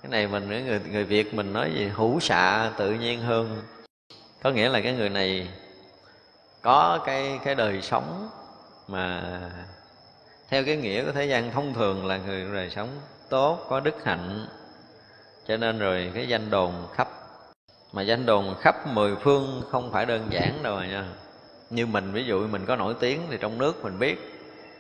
Cái 0.04 0.10
này 0.10 0.28
mình 0.28 0.66
người 0.66 0.82
người 0.92 1.04
Việt 1.04 1.34
mình 1.34 1.54
nói 1.54 1.72
gì, 1.76 1.88
hữu 1.96 2.20
xạ 2.20 2.72
tự 2.78 2.92
nhiên 2.92 3.22
hơn 3.22 3.62
Có 4.44 4.52
nghĩa 4.52 4.70
là 4.70 4.82
cái 4.82 4.94
người 4.94 5.10
này 5.10 5.48
có 6.62 7.00
cái 7.06 7.40
cái 7.44 7.56
đời 7.56 7.82
sống 7.82 8.30
mà 8.88 9.24
theo 10.50 10.66
cái 10.66 10.76
nghĩa 10.76 11.06
của 11.06 11.12
thế 11.12 11.26
gian 11.26 11.52
thông 11.52 11.74
thường 11.74 12.06
là 12.06 12.18
người 12.18 12.46
đời 12.54 12.70
sống 12.70 12.90
tốt, 13.30 13.66
có 13.70 13.80
đức 13.80 14.04
hạnh. 14.04 14.48
Cho 15.48 15.58
nên 15.58 15.80
rồi 15.80 16.12
cái 16.16 16.28
danh 16.28 16.50
đồn 16.50 16.74
khắp, 16.94 17.10
mà 17.94 18.02
danh 18.02 18.26
đồn 18.26 18.56
khắp 18.60 18.88
mười 18.88 19.16
phương 19.16 19.64
không 19.72 19.92
phải 19.92 20.06
đơn 20.06 20.28
giản 20.30 20.64
đâu 20.64 20.76
rồi 20.76 20.88
nha. 20.88 21.06
Như 21.70 21.86
mình, 21.86 22.12
ví 22.14 22.26
dụ 22.26 22.48
mình 22.48 22.66
có 22.66 22.76
nổi 22.76 22.96
tiếng 23.00 23.22
thì 23.30 23.38
trong 23.42 23.58
nước 23.58 23.84
mình 23.84 24.00
biết, 24.00 24.18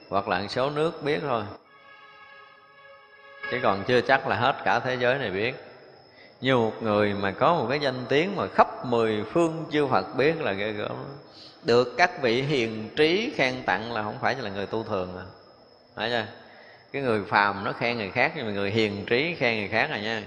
hoặc 0.10 0.28
là 0.28 0.40
một 0.40 0.48
số 0.50 0.70
nước 0.70 1.04
biết 1.04 1.20
thôi. 1.22 1.44
Chứ 3.52 3.60
còn 3.64 3.84
chưa 3.88 4.02
chắc 4.02 4.28
là 4.28 4.36
hết 4.36 4.56
cả 4.64 4.80
thế 4.80 4.98
giới 5.00 5.20
này 5.20 5.32
biết. 5.32 5.56
Như 6.42 6.58
một 6.58 6.74
người 6.82 7.14
mà 7.14 7.32
có 7.32 7.54
một 7.54 7.68
cái 7.70 7.80
danh 7.80 8.06
tiếng 8.10 8.36
mà 8.36 8.48
khắp 8.48 8.86
mười 8.86 9.24
phương 9.24 9.66
chư 9.72 9.88
Phật 9.88 10.16
biết 10.16 10.42
là 10.42 10.52
ghê 10.52 10.72
gớm 10.72 10.96
được 11.66 11.94
các 11.98 12.22
vị 12.22 12.42
hiền 12.42 12.90
trí 12.96 13.34
khen 13.36 13.64
tặng 13.66 13.94
là 13.94 14.04
không 14.04 14.18
phải 14.22 14.36
là 14.36 14.50
người 14.50 14.66
tu 14.66 14.84
thường 14.84 15.18
à 15.18 15.26
phải 15.96 16.10
chưa? 16.10 16.26
Cái 16.92 17.02
người 17.02 17.24
phàm 17.28 17.64
nó 17.64 17.72
khen 17.72 17.98
người 17.98 18.12
khác 18.12 18.34
nhưng 18.36 18.46
mà 18.46 18.52
người 18.52 18.72
hiền 18.72 19.06
trí 19.06 19.36
khen 19.36 19.60
người 19.60 19.68
khác 19.68 19.90
rồi 19.90 20.00
nha. 20.00 20.24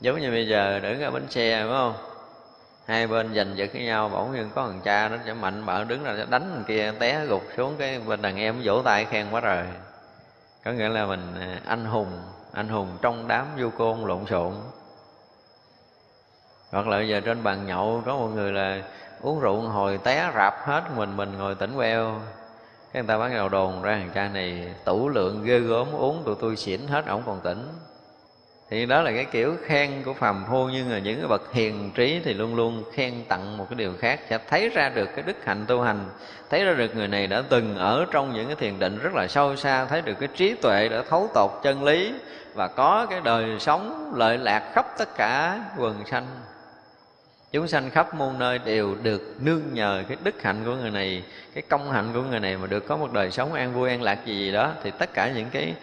Giống 0.00 0.20
như 0.20 0.30
bây 0.30 0.48
giờ 0.48 0.78
đứng 0.82 1.02
ở 1.02 1.10
bến 1.10 1.26
xe 1.30 1.60
phải 1.60 1.72
không? 1.72 1.94
Hai 2.86 3.06
bên 3.06 3.34
giành 3.34 3.56
giật 3.56 3.70
với 3.72 3.82
nhau 3.82 4.08
bỗng 4.08 4.34
nhiên 4.34 4.50
có 4.54 4.66
thằng 4.66 4.80
cha 4.84 5.08
nó 5.08 5.16
sẽ 5.26 5.34
mạnh 5.34 5.66
bạo 5.66 5.84
đứng 5.84 6.04
ra 6.04 6.12
đánh 6.30 6.50
thằng 6.54 6.64
kia 6.68 6.92
té 6.98 7.24
gục 7.26 7.42
xuống 7.56 7.76
cái 7.78 7.98
bên 7.98 8.22
đàn 8.22 8.36
em 8.36 8.60
vỗ 8.64 8.82
tay 8.82 9.04
khen 9.04 9.26
quá 9.30 9.40
rồi, 9.40 9.64
có 10.64 10.72
nghĩa 10.72 10.88
là 10.88 11.06
mình 11.06 11.34
à, 11.40 11.60
anh 11.66 11.84
hùng 11.84 12.22
anh 12.52 12.68
hùng 12.68 12.98
trong 13.02 13.28
đám 13.28 13.46
vô 13.58 13.70
côn 13.78 14.00
lộn 14.04 14.26
xộn. 14.26 14.54
Hoặc 16.70 16.86
là 16.86 17.02
giờ 17.02 17.20
trên 17.20 17.42
bàn 17.42 17.66
nhậu 17.66 18.02
có 18.06 18.16
một 18.16 18.28
người 18.28 18.52
là 18.52 18.82
uống 19.20 19.40
rượu 19.40 19.60
hồi 19.60 19.98
té 20.04 20.30
rạp 20.34 20.54
hết 20.64 20.82
mình 20.96 21.16
mình 21.16 21.32
ngồi 21.38 21.54
tỉnh 21.54 21.76
queo. 21.76 22.20
Cái 22.92 23.02
người 23.02 23.08
ta 23.08 23.18
bắt 23.18 23.32
đầu 23.34 23.48
đồn 23.48 23.82
ra 23.82 23.96
thằng 23.96 24.10
cha 24.14 24.28
này, 24.28 24.74
tủ 24.84 25.08
lượng 25.08 25.44
ghê 25.44 25.58
gớm, 25.58 25.92
uống 25.92 26.22
tụi 26.24 26.34
tôi 26.40 26.56
xỉn 26.56 26.80
hết, 26.86 27.06
ổng 27.06 27.22
còn 27.26 27.40
tỉnh. 27.40 27.68
Thì 28.70 28.86
đó 28.86 29.02
là 29.02 29.10
cái 29.12 29.24
kiểu 29.24 29.56
khen 29.64 30.02
của 30.04 30.14
phàm 30.14 30.44
phu, 30.50 30.68
nhưng 30.68 30.90
mà 30.90 30.98
những 30.98 31.18
cái 31.18 31.28
bậc 31.28 31.52
hiền 31.52 31.90
trí 31.94 32.20
thì 32.24 32.34
luôn 32.34 32.54
luôn 32.54 32.82
khen 32.92 33.24
tặng 33.28 33.56
một 33.56 33.66
cái 33.70 33.74
điều 33.76 33.92
khác. 33.98 34.20
Sẽ 34.30 34.38
thấy 34.48 34.68
ra 34.68 34.88
được 34.88 35.08
cái 35.14 35.24
đức 35.26 35.44
hạnh 35.44 35.64
tu 35.68 35.80
hành, 35.80 36.04
thấy 36.50 36.64
ra 36.64 36.72
được 36.72 36.96
người 36.96 37.08
này 37.08 37.26
đã 37.26 37.42
từng 37.48 37.76
ở 37.76 38.06
trong 38.10 38.32
những 38.32 38.46
cái 38.46 38.56
thiền 38.56 38.78
định 38.78 38.98
rất 39.02 39.14
là 39.14 39.26
sâu 39.26 39.56
xa, 39.56 39.84
thấy 39.84 40.02
được 40.02 40.14
cái 40.20 40.28
trí 40.36 40.54
tuệ 40.54 40.88
đã 40.88 41.02
thấu 41.10 41.28
tột 41.34 41.50
chân 41.62 41.84
lý 41.84 42.14
và 42.54 42.68
có 42.68 43.06
cái 43.10 43.20
đời 43.20 43.56
sống 43.58 44.12
lợi 44.16 44.38
lạc 44.38 44.70
khắp 44.72 44.86
tất 44.98 45.16
cả 45.16 45.60
quần 45.78 46.06
sanh 46.06 46.26
chúng 47.56 47.68
sanh 47.68 47.90
khắp 47.90 48.14
muôn 48.14 48.38
nơi 48.38 48.58
đều 48.58 48.96
được 49.02 49.36
nương 49.40 49.62
nhờ 49.72 50.02
cái 50.08 50.16
đức 50.24 50.42
hạnh 50.42 50.62
của 50.64 50.74
người 50.74 50.90
này, 50.90 51.22
cái 51.54 51.62
công 51.62 51.90
hạnh 51.90 52.10
của 52.14 52.22
người 52.22 52.40
này 52.40 52.56
mà 52.56 52.66
được 52.66 52.86
có 52.88 52.96
một 52.96 53.12
đời 53.12 53.30
sống 53.30 53.52
an 53.52 53.74
vui, 53.74 53.90
an 53.90 54.02
lạc 54.02 54.26
gì 54.26 54.38
gì 54.38 54.52
đó. 54.52 54.72
Thì 54.82 54.90
tất 54.98 55.14
cả 55.14 55.32
những 55.32 55.50
cái 55.50 55.74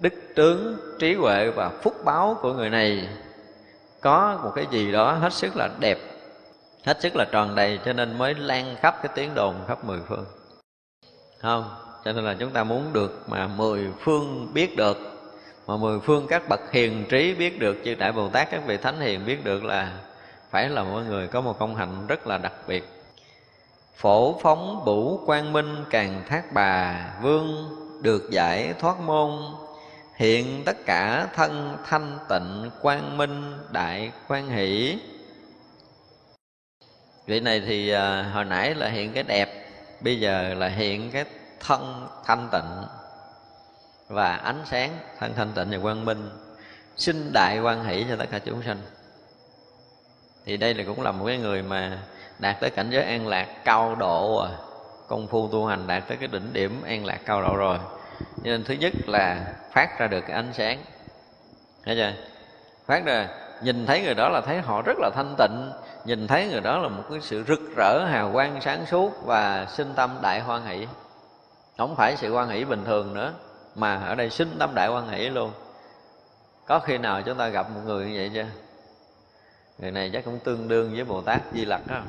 đức 0.00 0.12
tướng, 0.34 0.78
trí 0.98 1.14
huệ 1.14 1.50
và 1.50 1.68
phúc 1.82 2.04
báo 2.04 2.38
của 2.42 2.52
người 2.52 2.70
này 2.70 3.08
có 4.00 4.40
một 4.42 4.52
cái 4.54 4.66
gì 4.70 4.92
đó 4.92 5.12
hết 5.12 5.32
sức 5.32 5.56
là 5.56 5.68
đẹp, 5.80 5.98
hết 6.84 7.00
sức 7.02 7.16
là 7.16 7.24
tròn 7.24 7.54
đầy, 7.54 7.78
cho 7.84 7.92
nên 7.92 8.18
mới 8.18 8.34
lan 8.34 8.76
khắp 8.80 8.96
cái 9.02 9.12
tiếng 9.14 9.34
đồn 9.34 9.54
khắp 9.68 9.84
mười 9.84 9.98
phương. 10.08 10.24
Không, 11.42 11.74
cho 12.04 12.12
nên 12.12 12.24
là 12.24 12.34
chúng 12.38 12.50
ta 12.50 12.64
muốn 12.64 12.92
được 12.92 13.24
mà 13.28 13.46
mười 13.46 13.86
phương 14.00 14.50
biết 14.54 14.76
được, 14.76 14.98
mà 15.66 15.76
mười 15.76 16.00
phương 16.00 16.26
các 16.28 16.48
bậc 16.48 16.72
hiền 16.72 17.04
trí 17.08 17.34
biết 17.34 17.58
được 17.58 17.76
chư 17.84 17.94
đại 17.94 18.12
bồ 18.12 18.28
tát, 18.28 18.50
các 18.50 18.66
vị 18.66 18.76
thánh 18.76 19.00
hiền 19.00 19.26
biết 19.26 19.44
được 19.44 19.64
là 19.64 19.92
phải 20.56 20.68
là 20.68 20.84
mọi 20.84 21.04
người 21.04 21.28
có 21.28 21.40
một 21.40 21.58
công 21.58 21.74
hạnh 21.74 22.06
rất 22.06 22.26
là 22.26 22.38
đặc 22.38 22.52
biệt. 22.66 22.88
Phổ 23.96 24.38
phóng 24.38 24.84
bủ 24.84 25.20
quang 25.26 25.52
minh 25.52 25.84
càng 25.90 26.22
thác 26.28 26.52
bà 26.52 26.96
vương 27.22 27.68
được 28.02 28.30
giải 28.30 28.74
thoát 28.78 29.00
môn. 29.00 29.32
Hiện 30.14 30.62
tất 30.64 30.76
cả 30.86 31.28
thân 31.34 31.76
thanh 31.84 32.18
tịnh 32.28 32.70
quang 32.82 33.16
minh 33.16 33.58
đại 33.72 34.12
quan 34.28 34.48
hỷ. 34.48 34.98
Vị 37.26 37.40
này 37.40 37.60
thì 37.66 37.90
à, 37.90 38.30
hồi 38.34 38.44
nãy 38.44 38.74
là 38.74 38.88
hiện 38.88 39.12
cái 39.12 39.22
đẹp 39.22 39.70
bây 40.00 40.20
giờ 40.20 40.54
là 40.54 40.68
hiện 40.68 41.10
cái 41.10 41.24
thân 41.60 42.08
thanh 42.24 42.48
tịnh 42.52 42.88
và 44.08 44.36
ánh 44.36 44.62
sáng 44.64 44.98
thân 45.18 45.34
thanh 45.34 45.52
tịnh 45.52 45.70
và 45.70 45.78
quang 45.82 46.04
minh. 46.04 46.30
Xin 46.96 47.32
đại 47.32 47.60
quan 47.60 47.84
hỷ 47.84 48.04
cho 48.08 48.16
tất 48.16 48.26
cả 48.30 48.38
chúng 48.38 48.62
sanh 48.62 48.78
thì 50.46 50.56
đây 50.56 50.74
là 50.74 50.84
cũng 50.86 51.02
là 51.02 51.12
một 51.12 51.24
cái 51.26 51.38
người 51.38 51.62
mà 51.62 51.98
đạt 52.38 52.60
tới 52.60 52.70
cảnh 52.70 52.90
giới 52.90 53.02
an 53.02 53.26
lạc 53.26 53.46
cao 53.64 53.94
độ 53.94 54.36
à. 54.36 54.50
Công 55.08 55.26
phu 55.26 55.48
tu 55.48 55.66
hành 55.66 55.86
đạt 55.86 56.08
tới 56.08 56.16
cái 56.16 56.28
đỉnh 56.28 56.52
điểm 56.52 56.82
an 56.82 57.04
lạc 57.04 57.18
cao 57.26 57.42
độ 57.42 57.56
rồi. 57.56 57.78
Nên 58.42 58.64
thứ 58.64 58.74
nhất 58.74 58.92
là 59.06 59.54
phát 59.72 59.98
ra 59.98 60.06
được 60.06 60.20
cái 60.20 60.36
ánh 60.36 60.52
sáng. 60.52 60.78
Thấy 61.84 61.96
chưa? 61.96 62.12
Phát 62.86 63.04
ra, 63.04 63.28
nhìn 63.62 63.86
thấy 63.86 64.02
người 64.02 64.14
đó 64.14 64.28
là 64.28 64.40
thấy 64.40 64.58
họ 64.58 64.82
rất 64.82 64.98
là 64.98 65.10
thanh 65.14 65.34
tịnh. 65.38 65.72
Nhìn 66.04 66.26
thấy 66.26 66.48
người 66.48 66.60
đó 66.60 66.78
là 66.78 66.88
một 66.88 67.02
cái 67.10 67.20
sự 67.20 67.44
rực 67.48 67.60
rỡ, 67.76 68.04
hào 68.04 68.32
quang 68.32 68.60
sáng 68.60 68.86
suốt 68.86 69.26
và 69.26 69.66
sinh 69.68 69.92
tâm 69.96 70.18
đại 70.22 70.40
hoan 70.40 70.66
hỷ. 70.66 70.86
Không 71.78 71.96
phải 71.96 72.16
sự 72.16 72.32
hoan 72.32 72.48
hỷ 72.48 72.64
bình 72.64 72.84
thường 72.84 73.14
nữa, 73.14 73.32
mà 73.74 73.96
ở 73.96 74.14
đây 74.14 74.30
sinh 74.30 74.56
tâm 74.58 74.74
đại 74.74 74.88
hoan 74.88 75.08
hỷ 75.08 75.28
luôn. 75.28 75.52
Có 76.66 76.78
khi 76.78 76.98
nào 76.98 77.22
chúng 77.22 77.38
ta 77.38 77.48
gặp 77.48 77.70
một 77.70 77.80
người 77.84 78.06
như 78.06 78.14
vậy 78.16 78.30
chưa? 78.34 78.46
Người 79.78 79.90
này 79.90 80.10
chắc 80.12 80.24
cũng 80.24 80.38
tương 80.44 80.68
đương 80.68 80.94
với 80.94 81.04
bồ 81.04 81.20
tát 81.20 81.42
di 81.52 81.64
lặc 81.64 81.80
đó 81.86 82.02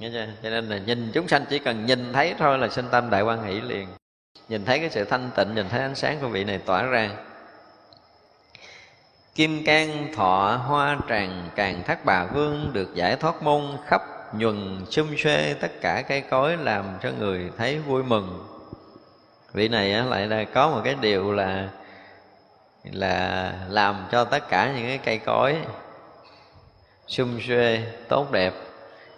Nghe 0.00 0.10
chưa? 0.12 0.26
cho 0.42 0.50
nên 0.50 0.68
là 0.68 0.78
nhìn 0.78 1.10
chúng 1.12 1.28
sanh 1.28 1.44
chỉ 1.50 1.58
cần 1.58 1.86
nhìn 1.86 2.12
thấy 2.12 2.34
thôi 2.38 2.58
là 2.58 2.68
sinh 2.68 2.86
tâm 2.90 3.10
đại 3.10 3.22
quan 3.22 3.42
hỷ 3.42 3.60
liền. 3.60 3.88
Nhìn 4.48 4.64
thấy 4.64 4.78
cái 4.78 4.90
sự 4.90 5.04
thanh 5.04 5.30
tịnh, 5.36 5.54
nhìn 5.54 5.68
thấy 5.68 5.80
ánh 5.80 5.94
sáng 5.94 6.18
của 6.20 6.28
vị 6.28 6.44
này 6.44 6.58
tỏa 6.58 6.82
ra. 6.82 7.10
Kim 9.34 9.64
cang, 9.64 10.12
thọ, 10.14 10.56
hoa, 10.56 10.98
tràng, 11.08 11.48
càng 11.54 11.82
thác 11.82 12.04
bà 12.04 12.24
vương 12.24 12.70
được 12.72 12.94
giải 12.94 13.16
thoát 13.16 13.42
môn 13.42 13.62
khắp 13.86 14.02
nhuần 14.34 14.86
xum 14.90 15.16
xuê, 15.16 15.54
tất 15.60 15.80
cả 15.80 16.02
cây 16.08 16.20
cối 16.20 16.56
làm 16.56 16.84
cho 17.02 17.10
người 17.18 17.50
thấy 17.56 17.78
vui 17.78 18.02
mừng. 18.02 18.46
Vị 19.52 19.68
này 19.68 19.88
lại 19.88 20.26
là 20.26 20.44
có 20.44 20.70
một 20.70 20.80
cái 20.84 20.96
điều 21.00 21.32
là 21.32 21.68
là 22.84 23.52
làm 23.68 24.06
cho 24.12 24.24
tất 24.24 24.48
cả 24.48 24.72
những 24.76 24.86
cái 24.86 24.98
cây 24.98 25.18
cối 25.18 25.56
xum 27.10 27.40
xuê 27.40 27.82
tốt 28.08 28.32
đẹp, 28.32 28.54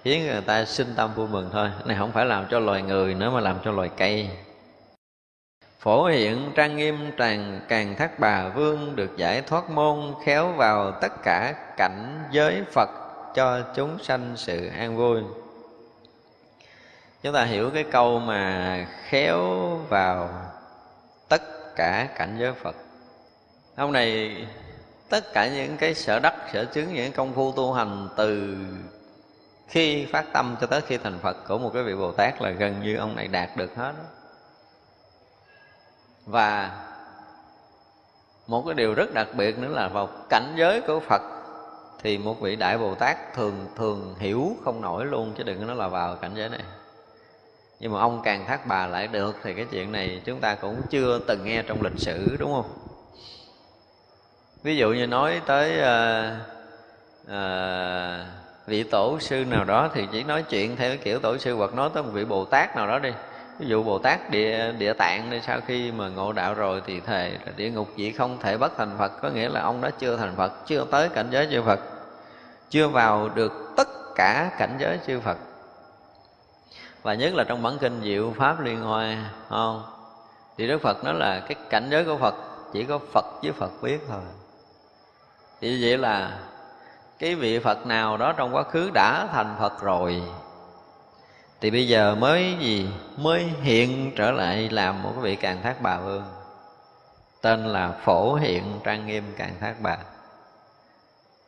khiến 0.05 0.27
người 0.27 0.41
ta 0.41 0.65
sinh 0.65 0.95
tâm 0.97 1.15
vui 1.15 1.29
mừng 1.29 1.51
thôi. 1.53 1.71
Này 1.85 1.97
không 1.99 2.13
phải 2.13 2.27
làm 2.27 2.47
cho 2.51 2.59
loài 2.59 2.83
người 2.83 3.15
nữa 3.15 3.31
mà 3.31 3.41
làm 3.41 3.57
cho 3.65 3.73
loài 3.73 3.91
cây. 3.97 4.29
Phổ 5.79 6.07
hiện 6.07 6.53
trang 6.55 6.77
nghiêm 6.77 7.11
tràn 7.17 7.61
càng 7.69 7.97
thác 7.97 8.19
bà 8.19 8.49
vương 8.49 8.97
được 8.97 9.17
giải 9.17 9.43
thoát 9.43 9.71
môn, 9.71 10.15
khéo 10.25 10.53
vào 10.53 10.91
tất 10.91 11.13
cả 11.23 11.55
cảnh 11.77 12.25
giới 12.31 12.63
phật 12.73 12.89
cho 13.35 13.61
chúng 13.75 13.99
sanh 14.03 14.33
sự 14.37 14.69
an 14.79 14.97
vui. 14.97 15.21
Chúng 17.23 17.35
ta 17.35 17.45
hiểu 17.45 17.71
cái 17.71 17.85
câu 17.85 18.19
mà 18.19 18.87
khéo 19.09 19.69
vào 19.89 20.31
tất 21.29 21.43
cả 21.77 22.09
cảnh 22.17 22.37
giới 22.39 22.53
phật. 22.53 22.77
Hôm 23.77 23.93
này 23.93 24.37
tất 25.13 25.33
cả 25.33 25.49
những 25.49 25.77
cái 25.77 25.95
sở 25.95 26.19
đắc, 26.19 26.35
sở 26.53 26.65
chứng, 26.65 26.95
những 26.95 27.13
công 27.13 27.33
phu 27.35 27.53
tu 27.53 27.73
hành 27.73 28.09
từ 28.17 28.57
khi 29.69 30.07
phát 30.07 30.33
tâm 30.33 30.57
cho 30.61 30.67
tới 30.67 30.81
khi 30.81 30.97
thành 30.99 31.19
phật 31.19 31.37
của 31.49 31.59
một 31.59 31.71
cái 31.75 31.83
vị 31.83 31.95
bồ 31.95 32.13
tát 32.13 32.43
là 32.43 32.51
gần 32.51 32.83
như 32.83 32.97
ông 32.97 33.17
này 33.17 33.29
đạt 33.29 33.57
được 33.57 33.77
hết 33.77 33.93
và 36.27 36.71
một 38.47 38.63
cái 38.67 38.75
điều 38.75 38.95
rất 38.95 39.15
đặc 39.15 39.29
biệt 39.35 39.59
nữa 39.59 39.69
là 39.69 39.89
vào 39.89 40.09
cảnh 40.31 40.55
giới 40.57 40.81
của 40.81 41.01
phật 41.01 41.23
thì 42.03 42.19
một 42.19 42.41
vị 42.41 42.57
đại 42.57 42.79
bồ 42.79 42.95
tát 42.95 43.35
thường 43.35 43.67
thường 43.77 44.15
hiểu 44.19 44.57
không 44.65 44.81
nổi 44.81 45.07
luôn, 45.07 45.35
chứ 45.39 45.45
đừng 45.45 45.61
có 45.61 45.67
nói 45.67 45.77
là 45.77 45.89
vào 45.89 46.17
cảnh 46.17 46.33
giới 46.35 46.49
này. 46.49 46.63
Nhưng 47.81 47.93
mà 47.93 48.01
ông 48.01 48.21
càng 48.25 48.47
thác 48.47 48.67
bà 48.67 48.87
lại 48.87 49.07
được, 49.07 49.37
thì 49.43 49.55
cái 49.55 49.67
chuyện 49.71 49.93
này 49.93 50.23
chúng 50.25 50.41
ta 50.41 50.55
cũng 50.55 50.77
chưa 50.91 51.19
từng 51.29 51.45
nghe 51.45 51.63
trong 51.63 51.83
lịch 51.83 51.99
sử, 51.99 52.37
đúng 52.39 52.53
không? 52.55 52.82
Ví 54.63 54.77
dụ 54.77 54.93
như 54.93 55.07
nói 55.07 55.41
tới 55.47 55.81
à, 55.81 56.37
à, 57.29 58.27
vị 58.67 58.83
tổ 58.83 59.19
sư 59.21 59.45
nào 59.45 59.65
đó 59.65 59.89
thì 59.95 60.09
chỉ 60.13 60.25
nói 60.25 60.43
chuyện 60.43 60.77
theo 60.77 60.97
kiểu 61.05 61.19
tổ 61.19 61.39
sư 61.39 61.57
hoặc 61.57 61.75
nói 61.75 61.91
tới 61.95 62.03
một 62.03 62.11
vị 62.13 62.25
bồ 62.25 62.45
tát 62.45 62.77
nào 62.77 62.87
đó 62.87 62.99
đi. 62.99 63.11
Ví 63.59 63.67
dụ 63.67 63.83
bồ 63.83 63.99
tát 63.99 64.31
địa 64.31 64.73
địa 64.79 64.93
tạng 64.93 65.31
đi 65.31 65.41
sau 65.41 65.61
khi 65.67 65.93
mà 65.93 66.09
ngộ 66.09 66.33
đạo 66.33 66.55
rồi 66.55 66.83
thì 66.87 67.01
thề 67.01 67.31
là 67.47 67.53
địa 67.57 67.71
ngục 67.71 67.89
chỉ 67.97 68.13
không 68.13 68.39
thể 68.41 68.57
bất 68.57 68.77
thành 68.77 68.97
phật. 68.99 69.13
Có 69.23 69.29
nghĩa 69.29 69.49
là 69.49 69.61
ông 69.61 69.81
đó 69.81 69.91
chưa 69.99 70.17
thành 70.17 70.37
phật 70.37 70.53
chưa 70.67 70.87
tới 70.91 71.09
cảnh 71.09 71.27
giới 71.31 71.49
chư 71.51 71.63
phật 71.63 71.81
chưa 72.71 72.89
vào 72.89 73.29
được 73.29 73.53
tất 73.77 73.89
cả 74.15 74.51
cảnh 74.59 74.77
giới 74.79 74.99
chư 75.07 75.21
phật. 75.21 75.37
Và 77.03 77.15
nhất 77.15 77.35
là 77.35 77.45
trong 77.45 77.63
bản 77.63 77.79
kinh 77.79 78.01
diệu 78.03 78.35
pháp 78.39 78.61
liên 78.61 78.81
hoa 78.81 79.31
không? 79.49 79.83
Thì 80.59 80.69
đức 80.69 80.83
phật 80.83 81.05
nói 81.05 81.15
là 81.15 81.41
cái 81.41 81.55
cảnh 81.71 81.89
giới 81.91 82.05
của 82.05 82.17
phật 82.17 82.35
chỉ 82.73 82.85
có 82.85 82.99
phật 83.13 83.25
với 83.43 83.53
phật 83.53 83.71
biết 83.83 83.99
thôi 84.09 84.21
thì 85.63 85.83
vậy 85.83 85.99
là 85.99 86.39
cái 87.19 87.35
vị 87.35 87.59
phật 87.59 87.87
nào 87.87 88.17
đó 88.17 88.33
trong 88.33 88.55
quá 88.55 88.63
khứ 88.63 88.91
đã 88.95 89.27
thành 89.33 89.57
phật 89.59 89.83
rồi, 89.83 90.23
thì 91.61 91.71
bây 91.71 91.89
giờ 91.89 92.15
mới 92.15 92.57
gì? 92.61 92.89
Mới 93.17 93.45
hiện 93.63 94.13
trở 94.17 94.31
lại 94.31 94.69
làm 94.71 95.03
một 95.03 95.11
cái 95.15 95.23
vị 95.23 95.37
càng 95.37 95.63
thác 95.63 95.81
bà 95.81 95.99
vương. 95.99 96.23
Tên 97.41 97.67
là 97.67 97.93
phổ 98.05 98.35
hiện 98.35 98.81
trang 98.85 99.07
nghiêm 99.07 99.25
càng 99.39 99.55
thác 99.61 99.75
bà. 99.81 99.97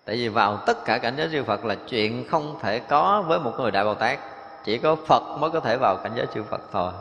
Tại 0.04 0.16
vì 0.16 0.28
vào 0.28 0.56
tất 0.56 0.84
cả 0.84 0.98
cảnh 0.98 1.14
giới 1.16 1.28
chư 1.32 1.44
phật 1.44 1.64
là 1.64 1.74
chuyện 1.88 2.28
không 2.30 2.58
thể 2.62 2.78
có 2.78 3.24
với 3.26 3.38
một 3.38 3.52
người 3.58 3.70
đại 3.70 3.84
bồ 3.84 3.94
tát. 3.94 4.18
Chỉ 4.64 4.78
có 4.78 4.96
phật 5.06 5.22
mới 5.38 5.50
có 5.50 5.60
thể 5.60 5.76
vào 5.76 5.96
cảnh 5.96 6.12
giới 6.14 6.26
chư 6.34 6.42
phật 6.42 6.60
thôi. 6.72 6.92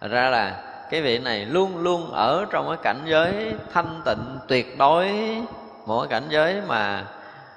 Thật 0.00 0.08
ra 0.10 0.30
là 0.30 0.62
cái 0.90 1.02
vị 1.02 1.18
này 1.18 1.44
luôn 1.44 1.78
luôn 1.78 2.10
ở 2.12 2.46
trong 2.50 2.68
cái 2.68 2.76
cảnh 2.82 3.00
giới 3.04 3.54
thanh 3.72 4.02
tịnh 4.04 4.38
tuyệt 4.48 4.78
đối 4.78 5.12
mỗi 5.88 6.08
cảnh 6.08 6.28
giới 6.30 6.60
mà 6.60 7.06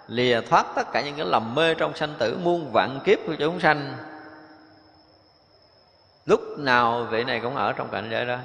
lìa 0.08 0.42
thoát 0.42 0.66
tất 0.76 0.92
cả 0.92 1.02
những 1.02 1.16
cái 1.16 1.26
lầm 1.26 1.56
mê 1.56 1.74
trong 1.74 1.96
sanh 1.96 2.16
tử, 2.20 2.38
muôn 2.44 2.72
vạn 2.72 3.00
kiếp 3.04 3.20
của 3.26 3.36
chúng 3.40 3.60
sanh, 3.60 3.98
lúc 6.26 6.42
nào 6.58 7.04
vị 7.04 7.24
này 7.24 7.40
cũng 7.40 7.56
ở 7.56 7.74
trong 7.74 7.90
cảnh 7.92 8.08
giới 8.12 8.26
đó. 8.26 8.38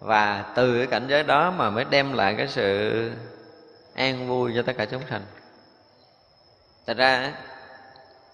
Và 0.00 0.52
từ 0.54 0.78
cái 0.78 0.86
cảnh 0.86 1.06
giới 1.08 1.22
đó 1.22 1.50
mà 1.50 1.70
mới 1.70 1.84
đem 1.90 2.12
lại 2.12 2.34
cái 2.38 2.48
sự 2.48 3.10
an 3.94 4.28
vui 4.28 4.52
cho 4.56 4.62
tất 4.62 4.72
cả 4.78 4.84
chúng 4.84 5.02
sanh. 5.10 5.22
Thật 6.86 6.96
ra, 6.96 7.32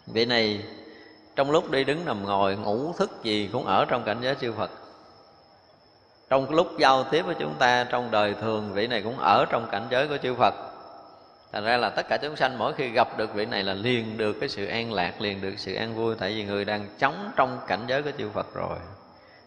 vị 0.07 0.25
này 0.25 0.65
trong 1.37 1.51
lúc 1.51 1.71
đi 1.71 1.85
đứng 1.85 2.05
nằm 2.05 2.25
ngồi, 2.25 2.57
ngủ 2.57 2.93
thức 2.93 3.11
gì 3.23 3.51
cũng 3.53 3.67
ở 3.67 3.85
trong 3.89 4.05
cảnh 4.05 4.19
giới 4.21 4.35
chư 4.35 4.53
phật 4.53 4.71
trong 6.31 6.51
lúc 6.51 6.79
giao 6.79 7.05
tiếp 7.05 7.23
với 7.23 7.35
chúng 7.39 7.55
ta, 7.59 7.85
trong 7.85 8.11
đời 8.11 8.35
thường, 8.41 8.73
vị 8.73 8.87
này 8.87 9.03
cũng 9.03 9.19
ở 9.19 9.45
trong 9.51 9.69
cảnh 9.71 9.87
giới 9.91 10.09
của 10.09 10.17
chư 10.17 10.35
phật. 10.35 10.55
Thành 11.53 11.65
ra 11.65 11.77
là 11.77 11.91
tất 11.91 12.09
cả 12.09 12.17
chúng 12.17 12.37
sanh 12.37 12.59
mỗi 12.59 12.73
khi 12.73 12.89
gặp 12.89 13.19
được 13.19 13.35
vị 13.35 13.47
này 13.47 13.63
là 13.63 13.75
liền 13.75 14.19
được 14.19 14.33
cái 14.41 14.49
sự 14.49 14.67
an 14.67 14.93
lạc, 14.93 15.21
liền 15.21 15.41
được 15.41 15.55
sự 15.57 15.75
an 15.75 15.95
vui, 15.95 16.15
tại 16.19 16.31
vì 16.35 16.45
người 16.45 16.65
đang 16.65 16.87
chống 16.99 17.31
trong 17.37 17.59
cảnh 17.67 17.85
giới 17.87 18.03
của 18.03 18.11
chư 18.19 18.31
phật 18.31 18.55
rồi. 18.55 18.79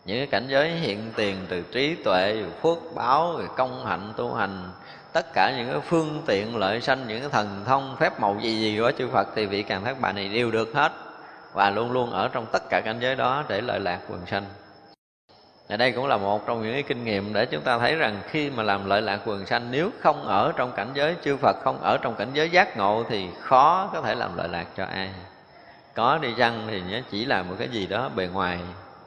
Những 0.06 0.18
cái 0.18 0.28
cảnh 0.28 0.48
giới 0.50 0.70
hiện 0.70 1.12
tiền 1.16 1.36
từ 1.50 1.62
trí 1.62 1.96
tuệ, 1.96 2.44
phước 2.62 2.78
báo, 2.96 3.36
rồi 3.38 3.48
công 3.58 3.86
hạnh, 3.86 4.14
tu 4.18 4.34
hành, 4.34 4.70
tất 5.14 5.26
cả 5.34 5.54
những 5.58 5.72
cái 5.72 5.82
phương 5.82 6.22
tiện, 6.26 6.58
lợi 6.58 6.82
sanh, 6.82 7.08
những 7.08 7.20
cái 7.20 7.30
thần 7.30 7.64
thông, 7.66 7.96
phép 8.00 8.20
màu 8.20 8.38
gì 8.42 8.60
gì 8.62 8.80
của 8.80 8.92
chư 8.98 9.08
phật 9.08 9.28
thì 9.36 9.46
vị 9.46 9.64
càng 9.64 9.84
thác 9.84 10.02
bà 10.02 10.12
này 10.12 10.30
đều 10.30 10.52
được 10.52 10.74
hết 10.74 10.92
và 11.54 11.70
luôn 11.70 11.92
luôn 11.92 12.12
ở 12.12 12.28
trong 12.28 12.46
tất 12.52 12.64
cả 12.70 12.82
cảnh 12.86 12.98
giới 13.00 13.16
đó 13.16 13.44
để 13.48 13.62
lợi 13.62 13.80
lạc 13.80 14.00
quần 14.10 14.26
sanh. 14.26 14.44
Thì 15.72 15.78
đây 15.78 15.92
cũng 15.92 16.08
là 16.08 16.18
một 16.18 16.48
trong 16.48 16.64
những 16.64 16.74
cái 16.74 16.84
kinh 16.84 17.04
nghiệm 17.04 17.34
để 17.34 17.46
chúng 17.46 17.62
ta 17.62 17.80
thấy 17.80 17.96
rằng 17.96 18.22
khi 18.30 18.50
mà 18.50 18.64
làm 18.64 18.86
lợi 18.86 19.02
lạc 19.02 19.20
quần 19.26 19.46
sanh, 19.46 19.72
nếu 19.72 19.90
không 20.00 20.24
ở 20.24 20.52
trong 20.56 20.72
cảnh 20.72 20.88
giới 20.94 21.16
chư 21.24 21.38
Phật, 21.38 21.58
không 21.64 21.82
ở 21.82 21.98
trong 22.02 22.16
cảnh 22.16 22.30
giới 22.34 22.50
giác 22.50 22.78
ngộ 22.78 23.04
thì 23.10 23.28
khó 23.42 23.90
có 23.94 24.02
thể 24.02 24.16
làm 24.16 24.38
lợi 24.38 24.48
lạc 24.48 24.66
cho 24.78 24.86
ai. 24.86 25.10
Có 25.94 26.18
đi 26.18 26.34
chăng 26.38 26.68
thì 26.68 26.82
nhớ 26.82 27.02
chỉ 27.12 27.26
là 27.26 27.44
một 27.44 27.56
cái 27.60 27.68
gì 27.68 27.88
đó 27.88 28.10
bề 28.16 28.28
ngoài 28.28 28.60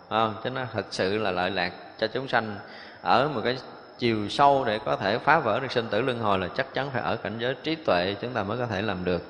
không? 0.09 0.35
Chứ 0.45 0.51
nó 0.51 0.63
thật 0.73 0.87
sự 0.91 1.19
là 1.19 1.31
lợi 1.31 1.51
lạc 1.51 1.73
cho 1.99 2.07
chúng 2.07 2.29
sanh 2.29 2.57
ở 3.03 3.29
một 3.35 3.41
cái 3.45 3.57
chiều 3.99 4.29
sâu 4.29 4.65
để 4.67 4.79
có 4.85 4.97
thể 4.97 5.19
phá 5.19 5.39
vỡ 5.39 5.61
được 5.61 5.73
sinh 5.73 5.89
tử 5.91 6.01
luân 6.01 6.19
hồi 6.19 6.39
là 6.39 6.49
chắc 6.57 6.75
chắn 6.75 6.91
phải 6.93 7.03
ở 7.03 7.17
cảnh 7.17 7.39
giới 7.39 7.55
trí 7.63 7.75
tuệ 7.75 8.15
chúng 8.21 8.33
ta 8.33 8.43
mới 8.43 8.59
có 8.59 8.67
thể 8.67 8.83
làm 8.83 9.05
được. 9.05 9.23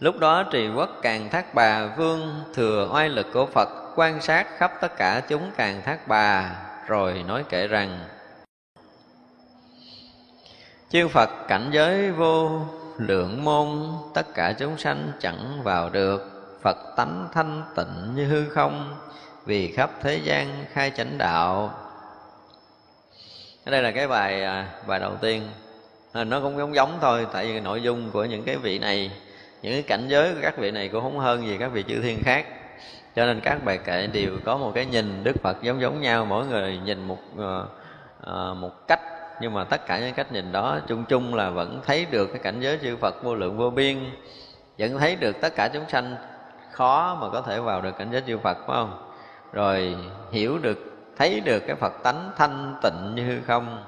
Lúc 0.00 0.18
đó 0.18 0.42
trì 0.42 0.68
quốc 0.76 0.90
càng 1.02 1.30
thác 1.30 1.54
bà 1.54 1.86
vương 1.86 2.34
thừa 2.54 2.88
oai 2.92 3.08
lực 3.08 3.26
của 3.32 3.46
phật 3.46 3.83
quan 3.96 4.20
sát 4.20 4.46
khắp 4.58 4.72
tất 4.80 4.96
cả 4.96 5.22
chúng 5.28 5.50
càng 5.56 5.82
thác 5.84 6.08
bà 6.08 6.56
rồi 6.86 7.24
nói 7.28 7.44
kể 7.48 7.66
rằng 7.66 8.00
chư 10.90 11.08
phật 11.08 11.30
cảnh 11.48 11.70
giới 11.72 12.10
vô 12.10 12.60
lượng 12.98 13.44
môn 13.44 13.92
tất 14.14 14.34
cả 14.34 14.52
chúng 14.58 14.78
sanh 14.78 15.12
chẳng 15.20 15.60
vào 15.62 15.90
được. 15.90 16.30
Phật 16.62 16.76
tánh 16.96 17.28
thanh 17.32 17.62
tịnh 17.76 18.14
như 18.14 18.26
hư 18.26 18.48
không 18.48 18.96
vì 19.46 19.72
khắp 19.72 19.90
thế 20.02 20.20
gian 20.24 20.64
khai 20.72 20.90
chánh 20.96 21.18
đạo. 21.18 21.74
Đây 23.64 23.82
là 23.82 23.90
cái 23.90 24.08
bài 24.08 24.44
à, 24.44 24.68
bài 24.86 25.00
đầu 25.00 25.16
tiên. 25.16 25.48
À, 26.12 26.24
nó 26.24 26.40
cũng 26.40 26.58
giống 26.58 26.74
giống 26.74 26.98
thôi 27.00 27.26
tại 27.32 27.46
vì 27.46 27.60
nội 27.60 27.82
dung 27.82 28.10
của 28.10 28.24
những 28.24 28.44
cái 28.44 28.56
vị 28.56 28.78
này 28.78 29.10
những 29.62 29.72
cái 29.72 29.82
cảnh 29.82 30.08
giới 30.08 30.34
của 30.34 30.40
các 30.42 30.58
vị 30.58 30.70
này 30.70 30.88
cũng 30.88 31.02
không 31.02 31.18
hơn 31.18 31.46
gì 31.46 31.56
các 31.60 31.68
vị 31.68 31.84
chư 31.88 32.00
thiên 32.02 32.22
khác 32.22 32.46
cho 33.16 33.26
nên 33.26 33.40
các 33.40 33.64
bài 33.64 33.78
kệ 33.78 34.06
đều 34.06 34.30
có 34.44 34.56
một 34.56 34.72
cái 34.74 34.86
nhìn 34.86 35.24
đức 35.24 35.36
phật 35.42 35.62
giống 35.62 35.80
giống 35.80 36.00
nhau 36.00 36.24
mỗi 36.24 36.46
người 36.46 36.78
nhìn 36.84 37.08
một 37.08 37.18
uh, 37.34 38.56
một 38.56 38.88
cách. 38.88 39.00
Nhưng 39.40 39.54
mà 39.54 39.64
tất 39.64 39.86
cả 39.86 39.98
những 39.98 40.14
cách 40.14 40.32
nhìn 40.32 40.52
đó 40.52 40.78
chung 40.86 41.04
chung 41.04 41.34
là 41.34 41.50
vẫn 41.50 41.80
thấy 41.86 42.06
được 42.10 42.26
cái 42.26 42.38
cảnh 42.38 42.60
giới 42.60 42.78
chư 42.82 42.96
phật 42.96 43.22
vô 43.22 43.34
lượng 43.34 43.56
vô 43.56 43.70
biên 43.70 43.98
vẫn 44.78 44.98
thấy 44.98 45.16
được 45.16 45.40
tất 45.40 45.54
cả 45.56 45.68
chúng 45.68 45.88
sanh. 45.88 46.16
Khó 46.70 47.18
mà 47.20 47.28
có 47.30 47.40
thể 47.42 47.60
vào 47.60 47.80
được 47.80 47.98
cảnh 47.98 48.08
giới 48.12 48.22
chư 48.26 48.38
phật 48.38 48.54
phải 48.54 48.76
không? 48.76 49.12
Rồi 49.52 49.96
hiểu 50.32 50.58
được 50.58 50.78
thấy 51.16 51.40
được 51.40 51.60
cái 51.66 51.76
phật 51.76 51.92
tánh 52.02 52.30
thanh 52.36 52.74
tịnh 52.82 53.14
như 53.14 53.26
hư 53.26 53.42
không 53.46 53.84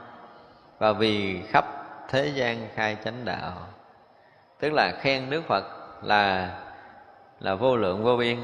và 0.79 0.93
vì 0.93 1.41
khắp 1.49 1.65
thế 2.09 2.27
gian 2.35 2.69
khai 2.75 2.97
chánh 3.05 3.25
đạo. 3.25 3.53
Tức 4.61 4.73
là 4.73 4.93
khen 5.01 5.31
đức 5.31 5.43
phật 5.49 5.65
là 6.03 6.51
là 7.41 7.55
vô 7.55 7.77
lượng 7.77 8.05
vô 8.05 8.17
biên 8.17 8.39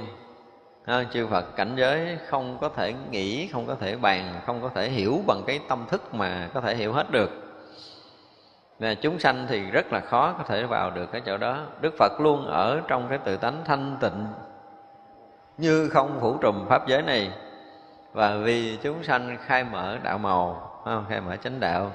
à, 0.85 1.05
chư 1.13 1.27
phật 1.27 1.57
cảnh 1.57 1.73
giới 1.77 2.19
không 2.29 2.59
có 2.61 2.69
thể 2.69 2.95
nghĩ 3.11 3.47
không 3.47 3.67
có 3.67 3.75
thể 3.75 3.97
bàn 3.97 4.41
không 4.47 4.63
có 4.63 4.69
thể 4.75 4.91
hiểu 4.91 5.21
bằng 5.27 5.43
cái 5.47 5.61
tâm 5.69 5.87
thức 5.89 6.15
mà 6.15 6.49
có 6.55 6.61
thể 6.61 6.77
hiểu 6.77 6.93
hết 6.93 7.11
được. 7.11 7.31
Và 8.79 8.95
chúng 8.95 9.19
sanh 9.19 9.47
thì 9.49 9.71
rất 9.71 9.93
là 9.93 10.01
khó 10.01 10.35
có 10.39 10.45
thể 10.45 10.65
vào 10.65 10.91
được 10.91 11.13
cái 11.13 11.21
chỗ 11.27 11.39
đó. 11.39 11.59
Đức 11.81 11.95
phật 11.99 12.13
luôn 12.21 12.47
ở 12.47 12.81
trong 12.89 13.07
cái 13.09 13.19
tự 13.19 13.37
tánh 13.37 13.63
thanh 13.65 13.97
tịnh 14.01 14.27
như 15.59 15.89
không 15.89 16.19
phủ 16.21 16.37
trùm 16.37 16.67
pháp 16.69 16.89
giới 16.89 17.03
này. 17.03 17.31
Và 18.13 18.37
vì 18.37 18.79
chúng 18.83 19.03
sanh 19.03 19.37
khai 19.47 19.65
mở 19.65 19.99
đạo 20.03 20.19
màu 20.19 20.69
khai 21.09 21.21
mở 21.21 21.37
chánh 21.37 21.61
đạo 21.61 21.91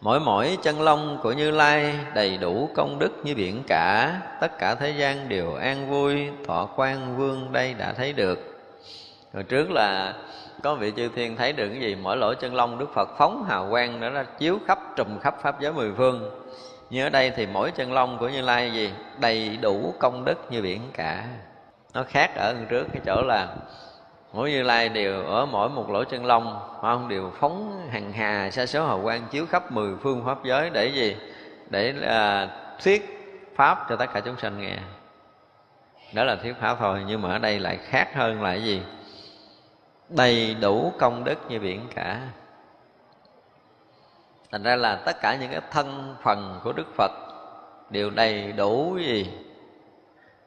mỗi 0.00 0.20
mỗi 0.20 0.58
chân 0.62 0.80
long 0.80 1.18
của 1.22 1.32
như 1.32 1.50
lai 1.50 1.94
đầy 2.14 2.36
đủ 2.36 2.70
công 2.74 2.98
đức 2.98 3.12
như 3.24 3.34
biển 3.34 3.62
cả. 3.68 4.20
Tất 4.40 4.58
cả 4.58 4.74
thế 4.74 4.90
gian 4.90 5.28
đều 5.28 5.54
an 5.54 5.90
vui, 5.90 6.30
thọ 6.46 6.68
quan 6.76 7.16
vương 7.16 7.52
đây 7.52 7.74
đã 7.74 7.92
thấy 7.92 8.12
được. 8.12 8.38
Hồi 9.34 9.42
trước 9.42 9.70
là 9.70 10.14
có 10.62 10.74
vị 10.74 10.92
chư 10.96 11.08
thiên 11.08 11.36
thấy 11.36 11.52
được 11.52 11.68
cái 11.68 11.80
gì? 11.80 11.94
Mỗi 11.94 12.16
lỗ 12.16 12.34
chân 12.34 12.54
lông 12.54 12.78
đức 12.78 12.94
phật 12.94 13.08
phóng 13.18 13.44
hào 13.48 13.68
quang 13.70 14.00
đó 14.00 14.08
là 14.08 14.22
chiếu 14.22 14.58
khắp, 14.66 14.78
trùm 14.96 15.18
khắp 15.18 15.34
pháp 15.42 15.60
giới 15.60 15.72
mười 15.72 15.92
phương. 15.96 16.30
Như 16.90 17.02
ở 17.06 17.08
đây 17.08 17.30
thì 17.30 17.46
mỗi 17.46 17.70
chân 17.70 17.92
lông 17.92 18.18
của 18.18 18.28
như 18.28 18.40
lai 18.40 18.72
gì? 18.72 18.92
Đầy 19.18 19.56
đủ 19.56 19.94
công 19.98 20.24
đức 20.24 20.38
như 20.50 20.62
biển 20.62 20.80
cả. 20.92 21.24
Nó 21.94 22.04
khác 22.08 22.30
ở 22.36 22.54
trước, 22.68 22.86
cái 22.92 23.02
chỗ 23.06 23.22
là 23.22 23.48
mỗi 24.36 24.50
như 24.50 24.62
lai 24.62 24.88
đều 24.88 25.24
ở 25.24 25.46
mỗi 25.46 25.68
một 25.68 25.90
lỗ 25.90 26.04
chân 26.04 26.24
lông 26.24 26.58
không 26.80 27.08
đều 27.08 27.32
phóng 27.40 27.88
hàng 27.90 28.12
hà 28.12 28.50
sa 28.50 28.66
số 28.66 28.86
hào 28.86 29.00
quang 29.02 29.26
chiếu 29.30 29.46
khắp 29.46 29.72
mười 29.72 29.96
phương 30.02 30.24
pháp 30.24 30.44
giới. 30.44 30.70
Để 30.70 30.86
gì? 30.86 31.16
Để 31.70 31.94
à, 32.02 32.48
thuyết 32.84 33.28
pháp 33.54 33.86
cho 33.88 33.96
tất 33.96 34.06
cả 34.14 34.20
chúng 34.20 34.38
sanh 34.38 34.60
nghe. 34.60 34.76
Đó 36.14 36.24
là 36.24 36.36
thuyết 36.36 36.56
pháp 36.60 36.76
thôi 36.78 37.04
nhưng 37.06 37.22
mà 37.22 37.32
ở 37.32 37.38
đây 37.38 37.60
lại 37.60 37.76
khác 37.76 38.14
hơn 38.14 38.42
là 38.42 38.50
cái 38.50 38.62
gì? 38.64 38.82
Đầy 40.08 40.56
đủ 40.60 40.92
công 40.98 41.24
đức 41.24 41.38
như 41.48 41.60
biển 41.60 41.88
cả. 41.94 42.20
Thành 44.52 44.62
ra 44.62 44.76
là 44.76 44.96
tất 44.96 45.20
cả 45.20 45.36
những 45.40 45.50
cái 45.50 45.60
thân 45.70 46.16
phần 46.22 46.60
của 46.64 46.72
đức 46.72 46.86
phật 46.96 47.12
đều 47.90 48.10
đầy 48.10 48.52
đủ 48.52 48.98
gì? 49.00 49.30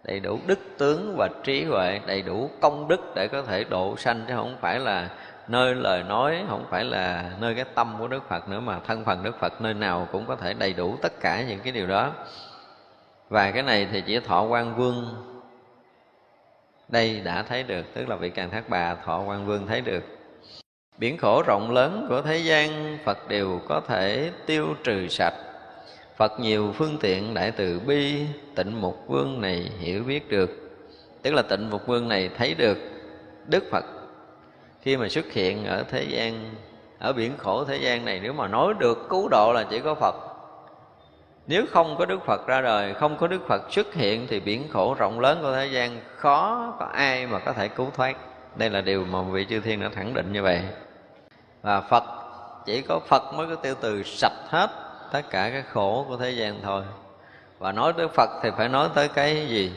Đầy 0.03 0.19
đủ 0.19 0.39
đức 0.45 0.59
tướng 0.77 1.15
và 1.17 1.29
trí 1.43 1.63
huệ, 1.63 1.99
đầy 2.05 2.21
đủ 2.21 2.49
công 2.61 2.87
đức 2.87 2.99
để 3.15 3.27
có 3.27 3.41
thể 3.41 3.63
độ 3.63 3.97
sanh, 3.97 4.23
chứ 4.27 4.33
không 4.35 4.57
phải 4.61 4.79
là 4.79 5.09
nơi 5.47 5.75
lời 5.75 6.03
nói, 6.03 6.43
không 6.49 6.65
phải 6.69 6.83
là 6.83 7.31
nơi 7.39 7.55
cái 7.55 7.65
tâm 7.75 7.95
của 7.99 8.07
đức 8.07 8.29
phật 8.29 8.49
nữa, 8.49 8.59
mà 8.59 8.79
thân 8.79 9.05
phần 9.05 9.23
đức 9.23 9.39
phật 9.39 9.61
nơi 9.61 9.73
nào 9.73 10.07
cũng 10.11 10.25
có 10.25 10.35
thể 10.35 10.53
đầy 10.53 10.73
đủ 10.73 10.97
tất 11.01 11.19
cả 11.21 11.41
những 11.41 11.59
cái 11.59 11.73
điều 11.73 11.87
đó. 11.87 12.11
Và 13.29 13.51
cái 13.51 13.63
này 13.63 13.87
thì 13.91 14.01
chỉ 14.01 14.19
thọ 14.19 14.43
quan 14.43 14.75
vương 14.75 15.15
đây 16.87 17.21
đã 17.21 17.43
thấy 17.43 17.63
được, 17.63 17.85
tức 17.93 18.09
là 18.09 18.15
vị 18.15 18.29
càng 18.29 18.49
thác 18.49 18.69
bà 18.69 18.95
thọ 18.95 19.21
quan 19.21 19.45
vương 19.45 19.67
thấy 19.67 19.81
được. 19.81 20.03
Biển 20.97 21.17
khổ 21.17 21.43
rộng 21.47 21.71
lớn 21.71 22.05
của 22.09 22.21
thế 22.21 22.37
gian, 22.37 22.97
phật 23.03 23.27
đều 23.27 23.61
có 23.67 23.81
thể 23.87 24.31
tiêu 24.45 24.75
trừ 24.83 25.07
sạch 25.07 25.33
phật 26.19 26.39
nhiều 26.39 26.73
phương 26.77 26.97
tiện 27.01 27.33
đại 27.33 27.51
từ 27.51 27.79
bi, 27.79 28.25
tịnh 28.55 28.81
mục 28.81 29.03
vương 29.07 29.41
này 29.41 29.69
hiểu 29.79 30.03
biết 30.03 30.29
được. 30.29 30.49
Tức 31.21 31.33
là 31.33 31.41
tịnh 31.41 31.69
mục 31.69 31.87
vương 31.87 32.07
này 32.07 32.29
thấy 32.37 32.53
được 32.53 32.77
đức 33.45 33.63
phật. 33.71 33.85
Khi 34.81 34.97
mà 34.97 35.09
xuất 35.09 35.31
hiện 35.31 35.65
ở 35.65 35.83
thế 35.91 36.03
gian, 36.03 36.55
ở 36.99 37.13
biển 37.13 37.37
khổ 37.37 37.63
thế 37.63 37.77
gian 37.77 38.05
này, 38.05 38.19
nếu 38.23 38.33
mà 38.33 38.47
nói 38.47 38.73
được 38.79 39.07
cứu 39.09 39.27
độ 39.31 39.53
là 39.53 39.63
chỉ 39.69 39.79
có 39.79 39.95
phật. 39.95 40.15
Nếu 41.47 41.65
không 41.71 41.95
có 41.99 42.05
đức 42.05 42.25
phật 42.25 42.47
ra 42.47 42.61
đời, 42.61 42.93
không 42.93 43.17
có 43.17 43.27
đức 43.27 43.47
phật 43.47 43.73
xuất 43.73 43.93
hiện 43.93 44.27
thì 44.29 44.39
biển 44.39 44.67
khổ 44.69 44.95
rộng 44.99 45.19
lớn 45.19 45.39
của 45.41 45.53
thế 45.53 45.67
gian, 45.67 45.99
khó 46.15 46.73
có 46.79 46.85
ai 46.85 47.27
mà 47.27 47.39
có 47.39 47.53
thể 47.53 47.67
cứu 47.67 47.91
thoát. 47.95 48.17
Đây 48.55 48.69
là 48.69 48.81
điều 48.81 49.05
mà 49.05 49.21
vị 49.21 49.45
chư 49.49 49.59
thiên 49.59 49.81
đã 49.81 49.89
khẳng 49.89 50.13
định 50.13 50.33
như 50.33 50.43
vậy. 50.43 50.61
Và 51.61 51.81
phật, 51.81 52.03
chỉ 52.65 52.81
có 52.81 52.99
phật 52.99 53.33
mới 53.33 53.47
có 53.47 53.55
tiêu 53.55 53.75
từ 53.81 54.03
sạch 54.03 54.37
hết 54.49 54.88
tất 55.11 55.29
cả 55.29 55.49
cái 55.49 55.63
khổ 55.73 56.05
của 56.07 56.17
thế 56.17 56.31
gian 56.31 56.59
thôi. 56.63 56.83
Và 57.59 57.71
nói 57.71 57.93
tới 57.97 58.07
phật 58.07 58.29
thì 58.43 58.49
phải 58.57 58.69
nói 58.69 58.89
tới 58.95 59.07
cái 59.07 59.47
gì? 59.47 59.71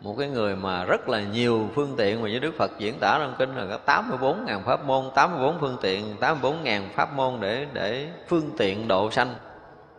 Một 0.00 0.14
cái 0.18 0.28
người 0.28 0.56
mà 0.56 0.84
rất 0.84 1.08
là 1.08 1.20
nhiều 1.20 1.68
phương 1.74 1.94
tiện 1.96 2.22
mà 2.22 2.28
như 2.28 2.38
Đức 2.38 2.54
Phật 2.58 2.70
diễn 2.78 2.98
tả 3.00 3.18
trong 3.18 3.34
kinh 3.38 3.56
là 3.56 3.66
có 3.70 3.76
84 3.76 4.44
ngàn 4.44 4.62
pháp 4.64 4.84
môn, 4.84 5.04
84 5.14 5.58
phương 5.60 5.76
tiện, 5.82 6.16
84 6.20 6.62
ngàn 6.62 6.88
pháp 6.94 7.14
môn 7.14 7.40
để 7.40 7.66
để 7.72 8.08
phương 8.28 8.50
tiện 8.58 8.88
độ 8.88 9.10
sanh. 9.10 9.34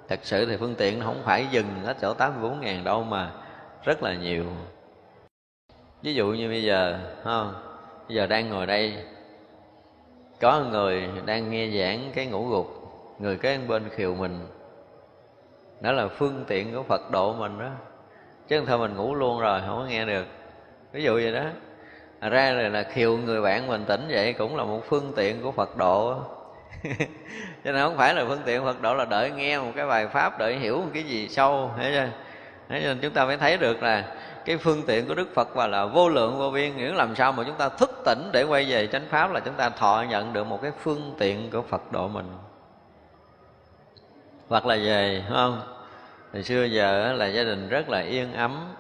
Thật 0.10 0.20
sự 0.24 0.46
thì 0.46 0.58
phương 0.58 0.76
tiện 0.76 1.02
không 1.02 1.22
phải 1.24 1.48
dừng 1.52 1.68
ở 1.86 1.94
chỗ 2.02 2.14
84 2.14 2.62
ngàn 2.62 2.84
đâu 2.84 3.04
mà 3.04 3.32
rất 3.84 4.04
là 4.04 4.14
nhiều. 4.14 4.46
Ví 6.02 6.14
dụ 6.14 6.28
như 6.28 6.50
bây 6.50 6.64
giờ 6.64 7.00
không? 7.24 7.54
Bây 8.08 8.16
giờ 8.16 8.28
đang 8.28 8.50
ngồi 8.50 8.66
đây 8.66 8.98
có 10.42 10.64
người 10.72 11.10
đang 11.26 11.52
nghe 11.52 11.70
giảng 11.80 12.12
cái 12.16 12.26
ngũ 12.26 12.46
gục 12.46 12.77
người 13.20 13.38
kế 13.38 13.58
bên 13.58 13.90
khiều 13.90 14.16
mình. 14.16 14.48
Đó 15.82 15.92
là 15.92 16.08
phương 16.08 16.44
tiện 16.48 16.76
của 16.76 16.84
phật 16.84 17.12
độ 17.12 17.34
mình 17.34 17.60
đó. 17.60 17.70
Chứ 18.48 18.64
thôi 18.68 18.78
mình 18.78 18.96
ngủ 18.96 19.16
luôn 19.16 19.40
rồi 19.40 19.62
không 19.68 19.78
có 19.78 19.86
nghe 19.86 20.06
được. 20.06 20.26
Ví 20.92 21.04
dụ 21.04 21.14
vậy 21.14 21.32
đó. 21.32 21.44
Ra 22.30 22.52
là, 22.52 22.70
là 22.70 22.84
khiều 22.84 23.18
người 23.18 23.42
bạn 23.42 23.68
mình 23.68 23.86
tỉnh 23.88 24.08
vậy 24.10 24.34
cũng 24.34 24.56
là 24.56 24.64
một 24.64 24.82
phương 24.90 25.14
tiện 25.16 25.42
của 25.44 25.52
phật 25.52 25.78
độ. 25.78 26.16
Cho 27.64 27.72
nên 27.72 27.76
không 27.76 27.98
phải 27.98 28.14
là 28.14 28.26
phương 28.28 28.42
tiện 28.46 28.64
Phật 28.64 28.82
độ 28.82 28.94
là 28.94 29.06
đợi 29.06 29.32
nghe 29.32 29.60
một 29.60 29.72
cái 29.76 29.86
bài 29.86 30.08
pháp 30.08 30.40
đợi 30.40 30.56
hiểu 30.56 30.78
một 30.78 30.90
cái 30.94 31.04
gì 31.04 31.28
sâu. 31.30 31.72
Hiểu 31.80 31.92
chưa? 31.94 32.10
Thế 32.70 32.80
nên 32.80 33.00
chúng 33.02 33.14
ta 33.14 33.26
mới 33.26 33.38
thấy 33.38 33.58
được 33.58 33.84
là 33.84 34.16
cái 34.46 34.58
phương 34.58 34.84
tiện 34.88 35.08
của 35.08 35.14
Đức 35.14 35.34
Phật 35.36 35.56
và 35.56 35.68
là 35.68 35.86
vô 35.86 36.10
lượng 36.10 36.38
vô 36.38 36.52
biên. 36.52 36.78
Nghĩa 36.78 36.94
làm 36.94 37.16
sao 37.16 37.32
mà 37.32 37.44
chúng 37.44 37.58
ta 37.58 37.70
thức 37.70 38.02
tỉnh 38.06 38.30
để 38.34 38.44
quay 38.44 38.66
về 38.70 38.88
chánh 38.88 39.06
pháp 39.10 39.32
là 39.32 39.40
chúng 39.40 39.54
ta 39.54 39.70
thọ 39.70 40.06
nhận 40.10 40.34
được 40.34 40.48
một 40.48 40.62
cái 40.62 40.72
phương 40.80 41.16
tiện 41.20 41.52
của 41.52 41.62
Phật 41.62 41.92
độ 41.92 42.08
mình 42.08 42.26
hoặc 44.50 44.66
là 44.66 44.76
về 44.76 45.24
không? 45.30 45.62
Hồi 46.34 46.44
xưa 46.44 46.64
giờ 46.64 47.14
là 47.14 47.26
gia 47.26 47.44
đình 47.44 47.70
rất 47.70 47.90
là 47.90 48.00
yên 48.00 48.34
ấm. 48.34 48.74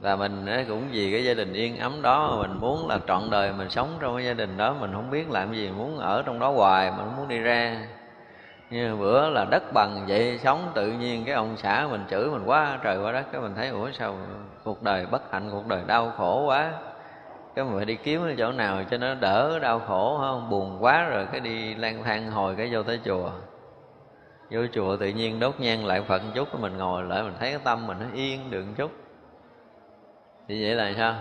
Và 0.00 0.16
mình 0.16 0.46
cũng 0.68 0.88
vì 0.90 1.12
cái 1.12 1.24
gia 1.24 1.34
đình 1.34 1.52
yên 1.52 1.78
ấm 1.78 2.02
đó 2.02 2.30
mà 2.30 2.48
mình 2.48 2.60
muốn 2.60 2.88
là 2.88 2.98
trọn 3.08 3.30
đời 3.30 3.52
mình 3.52 3.70
sống 3.70 3.88
trong 4.00 4.16
cái 4.16 4.24
gia 4.26 4.34
đình 4.34 4.56
đó. 4.56 4.74
Mình 4.80 4.92
không 4.92 5.10
biết 5.10 5.30
làm 5.30 5.54
gì, 5.54 5.70
muốn 5.70 5.98
ở 5.98 6.22
trong 6.26 6.38
đó 6.38 6.50
hoài, 6.50 6.90
mình 6.90 7.00
không 7.00 7.16
muốn 7.16 7.28
đi 7.28 7.38
ra. 7.38 7.86
Như 8.70 8.96
bữa 8.96 9.30
là 9.30 9.44
đất 9.50 9.72
bằng 9.72 10.04
vậy, 10.08 10.40
sống 10.42 10.70
tự 10.74 10.92
nhiên, 10.92 11.24
cái 11.24 11.34
ông 11.34 11.56
xã 11.56 11.86
mình 11.90 12.04
chửi 12.10 12.30
mình 12.30 12.42
quá, 12.46 12.78
trời 12.82 12.98
quá 12.98 13.12
đất, 13.12 13.24
cái 13.32 13.40
mình 13.40 13.54
thấy, 13.56 13.68
ủa 13.68 13.90
sao 13.92 14.16
cuộc 14.64 14.82
đời 14.82 15.06
bất 15.06 15.32
hạnh, 15.32 15.48
cuộc 15.50 15.66
đời 15.66 15.80
đau 15.86 16.12
khổ 16.16 16.44
quá. 16.46 16.72
Cái 17.54 17.64
mình 17.64 17.76
phải 17.76 17.84
đi 17.84 17.96
kiếm 17.96 18.22
ở 18.22 18.34
chỗ 18.38 18.52
nào 18.52 18.82
cho 18.90 18.98
nó 18.98 19.14
đỡ 19.14 19.58
đau 19.58 19.80
khổ 19.88 20.18
không? 20.20 20.50
Buồn 20.50 20.76
quá 20.80 21.04
rồi 21.04 21.26
cái 21.32 21.40
đi 21.40 21.74
lang 21.74 22.02
thang 22.04 22.30
hồi 22.30 22.54
cái 22.58 22.68
vô 22.72 22.82
tới 22.82 23.00
chùa 23.04 23.30
vô 24.50 24.60
chùa 24.72 24.96
tự 24.96 25.08
nhiên 25.08 25.40
đốt 25.40 25.60
nhang 25.60 25.86
lại 25.86 26.02
phật 26.08 26.22
một 26.24 26.30
chút, 26.34 26.60
mình 26.60 26.76
ngồi 26.78 27.04
lại 27.04 27.22
mình 27.22 27.34
thấy 27.40 27.50
cái 27.50 27.60
tâm 27.64 27.86
mình 27.86 27.96
nó 28.00 28.06
yên 28.14 28.50
được 28.50 28.64
một 28.66 28.72
chút. 28.76 28.90
Thì 30.48 30.64
vậy 30.64 30.74
là 30.74 30.92
sao? 30.96 31.14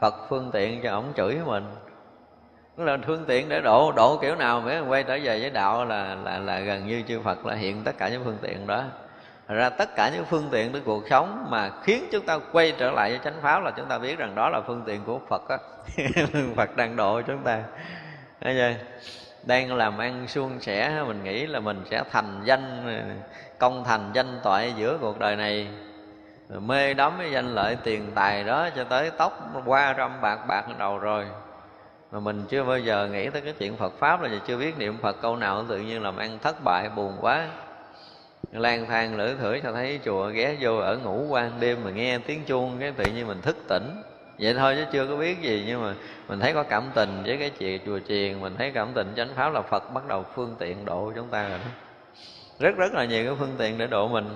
Phật 0.00 0.14
phương 0.28 0.50
tiện 0.52 0.82
cho 0.82 0.90
ổng 0.90 1.12
chửi 1.16 1.38
mình. 1.46 1.64
Nó 2.76 2.84
là 2.84 2.98
phương 3.06 3.24
tiện 3.24 3.48
để 3.48 3.60
độ 3.60 3.92
độ 3.96 4.18
kiểu 4.22 4.34
nào 4.34 4.60
mới 4.60 4.80
quay 4.80 5.02
trở 5.02 5.18
về 5.22 5.40
với 5.40 5.50
đạo 5.50 5.84
là 5.84 6.14
là 6.14 6.38
là 6.38 6.60
gần 6.60 6.86
như 6.86 7.02
chư 7.08 7.20
phật 7.20 7.46
là 7.46 7.54
hiện 7.54 7.84
tất 7.84 7.98
cả 7.98 8.08
những 8.08 8.24
phương 8.24 8.38
tiện 8.42 8.66
đó. 8.66 8.84
Thật 9.48 9.54
ra 9.54 9.70
tất 9.70 9.96
cả 9.96 10.10
những 10.14 10.24
phương 10.24 10.48
tiện 10.50 10.72
của 10.72 10.78
cuộc 10.84 11.02
sống 11.10 11.46
mà 11.50 11.70
khiến 11.82 12.04
chúng 12.12 12.26
ta 12.26 12.38
quay 12.52 12.72
trở 12.78 12.90
lại 12.90 13.10
với 13.10 13.20
chánh 13.24 13.42
pháp 13.42 13.64
là 13.64 13.70
chúng 13.76 13.88
ta 13.88 13.98
biết 13.98 14.18
rằng 14.18 14.34
đó 14.34 14.48
là 14.50 14.60
phương 14.66 14.82
tiện 14.86 15.04
của 15.04 15.20
Phật 15.28 15.48
á. 15.48 15.58
Phật 16.56 16.76
đang 16.76 16.96
độ 16.96 17.20
chúng 17.22 17.42
ta. 17.42 17.62
Thấy 18.40 18.54
chưa? 18.54 18.84
Đang 19.46 19.74
làm 19.74 19.98
ăn 19.98 20.28
suôn 20.28 20.60
sẻ, 20.60 21.02
mình 21.06 21.24
nghĩ 21.24 21.46
là 21.46 21.60
mình 21.60 21.82
sẽ 21.90 22.02
thành 22.12 22.40
danh, 22.44 22.86
công 23.58 23.84
thành 23.84 24.10
danh 24.14 24.40
toại 24.42 24.74
giữa 24.76 24.98
cuộc 25.00 25.18
đời 25.18 25.36
này. 25.36 25.68
Rồi 26.48 26.60
mê 26.60 26.94
đắm 26.94 27.12
cái 27.18 27.30
danh 27.30 27.54
lợi 27.54 27.76
tiền 27.84 28.12
tài 28.14 28.44
đó 28.44 28.68
cho 28.76 28.84
tới 28.84 29.10
tóc 29.10 29.50
qua 29.64 29.94
trăm 29.96 30.20
bạc 30.20 30.38
bạc 30.48 30.78
đầu 30.78 30.98
rồi. 30.98 31.24
Mà 32.12 32.20
mình 32.20 32.44
chưa 32.48 32.64
bao 32.64 32.78
giờ 32.78 33.08
nghĩ 33.12 33.30
tới 33.30 33.42
cái 33.42 33.52
chuyện 33.58 33.76
Phật 33.76 33.92
pháp 33.98 34.22
là 34.22 34.30
chưa 34.46 34.56
biết 34.56 34.78
niệm 34.78 34.98
Phật 35.02 35.16
câu 35.22 35.36
nào, 35.36 35.64
tự 35.68 35.78
nhiên 35.78 36.02
làm 36.02 36.16
ăn 36.16 36.38
thất 36.38 36.64
bại, 36.64 36.88
buồn 36.96 37.16
quá. 37.20 37.46
Lang 38.52 38.86
thang 38.86 39.16
lưỡi 39.16 39.34
thử 39.34 39.60
cho 39.62 39.72
thấy 39.72 40.00
chùa 40.04 40.28
ghé 40.28 40.56
vô 40.60 40.76
ở 40.76 40.96
ngủ 40.96 41.26
quan 41.28 41.50
đêm 41.60 41.78
mà 41.84 41.90
nghe 41.90 42.18
tiếng 42.18 42.44
chuông 42.44 42.76
cái 42.80 42.92
tự 42.92 43.04
nhiên 43.04 43.26
mình 43.26 43.42
thức 43.42 43.56
tỉnh 43.68 44.02
vậy 44.38 44.54
thôi 44.54 44.74
chứ 44.76 44.84
chưa 44.92 45.06
có 45.06 45.16
biết 45.16 45.40
gì, 45.42 45.64
nhưng 45.66 45.82
mà 45.82 45.94
mình 46.28 46.40
thấy 46.40 46.52
có 46.52 46.62
cảm 46.62 46.90
tình 46.94 47.22
với 47.26 47.36
cái 47.36 47.50
chuyện 47.50 47.80
chùa 47.86 47.98
chiền, 48.08 48.40
mình 48.40 48.54
thấy 48.58 48.70
cảm 48.70 48.88
tình 48.94 49.12
chánh 49.16 49.34
pháp 49.34 49.48
là 49.48 49.62
Phật 49.62 49.94
bắt 49.94 50.06
đầu 50.08 50.24
phương 50.34 50.56
tiện 50.58 50.84
độ 50.84 51.12
chúng 51.14 51.28
ta 51.28 51.48
rồi 51.48 51.58
đó. 51.58 51.70
Rất 52.58 52.76
rất 52.76 52.94
là 52.94 53.04
nhiều 53.04 53.24
cái 53.24 53.34
phương 53.38 53.54
tiện 53.58 53.78
để 53.78 53.86
độ 53.86 54.08
mình, 54.08 54.28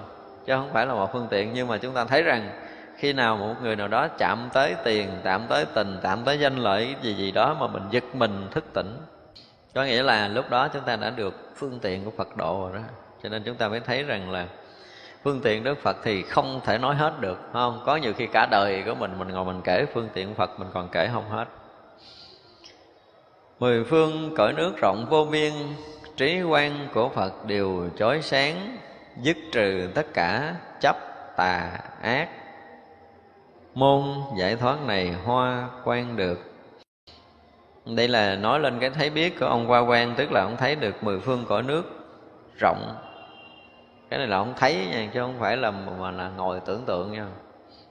chứ 0.46 0.54
không 0.54 0.70
phải 0.72 0.86
là 0.86 0.94
một 0.94 1.12
phương 1.12 1.26
tiện. 1.30 1.50
Nhưng 1.54 1.68
mà 1.68 1.78
chúng 1.78 1.94
ta 1.94 2.04
thấy 2.04 2.22
rằng 2.22 2.50
khi 2.96 3.12
nào 3.12 3.36
một 3.36 3.54
người 3.62 3.76
nào 3.76 3.88
đó 3.88 4.08
chạm 4.18 4.48
tới 4.52 4.74
tiền, 4.84 5.08
chạm 5.24 5.46
tới 5.48 5.64
tình, 5.74 5.98
chạm 6.02 6.22
tới 6.24 6.38
danh 6.38 6.56
lợi 6.56 6.94
gì 7.02 7.14
gì 7.14 7.32
đó 7.32 7.56
mà 7.60 7.66
mình 7.66 7.82
giật 7.90 8.04
mình, 8.14 8.48
thức 8.50 8.64
tỉnh, 8.74 8.96
có 9.74 9.84
nghĩa 9.84 10.02
là 10.02 10.28
lúc 10.28 10.50
đó 10.50 10.68
chúng 10.68 10.82
ta 10.82 10.96
đã 10.96 11.10
được 11.10 11.52
phương 11.56 11.78
tiện 11.82 12.04
của 12.04 12.10
phật 12.10 12.36
độ 12.36 12.60
rồi 12.62 12.72
đó. 12.74 12.88
Cho 13.22 13.28
nên 13.28 13.42
chúng 13.42 13.56
ta 13.56 13.68
mới 13.68 13.80
thấy 13.80 14.02
rằng 14.02 14.30
là 14.30 14.46
phương 15.24 15.40
tiện 15.40 15.64
đức 15.64 15.78
phật 15.82 15.96
thì 16.04 16.22
không 16.22 16.60
thể 16.64 16.78
nói 16.78 16.94
hết 16.94 17.20
được 17.20 17.38
không? 17.52 17.82
Có 17.86 17.96
nhiều 17.96 18.12
khi 18.16 18.26
cả 18.26 18.46
đời 18.50 18.82
của 18.86 18.94
mình 18.94 19.18
mình 19.18 19.28
ngồi 19.28 19.44
mình 19.44 19.60
kể 19.64 19.86
phương 19.94 20.08
tiện 20.14 20.34
phật, 20.34 20.58
mình 20.58 20.68
còn 20.74 20.88
kể 20.92 21.08
không 21.12 21.30
hết. 21.30 21.44
Mười 23.58 23.84
phương 23.84 24.34
cõi 24.36 24.52
nước 24.52 24.72
rộng 24.76 25.06
vô 25.10 25.24
biên, 25.24 25.52
trí 26.16 26.42
quan 26.42 26.88
của 26.94 27.08
phật 27.08 27.46
đều 27.46 27.88
chói 27.98 28.22
sáng, 28.22 28.76
dứt 29.22 29.36
trừ 29.52 29.88
tất 29.94 30.06
cả 30.14 30.54
chấp, 30.80 30.96
tà, 31.36 31.70
ác. 32.02 32.28
Môn 33.74 34.02
giải 34.38 34.56
thoát 34.56 34.86
này 34.86 35.14
hoa 35.24 35.68
quan 35.84 36.16
được. 36.16 36.38
Đây 37.86 38.08
là 38.08 38.36
nói 38.36 38.60
lên 38.60 38.78
cái 38.80 38.90
thấy 38.90 39.10
biết 39.10 39.40
của 39.40 39.46
ông 39.46 39.66
hoa 39.66 39.80
quan 39.80 40.14
tức 40.16 40.32
là 40.32 40.42
ông 40.42 40.56
thấy 40.56 40.74
được 40.74 41.04
mười 41.04 41.20
phương 41.20 41.44
cõi 41.48 41.62
nước 41.62 41.82
rộng 42.58 42.94
cái 44.10 44.18
này 44.18 44.28
là 44.28 44.38
không 44.38 44.54
thấy 44.56 44.86
nha, 44.90 45.10
chứ 45.14 45.20
không 45.20 45.34
phải 45.40 45.56
là 45.56 45.70
mà 45.70 46.10
là 46.10 46.30
ngồi 46.36 46.60
tưởng 46.60 46.84
tượng 46.86 47.12
nha. 47.12 47.26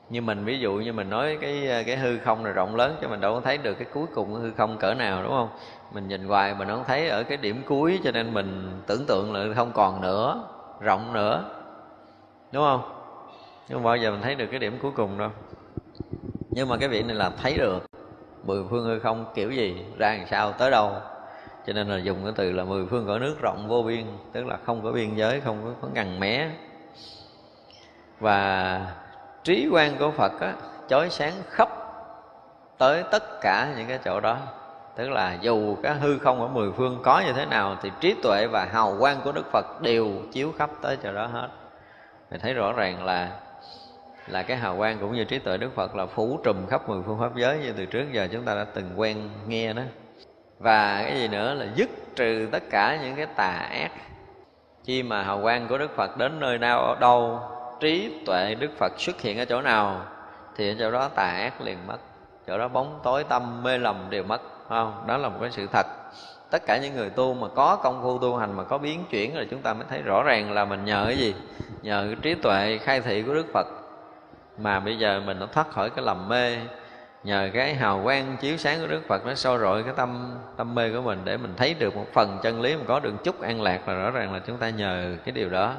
Như 0.10 0.22
mình, 0.22 0.46
ví 0.46 0.60
dụ 0.60 0.74
như 0.74 0.94
mình 0.94 1.10
nói 1.10 1.38
cái 1.42 1.84
cái 1.86 1.98
hư 1.98 2.18
không 2.18 2.46
là 2.46 2.52
rộng 2.52 2.76
lớn, 2.76 2.96
chứ 3.02 3.08
mình 3.08 3.22
đâu 3.22 3.34
có 3.34 3.42
thấy 3.42 3.58
được 3.58 3.74
cái 3.74 3.88
cuối 3.94 4.06
cùng 4.16 4.34
của 4.34 4.40
hư 4.40 4.52
không 4.58 4.78
cỡ 4.78 4.94
nào, 4.94 5.24
đúng 5.24 5.32
không? 5.32 5.50
Mình 5.94 6.08
nhìn 6.08 6.28
hoài 6.28 6.56
mình 6.56 6.68
không 6.68 6.84
thấy 6.88 7.10
ở 7.10 7.24
cái 7.24 7.38
điểm 7.38 7.64
cuối, 7.68 8.00
cho 8.04 8.12
nên 8.12 8.34
mình 8.34 8.82
tưởng 8.88 9.06
tượng 9.08 9.34
là 9.34 9.54
không 9.56 9.72
còn 9.74 10.02
nữa, 10.02 10.44
rộng 10.82 11.14
nữa, 11.14 11.44
đúng 12.52 12.64
không? 12.64 12.82
Nhưng 13.70 13.84
bao 13.84 13.98
giờ 13.98 14.12
mình 14.12 14.22
thấy 14.22 14.36
được 14.36 14.48
cái 14.52 14.60
điểm 14.60 14.80
cuối 14.82 14.92
cùng 14.96 15.18
đâu. 15.18 15.30
Nhưng 16.50 16.70
mà 16.70 16.78
cái 16.78 16.90
vị 16.90 17.04
này 17.04 17.16
là 17.16 17.30
thấy 17.30 17.58
được, 17.58 17.86
mười 18.44 18.64
phương 18.70 18.86
hư 18.86 19.00
không 19.00 19.26
kiểu 19.36 19.52
gì, 19.52 19.86
ra 19.98 20.16
làm 20.18 20.28
sao, 20.28 20.52
tới 20.52 20.72
đâu 20.72 20.92
cho 21.70 21.74
nên 21.74 21.88
là 21.88 21.98
dùng 21.98 22.18
cái 22.24 22.34
từ 22.36 22.52
là 22.52 22.64
mười 22.64 22.86
phương 22.86 23.08
cõi 23.08 23.20
nước 23.20 23.36
rộng 23.42 23.68
vô 23.68 23.84
biên 23.84 24.06
tức 24.32 24.46
là 24.46 24.58
không 24.66 24.84
có 24.84 24.92
biên 24.92 25.16
giới 25.16 25.42
không 25.42 25.62
có, 25.64 25.72
có 25.82 25.88
ngần 25.94 26.20
mé. 26.20 26.50
Và 28.20 28.82
trí 29.44 29.70
quan 29.72 29.98
của 30.00 30.12
phật 30.12 30.40
á 30.40 30.54
chói 30.88 31.10
sáng 31.10 31.34
khắp 31.50 31.70
tới 32.78 33.04
tất 33.12 33.24
cả 33.42 33.74
những 33.78 33.88
cái 33.88 34.00
chỗ 34.06 34.20
đó. 34.20 34.38
Tức 34.96 35.10
là 35.10 35.38
dù 35.42 35.76
cái 35.84 35.96
hư 35.96 36.18
không 36.18 36.42
ở 36.42 36.48
mười 36.48 36.72
phương 36.72 37.00
có 37.04 37.24
như 37.26 37.34
thế 37.34 37.46
nào 37.46 37.78
thì 37.82 37.92
trí 38.00 38.16
tuệ 38.24 38.48
và 38.48 38.66
hào 38.66 38.96
quang 39.00 39.22
của 39.24 39.32
đức 39.32 39.52
phật 39.52 39.82
đều 39.82 40.12
chiếu 40.32 40.54
khắp 40.58 40.70
tới 40.82 40.98
chỗ 41.04 41.14
đó 41.14 41.26
hết. 41.26 41.50
Mình 42.32 42.40
thấy 42.40 42.54
rõ 42.54 42.74
ràng 42.74 43.06
là 43.06 43.40
là 44.28 44.44
cái 44.44 44.58
hào 44.58 44.78
quang 44.78 44.98
cũng 45.00 45.14
như 45.14 45.24
trí 45.24 45.40
tuệ 45.40 45.58
đức 45.58 45.76
phật 45.76 45.96
là 45.96 46.06
phủ 46.06 46.40
trùm 46.44 46.66
khắp 46.70 46.90
mười 46.90 47.02
phương 47.06 47.20
pháp 47.20 47.36
giới 47.36 47.58
như 47.58 47.74
từ 47.78 47.86
trước 47.86 48.06
giờ 48.12 48.28
chúng 48.32 48.46
ta 48.46 48.56
đã 48.56 48.64
từng 48.64 48.92
quen 48.96 49.30
nghe 49.48 49.74
đó 49.74 49.82
và 50.60 51.04
cái 51.04 51.20
gì 51.20 51.28
nữa 51.28 51.54
là 51.54 51.66
dứt 51.76 51.90
trừ 52.16 52.48
tất 52.52 52.64
cả 52.70 53.00
những 53.04 53.16
cái 53.16 53.26
tà 53.26 53.68
ác. 53.72 53.92
Khi 54.86 55.04
mà 55.04 55.24
hào 55.24 55.42
quang 55.42 55.68
của 55.68 55.78
đức 55.78 55.96
phật 55.96 56.18
đến 56.18 56.40
nơi 56.40 56.58
nào 56.58 56.80
ở 56.80 56.96
đâu, 57.00 57.40
trí 57.80 58.22
tuệ 58.26 58.56
đức 58.56 58.72
phật 58.78 58.94
xuất 58.98 59.22
hiện 59.22 59.40
ở 59.40 59.46
chỗ 59.46 59.62
nào, 59.62 60.02
thì 60.56 60.72
ở 60.72 60.76
chỗ 60.80 60.92
đó 60.92 61.08
tà 61.08 61.24
ác 61.24 61.62
liền 61.62 61.78
mất. 61.88 61.98
Chỗ 62.48 62.58
đó 62.58 62.68
bóng 62.68 63.00
tối, 63.04 63.24
tâm, 63.24 63.64
mê 63.64 63.78
lầm 63.78 64.10
đều 64.10 64.24
mất 64.24 64.42
không? 64.70 65.04
Đó 65.08 65.18
là 65.18 65.30
một 65.30 65.38
cái 65.42 65.52
sự 65.52 65.68
thật. 65.72 65.88
Tất 66.50 66.66
cả 66.66 66.78
những 66.78 66.96
người 66.96 67.10
tu 67.10 67.34
mà 67.34 67.48
có 67.56 67.76
công 67.76 68.02
phu 68.04 68.20
tu 68.20 68.38
hành, 68.38 68.58
mà 68.58 68.64
có 68.64 68.78
biến 68.78 69.06
chuyển 69.10 69.36
rồi 69.36 69.48
chúng 69.52 69.62
ta 69.62 69.74
mới 69.74 69.86
thấy 69.90 70.02
rõ 70.02 70.24
ràng 70.24 70.52
là 70.52 70.66
mình 70.66 70.86
nhờ 70.86 71.04
cái 71.06 71.18
gì? 71.18 71.36
Nhờ 71.82 72.04
cái 72.08 72.16
trí 72.22 72.36
tuệ 72.36 72.78
khai 72.78 73.02
thị 73.02 73.22
của 73.22 73.34
đức 73.34 73.46
phật. 73.54 73.68
Mà 74.58 74.80
bây 74.80 74.98
giờ 74.98 75.22
mình 75.26 75.40
nó 75.40 75.46
thoát 75.46 75.70
khỏi 75.72 75.90
cái 75.90 76.06
lầm 76.06 76.30
mê 76.30 76.58
nhờ 77.24 77.50
cái 77.54 77.76
hào 77.76 78.02
quang 78.04 78.38
chiếu 78.42 78.58
sáng 78.58 78.80
của 78.82 78.88
đức 78.88 79.08
phật 79.08 79.26
nó 79.26 79.36
soi 79.36 79.60
rọi 79.60 79.84
cái 79.84 79.94
tâm 79.98 80.38
tâm 80.58 80.76
mê 80.76 80.92
của 80.94 81.02
mình 81.02 81.20
để 81.24 81.38
mình 81.38 81.54
thấy 81.58 81.74
được 81.74 81.96
một 81.96 82.06
phần 82.14 82.38
chân 82.44 82.62
lý 82.62 82.76
mà 82.76 82.84
có 82.88 83.00
được 83.00 83.24
chút 83.24 83.42
an 83.42 83.62
lạc 83.62 83.88
là 83.88 83.94
rõ 83.94 84.12
ràng 84.12 84.34
là 84.34 84.40
chúng 84.40 84.58
ta 84.58 84.70
nhờ 84.70 85.16
cái 85.26 85.32
điều 85.32 85.50
đó. 85.50 85.76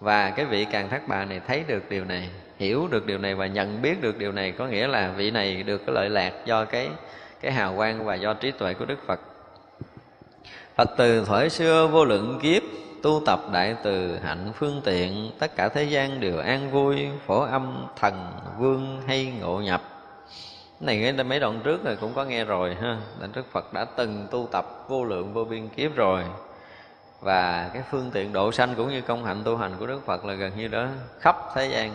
Và 0.00 0.30
cái 0.30 0.46
vị 0.46 0.66
càng 0.72 0.88
thác 0.88 1.08
bà 1.08 1.24
này 1.24 1.40
thấy 1.46 1.64
được 1.66 1.90
điều 1.90 2.04
này, 2.04 2.28
hiểu 2.58 2.88
được 2.90 3.06
điều 3.06 3.18
này 3.18 3.34
và 3.34 3.46
nhận 3.46 3.82
biết 3.82 4.02
được 4.02 4.18
điều 4.18 4.32
này 4.32 4.52
có 4.52 4.66
nghĩa 4.66 4.86
là 4.86 5.12
vị 5.16 5.30
này 5.30 5.62
được 5.62 5.86
cái 5.86 5.94
lợi 5.94 6.10
lạc 6.10 6.32
do 6.44 6.64
cái 6.64 6.88
cái 7.40 7.52
hào 7.52 7.76
quang 7.76 8.04
và 8.04 8.14
do 8.14 8.34
trí 8.34 8.50
tuệ 8.50 8.74
của 8.74 8.84
đức 8.84 8.98
phật. 9.06 9.20
Phật 10.76 10.90
từ 10.96 11.24
thuở 11.24 11.48
xưa 11.48 11.86
vô 11.86 12.04
lượng 12.04 12.38
kiếp 12.42 12.62
tu 13.02 13.22
tập 13.26 13.40
đại 13.52 13.76
từ 13.82 14.18
hạnh 14.24 14.52
phương 14.54 14.80
tiện, 14.84 15.30
tất 15.38 15.56
cả 15.56 15.68
thế 15.68 15.84
gian 15.84 16.20
đều 16.20 16.38
an 16.38 16.70
vui, 16.70 17.08
phổ 17.26 17.40
âm 17.40 17.86
thần 18.00 18.26
vương 18.58 19.02
hay 19.06 19.32
ngộ 19.40 19.60
nhập 19.60 19.93
này 20.86 21.14
cái 21.16 21.24
mấy 21.24 21.40
đoạn 21.40 21.60
trước 21.64 21.84
rồi 21.84 21.96
cũng 21.96 22.14
có 22.14 22.24
nghe 22.24 22.44
rồi, 22.44 22.74
ha. 22.74 22.98
Là 23.20 23.28
đức 23.32 23.52
phật 23.52 23.72
đã 23.72 23.84
từng 23.84 24.26
tu 24.30 24.48
tập 24.52 24.84
vô 24.88 25.04
lượng 25.04 25.32
vô 25.34 25.44
biên 25.44 25.68
kiếp 25.68 25.94
rồi. 25.94 26.22
Và 27.20 27.70
cái 27.74 27.82
phương 27.90 28.10
tiện 28.10 28.32
độ 28.32 28.52
sanh 28.52 28.74
cũng 28.74 28.90
như 28.90 29.00
công 29.00 29.24
hạnh 29.24 29.42
tu 29.44 29.56
hành 29.56 29.72
của 29.78 29.86
đức 29.86 30.06
phật 30.06 30.24
là 30.24 30.34
gần 30.34 30.52
như 30.56 30.68
đó, 30.68 30.86
khắp 31.20 31.36
thế 31.54 31.66
gian. 31.66 31.92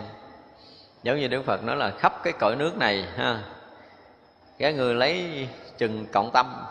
Giống 1.02 1.18
như 1.18 1.28
đức 1.28 1.44
phật 1.44 1.64
nói 1.64 1.76
là 1.76 1.90
khắp 1.90 2.12
cái 2.22 2.32
cõi 2.32 2.56
nước 2.56 2.76
này, 2.78 3.06
ha. 3.16 3.42
Cái 4.58 4.72
người 4.72 4.94
lấy 4.94 5.48
chừng 5.78 6.06
cộng 6.12 6.30
tâm 6.30 6.64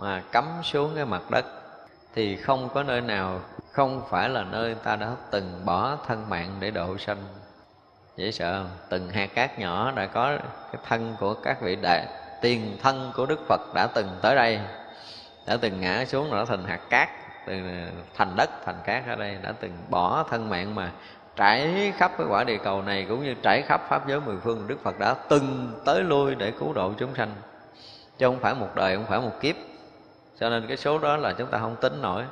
mà 0.00 0.22
cắm 0.32 0.44
xuống 0.62 0.92
cái 0.94 1.04
mặt 1.04 1.22
đất 1.30 1.44
thì 2.14 2.36
không 2.36 2.68
có 2.74 2.82
nơi 2.82 3.00
nào, 3.00 3.40
không 3.72 4.02
phải 4.10 4.28
là 4.28 4.44
nơi 4.44 4.74
ta 4.74 4.96
đã 4.96 5.10
từng 5.30 5.62
bỏ 5.64 5.96
thân 6.06 6.30
mạng 6.30 6.56
để 6.60 6.70
độ 6.70 6.98
sanh 6.98 7.18
dễ 8.18 8.30
sợ 8.30 8.58
không? 8.58 8.70
Từng 8.88 9.08
hạt 9.08 9.34
cát 9.34 9.58
nhỏ 9.58 9.92
đã 9.96 10.06
có 10.06 10.36
cái 10.72 10.82
thân 10.88 11.16
của 11.20 11.34
các 11.34 11.60
vị 11.60 11.76
đại, 11.82 12.06
tiền 12.40 12.76
thân 12.82 13.12
của 13.16 13.26
đức 13.26 13.40
phật 13.48 13.60
đã 13.74 13.86
từng 13.86 14.08
tới 14.22 14.36
đây, 14.36 14.60
đã 15.46 15.56
từng 15.60 15.80
ngã 15.80 16.04
xuống 16.04 16.30
nó 16.30 16.44
thành 16.44 16.64
hạt 16.64 16.80
cát 16.90 17.08
từ 17.46 17.60
thành 18.14 18.36
đất, 18.36 18.50
thành 18.64 18.74
cát 18.84 19.06
ở 19.08 19.16
đây, 19.16 19.36
đã 19.42 19.52
từng 19.60 19.72
bỏ 19.90 20.24
thân 20.30 20.50
mạng 20.50 20.74
mà 20.74 20.90
trải 21.36 21.92
khắp 21.96 22.12
cái 22.18 22.26
quả 22.30 22.44
địa 22.44 22.58
cầu 22.64 22.82
này 22.82 23.06
cũng 23.08 23.24
như 23.24 23.34
trải 23.42 23.62
khắp 23.62 23.80
pháp 23.88 24.08
giới 24.08 24.20
mười 24.20 24.36
phương, 24.36 24.64
đức 24.66 24.82
phật 24.82 24.98
đã 24.98 25.14
từng 25.28 25.72
tới 25.84 26.02
lui 26.02 26.34
để 26.34 26.52
cứu 26.58 26.72
độ 26.72 26.92
chúng 26.98 27.14
sanh. 27.14 27.34
Chứ 28.18 28.26
không 28.26 28.38
phải 28.38 28.54
một 28.54 28.68
đời, 28.74 28.96
không 28.96 29.06
phải 29.06 29.20
một 29.20 29.32
kiếp. 29.40 29.56
Cho 30.40 30.50
nên 30.50 30.66
cái 30.66 30.76
số 30.76 30.98
đó 30.98 31.16
là 31.16 31.32
chúng 31.32 31.50
ta 31.50 31.58
không 31.58 31.76
tính 31.76 32.02
nổi 32.02 32.22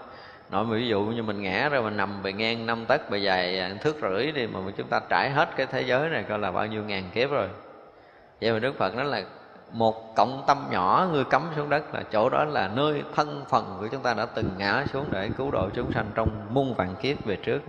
nội 0.51 0.65
ví 0.67 0.89
dụ 0.89 1.01
như 1.01 1.23
mình 1.23 1.43
ngã 1.43 1.69
rồi 1.69 1.83
mình 1.83 1.97
nằm 1.97 2.23
bề 2.23 2.33
ngang 2.33 2.67
năm 2.67 2.87
tấc 2.87 3.11
bề 3.11 3.19
dài 3.19 3.61
à, 3.61 3.71
thước 3.81 3.97
rưỡi 4.03 4.33
đi 4.33 4.47
mà 4.47 4.61
chúng 4.77 4.89
ta 4.89 5.01
trải 5.09 5.31
hết 5.31 5.49
cái 5.57 5.67
thế 5.67 5.83
giới 5.83 6.09
này 6.09 6.25
coi 6.29 6.39
là 6.39 6.51
bao 6.51 6.67
nhiêu 6.67 6.85
ngàn 6.85 7.05
kiếp 7.15 7.31
rồi. 7.31 7.49
Vậy 8.41 8.53
mà 8.53 8.59
đức 8.59 8.79
phật 8.79 8.95
nói 8.95 9.05
là 9.05 9.23
một 9.73 10.15
cộng 10.17 10.45
tâm 10.47 10.69
nhỏ 10.71 11.09
ngươi 11.13 11.25
cắm 11.25 11.43
xuống 11.57 11.71
đất 11.71 11.95
là 11.95 12.03
chỗ 12.13 12.29
đó 12.29 12.45
là 12.45 12.69
nơi 12.69 13.03
thân 13.15 13.45
phần 13.49 13.77
của 13.81 13.89
chúng 13.89 14.03
ta 14.03 14.15
đã 14.15 14.27
từng 14.27 14.51
ngã 14.59 14.85
xuống 14.93 15.05
để 15.11 15.31
cứu 15.39 15.51
độ 15.51 15.69
chúng 15.75 15.93
sanh 15.93 16.07
trong 16.15 16.29
muôn 16.51 16.75
vạn 16.75 16.95
kiếp 17.03 17.25
về 17.25 17.37
trước. 17.37 17.63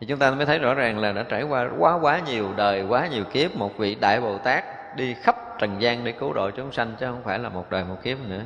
Thì 0.00 0.06
chúng 0.06 0.18
ta 0.18 0.30
mới 0.30 0.46
thấy 0.46 0.58
rõ 0.58 0.74
ràng 0.74 0.98
là 0.98 1.12
đã 1.12 1.22
trải 1.22 1.42
qua 1.42 1.68
quá 1.78 1.98
quá 2.02 2.20
nhiều 2.26 2.48
đời, 2.56 2.84
quá 2.88 3.06
nhiều 3.06 3.24
kiếp, 3.24 3.56
một 3.56 3.78
vị 3.78 3.94
đại 3.94 4.20
bồ 4.20 4.38
tát 4.38 4.64
đi 4.96 5.14
khắp 5.14 5.36
trần 5.58 5.82
gian 5.82 6.04
để 6.04 6.12
cứu 6.12 6.32
độ 6.32 6.50
chúng 6.50 6.72
sanh 6.72 6.94
chứ 7.00 7.06
không 7.06 7.22
phải 7.24 7.38
là 7.38 7.48
một 7.48 7.70
đời 7.70 7.84
một 7.84 7.96
kiếp 8.02 8.18
nữa. 8.28 8.42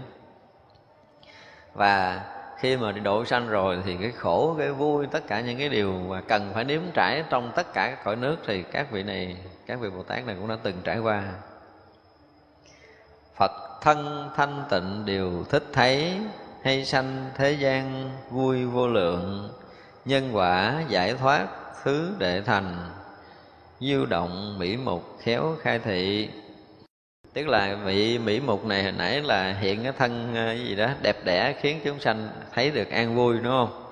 Và 1.75 2.21
khi 2.59 2.77
mà 2.77 2.93
đi 2.93 3.01
độ 3.01 3.25
sanh 3.25 3.49
rồi 3.49 3.83
thì 3.85 3.97
cái 4.01 4.11
khổ, 4.11 4.55
cái 4.59 4.73
vui, 4.73 5.07
tất 5.07 5.27
cả 5.27 5.41
những 5.41 5.59
cái 5.59 5.69
điều 5.69 5.93
mà 5.93 6.21
cần 6.21 6.51
phải 6.55 6.65
nếm 6.65 6.81
trải 6.95 7.25
trong 7.31 7.53
tất 7.57 7.75
cả 7.75 7.87
các 7.91 8.05
cõi 8.05 8.17
nước 8.17 8.37
thì 8.47 8.63
các 8.63 8.91
vị 8.91 9.03
này, 9.03 9.37
các 9.67 9.81
vị 9.81 9.91
bồ 9.91 10.03
tát 10.03 10.27
này 10.27 10.37
cũng 10.41 10.49
đã 10.49 10.57
từng 10.63 10.77
trải 10.85 10.99
qua. 10.99 11.23
Phật 13.37 13.53
thân 13.83 14.31
thanh 14.37 14.65
tịnh 14.71 15.05
đều 15.05 15.45
thích 15.51 15.65
thấy, 15.73 16.21
hay 16.63 16.85
sanh 16.85 17.31
thế 17.37 17.53
gian 17.53 18.11
vui 18.31 18.65
vô 18.65 18.89
lượng, 18.89 19.53
nhân 20.05 20.31
quả 20.33 20.83
giải 20.89 21.15
thoát 21.15 21.47
thứ 21.83 22.13
đệ 22.19 22.43
thành 22.43 22.77
diêu 23.81 24.07
động 24.07 24.59
mỹ 24.59 24.77
mục 24.77 25.19
khéo 25.21 25.57
khai 25.63 25.79
thị 25.79 26.31
tức 27.35 27.49
là 27.49 27.75
vị 27.85 28.19
mỹ 28.19 28.41
mục 28.41 28.65
này 28.65 28.83
hồi 28.83 28.93
nãy 28.93 29.23
là 29.23 29.53
hiện 29.53 29.83
cái 29.83 29.93
thân 29.99 30.35
ờ, 30.35 30.47
cái 30.47 30.61
gì 30.61 30.75
đó 30.75 30.89
đẹp 31.03 31.17
đẽ 31.25 31.55
khiến 31.61 31.81
chúng 31.85 32.01
sanh 32.01 32.29
thấy 32.55 32.71
được 32.71 32.91
an 32.91 33.15
vui 33.15 33.35
đúng 33.35 33.53
không? 33.53 33.85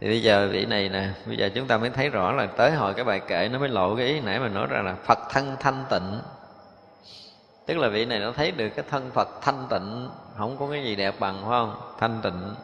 Thì 0.00 0.06
bây 0.08 0.22
giờ 0.22 0.48
vị 0.52 0.66
này 0.66 0.88
nè 0.88 1.08
bây 1.26 1.36
giờ 1.36 1.50
chúng 1.54 1.66
ta 1.66 1.78
mới 1.78 1.90
thấy 1.90 2.08
rõ 2.08 2.32
là 2.32 2.46
tới 2.46 2.70
hồi 2.70 2.94
cái 2.94 3.04
bài 3.04 3.20
kệ 3.20 3.48
nó 3.52 3.58
mới 3.58 3.68
lộ 3.68 3.96
cái 3.96 4.06
ý 4.06 4.20
nãy 4.20 4.40
mà 4.40 4.48
nói 4.48 4.66
ra 4.70 4.82
là 4.82 4.94
phật 4.94 5.18
thân 5.30 5.56
thanh 5.60 5.84
tịnh. 5.90 6.20
Tức 7.66 7.78
là 7.78 7.88
vị 7.88 8.04
này 8.04 8.18
nó 8.18 8.32
thấy 8.32 8.50
được 8.50 8.68
cái 8.68 8.84
thân 8.90 9.10
phật 9.14 9.28
thanh 9.42 9.66
tịnh 9.70 10.08
không 10.38 10.56
có 10.58 10.68
cái 10.70 10.84
gì 10.84 10.96
đẹp 10.96 11.14
bằng 11.18 11.34
phải 11.40 11.50
không? 11.50 11.74
Thanh 11.98 12.20
tịnh. 12.22 12.54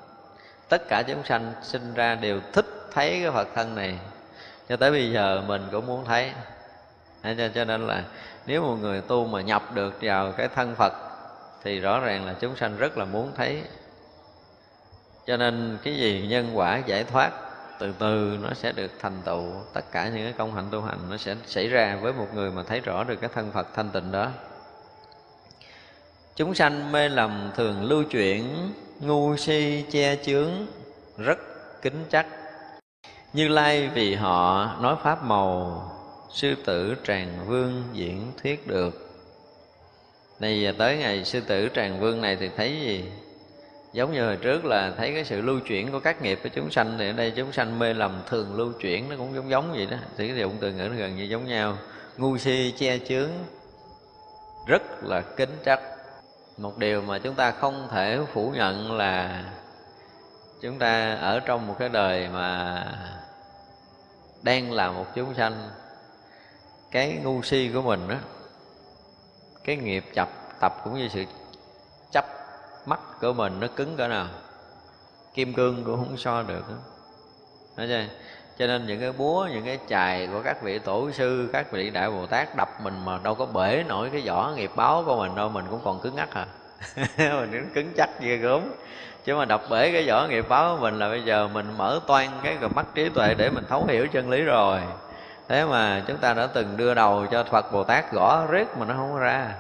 Tất 0.69 0.83
cả 0.89 1.03
chúng 1.09 1.25
sanh 1.25 1.53
sinh 1.63 1.95
ra 1.95 2.15
đều 2.15 2.41
thích 2.53 2.67
thấy 2.93 3.21
cái 3.23 3.31
phật 3.31 3.49
thân 3.55 3.75
này. 3.75 3.99
Cho 4.69 4.77
tới 4.77 4.91
bây 4.91 5.11
giờ 5.13 5.43
mình 5.47 5.69
cũng 5.73 5.87
muốn 5.87 6.05
thấy. 6.05 6.31
Cho, 7.23 7.49
cho 7.55 7.65
nên 7.65 7.87
là 7.87 8.05
nếu 8.47 8.63
một 8.63 8.77
người 8.81 9.01
tu 9.01 9.27
mà 9.27 9.41
nhập 9.41 9.75
được 9.75 9.95
vào 10.01 10.33
cái 10.33 10.49
thân 10.49 10.75
phật, 10.75 10.93
thì 11.65 11.81
rõ 11.81 12.01
ràng 12.01 12.27
là 12.27 12.35
chúng 12.41 12.57
sanh 12.57 12.77
rất 12.77 12.99
là 12.99 13.05
muốn 13.05 13.33
thấy. 13.37 13.63
Cho 15.27 15.37
nên 15.37 15.79
cái 15.83 15.97
gì 15.97 16.27
nhân 16.29 16.51
quả 16.55 16.79
giải 16.87 17.05
thoát, 17.05 17.31
từ 17.79 17.93
từ 17.99 18.39
nó 18.43 18.55
sẽ 18.55 18.73
được 18.73 18.91
thành 19.01 19.23
tựu. 19.25 19.45
Tất 19.73 19.93
cả 19.93 20.09
những 20.09 20.25
cái 20.25 20.35
công 20.39 20.55
hạnh 20.55 20.69
tu 20.71 20.81
hành 20.81 20.99
nó 21.11 21.17
sẽ 21.17 21.37
xảy 21.47 21.69
ra 21.69 21.99
với 22.03 22.13
một 22.13 22.27
người 22.35 22.51
mà 22.51 22.63
thấy 22.63 22.81
rõ 22.81 23.05
được 23.05 23.17
cái 23.21 23.31
thân 23.35 23.51
phật 23.53 23.69
thanh 23.75 23.91
tịnh 23.91 24.13
đó. 24.13 24.29
Chúng 26.37 26.55
sanh 26.55 26.93
mê 26.93 27.09
lầm 27.09 27.51
thường 27.57 27.85
lưu 27.85 28.05
chuyển, 28.05 28.73
ngu 29.01 29.37
si, 29.37 29.85
che 29.91 30.17
chướng, 30.17 30.51
rất 31.19 31.39
kính 31.83 32.05
chắc 32.11 32.27
như 33.33 33.49
lai 33.49 33.89
vì 33.95 34.15
họ 34.15 34.71
nói 34.81 34.97
pháp 35.03 35.25
màu 35.25 35.83
sư 36.33 36.55
tử 36.65 36.95
tràng 37.05 37.47
vương 37.47 37.85
diễn 37.93 38.33
thuyết 38.43 38.67
được. 38.67 39.09
Này 40.41 40.61
giờ 40.61 40.73
tới 40.79 40.97
ngày 40.97 41.25
sư 41.25 41.41
tử 41.41 41.69
tràng 41.75 42.01
vương 42.01 42.21
này 42.21 42.37
thì 42.37 42.51
thấy 42.57 42.81
gì? 42.81 43.05
Giống 43.93 44.13
như 44.13 44.27
hồi 44.27 44.37
trước 44.37 44.65
là 44.65 44.93
thấy 44.97 45.13
cái 45.15 45.25
sự 45.25 45.41
lưu 45.41 45.61
chuyển 45.61 45.93
của 45.93 46.01
các 46.01 46.23
nghiệp 46.23 46.39
của 46.43 46.49
chúng 46.49 46.71
sanh 46.71 46.97
thì 46.99 47.09
ở 47.09 47.13
đây 47.13 47.33
chúng 47.37 47.53
sanh 47.53 47.79
mê 47.79 47.95
lầm 47.95 48.23
thường 48.29 48.57
lưu 48.57 48.73
chuyển, 48.73 49.09
nó 49.09 49.17
cũng 49.17 49.35
giống 49.35 49.51
giống 49.51 49.73
vậy 49.73 49.87
đó. 49.87 49.97
Thì 50.17 50.29
cái 50.29 50.37
dụng 50.37 50.57
từ 50.61 50.73
ngữ 50.73 50.89
nó 50.89 50.97
gần 50.97 51.17
như 51.17 51.23
giống 51.23 51.47
nhau. 51.47 51.79
Ngu 52.17 52.39
si 52.39 52.75
che 52.79 52.99
chướng, 52.99 53.31
rất 54.67 54.83
là 55.05 55.21
kính 55.21 55.57
trách. 55.65 55.81
Một 56.59 56.79
điều 56.79 57.03
mà 57.03 57.19
chúng 57.19 57.35
ta 57.35 57.51
không 57.51 57.89
thể 57.91 58.19
phủ 58.33 58.53
nhận 58.57 58.93
là 58.93 59.45
chúng 60.63 60.79
ta 60.79 61.15
ở 61.15 61.41
trong 61.41 61.67
một 61.67 61.77
cái 61.79 61.89
đời 61.89 62.29
mà 62.29 62.85
đang 64.43 64.73
là 64.73 64.91
một 64.91 65.07
chúng 65.15 65.35
sanh 65.35 65.69
cái 66.93 67.21
ngu 67.25 67.43
si 67.43 67.71
của 67.75 67.83
mình 67.83 68.09
đó 68.09 68.17
cái 69.65 69.77
nghiệp 69.77 70.05
chập 70.15 70.29
tập 70.61 70.75
cũng 70.85 70.99
như 70.99 71.09
sự 71.09 71.25
chấp 72.13 72.25
mắt 72.87 73.01
của 73.21 73.33
mình 73.33 73.61
nó 73.61 73.67
cứng 73.67 73.97
cỡ 73.97 74.09
nào 74.09 74.27
kim 75.35 75.55
cương 75.55 75.85
cũng 75.85 75.97
không 75.97 76.17
so 76.17 76.43
được 76.43 76.69
đó. 76.69 76.77
Nói 77.77 77.87
chưa? 77.89 78.05
cho 78.59 78.67
nên 78.67 78.87
những 78.87 79.01
cái 79.01 79.13
búa, 79.13 79.49
những 79.53 79.65
cái 79.65 79.79
chài 79.89 80.27
của 80.27 80.43
các 80.45 80.63
vị 80.63 80.79
tổ 80.79 81.11
sư, 81.11 81.51
các 81.53 81.73
vị 81.73 81.91
đại 81.91 82.11
bồ 82.11 82.27
tát 82.27 82.57
đập 82.57 82.69
mình 82.83 82.95
mà 83.05 83.19
đâu 83.25 83.35
có 83.35 83.47
bể 83.47 83.85
nổi 83.89 84.11
cái 84.13 84.23
vỏ 84.27 84.53
nghiệp 84.57 84.71
báo 84.77 85.03
của 85.07 85.17
mình 85.17 85.35
đâu, 85.35 85.49
mình 85.49 85.65
cũng 85.71 85.81
còn 85.85 86.01
cứng 86.01 86.17
ngắc 86.17 86.35
à 86.35 86.47
mình 87.17 87.51
cũng 87.53 87.75
cứng 87.75 87.93
chắc 87.97 88.21
ghê 88.21 88.37
gớm 88.37 88.61
chứ 89.25 89.35
mà 89.35 89.45
đập 89.45 89.63
bể 89.71 89.93
cái 89.93 90.05
vỏ 90.09 90.27
nghiệp 90.27 90.49
báo 90.49 90.77
của 90.77 90.83
mình 90.83 90.99
là 90.99 91.09
bây 91.09 91.23
giờ 91.23 91.49
mình 91.49 91.67
mở 91.77 92.01
toan 92.07 92.29
cái 92.43 92.57
mắt 92.75 92.87
trí 92.95 93.09
tuệ 93.09 93.35
để 93.35 93.51
mình 93.51 93.65
thấu 93.69 93.87
hiểu 93.89 94.07
chân 94.13 94.31
lý 94.31 94.43
rồi 94.43 94.81
thế 95.49 95.65
mà 95.65 96.03
chúng 96.07 96.17
ta 96.17 96.35
đã 96.35 96.47
từng 96.47 96.77
đưa 96.77 96.95
đầu 96.95 97.27
cho 97.31 97.45
phật 97.45 97.73
bồ 97.73 97.85
tát 97.85 98.13
gõ 98.13 98.47
riết 98.51 98.67
mà 98.79 98.87
nó 98.87 98.95
không 98.95 99.13
có 99.13 99.19
ra. 99.19 99.55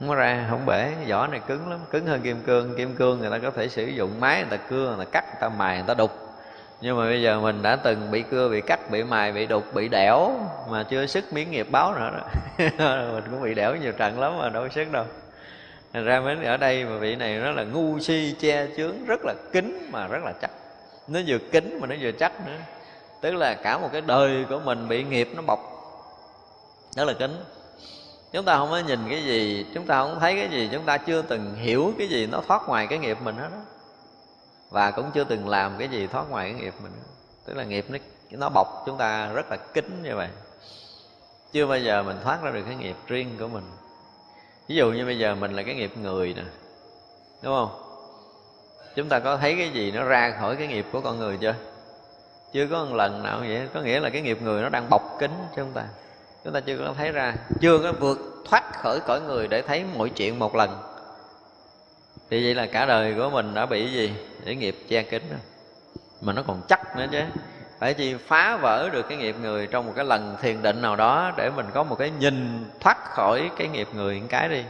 Không 0.00 0.08
có 0.08 0.14
ra, 0.14 0.46
không 0.50 0.66
bể. 0.66 0.92
Vỏ 1.08 1.26
này 1.26 1.40
cứng 1.46 1.70
lắm, 1.70 1.78
cứng 1.90 2.06
hơn 2.06 2.20
kim 2.20 2.42
cương. 2.42 2.76
Kim 2.76 2.94
cương 2.94 3.18
người 3.18 3.30
ta 3.30 3.38
có 3.38 3.50
thể 3.50 3.68
sử 3.68 3.86
dụng, 3.86 4.20
máy 4.20 4.40
người 4.40 4.58
ta 4.58 4.64
cưa, 4.68 4.94
người 4.96 5.06
ta 5.06 5.10
cắt, 5.12 5.24
người 5.24 5.40
ta 5.40 5.48
mài, 5.48 5.76
người 5.76 5.84
ta 5.86 5.94
đục. 5.94 6.10
Nhưng 6.80 6.96
mà 6.96 7.04
bây 7.04 7.22
giờ 7.22 7.40
mình 7.40 7.62
đã 7.62 7.76
từng 7.76 8.10
bị 8.10 8.22
cưa, 8.22 8.48
bị 8.48 8.60
cắt, 8.60 8.90
bị 8.90 9.02
mài, 9.02 9.32
bị 9.32 9.46
đục, 9.46 9.74
bị 9.74 9.88
đẻo 9.88 10.30
mà 10.70 10.82
chưa 10.82 11.06
sức 11.06 11.32
miếng 11.32 11.50
nghiệp 11.50 11.66
báo 11.70 11.94
nữa 11.94 12.10
đó. 12.18 12.28
Mình 13.12 13.24
cũng 13.30 13.42
bị 13.42 13.54
đẻo 13.54 13.76
nhiều 13.76 13.92
trận 13.92 14.20
lắm 14.20 14.38
mà 14.38 14.48
đâu 14.48 14.62
có 14.62 14.68
sức 14.68 14.92
đâu. 14.92 15.04
Thành 15.92 16.04
ra 16.04 16.20
mới 16.20 16.44
ở 16.44 16.56
đây 16.56 16.84
mà 16.84 16.96
vị 16.98 17.16
này 17.16 17.38
nó 17.38 17.50
là 17.50 17.64
ngu 17.64 17.98
si, 18.00 18.34
che 18.40 18.66
chướng, 18.76 19.04
rất 19.06 19.20
là 19.24 19.34
kín 19.52 19.88
mà 19.92 20.06
rất 20.06 20.24
là 20.24 20.32
chắc. 20.42 20.50
Nó 21.08 21.20
vừa 21.26 21.38
kín 21.38 21.78
mà 21.80 21.86
nó 21.86 21.94
vừa 22.00 22.12
chắc 22.12 22.32
nữa 22.46 22.52
tức 23.20 23.34
là 23.34 23.54
cả 23.54 23.78
một 23.78 23.88
cái 23.92 24.00
đời 24.00 24.44
của 24.48 24.58
mình 24.58 24.88
bị 24.88 25.04
nghiệp 25.04 25.28
nó 25.34 25.42
bọc. 25.42 25.60
Rất 26.96 27.04
là 27.04 27.12
kín 27.12 27.44
chúng 28.32 28.44
ta 28.44 28.56
không 28.56 28.70
có 28.70 28.78
nhìn 28.78 29.00
cái 29.10 29.24
gì, 29.24 29.66
chúng 29.74 29.86
ta 29.86 30.02
không 30.02 30.20
thấy 30.20 30.36
cái 30.36 30.48
gì, 30.48 30.68
chúng 30.72 30.84
ta 30.84 30.98
chưa 30.98 31.22
từng 31.22 31.54
hiểu 31.54 31.92
cái 31.98 32.08
gì 32.08 32.26
nó 32.26 32.40
thoát 32.46 32.68
ngoài 32.68 32.86
cái 32.86 32.98
nghiệp 32.98 33.18
mình 33.22 33.36
hết 33.36 33.48
đó 33.52 33.58
và 34.70 34.90
cũng 34.90 35.10
chưa 35.14 35.24
từng 35.24 35.48
làm 35.48 35.78
cái 35.78 35.88
gì 35.88 36.06
thoát 36.06 36.30
ngoài 36.30 36.52
cái 36.52 36.60
nghiệp 36.60 36.74
mình. 36.82 36.92
Tức 37.44 37.54
là 37.54 37.64
nghiệp 37.64 37.86
nó 37.88 37.98
nó 38.30 38.48
bọc 38.48 38.82
chúng 38.86 38.96
ta 38.96 39.26
rất 39.26 39.46
là 39.50 39.56
kín 39.56 40.00
như 40.02 40.16
vậy. 40.16 40.28
Chưa 41.52 41.66
bao 41.66 41.78
giờ 41.78 42.02
mình 42.02 42.16
thoát 42.24 42.42
ra 42.42 42.50
được 42.50 42.62
cái 42.66 42.76
nghiệp 42.76 42.96
riêng 43.06 43.36
của 43.38 43.48
mình. 43.48 43.64
Ví 44.68 44.76
dụ 44.76 44.92
như 44.92 45.04
bây 45.04 45.18
giờ 45.18 45.34
mình 45.34 45.56
là 45.56 45.62
cái 45.62 45.74
nghiệp 45.74 45.92
người 45.96 46.34
nè, 46.34 46.42
đúng 47.42 47.54
không? 47.54 47.82
Chúng 48.96 49.08
ta 49.08 49.18
có 49.18 49.36
thấy 49.36 49.54
cái 49.58 49.70
gì 49.70 49.90
nó 49.90 50.04
ra 50.04 50.36
khỏi 50.40 50.56
cái 50.56 50.66
nghiệp 50.66 50.86
của 50.92 51.00
con 51.00 51.18
người 51.18 51.38
chưa? 51.40 51.54
Chưa 52.52 52.66
có 52.66 52.84
một 52.84 52.94
lần 52.94 53.22
nào 53.22 53.38
vậy. 53.38 53.68
Có 53.74 53.80
nghĩa 53.80 54.00
là 54.00 54.10
cái 54.10 54.22
nghiệp 54.22 54.42
người 54.42 54.62
nó 54.62 54.68
đang 54.68 54.90
bọc 54.90 55.16
kính 55.20 55.30
cho 55.56 55.62
chúng 55.62 55.72
ta? 55.72 55.84
Chúng 56.44 56.52
ta 56.52 56.60
chưa 56.60 56.78
có 56.78 56.94
thấy 56.96 57.12
ra, 57.12 57.34
chưa 57.60 57.78
có 57.78 57.92
vượt 57.92 58.18
thoát 58.50 58.82
khỏi 58.82 59.00
cõi 59.06 59.20
người 59.20 59.48
để 59.48 59.62
thấy 59.62 59.84
mọi 59.96 60.08
chuyện 60.08 60.38
một 60.38 60.56
lần. 60.56 60.82
Thì 62.30 62.44
vậy 62.44 62.54
là 62.54 62.66
cả 62.66 62.86
đời 62.86 63.14
của 63.14 63.30
mình 63.30 63.54
đã 63.54 63.66
bị 63.66 63.92
gì? 63.92 64.12
Để 64.44 64.54
nghiệp 64.54 64.76
che 64.88 65.02
kính 65.02 65.22
rồi 65.30 65.40
mà 66.20 66.32
nó 66.32 66.42
còn 66.46 66.62
chắc 66.68 66.96
nữa 66.96 67.06
chứ. 67.12 67.20
Phải 67.78 67.94
chi 67.94 68.14
phá 68.26 68.56
vỡ 68.56 68.88
được 68.92 69.08
cái 69.08 69.18
nghiệp 69.18 69.36
người 69.40 69.66
trong 69.66 69.86
một 69.86 69.92
cái 69.96 70.04
lần 70.04 70.36
thiền 70.42 70.62
định 70.62 70.82
nào 70.82 70.96
đó 70.96 71.32
để 71.36 71.50
mình 71.50 71.66
có 71.74 71.82
một 71.82 71.96
cái 71.98 72.10
nhìn 72.10 72.64
thoát 72.80 73.10
khỏi 73.10 73.50
cái 73.56 73.68
nghiệp 73.68 73.88
người 73.94 74.20
một 74.20 74.26
cái 74.30 74.48
đi. 74.48 74.62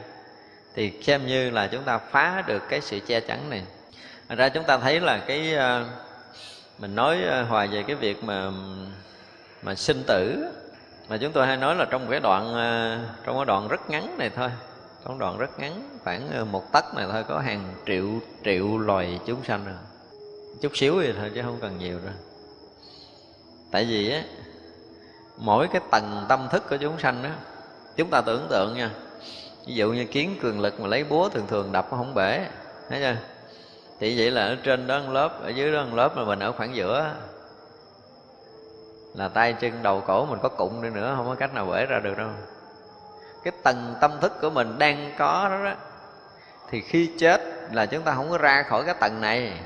Thì 0.75 0.93
xem 1.03 1.27
như 1.27 1.51
là 1.51 1.67
chúng 1.67 1.83
ta 1.83 1.99
phá 1.99 2.43
được 2.47 2.63
cái 2.69 2.81
sự 2.81 3.01
che 3.01 3.21
chắn 3.21 3.51
này. 3.51 3.63
Thật 4.29 4.35
ra 4.39 4.49
chúng 4.49 4.65
ta 4.65 4.79
thấy 4.79 5.01
là 5.01 5.19
cái 5.27 5.55
ờ, 5.55 5.85
mình 6.79 6.95
nói 6.95 7.23
ờ, 7.23 7.43
hoài 7.43 7.69
về 7.69 7.83
cái 7.83 7.97
việc 7.97 8.25
mà 8.25 8.51
mà 9.63 9.75
sinh 9.75 10.03
tử. 10.07 10.47
Mà 11.09 11.17
chúng 11.17 11.33
tôi 11.33 11.47
hay 11.47 11.57
nói 11.57 11.75
là 11.75 11.85
trong 11.91 12.11
cái 12.11 12.21
đoạn 12.21 12.55
ờ, 12.55 12.99
trong 13.25 13.37
cái 13.37 13.45
đoạn 13.45 13.69
rất 13.69 13.91
ngắn 13.91 14.19
này 14.19 14.31
thôi. 14.37 14.51
Trong 15.05 15.19
đoạn 15.19 15.39
rất 15.39 15.59
ngắn, 15.59 15.99
khoảng 16.05 16.29
ờ, 16.33 16.45
một 16.45 16.73
tấc 16.73 16.85
này 16.95 17.07
thôi, 17.13 17.25
có 17.29 17.39
hàng 17.39 17.75
triệu 17.87 18.07
triệu 18.45 18.79
loài 18.79 19.21
chúng 19.27 19.45
sanh 19.45 19.65
rồi. 19.65 19.75
Chút 20.61 20.77
xíu 20.77 21.03
thì 21.03 21.13
thôi 21.13 21.31
chứ 21.35 21.43
không 21.43 21.59
cần 21.61 21.79
nhiều 21.79 21.99
đâu. 22.05 22.15
Tại 23.71 23.85
vì 23.85 24.11
á, 24.11 24.23
mỗi 25.37 25.69
cái 25.69 25.81
tầng 25.91 26.27
tâm 26.29 26.49
thức 26.51 26.63
của 26.71 26.77
chúng 26.77 26.99
sanh 26.99 27.23
đó 27.23 27.31
chúng 27.97 28.11
ta 28.11 28.21
tưởng 28.21 28.47
tượng 28.51 28.75
nha. 28.75 28.91
Ví 29.67 29.75
dụ 29.75 29.93
như 29.93 30.05
kiến, 30.05 30.37
cường 30.43 30.61
lực 30.61 30.81
mà 30.81 30.89
lấy 30.89 31.05
búa 31.05 31.29
thường 31.29 31.47
thường 31.47 31.73
đập 31.73 31.87
nó 31.91 31.97
không 31.97 32.15
bể, 32.15 32.47
thấy 32.89 33.01
chưa? 33.01 33.17
Thì 34.01 34.19
vậy 34.19 34.31
là 34.31 34.45
ở 34.47 34.57
trên 34.63 34.87
đó 34.87 35.01
một 35.07 35.13
lớp 35.13 35.43
ở 35.43 35.49
dưới 35.49 35.73
đó 35.73 35.85
một 35.85 35.97
lớp 35.97 36.17
mà 36.17 36.25
mình 36.25 36.39
ở 36.39 36.53
khoảng 36.53 36.75
giữa. 36.77 37.15
Là 39.15 39.29
tay 39.29 39.53
chân 39.53 39.83
đầu 39.83 40.03
cổ 40.07 40.25
mình 40.25 40.39
có 40.43 40.49
cụng 40.49 40.83
đi 40.83 40.91
nữa 40.91 41.15
không 41.17 41.27
có 41.27 41.35
cách 41.35 41.55
nào 41.55 41.67
bể 41.67 41.87
ra 41.87 41.99
được 41.99 42.19
đâu. 42.19 42.29
Cái 43.45 43.53
tầng 43.63 43.95
tâm 44.01 44.13
thức 44.21 44.33
của 44.41 44.51
mình 44.51 44.79
đang 44.79 45.15
có 45.19 45.49
đó, 45.51 45.65
đó. 45.65 45.73
Thì 46.71 46.81
khi 46.81 47.11
chết 47.19 47.41
là 47.73 47.87
chúng 47.87 48.03
ta 48.03 48.15
không 48.15 48.31
có 48.31 48.39
ra 48.39 48.63
khỏi 48.63 48.85
cái 48.85 48.95
tầng 49.01 49.21
này. 49.21 49.61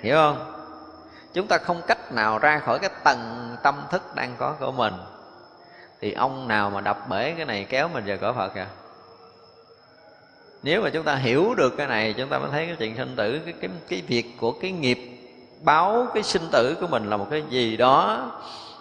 Hiểu 0.00 0.16
không? 0.16 0.52
Chúng 1.34 1.46
ta 1.46 1.58
không 1.58 1.82
cách 1.86 2.12
nào 2.12 2.38
ra 2.38 2.58
khỏi 2.58 2.78
cái 2.78 2.90
tầng 3.04 3.56
tâm 3.62 3.82
thức 3.90 4.14
đang 4.14 4.34
có 4.38 4.54
của 4.60 4.72
mình. 4.72 4.94
Thì 6.00 6.12
ông 6.12 6.48
nào 6.48 6.70
mà 6.70 6.80
đập 6.80 7.08
bể 7.08 7.34
cái 7.36 7.44
này 7.44 7.66
kéo 7.68 7.88
mình 7.88 8.04
về 8.04 8.16
cõi 8.16 8.32
phật 8.32 8.48
kìa 8.54 8.66
nếu 10.66 10.82
mà 10.82 10.90
chúng 10.90 11.04
ta 11.04 11.14
hiểu 11.14 11.54
được 11.54 11.76
cái 11.76 11.86
này, 11.86 12.14
chúng 12.18 12.28
ta 12.28 12.38
mới 12.38 12.48
thấy 12.50 12.66
cái 12.66 12.76
chuyện 12.78 12.96
sinh 12.96 13.16
tử, 13.16 13.40
cái 13.44 13.54
cái 13.60 13.70
cái 13.88 14.02
việc 14.08 14.26
của 14.40 14.52
cái 14.52 14.72
nghiệp 14.72 14.98
báo 15.60 16.06
cái 16.14 16.22
sinh 16.22 16.42
tử 16.52 16.76
của 16.80 16.86
mình 16.86 17.10
là 17.10 17.16
một 17.16 17.26
cái 17.30 17.42
gì 17.48 17.76
đó 17.76 18.30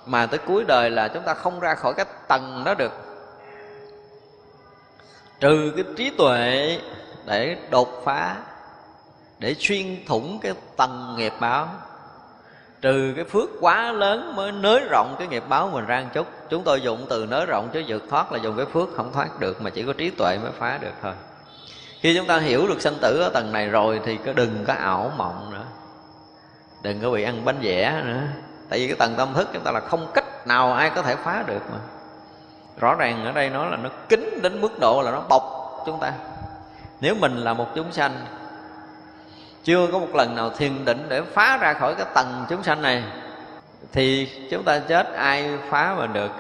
mà 0.06 0.26
tới 0.26 0.40
cuối 0.46 0.64
đời 0.68 0.90
là 0.90 1.08
chúng 1.08 1.24
ta 1.24 1.34
không 1.34 1.60
ra 1.60 1.76
khỏi 1.76 1.94
cái 1.98 2.06
tầng 2.28 2.62
đó 2.66 2.74
được. 2.74 2.92
Trừ 5.40 5.74
cái 5.76 5.86
trí 5.98 6.10
tuệ 6.10 6.80
để 7.26 7.58
đột 7.70 8.02
phá, 8.06 8.36
để 9.40 9.56
xuyên 9.60 10.06
thủng 10.08 10.40
cái 10.42 10.54
tầng 10.78 11.16
nghiệp 11.18 11.34
báo. 11.40 11.68
Trừ 12.82 13.14
cái 13.16 13.26
phước 13.26 13.50
quá 13.62 13.92
lớn 13.92 14.36
mới 14.36 14.52
nới 14.52 14.82
rộng 14.90 15.16
cái 15.20 15.28
nghiệp 15.28 15.44
báo 15.50 15.70
mình 15.74 15.86
ra 15.86 16.02
một 16.02 16.10
chút. 16.14 16.28
Chúng 16.50 16.64
tôi 16.64 16.82
dùng 16.82 17.06
từ 17.10 17.26
nới 17.26 17.46
rộng 17.46 17.70
chứ 17.74 17.84
vượt 17.88 18.04
thoát 18.10 18.32
là 18.32 18.40
dùng 18.40 18.58
cái 18.58 18.66
phước 18.66 18.90
không 18.96 19.14
thoát 19.14 19.40
được 19.40 19.62
mà 19.62 19.70
chỉ 19.70 19.84
có 19.84 19.94
trí 19.94 20.10
tuệ 20.10 20.38
mới 20.44 20.52
phá 20.60 20.78
được 20.78 20.94
thôi 21.02 21.14
khi 22.06 22.16
chúng 22.18 22.28
ta 22.28 22.38
hiểu 22.38 22.68
được 22.68 22.82
sanh 22.82 22.96
tử 23.02 23.20
ở 23.20 23.30
tầng 23.30 23.52
này 23.52 23.70
rồi 23.70 24.02
thì 24.06 24.18
có 24.26 24.34
đừng 24.34 24.64
có 24.68 24.74
ảo 24.74 25.12
mộng 25.18 25.50
nữa. 25.54 25.64
Đừng 26.82 27.02
có 27.02 27.10
bị 27.10 27.24
ăn 27.24 27.46
bánh 27.46 27.58
vẽ 27.62 28.02
nữa. 28.06 28.22
Tại 28.70 28.80
vì 28.80 28.88
cái 28.88 28.96
tầng 28.96 29.14
tâm 29.18 29.34
thức 29.34 29.48
chúng 29.54 29.64
ta 29.64 29.72
là 29.72 29.80
không 29.80 30.12
cách 30.14 30.48
nào 30.48 30.74
ai 30.74 30.90
có 30.90 31.02
thể 31.02 31.16
phá 31.16 31.44
được 31.48 31.62
mà. 31.72 31.78
Rõ 32.80 32.96
ràng 32.96 33.26
ở 33.26 33.32
đây 33.32 33.50
nói 33.50 33.72
là 33.72 33.78
nó 33.78 33.90
kín 34.10 34.40
đến 34.44 34.62
mức 34.62 34.80
độ 34.80 35.02
là 35.02 35.12
nó 35.12 35.22
bọc 35.30 35.44
chúng 35.86 36.00
ta. 36.00 36.14
Nếu 37.02 37.16
mình 37.16 37.38
là 37.38 37.54
một 37.54 37.68
chúng 37.76 37.92
sanh, 37.92 38.26
chưa 39.64 39.88
có 39.92 40.00
một 40.00 40.16
lần 40.16 40.36
nào 40.36 40.50
thiền 40.50 40.86
định 40.86 41.06
để 41.10 41.22
phá 41.22 41.58
ra 41.58 41.74
khỏi 41.74 41.96
cái 41.96 42.06
tầng 42.14 42.46
chúng 42.50 42.64
sanh 42.64 42.82
này, 42.82 43.04
thì 43.92 44.30
chúng 44.52 44.64
ta 44.64 44.80
chết 44.80 45.14
ai 45.14 45.58
phá 45.70 45.96
mình 45.98 46.14
được? 46.14 46.32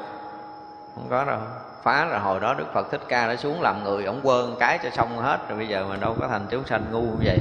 Không 0.96 1.08
có 1.10 1.24
đâu 1.26 1.40
phá 1.86 2.06
là 2.06 2.20
hồi 2.20 2.40
đó 2.40 2.54
đức 2.54 2.66
phật 2.74 2.92
thích 2.92 3.02
ca 3.08 3.28
đã 3.28 3.36
xuống 3.36 3.62
làm 3.62 3.84
người 3.84 4.06
ổng 4.06 4.20
quên 4.24 4.56
cái 4.60 4.80
cho 4.84 4.90
xong 4.90 5.18
hết. 5.18 5.50
Rồi 5.50 5.58
bây 5.58 5.68
giờ 5.68 5.86
mà 5.90 5.96
đâu 5.96 6.16
có 6.20 6.28
thành 6.28 6.46
chúng 6.52 6.66
sanh 6.66 6.84
ngu 6.92 7.02
như 7.02 7.26
vậy. 7.26 7.40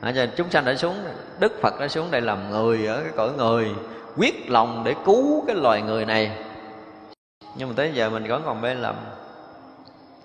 À, 0.00 0.12
cho 0.16 0.26
chúng 0.36 0.50
sanh 0.50 0.64
đã 0.64 0.74
xuống 0.74 0.96
đức 1.38 1.52
phật 1.62 1.80
đã 1.80 1.88
xuống 1.88 2.10
đây 2.10 2.20
làm 2.20 2.50
người 2.50 2.86
ở 2.86 3.02
cái 3.02 3.12
cõi 3.16 3.30
người 3.36 3.70
quyết 4.16 4.50
lòng 4.50 4.82
để 4.84 4.94
cứu 5.04 5.44
cái 5.46 5.56
loài 5.56 5.82
người 5.82 6.04
này. 6.04 6.30
Nhưng 7.56 7.68
mà 7.68 7.74
tới 7.76 7.90
giờ 7.94 8.10
mình 8.10 8.28
vẫn 8.28 8.42
còn 8.46 8.60
mê 8.60 8.74
lầm. 8.74 8.94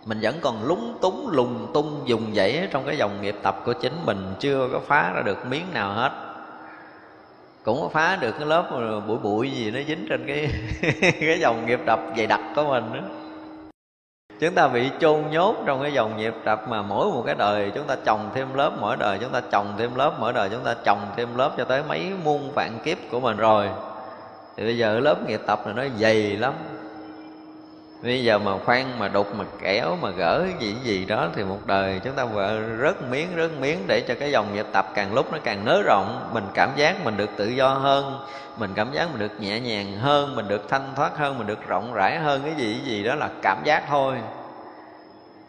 Mình 0.06 0.20
vẫn 0.22 0.36
còn 0.42 0.64
lúng 0.64 0.98
túng 1.02 1.30
lùng 1.32 1.72
tung 1.74 2.02
dùng 2.06 2.36
dãy 2.36 2.68
trong 2.72 2.86
cái 2.86 2.98
dòng 2.98 3.22
nghiệp 3.22 3.36
tập 3.44 3.62
của 3.66 3.74
chính 3.74 3.94
mình 4.06 4.34
chưa 4.40 4.70
có 4.72 4.80
phá 4.80 5.12
ra 5.16 5.22
được 5.22 5.46
miếng 5.46 5.66
nào 5.74 5.94
hết. 5.94 6.12
Cũng 7.64 7.82
có 7.82 7.90
phá 7.90 8.16
được 8.16 8.32
cái 8.32 8.48
lớp 8.48 8.70
bụi 9.08 9.18
bụi 9.18 9.52
gì 9.52 9.72
nó 9.72 9.80
dính 9.88 10.06
trên 10.10 10.26
cái 10.28 10.50
cái 11.22 11.40
dòng 11.40 11.66
nghiệp 11.66 11.80
tập 11.86 12.00
dày 12.18 12.28
đặc 12.28 12.42
của 12.56 12.64
mình 12.64 12.84
đó 12.94 13.23
chúng 14.40 14.54
ta 14.56 14.68
bị 14.68 14.90
chôn 15.00 15.22
nhốt 15.32 15.56
trong 15.66 15.82
cái 15.82 15.94
dòng 15.94 16.18
nghiệp 16.18 16.34
tập 16.46 16.62
mà 16.68 16.82
mỗi 16.82 17.06
một 17.06 17.24
cái 17.26 17.36
đời 17.36 17.72
chúng 17.76 17.88
ta 17.88 17.96
trồng 18.06 18.30
thêm 18.36 18.54
lớp, 18.54 18.72
mỗi 18.80 18.98
đời 18.98 19.18
chúng 19.22 19.32
ta 19.32 19.42
trồng 19.52 19.74
thêm 19.78 19.96
lớp, 19.96 20.14
mỗi 20.20 20.34
đời 20.34 20.50
chúng 20.50 20.64
ta 20.64 20.76
trồng 20.84 21.00
thêm 21.18 21.38
lớp 21.38 21.52
cho 21.58 21.64
tới 21.64 21.84
mấy 21.88 22.12
muôn 22.24 22.52
vạn 22.56 22.78
kiếp 22.84 22.98
của 23.12 23.20
mình 23.20 23.38
rồi. 23.38 23.70
Thì 24.58 24.64
bây 24.64 24.78
giờ 24.78 25.00
lớp 25.00 25.28
nghiệp 25.28 25.42
tập 25.46 25.62
này 25.66 25.74
nó 25.76 25.96
dày 26.00 26.16
lắm. 26.16 26.54
Bây 28.04 28.24
giờ 28.24 28.38
mà 28.38 28.52
khoan, 28.66 29.00
mà 29.00 29.08
đục, 29.08 29.36
mà 29.36 29.46
kéo 29.62 29.98
mà 30.02 30.10
gỡ 30.10 30.46
gì 30.60 30.76
gì 30.84 31.06
đó 31.06 31.28
thì 31.36 31.44
một 31.44 31.60
đời 31.66 32.02
chúng 32.04 32.14
ta 32.14 32.26
vợ 32.26 32.60
rớt 32.82 33.02
miếng 33.10 33.28
rớt 33.38 33.52
miếng 33.60 33.80
để 33.88 34.02
cho 34.08 34.14
cái 34.20 34.32
dòng 34.32 34.54
nghiệp 34.54 34.66
tập 34.72 34.88
càng 34.96 35.14
lúc 35.14 35.32
nó 35.32 35.38
càng 35.44 35.66
nới 35.66 35.82
rộng, 35.86 36.30
mình 36.34 36.44
cảm 36.54 36.70
giác 36.76 37.06
mình 37.06 37.18
được 37.18 37.30
tự 37.38 37.48
do 37.48 37.70
hơn 37.70 38.20
mình 38.58 38.72
cảm 38.76 38.92
giác 38.92 39.10
mình 39.12 39.20
được 39.20 39.40
nhẹ 39.40 39.60
nhàng 39.60 39.98
hơn, 39.98 40.36
mình 40.36 40.48
được 40.48 40.70
thanh 40.70 40.94
thoát 40.96 41.18
hơn, 41.18 41.38
mình 41.38 41.48
được 41.48 41.68
rộng 41.68 41.94
rãi 41.94 42.20
hơn, 42.20 42.42
cái 42.44 42.54
gì 42.58 42.74
cái 42.74 42.86
gì 42.86 43.04
đó 43.04 43.16
là 43.16 43.30
cảm 43.42 43.58
giác 43.64 43.84
thôi. 43.90 44.18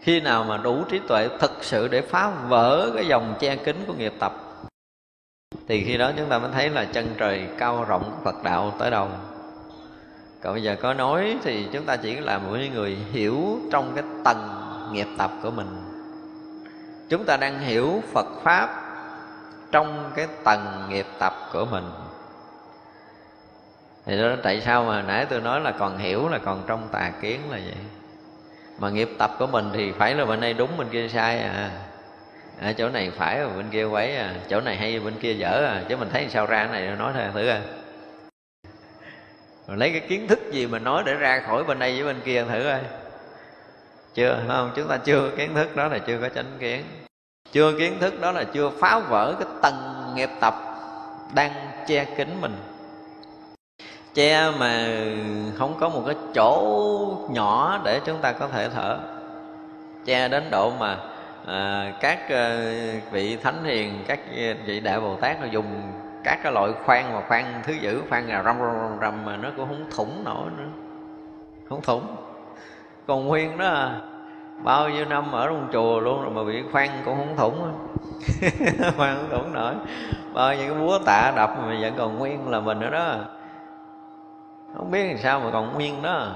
Khi 0.00 0.20
nào 0.20 0.44
mà 0.44 0.56
đủ 0.56 0.84
trí 0.90 1.00
tuệ 1.08 1.28
thực 1.40 1.64
sự 1.64 1.88
để 1.88 2.00
phá 2.00 2.30
vỡ 2.48 2.90
cái 2.94 3.06
dòng 3.06 3.34
che 3.40 3.56
kính 3.56 3.84
của 3.86 3.94
nghiệp 3.94 4.12
tập, 4.18 4.32
thì 5.68 5.84
khi 5.84 5.96
đó 5.96 6.10
chúng 6.16 6.28
ta 6.28 6.38
mới 6.38 6.50
thấy 6.52 6.70
là 6.70 6.84
chân 6.84 7.14
trời 7.18 7.46
cao 7.58 7.84
rộng 7.84 8.02
của 8.02 8.24
Phật 8.24 8.42
đạo 8.42 8.72
tới 8.78 8.90
đâu. 8.90 9.08
Còn 10.42 10.52
bây 10.52 10.62
giờ 10.62 10.76
có 10.82 10.94
nói 10.94 11.38
thì 11.42 11.68
chúng 11.72 11.84
ta 11.84 11.96
chỉ 11.96 12.14
là 12.14 12.38
một 12.38 12.56
người 12.74 12.96
hiểu 13.12 13.58
trong 13.72 13.92
cái 13.94 14.04
tầng 14.24 14.48
nghiệp 14.92 15.06
tập 15.18 15.30
của 15.42 15.50
mình. 15.50 15.66
Chúng 17.08 17.24
ta 17.24 17.36
đang 17.36 17.58
hiểu 17.58 18.02
phật 18.12 18.26
pháp 18.42 18.82
trong 19.72 20.10
cái 20.16 20.26
tầng 20.44 20.86
nghiệp 20.88 21.06
tập 21.18 21.34
của 21.52 21.64
mình 21.64 21.84
thì 24.06 24.18
đó, 24.18 24.36
tại 24.42 24.60
sao 24.60 24.84
mà 24.84 25.02
nãy 25.02 25.26
tôi 25.26 25.40
nói 25.40 25.60
là 25.60 25.70
còn 25.70 25.98
hiểu, 25.98 26.28
là 26.28 26.38
còn 26.38 26.62
trong 26.66 26.88
tà 26.92 27.12
kiến 27.20 27.40
là 27.50 27.58
vậy? 27.64 27.74
Mà 28.78 28.90
nghiệp 28.90 29.08
tập 29.18 29.30
của 29.38 29.46
mình 29.46 29.70
thì 29.72 29.92
phải 29.92 30.14
là 30.14 30.24
bên 30.24 30.40
đây 30.40 30.54
đúng, 30.54 30.76
bên 30.76 30.88
kia 30.88 31.08
sai 31.08 31.38
à. 31.38 31.70
Ở 32.60 32.72
chỗ 32.72 32.88
này 32.88 33.10
phải 33.10 33.44
và 33.44 33.56
bên 33.56 33.70
kia 33.70 33.84
quấy 33.84 34.16
à. 34.16 34.34
Chỗ 34.48 34.60
này 34.60 34.76
hay, 34.76 35.00
bên 35.00 35.14
kia 35.20 35.32
dở 35.32 35.64
à. 35.66 35.82
Chứ 35.88 35.96
mình 35.96 36.08
thấy 36.12 36.26
sao 36.30 36.46
ra 36.46 36.66
cái 36.66 36.80
này, 36.80 36.96
nói 36.96 37.12
thôi, 37.14 37.22
thử 37.34 37.50
coi. 37.50 37.60
Rồi 39.68 39.76
lấy 39.76 39.90
cái 39.90 40.00
kiến 40.00 40.28
thức 40.28 40.40
gì 40.52 40.66
mà 40.66 40.78
nói 40.78 41.02
để 41.06 41.14
ra 41.14 41.42
khỏi 41.46 41.64
bên 41.64 41.78
đây 41.78 42.02
với 42.02 42.14
bên 42.14 42.22
kia, 42.24 42.44
thử 42.44 42.64
coi. 42.64 42.80
Chưa, 44.14 44.34
phải 44.36 44.56
không? 44.56 44.70
Chúng 44.76 44.88
ta 44.88 44.96
chưa 44.96 45.30
kiến 45.36 45.54
thức, 45.54 45.76
đó 45.76 45.88
là 45.88 45.98
chưa 45.98 46.18
có 46.20 46.28
chánh 46.28 46.56
kiến. 46.58 46.84
Chưa 47.52 47.78
kiến 47.78 47.98
thức, 48.00 48.20
đó 48.20 48.32
là 48.32 48.44
chưa 48.44 48.70
phá 48.80 48.98
vỡ 48.98 49.34
cái 49.38 49.48
tầng 49.62 50.12
nghiệp 50.14 50.30
tập 50.40 50.54
đang 51.34 51.52
che 51.86 52.04
kín 52.04 52.28
mình 52.40 52.56
che 54.14 54.50
mà 54.58 54.88
không 55.58 55.74
có 55.80 55.88
một 55.88 56.02
cái 56.06 56.14
chỗ 56.34 56.76
nhỏ 57.30 57.80
để 57.84 58.00
chúng 58.04 58.18
ta 58.18 58.32
có 58.32 58.48
thể 58.48 58.68
thở. 58.68 58.98
Che 60.04 60.28
đến 60.28 60.44
độ 60.50 60.72
mà 60.80 60.96
à, 61.46 61.92
các 62.00 62.28
à, 62.28 62.58
vị 63.10 63.36
thánh 63.36 63.64
hiền 63.64 64.04
các 64.06 64.20
vị 64.66 64.80
đại 64.80 65.00
bồ 65.00 65.16
tát 65.16 65.50
dùng 65.50 65.92
các 66.24 66.38
cái 66.42 66.52
loại 66.52 66.72
khoan 66.84 67.12
mà 67.12 67.22
khoan 67.28 67.62
thứ 67.64 67.72
dữ 67.72 68.02
khoan 68.08 68.28
là 68.28 68.42
râm 68.42 68.58
râm 68.58 68.98
râm 69.00 69.24
mà 69.24 69.36
nó 69.36 69.48
cũng 69.56 69.68
không 69.68 69.86
thủng 69.96 70.24
nổi 70.24 70.50
nữa. 70.58 70.68
Không 71.68 71.82
thủng. 71.82 72.16
Còn 73.06 73.26
nguyên 73.26 73.58
đó 73.58 73.90
bao 74.62 74.88
nhiêu 74.88 75.04
năm 75.04 75.32
ở 75.32 75.46
trong 75.46 75.68
chùa 75.72 76.00
luôn 76.00 76.22
rồi 76.22 76.30
mà 76.30 76.44
bị 76.44 76.62
khoan 76.72 76.88
cũng 77.04 77.16
không 77.16 77.36
thủng 77.36 77.72
khoan 78.96 79.16
không 79.16 79.30
thủng 79.30 79.52
nổi. 79.52 79.74
Bao 80.34 80.54
nhiêu 80.54 80.74
cái 80.74 80.82
búa 80.82 80.98
tạ 80.98 81.32
đập 81.36 81.50
mà 81.62 81.76
vẫn 81.80 81.94
còn 81.98 82.18
nguyên 82.18 82.48
là 82.48 82.60
mình 82.60 82.80
nữa 82.80 82.90
đó 82.90 83.16
không 84.76 84.90
biết 84.90 85.06
làm 85.08 85.18
sao 85.18 85.40
mà 85.40 85.50
còn 85.52 85.74
nguyên 85.74 86.02
đó. 86.02 86.26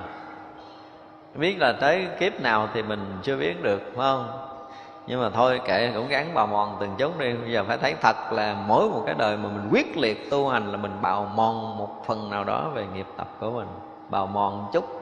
Biết 1.35 1.57
là 1.59 1.73
tới 1.73 2.09
kiếp 2.21 2.41
nào 2.41 2.69
thì 2.75 2.83
mình 2.83 3.19
chưa 3.23 3.37
biết 3.37 3.63
được, 3.63 3.83
phải 3.85 3.97
không? 3.97 4.29
Nhưng 5.07 5.23
mà 5.23 5.31
thôi, 5.31 5.61
kệ, 5.65 5.91
cũng 5.95 6.09
gắn 6.09 6.35
bào 6.35 6.47
mòn 6.47 6.77
từng 6.81 6.95
chút 6.99 7.19
đi. 7.19 7.35
Bây 7.35 7.53
giờ 7.53 7.65
phải 7.69 7.79
thấy 7.79 7.95
thật 8.01 8.33
là 8.33 8.57
mỗi 8.67 8.89
một 8.89 9.03
cái 9.07 9.15
đời 9.19 9.37
mà 9.37 9.49
mình 9.49 9.69
quyết 9.71 9.97
liệt 9.97 10.31
tu 10.31 10.49
hành 10.49 10.73
là 10.73 10.77
mình 10.77 10.93
bào 11.03 11.33
mòn 11.35 11.79
một 11.79 11.89
phần 12.07 12.31
nào 12.31 12.45
đó 12.45 12.71
về 12.75 12.87
nghiệp 12.95 13.07
tập 13.17 13.29
của 13.41 13.51
mình. 13.51 13.67
Bào 14.11 14.27
mòn 14.27 14.59
một 14.59 14.69
chút. 14.73 15.01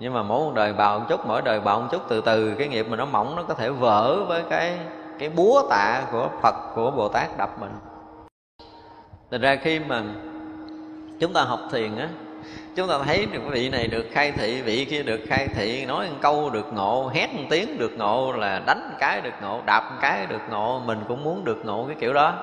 Nhưng 0.00 0.14
mà 0.14 0.22
mỗi 0.22 0.40
một 0.40 0.52
đời 0.54 0.72
bào 0.72 0.98
một 0.98 1.04
chút, 1.08 1.26
mỗi 1.26 1.42
đời 1.42 1.60
bào 1.60 1.80
một 1.80 1.86
chút, 1.90 2.02
từ 2.08 2.20
từ 2.20 2.54
cái 2.54 2.68
nghiệp 2.68 2.86
mình 2.88 2.98
nó 2.98 3.06
mỏng 3.06 3.36
nó 3.36 3.42
có 3.42 3.54
thể 3.54 3.70
vỡ 3.70 4.24
với 4.28 4.42
cái 4.50 4.78
cái 5.18 5.28
búa 5.28 5.62
tạ 5.70 6.02
của 6.12 6.28
phật, 6.42 6.54
của 6.74 6.90
bồ 6.90 7.08
tát 7.08 7.36
đập 7.38 7.50
mình. 7.60 7.72
Thật 9.30 9.38
ra 9.40 9.56
khi 9.56 9.78
mà 9.78 10.02
chúng 11.18 11.32
ta 11.32 11.42
học 11.42 11.60
thiền 11.72 11.96
á, 11.96 12.08
chúng 12.76 12.88
ta 12.88 12.98
thấy 13.04 13.26
được 13.26 13.40
vị 13.50 13.68
này 13.68 13.86
được 13.86 14.06
khai 14.12 14.32
thị, 14.32 14.62
vị 14.62 14.84
kia 14.84 15.02
được 15.02 15.20
khai 15.28 15.48
thị, 15.48 15.84
nói 15.86 16.08
một 16.10 16.16
câu 16.20 16.50
được 16.50 16.72
ngộ, 16.72 17.10
hét 17.14 17.34
một 17.34 17.44
tiếng 17.50 17.78
được 17.78 17.92
ngộ, 17.98 18.32
là 18.32 18.62
đánh 18.66 18.88
một 18.90 18.96
cái 19.00 19.20
được 19.20 19.34
ngộ, 19.42 19.60
đạp 19.66 19.90
một 19.90 19.96
cái 20.00 20.26
được 20.26 20.40
ngộ, 20.50 20.82
mình 20.86 20.98
cũng 21.08 21.24
muốn 21.24 21.44
được 21.44 21.64
ngộ 21.64 21.84
cái 21.86 21.96
kiểu 22.00 22.12
đó. 22.12 22.34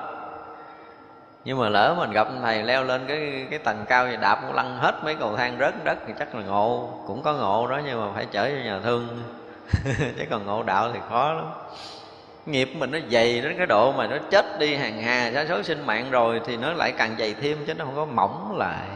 Nhưng 1.46 1.60
mà 1.60 1.70
lỡ 1.70 1.96
mình 1.98 2.12
gặp 2.12 2.28
thầy 2.42 2.64
leo 2.64 2.84
lên 2.84 3.06
cái 3.08 3.48
cái 3.50 3.60
tầng 3.60 3.86
cao 3.88 4.08
thì 4.08 4.18
đạp 4.22 4.54
lăn 4.54 4.78
hết 4.78 5.04
mấy 5.04 5.16
cầu 5.16 5.38
thang 5.38 5.58
rớt 5.60 5.84
đất 5.84 5.98
thì 6.08 6.14
chắc 6.20 6.36
là 6.36 6.42
ngộ, 6.42 6.90
cũng 7.08 7.22
có 7.22 7.34
ngộ 7.34 7.68
đó, 7.68 7.82
nhưng 7.86 8.02
mà 8.02 8.14
phải 8.16 8.26
chở 8.26 8.50
cho 8.50 8.64
nhà 8.64 8.80
thương. 8.84 9.08
Chứ 9.98 10.24
còn 10.30 10.46
ngộ 10.46 10.64
đạo 10.64 10.92
thì 10.94 11.00
khó 11.10 11.34
lắm 11.34 11.46
nghiệp 12.46 12.72
mình 12.76 12.92
nó 12.92 13.00
dày 13.12 13.42
đến 13.42 13.56
cái 13.58 13.66
độ 13.66 13.92
mà 13.92 14.08
nó 14.08 14.18
chết 14.32 14.60
đi 14.60 14.76
hàng 14.76 15.02
hà, 15.02 15.32
sa 15.34 15.46
số 15.50 15.64
sinh 15.64 15.86
mạng 15.86 16.12
rồi 16.12 16.42
thì 16.46 16.58
nó 16.58 16.74
lại 16.74 16.94
càng 16.98 17.16
dày 17.20 17.34
thêm 17.34 17.58
chứ 17.68 17.74
nó 17.74 17.86
không 17.86 17.96
có 17.96 18.06
mỏng 18.06 18.58
lại. 18.58 18.88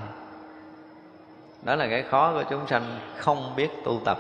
Đó 1.64 1.76
là 1.76 1.88
cái 1.88 2.04
khó 2.04 2.34
của 2.34 2.44
chúng 2.50 2.68
sanh 2.68 3.00
không 3.18 3.54
biết 3.56 3.70
tu 3.84 4.02
tập. 4.06 4.18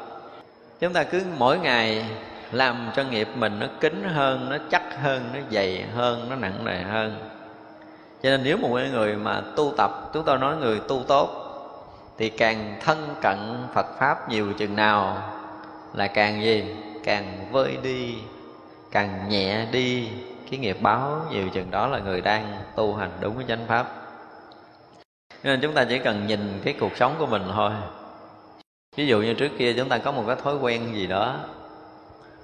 Chúng 0.80 0.94
ta 0.94 1.04
cứ 1.04 1.24
mỗi 1.38 1.60
ngày 1.60 2.06
làm 2.52 2.90
cho 2.96 3.04
nghiệp 3.04 3.28
mình 3.36 3.60
nó 3.60 3.68
kín 3.80 4.04
hơn, 4.04 4.50
nó 4.50 4.58
chắc 4.72 4.84
hơn, 5.02 5.30
nó 5.34 5.40
dày 5.52 5.86
hơn, 5.96 6.30
nó 6.30 6.36
nặng 6.36 6.66
nề 6.66 6.82
hơn. 6.82 7.30
Cho 8.24 8.30
nên 8.30 8.44
nếu 8.44 8.58
một 8.58 8.70
người 8.92 9.16
mà 9.16 9.42
tu 9.56 9.74
tập, 9.78 10.10
chúng 10.14 10.24
tôi 10.26 10.38
nói 10.38 10.58
người 10.58 10.80
tu 10.88 11.04
tốt, 11.08 11.30
thì 12.18 12.30
càng 12.30 12.76
thân 12.84 13.16
cận 13.22 13.38
phật 13.74 13.86
pháp 14.00 14.30
nhiều 14.30 14.54
chừng 14.58 14.76
nào 14.76 15.18
là 15.94 16.08
càng 16.08 16.42
gì? 16.44 16.76
Càng 17.04 17.48
vơi 17.52 17.78
đi 17.84 18.16
càng 18.92 19.30
nhẹ 19.30 19.66
đi, 19.72 20.10
cái 20.52 20.60
nghiệp 20.60 20.78
báo 20.82 21.22
nhiều 21.32 21.50
chừng 21.50 21.72
đó 21.72 21.88
là 21.88 22.00
người 22.00 22.22
đang 22.22 22.56
tu 22.76 22.96
hành 22.96 23.12
đúng 23.20 23.36
với 23.36 23.46
chánh 23.48 23.66
pháp. 23.68 23.88
Nên 25.44 25.62
chúng 25.62 25.74
ta 25.74 25.86
chỉ 25.90 26.00
cần 26.00 26.28
nhìn 26.28 26.62
cái 26.64 26.74
cuộc 26.80 26.98
sống 26.98 27.16
của 27.20 27.26
mình 27.26 27.44
thôi. 27.54 27.72
Ví 28.96 29.08
dụ 29.08 29.22
như 29.22 29.34
trước 29.34 29.52
kia 29.58 29.74
chúng 29.74 29.90
ta 29.90 29.98
có 29.98 30.12
một 30.12 30.24
cái 30.28 30.36
thói 30.36 30.56
quen 30.56 30.96
gì 30.96 31.08
đó 31.08 31.40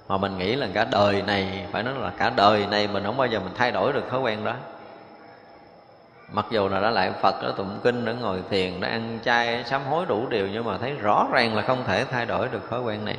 mà 0.07 0.17
mình 0.17 0.37
nghĩ 0.37 0.55
là 0.55 0.67
cả 0.73 0.85
đời 0.91 1.21
này, 1.21 1.65
phải 1.71 1.83
nói 1.83 1.93
là 1.99 2.11
cả 2.17 2.29
đời 2.29 2.65
này 2.71 2.87
mình 2.87 3.03
không 3.03 3.17
bao 3.17 3.27
giờ 3.27 3.39
mình 3.39 3.53
thay 3.55 3.71
đổi 3.71 3.93
được 3.93 4.09
thói 4.09 4.19
quen 4.19 4.45
đó. 4.45 4.55
Mặc 6.31 6.45
dù 6.51 6.67
là 6.67 6.79
đã 6.79 6.89
lại 6.89 7.11
phật, 7.21 7.43
đã 7.43 7.51
tụng 7.57 7.79
kinh, 7.83 8.05
đã 8.05 8.13
ngồi 8.13 8.43
thiền, 8.49 8.81
đã 8.81 8.87
ăn 8.87 9.19
chay, 9.25 9.63
sám 9.63 9.81
hối 9.83 10.05
đủ 10.05 10.27
điều 10.29 10.47
nhưng 10.47 10.65
mà 10.65 10.77
thấy 10.77 10.93
rõ 10.93 11.27
ràng 11.33 11.55
là 11.55 11.61
không 11.61 11.83
thể 11.87 12.05
thay 12.05 12.25
đổi 12.25 12.47
được 12.47 12.69
thói 12.69 12.81
quen 12.81 13.05
này 13.05 13.17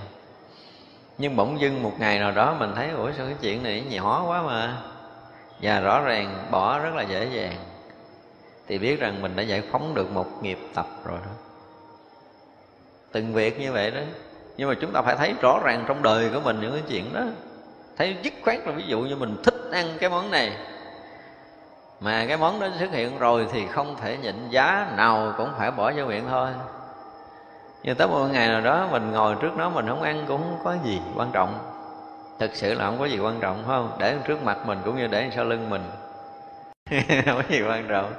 nhưng 1.19 1.37
bỗng 1.37 1.61
dưng 1.61 1.83
một 1.83 1.93
ngày 1.99 2.19
nào 2.19 2.33
đó 2.33 2.57
mình 2.59 2.73
thấy, 2.75 2.91
ủa, 2.91 3.13
sao 3.17 3.27
cái 3.27 3.37
chuyện 3.41 3.63
này 3.63 3.85
nhỏ 3.91 4.25
quá 4.29 4.43
mà? 4.43 4.77
Và 5.63 5.81
rõ 5.81 6.01
ràng 6.01 6.47
bỏ 6.51 6.79
rất 6.79 6.95
là 6.95 7.03
dễ 7.03 7.29
dàng. 7.33 7.57
Thì 8.69 8.79
biết 8.79 9.01
rằng 9.01 9.23
mình 9.23 9.37
đã 9.37 9.43
giải 9.43 9.63
phóng 9.73 9.95
được 9.95 10.11
một 10.11 10.43
nghiệp 10.43 10.59
tập 10.75 10.87
rồi 11.05 11.19
đó. 11.25 11.33
Từng 13.13 13.33
việc 13.33 13.61
như 13.61 13.73
vậy 13.73 13.91
đó. 13.91 14.01
Nhưng 14.57 14.69
mà 14.69 14.75
chúng 14.81 14.93
ta 14.93 15.03
phải 15.03 15.17
thấy 15.17 15.35
rõ 15.43 15.61
ràng 15.65 15.85
trong 15.89 16.03
đời 16.03 16.31
của 16.35 16.41
mình 16.41 16.61
những 16.61 16.73
cái 16.73 16.83
chuyện 16.89 17.15
đó. 17.15 17.21
Thấy 17.97 18.17
dứt 18.23 18.33
khoát 18.45 18.67
là 18.67 18.73
ví 18.73 18.85
dụ 18.87 19.01
như 19.01 19.17
mình 19.17 19.37
thích 19.45 19.55
ăn 19.73 19.87
cái 20.01 20.11
món 20.11 20.31
này. 20.31 20.53
Mà 22.01 22.25
cái 22.29 22.37
món 22.37 22.61
đó 22.61 22.69
xuất 22.79 22.91
hiện 22.91 23.19
rồi 23.19 23.47
thì 23.53 23.67
không 23.67 23.97
thể 24.01 24.17
nhịn 24.17 24.51
giá, 24.51 24.93
nào 24.97 25.35
cũng 25.37 25.49
phải 25.59 25.71
bỏ 25.71 25.93
vô 25.97 26.05
miệng 26.05 26.25
thôi 26.31 26.51
nhưng 27.83 27.97
tới 27.97 28.09
một 28.09 28.27
ngày 28.27 28.49
nào 28.49 28.61
đó 28.61 28.89
mình 28.93 29.11
ngồi 29.11 29.37
trước 29.41 29.57
nó, 29.57 29.71
mình 29.71 29.87
không 29.89 30.03
ăn 30.03 30.25
cũng 30.29 30.43
không 30.43 30.59
có 30.65 30.77
gì 30.85 31.01
quan 31.17 31.31
trọng. 31.33 31.59
Thực 32.39 32.55
sự 32.55 32.75
là 32.75 32.87
không 32.87 32.99
có 32.99 33.05
gì 33.05 33.19
quan 33.19 33.41
trọng, 33.41 33.57
phải 33.57 33.67
không? 33.67 33.97
Để 33.99 34.17
trước 34.25 34.43
mặt 34.43 34.59
mình 34.67 34.79
cũng 34.85 34.97
như 34.97 35.07
để 35.07 35.31
sau 35.35 35.45
lưng 35.45 35.71
mình. 35.71 35.83
Không 37.27 37.37
có 37.37 37.43
gì 37.49 37.63
quan 37.63 37.87
trọng. 37.89 38.13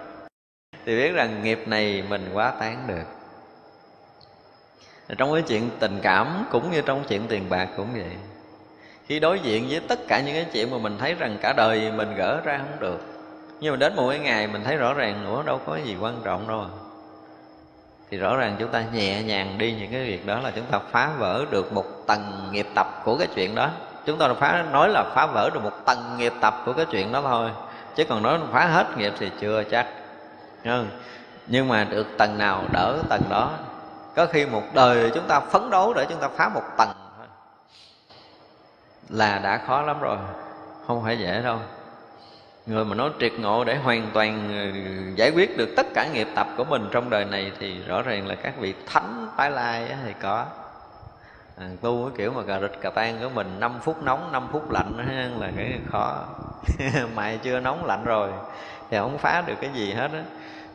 Thì 0.86 0.98
biết 0.98 1.12
rằng 1.12 1.44
nghiệp 1.44 1.68
này 1.68 2.04
mình 2.10 2.30
quá 2.34 2.54
tán 2.60 2.84
được. 2.88 3.04
Trong 5.18 5.34
cái 5.34 5.42
chuyện 5.42 5.70
tình 5.80 6.00
cảm 6.04 6.46
cũng 6.52 6.72
như 6.72 6.82
trong 6.82 7.04
chuyện 7.10 7.22
tiền 7.28 7.50
bạc 7.50 7.68
cũng 7.78 7.88
vậy. 7.94 8.18
Khi 9.08 9.20
đối 9.20 9.40
diện 9.40 9.68
với 9.70 9.80
tất 9.80 10.00
cả 10.08 10.22
những 10.22 10.36
cái 10.36 10.46
chuyện 10.54 10.72
mà 10.72 10.78
mình 10.78 10.98
thấy 10.98 11.14
rằng 11.14 11.38
cả 11.42 11.54
đời 11.54 11.92
mình 11.92 12.16
gỡ 12.16 12.42
ra 12.44 12.58
không 12.58 12.80
được, 12.80 13.02
nhưng 13.60 13.74
mà 13.74 13.78
đến 13.78 13.96
một 13.96 14.10
cái 14.10 14.20
ngày 14.20 14.48
mình 14.48 14.64
thấy 14.64 14.78
rõ 14.78 14.94
ràng 14.94 15.24
nữa, 15.24 15.44
đâu 15.46 15.60
có 15.66 15.78
gì 15.78 15.98
quan 16.00 16.22
trọng 16.24 16.48
đâu 16.48 16.60
à 16.60 16.83
thì 18.14 18.20
rõ 18.20 18.36
ràng 18.38 18.56
chúng 18.60 18.70
ta 18.70 18.84
nhẹ 18.94 19.24
nhàng 19.24 19.58
đi 19.58 19.74
những 19.74 19.92
cái 19.92 20.04
việc 20.04 20.26
đó 20.26 20.40
là 20.40 20.52
chúng 20.56 20.66
ta 20.66 20.80
phá 20.92 21.12
vỡ 21.18 21.46
được 21.52 21.74
một 21.74 21.86
tầng 22.08 22.50
nghiệp 22.52 22.68
tập 22.76 22.88
của 23.04 23.18
cái 23.18 23.28
chuyện 23.36 23.56
đó. 23.56 23.70
Chúng 24.06 24.18
ta 24.18 24.34
phá, 24.34 24.66
nói 24.72 24.90
là 24.90 25.04
phá 25.16 25.26
vỡ 25.26 25.50
được 25.54 25.64
một 25.64 25.86
tầng 25.86 26.18
nghiệp 26.18 26.34
tập 26.42 26.62
của 26.66 26.74
cái 26.74 26.86
chuyện 26.92 27.12
đó 27.12 27.22
thôi, 27.22 27.50
chứ 27.96 28.04
còn 28.10 28.24
nói 28.24 28.40
phá 28.52 28.66
hết 28.66 28.98
nghiệp 28.98 29.14
thì 29.20 29.32
chưa 29.40 29.64
chắc. 29.64 29.88
Không? 30.64 30.88
nhưng 31.48 31.68
mà 31.68 31.84
được 31.84 32.08
tầng 32.18 32.38
nào 32.38 32.64
đỡ 32.72 32.98
tầng 33.10 33.22
đó. 33.30 33.52
Có 34.16 34.26
khi 34.26 34.46
một 34.46 34.64
đời 34.74 35.12
chúng 35.16 35.28
ta 35.28 35.40
phấn 35.40 35.70
đấu 35.70 35.94
để 35.94 36.06
chúng 36.10 36.20
ta 36.20 36.28
phá 36.28 36.50
một 36.50 36.64
tầng 36.78 36.90
thôi. 37.18 37.28
Là 39.10 39.40
đã 39.40 39.62
khó 39.68 39.82
lắm 39.82 40.02
rồi, 40.02 40.18
không 40.88 41.04
phải 41.04 41.20
dễ 41.20 41.42
đâu 41.42 41.60
người 42.66 42.86
mà 42.86 42.96
nói 42.96 43.10
triệt 43.20 43.34
ngộ 43.40 43.64
để 43.64 43.76
hoàn 43.76 44.10
toàn 44.14 44.50
ờ, 44.58 44.80
giải 45.16 45.32
quyết 45.36 45.58
được 45.58 45.70
tất 45.76 45.88
cả 45.94 46.08
nghiệp 46.14 46.28
tập 46.36 46.48
của 46.58 46.64
mình 46.64 46.88
trong 46.92 47.10
đời 47.10 47.26
này 47.26 47.52
thì 47.60 47.80
rõ 47.88 48.02
ràng 48.02 48.28
là 48.28 48.36
các 48.36 48.54
vị 48.60 48.74
thánh 48.86 49.28
tái 49.38 49.52
lai 49.52 49.88
thì 50.06 50.14
có. 50.22 50.46
À, 51.58 51.68
tu 51.82 52.10
cái 52.10 52.18
kiểu 52.18 52.34
mà 52.34 52.44
cà 52.48 52.60
rịch 52.60 52.82
cà 52.82 52.90
tan 52.90 53.18
của 53.22 53.30
mình 53.30 53.60
5 53.60 53.80
phút 53.84 54.04
nóng 54.04 54.32
5 54.32 54.48
phút 54.52 54.72
lạnh 54.72 54.94
là 55.40 55.52
cái 55.56 55.80
khó. 55.92 56.26
Mày 57.16 57.38
chưa 57.38 57.60
nóng 57.60 57.86
lạnh 57.86 58.04
rồi 58.06 58.30
thì 58.90 58.98
không 58.98 59.18
phá 59.18 59.44
được 59.48 59.56
cái 59.62 59.70
gì 59.74 59.94
hết 59.94 60.12
á. 60.14 60.24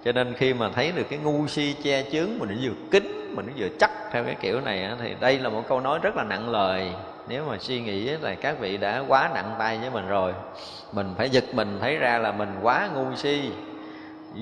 Cho 0.04 0.12
nên 0.12 0.34
khi 0.34 0.54
mà 0.54 0.70
thấy 0.74 0.92
được 0.92 1.06
cái 1.10 1.18
ngu 1.18 1.46
si 1.46 1.76
che 1.82 2.02
chướng 2.12 2.38
mình 2.38 2.48
nó 2.48 2.56
vừa 2.62 2.74
kín 2.90 3.34
mình 3.36 3.46
nó 3.46 3.52
vừa 3.56 3.68
chắc 3.78 3.90
theo 4.12 4.24
cái 4.24 4.36
kiểu 4.40 4.60
này 4.60 4.84
á, 4.84 4.96
thì 5.00 5.14
đây 5.20 5.38
là 5.38 5.48
một 5.48 5.62
câu 5.68 5.80
nói 5.80 5.98
rất 6.02 6.16
là 6.16 6.24
nặng 6.24 6.50
lời 6.50 6.92
nếu 7.28 7.44
mà 7.44 7.58
suy 7.58 7.80
nghĩ 7.80 8.04
là 8.04 8.34
các 8.34 8.58
vị 8.60 8.76
đã 8.76 9.04
quá 9.08 9.30
nặng 9.34 9.54
tay 9.58 9.78
với 9.78 9.90
mình 9.90 10.08
rồi, 10.08 10.34
mình 10.92 11.14
phải 11.16 11.30
giật 11.30 11.44
mình 11.52 11.78
thấy 11.80 11.96
ra 11.96 12.18
là 12.18 12.32
mình 12.32 12.48
quá 12.62 12.88
ngu 12.94 13.14
si. 13.16 13.50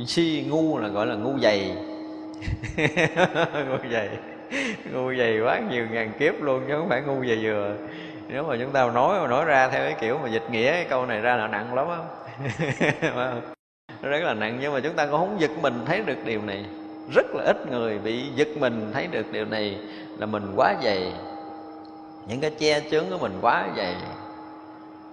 Si 0.07 0.45
ngu 0.49 0.79
là 0.79 0.89
gọi 0.89 1.07
là 1.07 1.15
ngu 1.15 1.39
dày. 1.39 1.77
Ngu 3.69 3.91
dày. 3.93 4.09
Ngu 4.93 5.15
dày 5.19 5.41
quá 5.41 5.61
nhiều 5.71 5.87
ngàn 5.91 6.13
kiếp 6.19 6.43
luôn 6.43 6.63
chứ 6.69 6.75
không 6.79 6.89
phải 6.89 7.03
ngu 7.03 7.25
dày 7.25 7.37
vừa. 7.43 7.75
Nếu 8.29 8.43
mà 8.43 8.57
chúng 8.61 8.73
ta 8.73 8.91
nói 8.91 9.21
mà 9.21 9.29
nói 9.29 9.45
ra 9.45 9.69
theo 9.69 9.85
cái 9.85 9.95
kiểu 10.01 10.19
mà 10.23 10.29
dịch 10.29 10.51
nghĩa 10.51 10.73
cái 10.73 10.85
câu 10.85 11.07
này 11.07 11.21
ra 11.21 11.37
là 11.37 11.49
nặng 11.49 11.75
lắm 11.75 11.87
á. 11.89 11.99
Rất 14.03 14.23
là 14.23 14.35
nặng 14.35 14.59
nhưng 14.61 14.73
mà 14.73 14.81
chúng 14.81 14.93
ta 14.93 15.07
cũng 15.07 15.21
không 15.21 15.41
giật 15.41 15.51
mình 15.63 15.75
thấy 15.87 16.03
được 16.07 16.25
điều 16.25 16.43
này. 16.43 16.65
Rất 17.15 17.27
là 17.35 17.45
ít 17.45 17.71
người 17.71 17.99
bị 17.99 18.25
giật 18.35 18.49
mình 18.59 18.91
thấy 18.93 19.07
được 19.07 19.33
điều 19.33 19.45
này 19.45 19.79
là 20.19 20.27
mình 20.27 20.53
quá 20.57 20.75
dày 20.83 21.13
những 22.27 22.41
cái 22.41 22.51
che 22.51 22.81
chướng 22.91 23.05
của 23.11 23.19
mình 23.19 23.39
quá 23.41 23.67
vậy. 23.77 23.95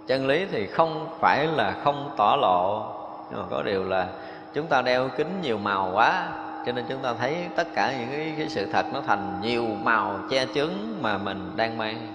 Chân 0.08 0.28
lý 0.28 0.46
thì 0.52 0.68
không 0.68 1.08
phải 1.20 1.48
là 1.48 1.76
không 1.84 2.14
tỏ 2.18 2.38
lộ 2.42 2.86
nhưng 3.32 3.40
mà 3.40 3.46
có 3.50 3.64
điều 3.64 3.84
là 3.84 4.08
chúng 4.54 4.68
ta 4.68 4.82
đeo 4.82 5.10
kính 5.18 5.42
nhiều 5.42 5.58
màu 5.58 5.92
quá 5.94 6.28
cho 6.66 6.72
nên 6.72 6.86
chúng 6.90 7.02
ta 7.02 7.14
thấy 7.14 7.36
tất 7.56 7.68
cả 7.76 7.94
những 8.00 8.10
cái, 8.12 8.34
cái 8.38 8.50
sự 8.50 8.68
thật 8.74 8.86
nó 8.94 9.02
thành 9.08 9.40
nhiều 9.42 9.66
màu 9.84 10.20
che 10.30 10.46
chướng 10.56 10.74
mà 11.02 11.18
mình 11.18 11.52
đang 11.56 11.78
mang. 11.78 12.08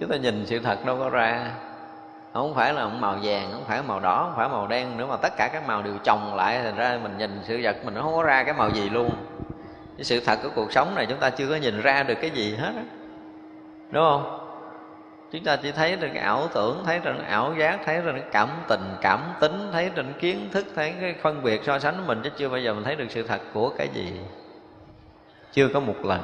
Chúng 0.00 0.08
ta 0.08 0.16
nhìn 0.16 0.46
sự 0.46 0.58
thật 0.58 0.84
đâu 0.84 0.96
có 0.98 1.08
ra. 1.10 1.50
Không 2.32 2.54
phải 2.54 2.74
là 2.74 2.88
màu 2.88 3.16
vàng 3.22 3.48
không 3.52 3.64
phải 3.64 3.82
màu 3.82 4.00
đỏ 4.00 4.22
không 4.22 4.36
phải 4.36 4.48
màu 4.48 4.66
đen 4.66 4.96
nữa 4.96 5.06
mà 5.06 5.16
tất 5.16 5.36
cả 5.36 5.48
các 5.52 5.66
màu 5.66 5.82
đều 5.82 5.94
chồng 6.04 6.34
lại. 6.34 6.60
Thành 6.62 6.76
ra 6.76 6.98
mình 7.02 7.18
nhìn 7.18 7.40
sự 7.42 7.60
vật 7.62 7.76
mình 7.84 7.94
nó 7.94 8.02
không 8.02 8.14
có 8.14 8.22
ra 8.22 8.42
cái 8.42 8.54
màu 8.54 8.70
gì 8.70 8.88
luôn. 8.90 9.10
Cái 9.96 10.04
sự 10.04 10.20
thật 10.20 10.38
của 10.42 10.50
cuộc 10.54 10.72
sống 10.72 10.94
này 10.94 11.06
chúng 11.06 11.18
ta 11.18 11.30
chưa 11.30 11.48
có 11.48 11.56
nhìn 11.56 11.82
ra 11.82 12.02
được 12.02 12.14
cái 12.20 12.30
gì 12.30 12.56
hết 12.56 12.72
á 12.76 12.82
đúng 13.90 14.04
không? 14.04 14.34
Chúng 15.32 15.44
ta 15.44 15.56
chỉ 15.56 15.72
thấy 15.72 15.96
được 15.96 16.08
cái 16.14 16.22
ảo 16.22 16.48
tưởng, 16.54 16.82
thấy 16.84 17.00
trên 17.04 17.18
ảo 17.18 17.54
giác, 17.58 17.78
thấy 17.84 18.00
trên 18.04 18.22
cảm 18.32 18.48
tình, 18.68 18.80
cảm 19.00 19.20
tính, 19.40 19.68
thấy 19.72 19.90
trên 19.94 20.12
kiến 20.20 20.48
thức, 20.52 20.66
thấy 20.74 20.94
cái 21.00 21.14
phân 21.22 21.42
biệt 21.42 21.60
so 21.64 21.78
sánh 21.78 21.94
của 21.96 22.04
mình, 22.06 22.20
chứ 22.24 22.30
chưa 22.36 22.48
bao 22.48 22.60
giờ 22.60 22.74
mình 22.74 22.84
thấy 22.84 22.96
được 22.96 23.06
sự 23.08 23.22
thật 23.22 23.40
của 23.52 23.68
cái 23.78 23.88
gì. 23.94 24.12
Chưa 25.52 25.68
có 25.68 25.80
một 25.80 26.04
lần. 26.04 26.20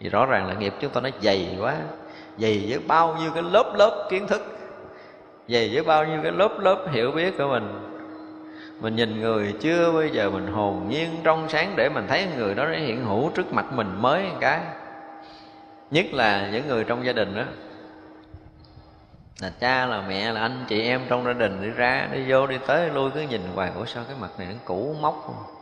Vì 0.00 0.08
rõ 0.08 0.26
ràng 0.26 0.46
là 0.46 0.54
nghiệp 0.54 0.74
chúng 0.80 0.90
ta 0.90 1.00
nó 1.00 1.08
dày 1.20 1.56
quá. 1.60 1.74
Dày 2.38 2.66
với 2.68 2.78
bao 2.86 3.16
nhiêu 3.20 3.30
cái 3.34 3.42
lớp 3.42 3.72
lớp 3.74 4.08
kiến 4.10 4.26
thức. 4.26 4.58
Dày 5.48 5.70
với 5.74 5.82
bao 5.82 6.06
nhiêu 6.06 6.20
cái 6.22 6.32
lớp 6.32 6.58
lớp 6.58 6.86
hiểu 6.92 7.10
biết 7.10 7.34
của 7.38 7.48
mình. 7.48 7.90
Mình 8.80 8.96
nhìn 8.96 9.20
người, 9.20 9.54
chưa 9.60 9.92
bây 9.92 10.10
giờ 10.10 10.30
mình 10.30 10.46
hồn 10.46 10.86
nhiên 10.88 11.08
trong 11.24 11.48
sáng 11.48 11.72
để 11.76 11.88
mình 11.88 12.06
thấy 12.08 12.26
người 12.36 12.54
đó 12.54 12.64
nó 12.64 12.78
hiện 12.78 13.04
hữu 13.04 13.30
trước 13.34 13.52
mặt 13.52 13.72
mình 13.72 14.02
mới 14.02 14.22
một 14.22 14.36
cái 14.40 14.60
nhất 15.90 16.06
là 16.12 16.50
những 16.52 16.68
người 16.68 16.84
trong 16.84 17.06
gia 17.06 17.12
đình 17.12 17.34
đó 17.36 17.44
là 19.40 19.50
cha, 19.60 19.86
là 19.86 20.00
mẹ, 20.08 20.32
là 20.32 20.40
anh, 20.40 20.64
chị 20.68 20.82
em 20.82 21.00
trong 21.08 21.24
gia 21.24 21.32
đình 21.32 21.62
đi 21.62 21.68
ra, 21.68 22.08
đi 22.12 22.24
vô, 22.28 22.46
đi 22.46 22.58
tới, 22.66 22.90
lui 22.90 23.10
cứ 23.10 23.20
nhìn 23.20 23.42
hoài, 23.54 23.70
ủa, 23.76 23.84
sao 23.84 24.04
cái 24.08 24.16
mặt 24.20 24.30
này 24.38 24.48
nó 24.50 24.54
cũ 24.64 24.96
mốc 25.00 25.22
không? 25.26 25.54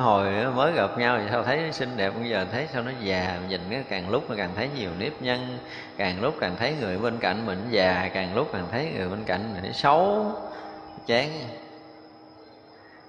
hồi 0.00 0.44
mới 0.54 0.72
gặp 0.72 0.98
nhau 0.98 1.18
thì 1.18 1.24
sao 1.30 1.42
thấy 1.42 1.72
xinh 1.72 1.96
đẹp, 1.96 2.12
bây 2.18 2.28
giờ 2.28 2.46
thấy 2.52 2.68
sao 2.72 2.82
nó 2.82 2.90
già, 3.02 3.38
nhìn 3.48 3.60
cái 3.70 3.84
càng 3.88 4.10
lúc 4.10 4.30
nó 4.30 4.36
càng 4.36 4.50
thấy 4.56 4.70
nhiều 4.76 4.90
nếp 4.98 5.22
nhăn, 5.22 5.58
càng 5.96 6.22
lúc 6.22 6.34
càng 6.40 6.56
thấy 6.58 6.74
người 6.80 6.98
bên 6.98 7.18
cạnh 7.18 7.46
mình 7.46 7.66
già, 7.70 8.10
càng 8.14 8.34
lúc 8.34 8.48
càng 8.52 8.68
thấy 8.70 8.92
người 8.96 9.08
bên 9.08 9.24
cạnh 9.24 9.54
mình 9.54 9.72
xấu, 9.72 10.26
chán 11.06 11.28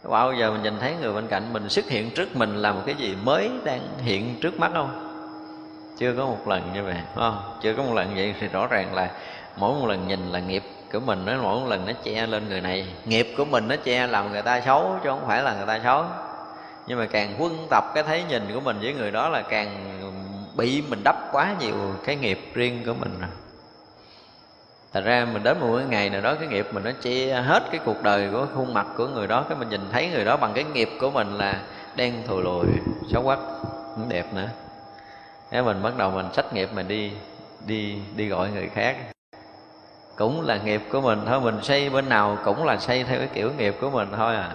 bao 0.10 0.34
giờ 0.34 0.52
mình 0.52 0.64
nhìn 0.64 0.80
thấy 0.80 0.96
người 1.02 1.14
bên 1.14 1.28
cạnh 1.28 1.54
mình 1.54 1.70
xuất 1.70 1.90
hiện 1.90 2.10
trước 2.12 2.36
mình 2.36 2.56
là 2.56 2.72
một 2.72 2.82
cái 2.86 2.96
gì 2.96 3.16
mới 3.24 3.52
đang 3.64 3.82
hiện 3.98 4.36
trước 4.42 4.60
mắt 4.60 4.72
không? 4.74 5.10
Chưa 5.98 6.14
có 6.18 6.26
một 6.26 6.48
lần 6.48 6.74
như 6.74 6.84
vậy 6.84 6.96
không? 7.16 7.58
Chưa 7.62 7.74
có 7.74 7.84
một 7.84 7.94
lần 7.94 8.16
vậy 8.16 8.36
thì 8.40 8.48
rõ 8.48 8.68
ràng 8.68 8.94
là 8.94 9.12
mỗi 9.58 9.80
một 9.80 9.88
lần 9.88 10.08
nhìn 10.08 10.32
là 10.32 10.40
nghiệp 10.40 10.64
của 10.94 11.00
mình 11.00 11.26
nó 11.26 11.34
mỗi 11.42 11.60
một 11.60 11.68
lần 11.68 11.86
nó 11.86 11.94
che 12.04 12.28
lên 12.28 12.50
người 12.50 12.62
này. 12.62 12.88
Nghiệp 13.06 13.34
của 13.38 13.46
mình 13.46 13.68
nó 13.68 13.76
che 13.76 14.08
làm 14.08 14.32
người 14.32 14.42
ta 14.42 14.62
xấu, 14.62 14.96
chứ 15.04 15.10
không 15.10 15.28
phải 15.28 15.44
là 15.44 15.56
người 15.56 15.66
ta 15.66 15.80
xấu. 15.84 16.06
Nhưng 16.88 17.00
mà 17.00 17.06
càng 17.06 17.36
quân 17.40 17.68
tập 17.70 17.84
cái 17.94 18.04
thấy 18.04 18.24
nhìn 18.30 18.54
của 18.54 18.60
mình 18.60 18.78
với 18.82 18.94
người 18.94 19.12
đó 19.12 19.30
là 19.30 19.42
càng 19.42 20.00
bị 20.56 20.84
mình 20.90 21.02
đắp 21.04 21.16
quá 21.32 21.56
nhiều 21.60 21.76
cái 22.06 22.16
nghiệp 22.16 22.52
riêng 22.54 22.84
của 22.86 22.94
mình 22.94 23.20
rồi. 23.20 23.30
Thật 24.94 25.04
ra 25.06 25.28
mình 25.34 25.44
đến 25.44 25.60
một 25.60 25.76
cái 25.78 25.86
ngày 25.86 26.10
nào 26.10 26.22
đó 26.22 26.36
cái 26.36 26.48
nghiệp 26.48 26.68
mình 26.72 26.84
nó 26.84 26.92
che 27.02 27.42
hết 27.42 27.64
cái 27.72 27.80
cuộc 27.86 28.04
đời 28.04 28.30
của 28.32 28.48
khuôn 28.56 28.74
mặt 28.74 28.88
của 28.98 29.08
người 29.08 29.28
đó 29.28 29.46
Cái 29.50 29.58
mình 29.58 29.70
nhìn 29.70 29.82
thấy 29.92 30.10
người 30.10 30.26
đó 30.26 30.38
bằng 30.38 30.52
cái 30.54 30.64
nghiệp 30.64 30.90
của 31.00 31.10
mình 31.10 31.38
là 31.38 31.62
đen 31.96 32.14
thù 32.28 32.40
lùi, 32.40 32.66
xấu 33.12 33.24
quắc, 33.24 33.40
không 33.96 34.10
đẹp 34.10 34.34
nữa. 34.34 34.48
Thế 35.52 35.62
mình 35.62 35.84
bắt 35.84 35.98
đầu 35.98 36.12
mình 36.12 36.26
sách 36.34 36.54
nghiệp 36.54 36.70
mình 36.76 36.88
đi 36.88 37.12
đi 37.68 37.98
đi 38.16 38.28
gọi 38.28 38.50
người 38.50 38.70
khác. 38.74 38.98
Cũng 40.16 40.48
là 40.48 40.58
nghiệp 40.58 40.82
của 40.92 41.02
mình 41.02 41.22
thôi 41.28 41.42
mình 41.42 41.64
xây 41.64 41.90
bên 41.90 42.10
nào 42.10 42.38
cũng 42.46 42.66
là 42.66 42.78
xây 42.78 43.04
theo 43.04 43.20
cái 43.20 43.30
kiểu 43.34 43.52
nghiệp 43.58 43.76
của 43.82 43.90
mình 43.90 44.08
thôi 44.18 44.36
à 44.36 44.52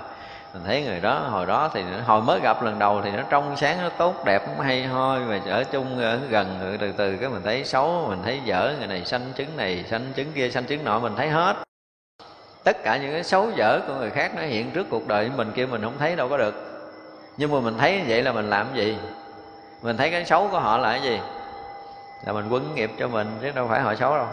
mình 0.59 0.66
thấy 0.66 0.82
người 0.82 1.01
đó, 1.01 1.18
hồi 1.18 1.47
đó 1.47 1.70
thì 1.74 1.82
hồi 2.06 2.22
mới 2.22 2.40
gặp 2.40 2.62
lần 2.62 2.78
đầu 2.78 3.01
thì 3.05 3.10
nó 3.10 3.22
trong 3.30 3.56
sáng 3.56 3.82
nó 3.82 3.89
tốt, 3.89 4.24
đẹp 4.24 4.43
nó 4.59 4.64
hay 4.64 4.86
hoi, 4.86 5.20
mà 5.20 5.40
ở 5.47 5.64
chung, 5.64 5.98
ở 5.98 6.18
gần 6.28 6.76
từ 6.80 6.93
từ 6.93 7.16
cái 7.16 7.28
mình 7.28 7.43
thấy 7.44 7.64
xấu, 7.64 8.06
mình 8.09 8.18
thấy 8.24 8.40
dở, 8.44 8.74
người 8.78 8.86
này 8.86 9.05
sanh 9.05 9.32
chứng 9.36 9.56
này, 9.56 9.85
sanh 9.90 10.12
chứng 10.14 10.32
kia, 10.32 10.51
sanh 10.51 10.64
chứng 10.64 10.85
nọ, 10.85 10.98
mình 10.98 11.12
thấy 11.16 11.28
hết. 11.28 11.56
Tất 12.64 12.76
cả 12.85 12.97
những 12.97 13.12
cái 13.12 13.24
xấu 13.24 13.51
dở 13.56 13.80
của 13.86 13.94
người 13.94 14.10
khác 14.10 14.32
nó 14.36 14.43
hiện 14.43 14.70
trước 14.70 14.86
cuộc 14.90 15.06
đời 15.06 15.30
mình 15.36 15.52
kia 15.52 15.66
mình 15.66 15.82
không 15.82 15.98
thấy 15.98 16.16
đâu 16.16 16.28
có 16.28 16.36
được. 16.36 16.55
Nhưng 17.36 17.52
mà 17.52 17.60
mình 17.60 17.78
thấy 17.78 17.98
như 17.98 18.05
vậy 18.09 18.22
là 18.22 18.32
mình 18.32 18.51
làm 18.51 18.66
cái 18.74 18.85
gì? 18.85 18.98
Mình 19.82 19.97
thấy 19.97 20.10
cái 20.10 20.24
xấu 20.24 20.48
của 20.48 20.60
họ 20.60 20.78
là 20.78 20.93
cái 20.93 21.02
gì? 21.02 21.20
Là 22.26 22.32
mình 22.32 22.48
quấn 22.48 22.74
nghiệp 22.74 22.90
cho 22.98 23.09
mình, 23.09 23.39
chứ 23.43 23.51
đâu 23.51 23.68
phải 23.68 23.80
họ 23.80 23.94
xấu 23.94 24.16
đâu. 24.16 24.26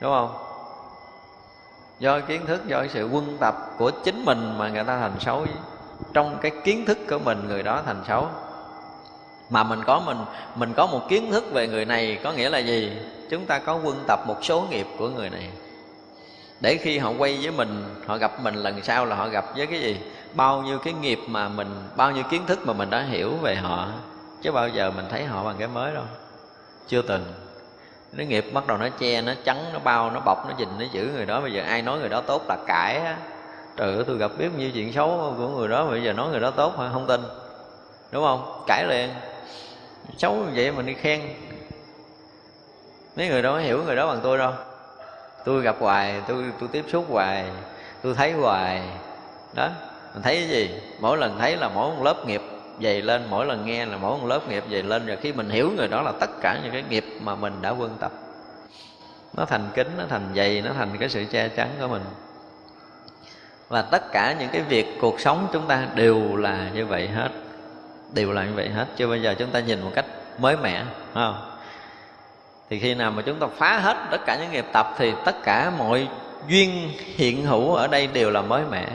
Đúng 0.00 0.12
không? 0.12 0.43
Do 2.04 2.20
kiến 2.20 2.46
thức, 2.46 2.66
do 2.66 2.86
sự 2.88 3.08
quân 3.12 3.36
tập 3.40 3.54
của 3.78 3.90
chính 3.90 4.24
mình 4.24 4.58
mà 4.58 4.68
người 4.68 4.84
ta 4.84 4.98
thành 4.98 5.20
xấu. 5.20 5.46
Trong 6.12 6.38
cái 6.42 6.50
kiến 6.64 6.84
thức 6.84 6.98
của 7.08 7.18
mình, 7.18 7.38
người 7.48 7.62
đó 7.62 7.82
thành 7.86 8.02
xấu. 8.08 8.28
Mà 9.50 9.62
mình 9.64 9.82
có 9.86 10.00
mình 10.06 10.16
mình 10.54 10.72
có 10.76 10.86
một 10.86 11.08
kiến 11.08 11.30
thức 11.32 11.44
về 11.52 11.68
người 11.68 11.84
này 11.84 12.18
có 12.24 12.32
nghĩa 12.32 12.50
là 12.50 12.58
gì? 12.58 12.92
Chúng 13.30 13.46
ta 13.46 13.58
có 13.58 13.78
quân 13.84 14.04
tập 14.06 14.20
một 14.26 14.44
số 14.44 14.66
nghiệp 14.70 14.86
của 14.98 15.08
người 15.08 15.30
này. 15.30 15.48
Để 16.60 16.76
khi 16.76 16.98
họ 16.98 17.12
quay 17.18 17.38
với 17.42 17.50
mình, 17.50 17.84
họ 18.06 18.16
gặp 18.16 18.40
mình 18.42 18.54
lần 18.54 18.82
sau 18.82 19.06
là 19.06 19.16
họ 19.16 19.28
gặp 19.28 19.44
với 19.56 19.66
cái 19.66 19.80
gì? 19.80 20.00
Bao 20.34 20.62
nhiêu 20.62 20.78
cái 20.78 20.92
nghiệp 20.92 21.18
mà 21.28 21.48
mình, 21.48 21.68
bao 21.96 22.10
nhiêu 22.10 22.24
kiến 22.30 22.42
thức 22.46 22.66
mà 22.66 22.72
mình 22.72 22.90
đã 22.90 23.02
hiểu 23.02 23.30
về 23.42 23.56
họ. 23.56 23.88
Chứ 24.42 24.52
bao 24.52 24.68
giờ 24.68 24.90
mình 24.90 25.04
thấy 25.10 25.24
họ 25.24 25.44
bằng 25.44 25.56
cái 25.58 25.68
mới 25.68 25.94
đâu. 25.94 26.04
Chưa 26.88 27.02
từng 27.02 27.24
nó 28.16 28.24
nghiệp 28.24 28.46
bắt 28.52 28.66
đầu 28.66 28.78
nó 28.78 28.88
che, 28.98 29.22
nó 29.22 29.32
trắng, 29.44 29.64
nó 29.72 29.78
bao, 29.78 30.10
nó 30.10 30.20
bọc, 30.20 30.46
nó 30.48 30.54
dình 30.58 30.68
nó 30.78 30.84
giữ 30.92 31.10
người 31.16 31.26
đó, 31.26 31.40
bây 31.40 31.52
giờ 31.52 31.62
ai 31.62 31.82
nói 31.82 31.98
người 31.98 32.08
đó 32.08 32.20
tốt 32.20 32.42
là 32.48 32.56
cãi 32.66 32.96
á. 32.96 33.16
Trời 33.76 33.94
ơi, 33.94 34.04
tôi 34.06 34.18
gặp 34.18 34.30
biết 34.38 34.50
nhiêu 34.58 34.70
chuyện 34.74 34.92
xấu 34.92 35.34
của 35.38 35.48
người 35.48 35.68
đó, 35.68 35.86
bây 35.86 36.02
giờ 36.02 36.12
nói 36.12 36.30
người 36.30 36.40
đó 36.40 36.50
tốt 36.50 36.74
mà 36.78 36.90
không 36.92 37.06
tin. 37.06 37.20
Đúng 38.10 38.24
không? 38.24 38.64
Cãi 38.66 38.84
liền. 38.88 39.10
Xấu 40.18 40.34
như 40.34 40.52
vậy 40.54 40.72
mình 40.72 40.86
đi 40.86 40.94
khen. 40.94 41.20
Mấy 43.16 43.28
người 43.28 43.42
đó 43.42 43.58
hiểu 43.58 43.82
người 43.82 43.96
đó 43.96 44.06
bằng 44.06 44.20
tôi 44.22 44.38
đâu. 44.38 44.52
Tôi 45.44 45.62
gặp 45.62 45.76
hoài, 45.80 46.22
tôi 46.28 46.44
tôi 46.60 46.68
tiếp 46.72 46.84
xúc 46.88 47.04
hoài, 47.08 47.44
tôi 48.02 48.14
thấy 48.14 48.32
hoài. 48.32 48.82
Đó, 49.54 49.68
mình 50.14 50.22
thấy 50.22 50.34
cái 50.36 50.48
gì? 50.48 50.80
Mỗi 51.00 51.18
lần 51.18 51.38
thấy 51.38 51.56
là 51.56 51.68
mỗi 51.68 51.90
một 51.90 52.02
lớp 52.02 52.26
nghiệp 52.26 52.42
dày 52.82 53.02
lên, 53.02 53.26
mỗi 53.30 53.46
lần 53.46 53.66
nghe 53.66 53.86
là 53.86 53.96
mỗi 53.96 54.18
một 54.18 54.26
lớp 54.26 54.48
nghiệp 54.48 54.64
dày 54.70 54.82
lên, 54.82 55.06
rồi 55.06 55.16
khi 55.20 55.32
mình 55.32 55.50
hiểu 55.50 55.70
người 55.76 55.88
đó 55.88 56.02
là 56.02 56.12
tất 56.20 56.30
cả 56.40 56.60
những 56.62 56.72
cái 56.72 56.84
nghiệp 56.88 57.04
mà 57.20 57.34
mình 57.34 57.62
đã 57.62 57.70
quân 57.70 57.96
tập. 58.00 58.12
Nó 59.36 59.44
thành 59.44 59.68
kính, 59.74 59.90
nó 59.98 60.04
thành 60.08 60.28
dày, 60.36 60.62
nó 60.62 60.70
thành 60.76 60.98
cái 60.98 61.08
sự 61.08 61.24
che 61.24 61.48
chắn 61.48 61.68
của 61.80 61.88
mình. 61.88 62.02
Và 63.68 63.82
tất 63.82 64.12
cả 64.12 64.36
những 64.38 64.48
cái 64.52 64.62
việc 64.62 64.86
cuộc 65.00 65.20
sống 65.20 65.46
chúng 65.52 65.66
ta 65.66 65.88
đều 65.94 66.36
là 66.36 66.70
như 66.74 66.86
vậy 66.86 67.08
hết, 67.08 67.28
đều 68.12 68.32
là 68.32 68.44
như 68.44 68.52
vậy 68.54 68.68
hết. 68.68 68.86
Chưa 68.96 69.06
bao 69.06 69.16
giờ 69.16 69.34
chúng 69.38 69.50
ta 69.50 69.60
nhìn 69.60 69.80
một 69.80 69.90
cách 69.94 70.04
mới 70.38 70.56
mẻ 70.56 70.84
không? 71.14 71.50
Thì 72.70 72.78
khi 72.78 72.94
nào 72.94 73.10
mà 73.10 73.22
chúng 73.22 73.38
ta 73.38 73.46
phá 73.56 73.78
hết 73.78 73.96
tất 74.10 74.18
cả 74.26 74.38
những 74.40 74.52
nghiệp 74.52 74.66
tập 74.72 74.94
thì 74.98 75.12
tất 75.24 75.42
cả 75.42 75.72
mọi 75.78 76.08
duyên 76.48 76.90
hiện 76.98 77.46
hữu 77.46 77.74
ở 77.74 77.86
đây 77.86 78.06
đều 78.06 78.30
là 78.30 78.42
mới 78.42 78.62
mẻ 78.70 78.88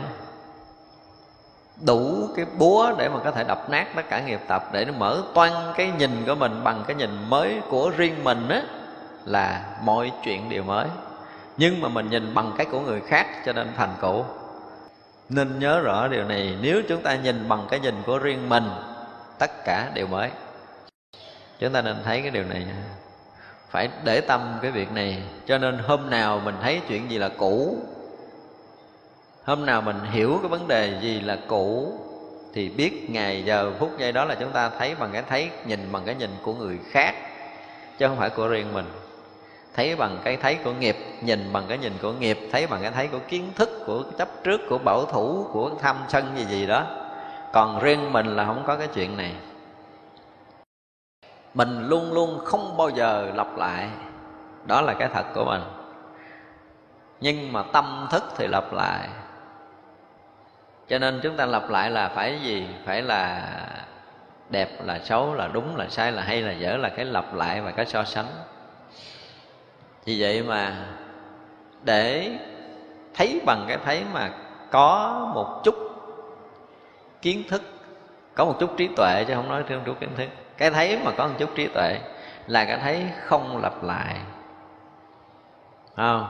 đủ 1.86 2.30
cái 2.36 2.46
búa 2.58 2.92
để 2.98 3.10
mà 3.10 3.20
có 3.24 3.32
thể 3.32 3.44
đập 3.44 3.70
nát 3.70 3.88
tất 3.96 4.10
cả 4.10 4.22
nghiệp 4.22 4.40
tập 4.48 4.70
để 4.72 4.86
nó 4.86 4.94
mở 4.98 5.22
toan 5.34 5.52
cái 5.76 5.92
nhìn 5.98 6.24
của 6.26 6.36
mình 6.36 6.64
bằng 6.64 6.84
cái 6.88 6.96
nhìn 6.96 7.30
mới 7.30 7.62
của 7.70 7.92
riêng 7.98 8.24
mình 8.24 8.50
á, 8.50 8.62
là 9.26 9.66
mọi 9.84 10.12
chuyện 10.24 10.50
đều 10.50 10.64
mới. 10.64 10.88
Nhưng 11.58 11.82
mà 11.82 11.90
mình 11.90 12.10
nhìn 12.10 12.34
bằng 12.34 12.52
cái 12.58 12.66
của 12.66 12.80
người 12.80 13.02
khác 13.02 13.28
cho 13.46 13.54
nên 13.54 13.68
thành 13.78 13.96
cũ 14.02 14.26
nên 15.30 15.60
nhớ 15.60 15.80
rõ 15.80 16.08
điều 16.08 16.24
này, 16.24 16.58
nếu 16.62 16.82
chúng 16.90 17.02
ta 17.02 17.16
nhìn 17.16 17.50
bằng 17.50 17.68
cái 17.70 17.80
nhìn 17.80 17.96
của 18.06 18.18
riêng 18.18 18.50
mình, 18.50 18.70
tất 19.40 19.52
cả 19.66 19.92
đều 19.94 20.08
mới. 20.08 20.30
Chúng 21.60 21.74
ta 21.74 21.82
nên 21.82 21.98
thấy 22.04 22.22
cái 22.22 22.32
điều 22.32 22.44
này 22.44 22.66
phải 23.70 23.90
để 24.04 24.22
tâm 24.22 24.60
cái 24.62 24.72
việc 24.72 24.92
này, 24.92 25.24
cho 25.46 25.58
nên 25.58 25.78
hôm 25.78 26.10
nào 26.10 26.42
mình 26.46 26.56
thấy 26.62 26.82
chuyện 26.88 27.12
gì 27.12 27.18
là 27.18 27.30
cũ 27.38 27.78
hôm 29.50 29.66
nào 29.66 29.82
mình 29.82 30.00
hiểu 30.12 30.40
cái 30.42 30.50
vấn 30.50 30.68
đề 30.68 31.00
gì 31.02 31.20
là 31.20 31.38
cũ, 31.48 31.94
thì 32.54 32.70
biết 32.70 33.10
ngày 33.10 33.44
giờ 33.44 33.72
phút 33.80 33.92
giây 33.98 34.12
đó 34.12 34.26
là 34.26 34.36
chúng 34.36 34.52
ta 34.52 34.70
thấy 34.70 34.96
bằng 34.96 35.10
cái 35.14 35.24
thấy, 35.30 35.50
nhìn 35.66 35.92
bằng 35.92 36.04
cái 36.06 36.16
nhìn 36.16 36.30
của 36.44 36.54
người 36.54 36.80
khác, 36.92 37.14
chứ 37.98 38.08
không 38.08 38.18
phải 38.18 38.30
của 38.30 38.48
riêng 38.48 38.74
mình. 38.74 38.86
Thấy 39.76 39.96
bằng 39.96 40.18
cái 40.24 40.38
thấy 40.38 40.56
của 40.64 40.74
nghiệp, 40.74 40.98
nhìn 41.22 41.54
bằng 41.54 41.64
cái 41.70 41.78
nhìn 41.78 41.94
của 42.02 42.12
nghiệp, 42.12 42.40
thấy 42.52 42.68
bằng 42.68 42.82
cái 42.82 42.92
thấy 42.92 43.08
của 43.08 43.20
kiến 43.28 43.52
thức, 43.56 43.70
của 43.86 44.04
chấp 44.18 44.30
trước, 44.44 44.62
của 44.70 44.78
bảo 44.78 45.06
thủ, 45.06 45.48
của 45.54 45.72
tham 45.82 45.96
sân 46.08 46.26
gì 46.36 46.46
gì 46.46 46.66
đó. 46.66 46.86
Còn 47.54 47.80
riêng 47.80 48.14
mình 48.14 48.36
là 48.36 48.46
không 48.46 48.64
có 48.68 48.76
cái 48.76 48.88
chuyện 48.88 49.18
này. 49.18 49.34
Mình 51.54 51.88
luôn 51.88 52.14
luôn 52.14 52.40
không 52.46 52.78
bao 52.78 52.90
giờ 52.90 53.32
lặp 53.36 53.58
lại. 53.58 53.90
Đó 54.66 54.82
là 54.82 54.94
cái 54.94 55.10
thật 55.14 55.26
của 55.36 55.46
mình. 55.46 55.62
Nhưng 57.22 57.54
mà 57.54 57.64
tâm 57.64 58.08
thức 58.12 58.24
thì 58.38 58.48
lặp 58.48 58.74
lại 58.74 59.10
cho 60.90 61.00
nên 61.00 61.20
chúng 61.24 61.38
ta 61.38 61.46
lặp 61.46 61.70
lại 61.70 61.92
là 61.92 62.08
phải 62.08 62.40
gì? 62.42 62.68
Phải 62.86 63.02
là 63.02 63.52
đẹp, 64.50 64.70
là 64.86 65.00
xấu, 65.00 65.34
là 65.34 65.48
đúng, 65.48 65.76
là 65.76 65.88
sai, 65.90 66.12
là 66.12 66.22
hay, 66.22 66.42
là 66.42 66.52
dở 66.52 66.78
là 66.78 66.90
cái 66.90 67.06
lặp 67.06 67.34
lại 67.34 67.62
và 67.62 67.72
cái 67.72 67.86
so 67.86 68.04
sánh. 68.04 68.26
Vì 70.06 70.22
vậy 70.22 70.44
mà 70.44 70.86
để 71.84 72.32
thấy 73.14 73.42
bằng 73.46 73.66
cái 73.68 73.78
thấy 73.86 74.04
mà 74.14 74.30
có 74.72 75.20
một 75.34 75.62
chút 75.64 75.76
kiến 77.22 77.44
thức, 77.50 77.62
có 78.36 78.46
một 78.46 78.56
chút 78.60 78.78
trí 78.78 78.90
tuệ 78.96 79.24
chứ 79.28 79.34
không 79.36 79.50
nói 79.50 79.64
thêm 79.68 79.82
chút 79.86 80.00
kiến 80.00 80.10
thức, 80.18 80.28
cái 80.58 80.72
thấy 80.72 81.00
mà 81.06 81.12
có 81.18 81.28
một 81.28 81.34
chút 81.40 81.50
trí 81.56 81.68
tuệ 81.68 82.00
là 82.48 82.66
cái 82.66 82.78
thấy 82.78 83.06
không 83.24 83.62
lặp 83.62 83.84
lại. 83.84 84.16
Không? 85.96 86.28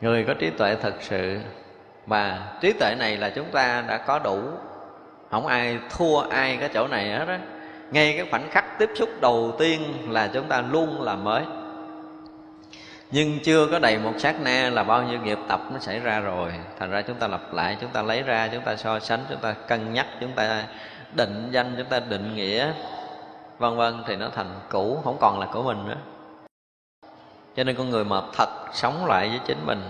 Người 0.00 0.24
có 0.24 0.34
trí 0.34 0.50
tuệ 0.50 0.74
thật 0.74 0.94
sự 1.00 1.40
và 2.06 2.52
trí 2.60 2.72
tuệ 2.72 2.94
này 2.98 3.16
là 3.16 3.30
chúng 3.30 3.50
ta 3.50 3.84
đã 3.88 3.98
có 3.98 4.18
đủ. 4.18 4.40
Không 5.30 5.46
ai 5.46 5.78
thua 5.90 6.20
ai 6.20 6.56
cái 6.56 6.68
chỗ 6.74 6.88
này 6.88 7.10
hết 7.10 7.28
á. 7.28 7.38
Ngay 7.90 8.14
cái 8.16 8.26
khoảnh 8.30 8.50
khắc 8.50 8.78
tiếp 8.78 8.90
xúc 8.94 9.08
đầu 9.20 9.54
tiên 9.58 9.94
là 10.08 10.30
chúng 10.34 10.48
ta 10.48 10.60
luôn 10.60 11.02
là 11.02 11.14
mới. 11.14 11.42
Nhưng 13.10 13.38
chưa 13.40 13.66
có 13.66 13.78
đầy 13.78 13.98
một 13.98 14.12
sát 14.18 14.40
na 14.40 14.70
là 14.70 14.84
bao 14.84 15.02
nhiêu 15.02 15.20
nghiệp 15.20 15.38
tập 15.48 15.60
nó 15.72 15.78
xảy 15.78 16.00
ra 16.00 16.20
rồi. 16.20 16.52
Thành 16.78 16.90
ra 16.90 17.02
chúng 17.02 17.16
ta 17.16 17.28
lặp 17.28 17.52
lại, 17.52 17.76
chúng 17.80 17.90
ta 17.90 18.02
lấy 18.02 18.22
ra, 18.22 18.48
chúng 18.52 18.62
ta 18.62 18.76
so 18.76 18.98
sánh, 18.98 19.20
chúng 19.28 19.38
ta 19.38 19.52
cân 19.52 19.92
nhắc, 19.92 20.06
chúng 20.20 20.32
ta 20.32 20.64
định 21.12 21.48
danh, 21.50 21.74
chúng 21.78 21.86
ta 21.86 22.00
định 22.00 22.34
nghĩa, 22.34 22.72
vân 23.58 23.76
vân, 23.76 24.02
thì 24.06 24.16
nó 24.16 24.28
thành 24.34 24.50
cũ, 24.70 25.00
không 25.04 25.16
còn 25.20 25.40
là 25.40 25.46
của 25.46 25.62
mình 25.62 25.88
nữa. 25.88 25.96
Cho 27.56 27.64
nên 27.64 27.76
con 27.76 27.90
người 27.90 28.04
mà 28.04 28.20
thật 28.32 28.48
sống 28.72 29.06
lại 29.06 29.28
với 29.28 29.40
chính 29.46 29.66
mình 29.66 29.82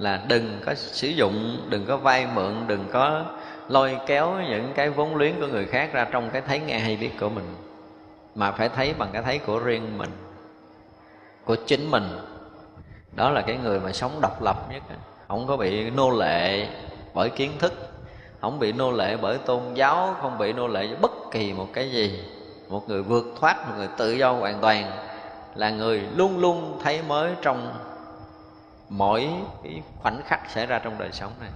là 0.00 0.22
đừng 0.28 0.60
có 0.64 0.74
sử 0.74 1.08
dụng, 1.08 1.66
đừng 1.68 1.86
có 1.86 1.96
vay 1.96 2.26
mượn, 2.34 2.54
đừng 2.66 2.84
có 2.92 3.24
lôi 3.68 3.98
kéo 4.06 4.34
những 4.48 4.72
cái 4.74 4.90
vốn 4.90 5.16
liếng 5.16 5.40
của 5.40 5.46
người 5.46 5.66
khác 5.66 5.90
ra 5.92 6.06
trong 6.10 6.30
cái 6.30 6.42
thấy 6.42 6.60
nghe 6.60 6.78
hay 6.78 6.96
biết 6.96 7.10
của 7.20 7.28
mình, 7.28 7.54
mà 8.34 8.52
phải 8.52 8.68
thấy 8.68 8.94
bằng 8.98 9.08
cái 9.12 9.22
thấy 9.22 9.38
của 9.38 9.58
riêng 9.58 9.98
mình, 9.98 10.10
của 11.44 11.56
chính 11.66 11.90
mình. 11.90 12.04
Đó 13.12 13.30
là 13.30 13.40
cái 13.40 13.58
người 13.62 13.80
mà 13.80 13.92
sống 13.92 14.18
độc 14.20 14.42
lập 14.42 14.56
nhất 14.70 14.82
không 15.28 15.46
có 15.46 15.56
bị 15.56 15.90
nô 15.90 16.10
lệ 16.10 16.68
bởi 17.14 17.30
kiến 17.30 17.50
thức, 17.58 17.72
không 18.40 18.58
bị 18.58 18.72
nô 18.72 18.92
lệ 18.92 19.16
bởi 19.16 19.38
tôn 19.38 19.62
giáo, 19.74 20.16
không 20.20 20.38
bị 20.38 20.52
nô 20.52 20.66
lệ 20.66 20.86
với 20.86 20.96
bất 20.96 21.12
kỳ 21.30 21.52
một 21.52 21.68
cái 21.72 21.90
gì. 21.90 22.20
Một 22.68 22.88
người 22.88 23.02
vượt 23.02 23.24
thoát, 23.40 23.68
một 23.68 23.74
người 23.76 23.88
tự 23.96 24.12
do 24.12 24.32
hoàn 24.32 24.60
toàn 24.60 24.90
là 25.54 25.70
người 25.70 26.02
luôn 26.16 26.38
luôn 26.38 26.80
thấy 26.84 27.02
mới 27.08 27.32
trong 27.42 27.72
mỗi 28.88 29.28
cái 29.62 29.82
khoảnh 30.02 30.20
khắc 30.26 30.50
xảy 30.50 30.66
ra 30.66 30.78
trong 30.78 30.98
đời 30.98 31.12
sống 31.12 31.32
này. 31.40 31.50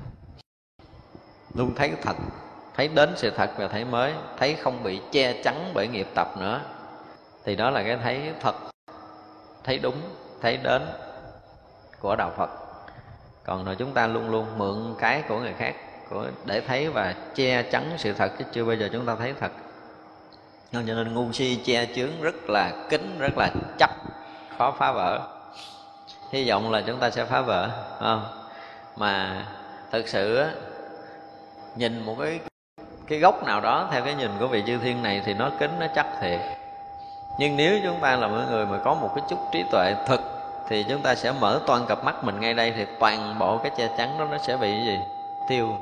Luôn 1.55 1.75
thấy 1.75 1.93
thật. 2.03 2.17
Thấy 2.77 2.89
đến 2.89 3.13
sự 3.17 3.31
thật 3.31 3.51
và 3.57 3.69
thấy 3.69 3.85
mới 3.85 4.15
thấy 4.39 4.55
không 4.55 4.83
bị 4.83 5.01
che 5.13 5.43
chắn 5.43 5.71
bởi 5.75 5.89
nghiệp 5.89 6.07
tập 6.15 6.29
nữa. 6.39 6.61
Thì 7.45 7.57
đó 7.57 7.71
là 7.71 7.83
cái 7.83 7.99
thấy 8.03 8.33
thật 8.41 8.55
thấy 9.65 9.79
đúng 9.79 9.97
thấy 10.41 10.57
đến 10.57 10.83
của 12.01 12.17
đạo 12.17 12.33
phật. 12.37 12.51
Còn 13.45 13.65
rồi 13.65 13.77
chúng 13.79 13.93
ta 13.93 14.07
luôn 14.07 14.31
luôn 14.31 14.59
mượn 14.59 14.95
cái 14.99 15.23
của 15.29 15.39
người 15.39 15.55
khác 15.59 15.75
của 16.11 16.27
để 16.45 16.61
thấy 16.61 16.89
và 16.89 17.15
che 17.35 17.63
chắn 17.63 17.91
sự 17.99 18.13
thật 18.13 18.33
chứ 18.39 18.45
chưa 18.53 18.65
bao 18.65 18.77
giờ 18.77 18.89
chúng 18.93 19.07
ta 19.07 19.17
thấy 19.17 19.35
thật. 19.41 19.53
Cho 20.73 20.83
nên 20.83 21.15
ngu 21.15 21.33
si 21.33 21.63
che 21.65 21.87
chướng 21.97 22.23
rất 22.23 22.35
là 22.49 22.73
kín 22.91 23.19
rất 23.19 23.33
là 23.37 23.51
chắc 23.79 23.91
khó 24.59 24.75
phá 24.79 24.93
vỡ 24.93 25.21
hy 26.33 26.49
vọng 26.49 26.71
là 26.71 26.83
chúng 26.87 26.99
ta 26.99 27.11
sẽ 27.11 27.25
phá 27.25 27.41
vỡ 27.41 27.71
không? 28.01 28.25
Mà 28.97 29.45
thực 29.91 30.09
sự 30.09 30.45
nhìn 31.77 32.05
một 32.07 32.17
cái 32.21 32.41
cái 33.07 33.19
gốc 33.19 33.45
nào 33.45 33.61
đó 33.61 33.89
theo 33.93 34.05
cái 34.05 34.15
nhìn 34.15 34.31
của 34.41 34.47
vị 34.47 34.63
chư 34.67 34.79
thiên 34.79 35.03
này 35.03 35.23
thì 35.25 35.35
nó 35.35 35.51
kín 35.59 35.71
nó 35.81 35.87
chắc 35.95 36.07
thiệt. 36.21 36.41
Nhưng 37.39 37.57
nếu 37.57 37.81
chúng 37.85 38.01
ta 38.01 38.17
là 38.17 38.29
một 38.29 38.39
người 38.51 38.67
mà 38.67 38.79
có 38.85 38.95
một 38.95 39.11
cái 39.15 39.25
chút 39.29 39.39
trí 39.53 39.63
tuệ 39.71 39.95
thực 40.07 40.21
thì 40.69 40.85
chúng 40.89 41.03
ta 41.03 41.15
sẽ 41.15 41.33
mở 41.41 41.61
toàn 41.67 41.87
cặp 41.87 42.05
mắt 42.05 42.25
mình 42.25 42.41
ngay 42.41 42.55
đây 42.55 42.73
thì 42.77 42.87
toàn 43.01 43.39
bộ 43.39 43.59
cái 43.59 43.73
che 43.77 43.89
chắn 43.99 44.19
đó 44.19 44.25
nó 44.31 44.39
sẽ 44.39 44.57
bị 44.57 44.85
gì? 44.85 44.99
Tiêu. 45.49 45.79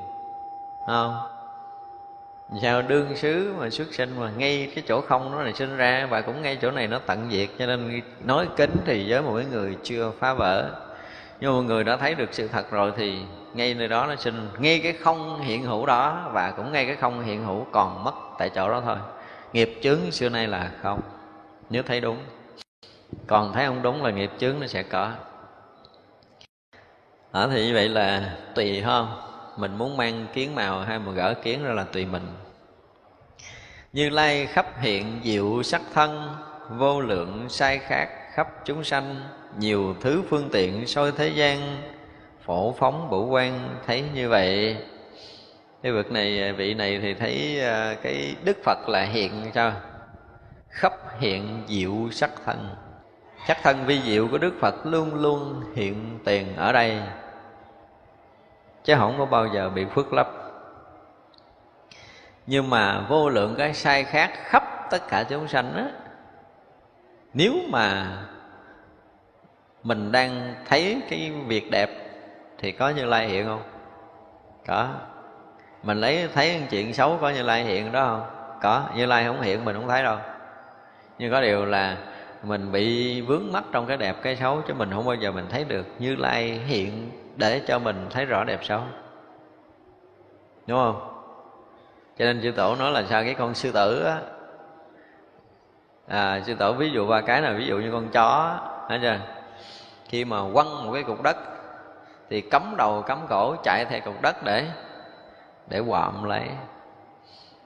Không? 0.86 1.18
Sao 2.62 2.82
đương 2.82 3.16
xứ 3.16 3.54
mà 3.58 3.70
xuất 3.70 3.94
sinh 3.94 4.20
mà 4.20 4.30
ngay 4.36 4.72
cái 4.74 4.84
chỗ 4.88 5.00
không 5.00 5.32
nó 5.32 5.42
này 5.42 5.52
sinh 5.52 5.76
ra 5.76 6.06
và 6.10 6.20
cũng 6.20 6.42
ngay 6.42 6.58
chỗ 6.62 6.70
này 6.70 6.86
nó 6.88 6.98
tận 6.98 7.28
diệt. 7.30 7.48
Cho 7.58 7.66
nên 7.66 8.00
nói 8.24 8.48
kính 8.56 8.76
thì 8.84 9.10
với 9.10 9.22
một 9.22 9.36
cái 9.36 9.46
người 9.50 9.76
chưa 9.82 10.12
phá 10.18 10.34
vỡ. 10.34 10.70
Nhưng 11.40 11.52
một 11.52 11.62
người 11.62 11.84
đã 11.84 11.96
thấy 11.96 12.14
được 12.14 12.28
sự 12.32 12.48
thật 12.48 12.70
rồi 12.70 12.92
thì 12.96 13.18
ngay 13.54 13.74
nơi 13.74 13.88
đó 13.88 14.06
nó 14.06 14.16
sinh. 14.16 14.48
Ngay 14.58 14.80
cái 14.82 14.92
không 14.92 15.40
hiện 15.40 15.62
hữu 15.62 15.86
đó 15.86 16.30
và 16.32 16.50
cũng 16.50 16.72
ngay 16.72 16.86
cái 16.86 16.96
không 16.96 17.24
hiện 17.24 17.44
hữu 17.44 17.66
còn 17.72 18.04
mất 18.04 18.14
tại 18.38 18.50
chỗ 18.54 18.68
đó 18.68 18.82
thôi. 18.84 18.96
Nghiệp 19.52 19.78
chướng 19.82 20.10
xưa 20.10 20.28
nay 20.28 20.46
là 20.46 20.70
không. 20.82 21.00
Nếu 21.70 21.82
thấy 21.82 22.00
đúng. 22.00 22.18
Còn 23.26 23.52
thấy 23.52 23.66
không 23.66 23.82
đúng 23.82 24.04
là 24.04 24.10
nghiệp 24.10 24.30
chướng 24.38 24.60
nó 24.60 24.66
sẽ 24.66 24.82
có. 24.82 25.10
Đó 27.32 27.48
thì 27.52 27.66
như 27.66 27.74
vậy 27.74 27.88
là 27.88 28.36
tùy 28.54 28.82
không? 28.84 29.20
Mình 29.56 29.78
muốn 29.78 29.96
mang 29.96 30.26
kiến 30.32 30.54
màu 30.54 30.80
hay 30.80 30.98
mà 30.98 31.12
gỡ 31.12 31.34
kiến 31.34 31.64
ra 31.64 31.72
là 31.72 31.84
tùy 31.84 32.06
mình 32.06 32.22
như 33.92 34.08
lai 34.08 34.46
khắp 34.46 34.66
hiện 34.80 35.20
diệu 35.24 35.62
sắc 35.62 35.82
thân, 35.94 36.34
vô 36.68 37.00
lượng 37.00 37.48
sai 37.48 37.78
khác 37.78 38.08
khắp 38.32 38.48
chúng 38.64 38.84
sanh, 38.84 39.20
nhiều 39.58 39.94
thứ 40.00 40.22
phương 40.28 40.48
tiện 40.52 40.86
soi 40.86 41.12
thế 41.12 41.28
gian, 41.28 41.82
phổ 42.44 42.72
phóng 42.72 43.10
bổ 43.10 43.24
quan 43.26 43.76
thấy 43.86 44.04
như 44.14 44.28
vậy. 44.28 44.76
Cái 45.82 45.92
vực 45.92 46.12
này, 46.12 46.52
vị 46.52 46.74
này 46.74 46.98
thì 47.02 47.14
thấy 47.14 47.60
à, 47.60 47.96
cái 48.02 48.34
đức 48.44 48.58
phật 48.64 48.88
là 48.88 49.02
hiện 49.02 49.50
sao? 49.54 49.72
Khắp 50.68 50.92
hiện 51.20 51.62
diệu 51.68 52.10
sắc 52.12 52.30
thân. 52.44 52.68
Sắc 53.46 53.58
thân 53.62 53.86
vi 53.86 54.00
diệu 54.02 54.28
của 54.28 54.38
đức 54.38 54.54
phật 54.60 54.86
luôn 54.86 55.14
luôn 55.14 55.62
hiện 55.74 56.18
tiền 56.24 56.56
ở 56.56 56.72
đây. 56.72 57.00
Chứ 58.84 58.94
không 58.98 59.14
có 59.18 59.26
bao 59.26 59.46
giờ 59.54 59.70
bị 59.70 59.84
phước 59.94 60.12
lấp 60.12 60.39
nhưng 62.50 62.70
mà 62.70 63.00
vô 63.08 63.28
lượng 63.28 63.54
cái 63.58 63.74
sai 63.74 64.04
khác 64.04 64.30
khắp 64.34 64.90
tất 64.90 65.08
cả 65.08 65.24
chúng 65.28 65.48
sanh 65.48 65.72
á, 65.74 65.86
nếu 67.34 67.52
mà 67.68 68.16
mình 69.82 70.12
đang 70.12 70.54
thấy 70.68 71.02
cái 71.10 71.32
việc 71.46 71.70
đẹp 71.70 71.90
thì 72.58 72.72
có 72.72 72.88
như 72.88 73.04
lai 73.04 73.28
hiện 73.28 73.46
không? 73.46 73.62
Có. 74.66 74.88
Mình 75.82 76.00
lấy 76.00 76.28
thấy 76.34 76.62
chuyện 76.70 76.94
xấu 76.94 77.18
có 77.20 77.30
như 77.30 77.42
lai 77.42 77.64
hiện 77.64 77.92
đó 77.92 78.06
không? 78.06 78.26
Có. 78.62 78.82
Như 78.96 79.06
lai 79.06 79.24
không 79.24 79.40
hiện, 79.40 79.64
mình 79.64 79.76
không 79.76 79.88
thấy 79.88 80.02
đâu. 80.02 80.18
Nhưng 81.18 81.30
có 81.30 81.40
điều 81.40 81.64
là 81.64 81.96
mình 82.42 82.72
bị 82.72 83.20
vướng 83.20 83.52
mắc 83.52 83.64
trong 83.72 83.86
cái 83.86 83.96
đẹp, 83.96 84.16
cái 84.22 84.36
xấu 84.36 84.62
chứ 84.68 84.74
mình 84.74 84.90
không 84.92 85.06
bao 85.06 85.14
giờ 85.14 85.32
mình 85.32 85.46
thấy 85.50 85.64
được 85.64 85.86
như 85.98 86.16
lai 86.16 86.60
hiện 86.66 87.10
để 87.36 87.60
cho 87.66 87.78
mình 87.78 88.06
thấy 88.10 88.24
rõ 88.24 88.44
đẹp 88.44 88.60
xấu. 88.64 88.80
Đúng 90.66 90.78
không? 90.78 91.19
Cho 92.20 92.26
nên 92.26 92.42
sư 92.42 92.52
tổ 92.52 92.76
nói 92.76 92.92
là 92.92 93.04
sao 93.08 93.24
cái 93.24 93.34
con 93.34 93.54
sư 93.54 93.72
tử 93.72 94.04
á? 94.04 94.20
À, 96.06 96.40
sư 96.46 96.54
tổ 96.54 96.72
ví 96.72 96.90
dụ 96.90 97.06
ba 97.06 97.20
cái 97.20 97.42
là 97.42 97.52
ví 97.52 97.66
dụ 97.66 97.78
như 97.78 97.92
con 97.92 98.08
chó 98.08 98.58
thấy 98.88 98.98
chưa? 99.02 99.18
Khi 100.08 100.24
mà 100.24 100.40
quăng 100.54 100.86
một 100.86 100.92
cái 100.92 101.02
cục 101.02 101.22
đất 101.22 101.36
thì 102.30 102.40
cấm 102.40 102.74
đầu 102.78 103.02
cấm 103.02 103.26
cổ 103.28 103.56
chạy 103.62 103.84
theo 103.84 104.00
cục 104.00 104.22
đất 104.22 104.44
để 104.44 104.66
để 105.68 105.82
quạm 105.88 106.24
lại. 106.24 106.48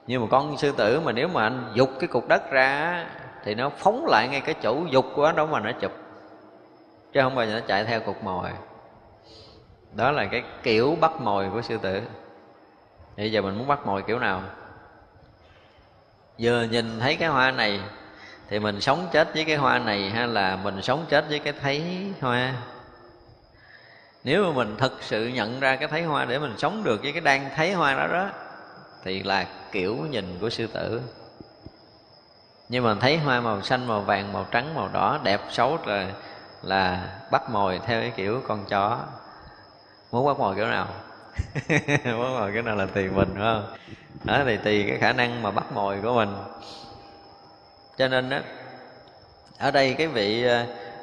Nhưng 0.07 0.21
mà 0.21 0.27
con 0.31 0.57
sư 0.57 0.71
tử 0.77 0.99
mà 0.99 1.11
nếu 1.11 1.27
mà 1.27 1.43
anh 1.43 1.71
dục 1.73 1.89
cái 1.99 2.07
cục 2.07 2.27
đất 2.27 2.51
ra 2.51 3.05
thì 3.43 3.55
nó 3.55 3.69
phóng 3.69 4.05
lại 4.05 4.27
ngay 4.27 4.41
cái 4.41 4.55
chỗ 4.61 4.77
dục 4.89 5.05
của 5.15 5.31
nó 5.35 5.45
mà 5.45 5.59
nó 5.59 5.71
chụp. 5.71 5.91
Chứ 7.13 7.21
không 7.21 7.35
bao 7.35 7.45
giờ 7.45 7.53
nó 7.53 7.65
chạy 7.67 7.83
theo 7.83 7.99
cục 7.99 8.23
mồi. 8.23 8.49
Đó 9.93 10.11
là 10.11 10.25
cái 10.25 10.43
kiểu 10.63 10.97
bắt 11.01 11.11
mồi 11.21 11.49
của 11.53 11.61
sư 11.61 11.77
tử 11.81 12.01
bây 13.17 13.31
giờ 13.31 13.41
mình 13.41 13.57
muốn 13.57 13.67
bắt 13.67 13.85
mồi 13.85 14.03
kiểu 14.07 14.19
nào? 14.19 14.41
Vừa 16.39 16.63
nhìn 16.63 16.99
thấy 16.99 17.15
cái 17.15 17.29
hoa 17.29 17.51
này 17.51 17.79
thì 18.49 18.59
mình 18.59 18.81
sống 18.81 19.07
chết 19.11 19.33
với 19.33 19.45
cái 19.45 19.55
hoa 19.55 19.79
này 19.79 20.09
hay 20.09 20.27
là 20.27 20.55
mình 20.55 20.81
sống 20.81 21.05
chết 21.09 21.25
với 21.29 21.39
cái 21.39 21.53
thấy 21.61 21.83
hoa? 22.21 22.53
Nếu 24.23 24.43
mà 24.43 24.51
mình 24.51 24.75
thực 24.77 24.97
sự 25.01 25.27
nhận 25.27 25.59
ra 25.59 25.75
cái 25.75 25.87
thấy 25.87 26.03
hoa 26.03 26.25
để 26.25 26.39
mình 26.39 26.53
sống 26.57 26.83
được 26.83 27.01
với 27.01 27.11
cái 27.11 27.21
đang 27.21 27.49
thấy 27.55 27.73
hoa 27.73 27.93
đó 27.93 28.07
đó, 28.07 28.29
thì 29.03 29.23
là 29.23 29.45
kiểu 29.71 29.95
nhìn 29.95 30.37
của 30.41 30.49
sư 30.49 30.67
tử. 30.67 31.01
Nhưng 32.69 32.83
mà 32.83 32.95
thấy 33.01 33.17
hoa 33.17 33.41
màu 33.41 33.61
xanh, 33.61 33.87
màu 33.87 34.01
vàng, 34.01 34.33
màu 34.33 34.45
trắng, 34.51 34.75
màu 34.75 34.89
đỏ, 34.93 35.19
đẹp, 35.23 35.41
xấu 35.49 35.77
rồi 35.85 36.07
là 36.61 37.09
bắt 37.31 37.49
mồi 37.49 37.79
theo 37.85 38.01
cái 38.01 38.11
kiểu 38.15 38.41
con 38.47 38.65
chó. 38.65 38.99
Muốn 40.11 40.25
bắt 40.27 40.39
mồi 40.39 40.55
kiểu 40.55 40.67
nào? 40.67 40.87
Muốn 42.05 42.21
bắt 42.23 42.39
mồi 42.39 42.51
cái 42.53 42.61
nào 42.61 42.75
là 42.75 42.85
tùy 42.85 43.09
mình, 43.09 43.29
phải 43.35 43.43
không? 43.43 43.63
Đó 44.23 44.39
thì 44.45 44.57
tùy 44.57 44.85
cái 44.87 44.97
khả 44.97 45.13
năng 45.13 45.41
mà 45.41 45.51
bắt 45.51 45.71
mồi 45.73 45.97
của 46.03 46.13
mình. 46.13 46.35
Cho 47.97 48.07
nên 48.07 48.29
đó 48.29 48.37
ở 49.57 49.71
đây 49.71 49.93
cái 49.93 50.07
vị 50.07 50.45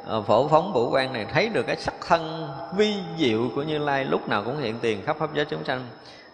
ờ, 0.06 0.22
phổ 0.22 0.48
phóng 0.48 0.72
vũ 0.72 0.90
quan 0.90 1.12
này 1.12 1.26
thấy 1.32 1.48
được 1.48 1.66
cái 1.66 1.76
sắc 1.76 1.94
thân 2.06 2.48
vi 2.76 2.94
diệu 3.18 3.50
của 3.54 3.62
như 3.62 3.78
lai, 3.78 4.04
lúc 4.04 4.28
nào 4.28 4.42
cũng 4.44 4.58
hiện 4.58 4.78
tiền 4.80 5.02
khắp 5.06 5.16
pháp 5.18 5.34
giới 5.34 5.44
chúng 5.44 5.64
sanh. 5.64 5.86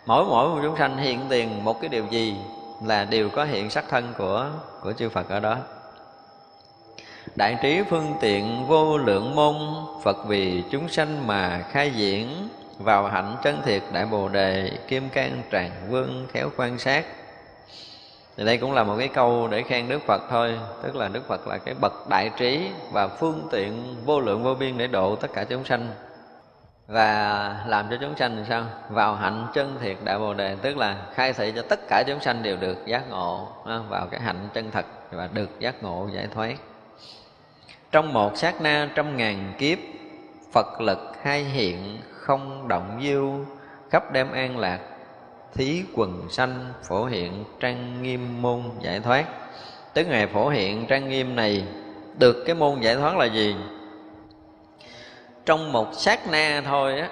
Mỗi 0.07 0.25
mỗi 0.25 0.49
một 0.49 0.61
chúng 0.63 0.77
sanh 0.77 0.97
hiện 0.97 1.21
tiền 1.29 1.65
một 1.65 1.81
cái 1.81 1.89
điều 1.89 2.07
gì 2.11 2.37
là 2.85 3.05
đều 3.05 3.31
có 3.31 3.45
hiện 3.45 3.71
sắc 3.71 3.85
thân 3.89 4.13
của 4.19 4.51
của 4.83 4.93
chư 4.93 5.09
Phật 5.09 5.29
ở 5.29 5.41
đó. 5.41 5.57
Đại 7.37 7.57
trí 7.63 7.83
phương 7.91 8.15
tiện 8.21 8.67
vô 8.67 8.99
lượng 8.99 9.35
môn, 9.35 9.57
Phật 10.05 10.27
vì 10.27 10.63
chúng 10.71 10.89
sanh 10.89 11.27
mà 11.27 11.65
khai 11.71 11.91
diễn. 11.91 12.49
Vào 12.79 13.07
hạnh 13.07 13.37
chân 13.43 13.63
thiệt 13.65 13.83
đại 13.93 14.07
bồ 14.07 14.29
đề, 14.29 14.71
Kim 14.89 15.09
can 15.09 15.43
tràng 15.53 15.71
vương 15.89 16.27
khéo 16.33 16.51
quan 16.57 16.79
sát. 16.79 17.05
Thì 18.37 18.45
đây 18.45 18.59
cũng 18.59 18.73
là 18.73 18.85
một 18.85 18.97
cái 18.99 19.09
câu 19.09 19.49
để 19.49 19.63
khen 19.63 19.89
Đức 19.89 20.03
Phật 20.07 20.23
thôi, 20.31 20.59
Tức 20.83 20.97
là 20.97 21.09
Đức 21.09 21.29
Phật 21.29 21.47
là 21.47 21.59
cái 21.59 21.75
bậc 21.81 22.09
đại 22.09 22.31
trí 22.37 22.71
Và 22.93 23.09
phương 23.09 23.49
tiện 23.51 23.97
vô 24.05 24.21
lượng 24.21 24.43
vô 24.43 24.55
biên 24.55 24.79
để 24.79 24.87
độ 24.87 25.17
tất 25.17 25.29
cả 25.35 25.45
chúng 25.45 25.65
sanh. 25.65 25.89
Và 26.87 27.57
làm 27.67 27.87
cho 27.91 27.97
chúng 28.01 28.17
sanh 28.17 28.45
sao? 28.49 28.65
Vào 28.91 29.15
hạnh 29.15 29.47
chân 29.55 29.79
thiệt 29.81 29.97
đại 30.05 30.19
bồ 30.19 30.35
đề, 30.35 30.57
tức 30.63 30.77
là 30.77 30.97
khai 31.15 31.33
thị 31.33 31.53
cho 31.57 31.63
tất 31.63 31.81
cả 31.89 32.05
chúng 32.07 32.21
sanh 32.21 32.43
đều 32.43 32.57
được 32.57 32.87
giác 32.87 33.11
ngộ 33.11 33.49
vào 33.89 34.07
cái 34.11 34.21
hạnh 34.21 34.49
chân 34.55 34.71
thật 34.71 34.87
và 35.11 35.29
được 35.33 35.61
giác 35.61 35.83
ngộ 35.83 36.09
giải 36.13 36.27
thoát. 36.35 36.55
Trong 37.93 38.13
một 38.13 38.37
sát 38.37 38.61
na 38.61 38.89
trăm 38.95 39.17
ngàn 39.17 39.53
kiếp, 39.59 39.79
phật 40.53 40.81
lực 40.81 40.99
hai 41.23 41.45
hiện 41.45 42.01
không 42.29 42.69
động 42.69 42.99
diêu 43.03 43.47
khắp 43.91 44.13
đem 44.13 44.33
an 44.33 44.59
lạc, 44.59 44.81
thí 45.55 45.83
quần 45.95 46.27
sanh 46.31 46.73
phổ 46.89 47.05
hiện 47.05 47.45
trang 47.61 48.03
nghiêm 48.03 48.43
môn 48.43 48.63
giải 48.81 49.01
thoát. 49.01 49.25
Tức 49.95 50.07
ngày 50.07 50.27
phổ 50.27 50.49
hiện 50.49 50.87
trang 50.89 51.09
nghiêm 51.09 51.37
này, 51.37 51.65
được 52.19 52.45
cái 52.47 52.55
môn 52.55 52.81
giải 52.81 52.97
thoát 52.97 53.17
là 53.17 53.25
gì? 53.25 53.57
Trong 55.47 55.73
một 55.73 55.89
sát 55.93 56.21
na 56.31 56.63
thôi 56.65 57.01
á, 57.01 57.09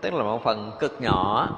tức 0.00 0.14
là 0.14 0.24
một 0.24 0.44
phần 0.44 0.72
cực 0.80 0.96
nhỏ, 1.00 1.48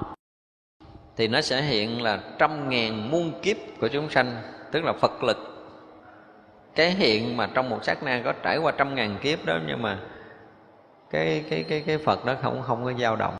thì 1.17 1.27
nó 1.27 1.41
sẽ 1.41 1.61
hiện 1.61 2.01
là 2.01 2.19
trăm 2.39 2.69
ngàn 2.69 3.11
muôn 3.11 3.31
kiếp 3.41 3.57
của 3.81 3.87
chúng 3.87 4.09
sanh, 4.09 4.41
tức 4.71 4.83
là 4.83 4.93
phật 4.93 5.23
lực. 5.23 5.37
Cái 6.75 6.91
hiện 6.91 7.37
mà 7.37 7.49
trong 7.53 7.69
một 7.69 7.83
sát 7.83 8.03
na 8.03 8.21
có 8.25 8.33
trải 8.43 8.57
qua 8.57 8.71
trăm 8.77 8.95
ngàn 8.95 9.17
kiếp 9.21 9.45
đó, 9.45 9.57
nhưng 9.67 9.81
mà 9.81 9.99
cái 11.15 11.43
cái 11.49 11.63
cái 11.63 11.83
cái 11.87 11.97
phật 11.97 12.25
đó 12.25 12.35
không 12.41 12.63
không 12.67 12.85
có 12.85 12.93
dao 12.93 13.15
động. 13.15 13.35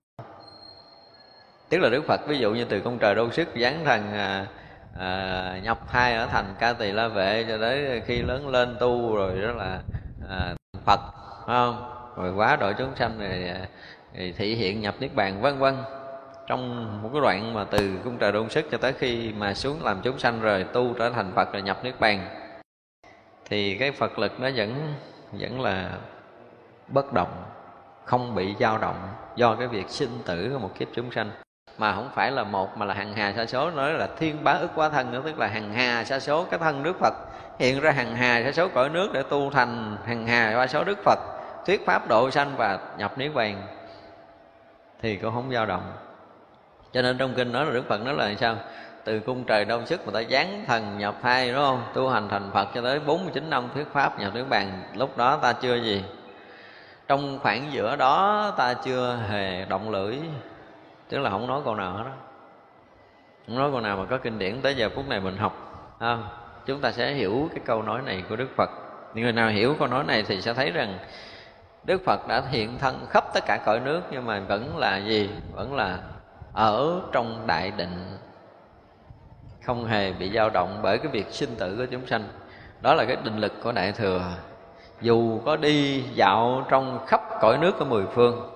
Tức 1.69 1.77
là 1.77 1.89
đức 1.89 2.03
phật 2.07 2.27
ví 2.27 2.37
dụ 2.37 2.51
như 2.53 2.65
từ 2.65 2.79
con 2.79 2.97
trời 2.99 3.15
đô 3.15 3.31
sức 3.31 3.47
giáng 3.61 3.85
thằng 3.85 4.13
à, 4.13 4.45
à, 4.99 5.59
nhập 5.63 5.79
thai 5.87 6.15
ở 6.15 6.25
thành 6.25 6.55
ca 6.59 6.73
tỳ 6.73 6.91
la 6.91 7.07
vệ 7.07 7.45
cho 7.47 7.57
tới 7.57 8.01
khi 8.05 8.21
lớn 8.21 8.47
lên 8.47 8.77
tu 8.79 9.15
rồi 9.15 9.41
đó 9.41 9.51
là 9.51 9.79
à, 10.29 10.55
phật 10.85 10.99
không? 11.45 11.91
Rồi 12.15 12.33
quá 12.33 12.55
đội 12.55 12.73
chúng 12.77 12.95
sanh 12.95 13.19
rồi, 13.19 13.47
à, 13.47 13.67
rồi 14.17 14.33
thị 14.37 14.55
hiện 14.55 14.81
nhập 14.81 14.95
niết 14.99 15.15
bàn 15.15 15.41
vân 15.41 15.57
vân. 15.57 15.75
Trong 16.47 16.89
một 17.03 17.09
cái 17.13 17.21
đoạn 17.21 17.53
mà 17.53 17.63
từ 17.63 17.97
cung 18.03 18.17
trời 18.17 18.31
đôn 18.31 18.49
sức 18.49 18.65
cho 18.71 18.77
tới 18.77 18.93
khi 18.93 19.33
mà 19.37 19.53
xuống 19.53 19.83
làm 19.83 20.01
chúng 20.03 20.19
sanh 20.19 20.41
rồi 20.41 20.63
tu 20.63 20.93
trở 20.93 21.09
thành 21.09 21.31
phật 21.35 21.53
rồi 21.53 21.61
nhập 21.61 21.83
niết 21.83 21.99
bàn 21.99 22.27
thì 23.49 23.77
cái 23.77 23.91
phật 23.91 24.19
lực 24.19 24.39
nó 24.39 24.49
vẫn 24.55 24.93
vẫn 25.31 25.61
là 25.61 25.97
bất 26.87 27.13
động 27.13 27.54
không 28.05 28.35
bị 28.35 28.55
dao 28.59 28.77
động 28.77 29.09
do 29.35 29.55
cái 29.55 29.67
việc 29.67 29.89
sinh 29.89 30.19
tử 30.25 30.49
của 30.53 30.59
một 30.59 30.71
kiếp 30.79 30.87
chúng 30.93 31.11
sanh. 31.11 31.31
Mà 31.77 31.93
không 31.93 32.09
phải 32.15 32.31
là 32.31 32.43
một, 32.43 32.77
mà 32.77 32.85
là 32.85 32.93
hằng 32.93 33.13
hà 33.13 33.33
sa 33.33 33.45
số. 33.45 33.71
Nói 33.71 33.93
là 33.93 34.07
thiên 34.17 34.43
bá 34.43 34.51
ức 34.51 34.71
quá 34.75 34.89
thân 34.89 35.11
nữa, 35.11 35.21
tức 35.25 35.39
là 35.39 35.47
hằng 35.47 35.73
hà 35.73 36.03
sa 36.03 36.19
số, 36.19 36.43
cái 36.43 36.59
thân 36.59 36.83
đức 36.83 36.99
phật. 36.99 37.13
Hiện 37.59 37.79
ra 37.79 37.91
hằng 37.91 38.15
hà 38.15 38.41
sa 38.45 38.51
số 38.51 38.67
cõi 38.67 38.89
nước 38.89 39.09
để 39.13 39.23
tu 39.29 39.49
thành 39.49 39.97
hằng 40.05 40.27
hà 40.27 40.53
sa 40.53 40.67
số 40.67 40.83
đức 40.83 40.99
phật. 41.03 41.19
Thuyết 41.65 41.85
pháp 41.85 42.07
độ 42.07 42.31
sanh 42.31 42.55
và 42.57 42.79
nhập 42.97 43.17
niết 43.17 43.33
bàn 43.33 43.61
thì 45.01 45.15
cũng 45.15 45.33
không 45.33 45.51
dao 45.51 45.65
động. 45.65 45.93
Cho 46.93 47.01
nên 47.01 47.17
trong 47.17 47.33
kinh 47.35 47.51
nói 47.51 47.65
là 47.65 47.71
đức 47.71 47.83
phật 47.89 48.01
nói 48.01 48.13
là 48.13 48.33
sao? 48.39 48.55
Từ 49.03 49.19
cung 49.19 49.43
trời 49.43 49.65
đông 49.65 49.85
sức 49.85 50.05
mà 50.05 50.11
ta 50.13 50.27
giáng 50.29 50.63
thần 50.67 50.97
nhập 50.97 51.15
thai, 51.21 51.51
đúng 51.51 51.61
không? 51.61 51.83
Tu 51.93 52.09
hành 52.09 52.29
thành 52.29 52.51
phật 52.53 52.67
cho 52.73 52.81
tới 52.81 52.99
49 52.99 53.49
năm 53.49 53.69
thuyết 53.73 53.87
pháp 53.93 54.19
nhập 54.19 54.35
niết 54.35 54.49
bàn. 54.49 54.83
Lúc 54.93 55.17
đó 55.17 55.37
ta 55.37 55.53
chưa 55.53 55.75
gì 55.75 56.03
trong 57.07 57.39
khoảng 57.39 57.71
giữa 57.71 57.95
đó 57.95 58.51
ta 58.57 58.73
chưa 58.73 59.19
hề 59.29 59.65
động 59.65 59.89
lưỡi 59.89 60.17
tức 61.09 61.19
là 61.19 61.29
không 61.29 61.47
nói 61.47 61.61
câu 61.65 61.75
nào 61.75 61.93
hết 61.93 62.03
đó 62.03 62.11
không 63.47 63.55
nói 63.55 63.71
câu 63.71 63.81
nào 63.81 63.97
mà 63.97 64.05
có 64.05 64.17
kinh 64.17 64.39
điển 64.39 64.61
tới 64.61 64.75
giờ 64.75 64.89
phút 64.95 65.09
này 65.09 65.19
mình 65.19 65.37
học 65.37 65.53
à, 65.99 66.17
chúng 66.65 66.81
ta 66.81 66.91
sẽ 66.91 67.13
hiểu 67.13 67.49
cái 67.51 67.59
câu 67.65 67.81
nói 67.81 68.01
này 68.01 68.23
của 68.29 68.35
đức 68.35 68.49
phật 68.55 68.69
những 69.13 69.23
người 69.23 69.33
nào 69.33 69.49
hiểu 69.49 69.75
câu 69.79 69.87
nói 69.87 70.03
này 70.03 70.23
thì 70.27 70.41
sẽ 70.41 70.53
thấy 70.53 70.71
rằng 70.71 70.97
Đức 71.85 72.01
Phật 72.05 72.27
đã 72.27 72.43
hiện 72.49 72.77
thân 72.79 73.05
khắp 73.09 73.23
tất 73.33 73.43
cả 73.45 73.59
cõi 73.65 73.79
nước 73.79 74.01
nhưng 74.11 74.25
mà 74.25 74.39
vẫn 74.39 74.77
là 74.77 74.97
gì? 74.97 75.29
Vẫn 75.53 75.75
là 75.75 75.99
ở 76.53 77.01
trong 77.11 77.47
đại 77.47 77.71
định 77.71 78.17
không 79.63 79.85
hề 79.85 80.13
bị 80.13 80.31
dao 80.35 80.49
động 80.49 80.79
bởi 80.83 80.97
cái 80.97 81.07
việc 81.07 81.31
sinh 81.31 81.55
tử 81.55 81.75
của 81.77 81.85
chúng 81.85 82.07
sanh. 82.07 82.23
Đó 82.81 82.93
là 82.93 83.05
cái 83.05 83.17
định 83.23 83.37
lực 83.37 83.53
của 83.63 83.71
đại 83.71 83.91
thừa. 83.91 84.21
Dù 85.01 85.39
có 85.45 85.55
đi 85.55 86.03
dạo 86.13 86.65
trong 86.69 87.05
khắp 87.07 87.21
cõi 87.41 87.57
nước 87.57 87.75
của 87.79 87.85
mười 87.85 88.05
phương, 88.05 88.49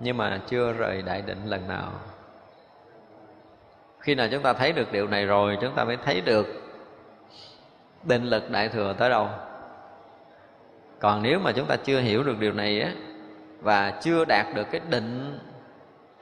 nhưng 0.00 0.16
mà 0.16 0.40
chưa 0.46 0.72
rời 0.72 1.02
đại 1.02 1.22
định 1.22 1.46
lần 1.46 1.68
nào. 1.68 1.90
Khi 3.98 4.14
nào 4.14 4.28
chúng 4.30 4.42
ta 4.42 4.52
thấy 4.52 4.72
được 4.72 4.92
điều 4.92 5.08
này 5.08 5.26
rồi, 5.26 5.58
chúng 5.60 5.74
ta 5.74 5.84
mới 5.84 5.96
thấy 5.96 6.20
được 6.20 6.46
định 8.02 8.24
lực 8.24 8.50
đại 8.50 8.68
thừa 8.68 8.94
tới 8.98 9.10
đâu. 9.10 9.28
Còn 10.98 11.22
nếu 11.22 11.38
mà 11.38 11.52
chúng 11.52 11.66
ta 11.66 11.76
chưa 11.76 12.00
hiểu 12.00 12.22
được 12.22 12.38
điều 12.38 12.52
này 12.52 12.80
á, 12.80 12.92
và 13.60 13.90
chưa 13.90 14.24
đạt 14.24 14.46
được 14.54 14.66
cái 14.70 14.80
định 14.90 15.38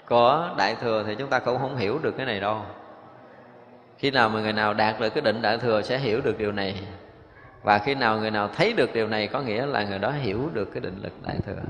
của 0.08 0.50
đại 0.56 0.74
thừa 0.74 1.04
thì 1.06 1.14
chúng 1.14 1.28
ta 1.28 1.38
cũng 1.38 1.58
không 1.58 1.76
hiểu 1.76 1.98
được 2.02 2.16
cái 2.16 2.26
này 2.26 2.40
đâu. 2.40 2.62
Khi 3.98 4.10
nào 4.10 4.28
mà 4.28 4.40
người 4.40 4.52
nào 4.52 4.74
đạt 4.74 5.00
được 5.00 5.10
cái 5.10 5.22
định 5.22 5.42
đại 5.42 5.58
thừa 5.58 5.82
sẽ 5.82 5.98
hiểu 5.98 6.20
được 6.20 6.38
điều 6.38 6.52
này 6.52 6.82
và 7.62 7.78
khi 7.78 7.94
nào 7.94 8.18
người 8.18 8.30
nào 8.30 8.48
thấy 8.48 8.72
được 8.72 8.94
điều 8.94 9.08
này, 9.08 9.26
có 9.26 9.40
nghĩa 9.40 9.66
là 9.66 9.84
người 9.84 9.98
đó 9.98 10.10
hiểu 10.10 10.50
được 10.52 10.68
cái 10.74 10.80
định 10.80 10.98
lực 11.02 11.12
đại 11.26 11.36
thừa. 11.46 11.62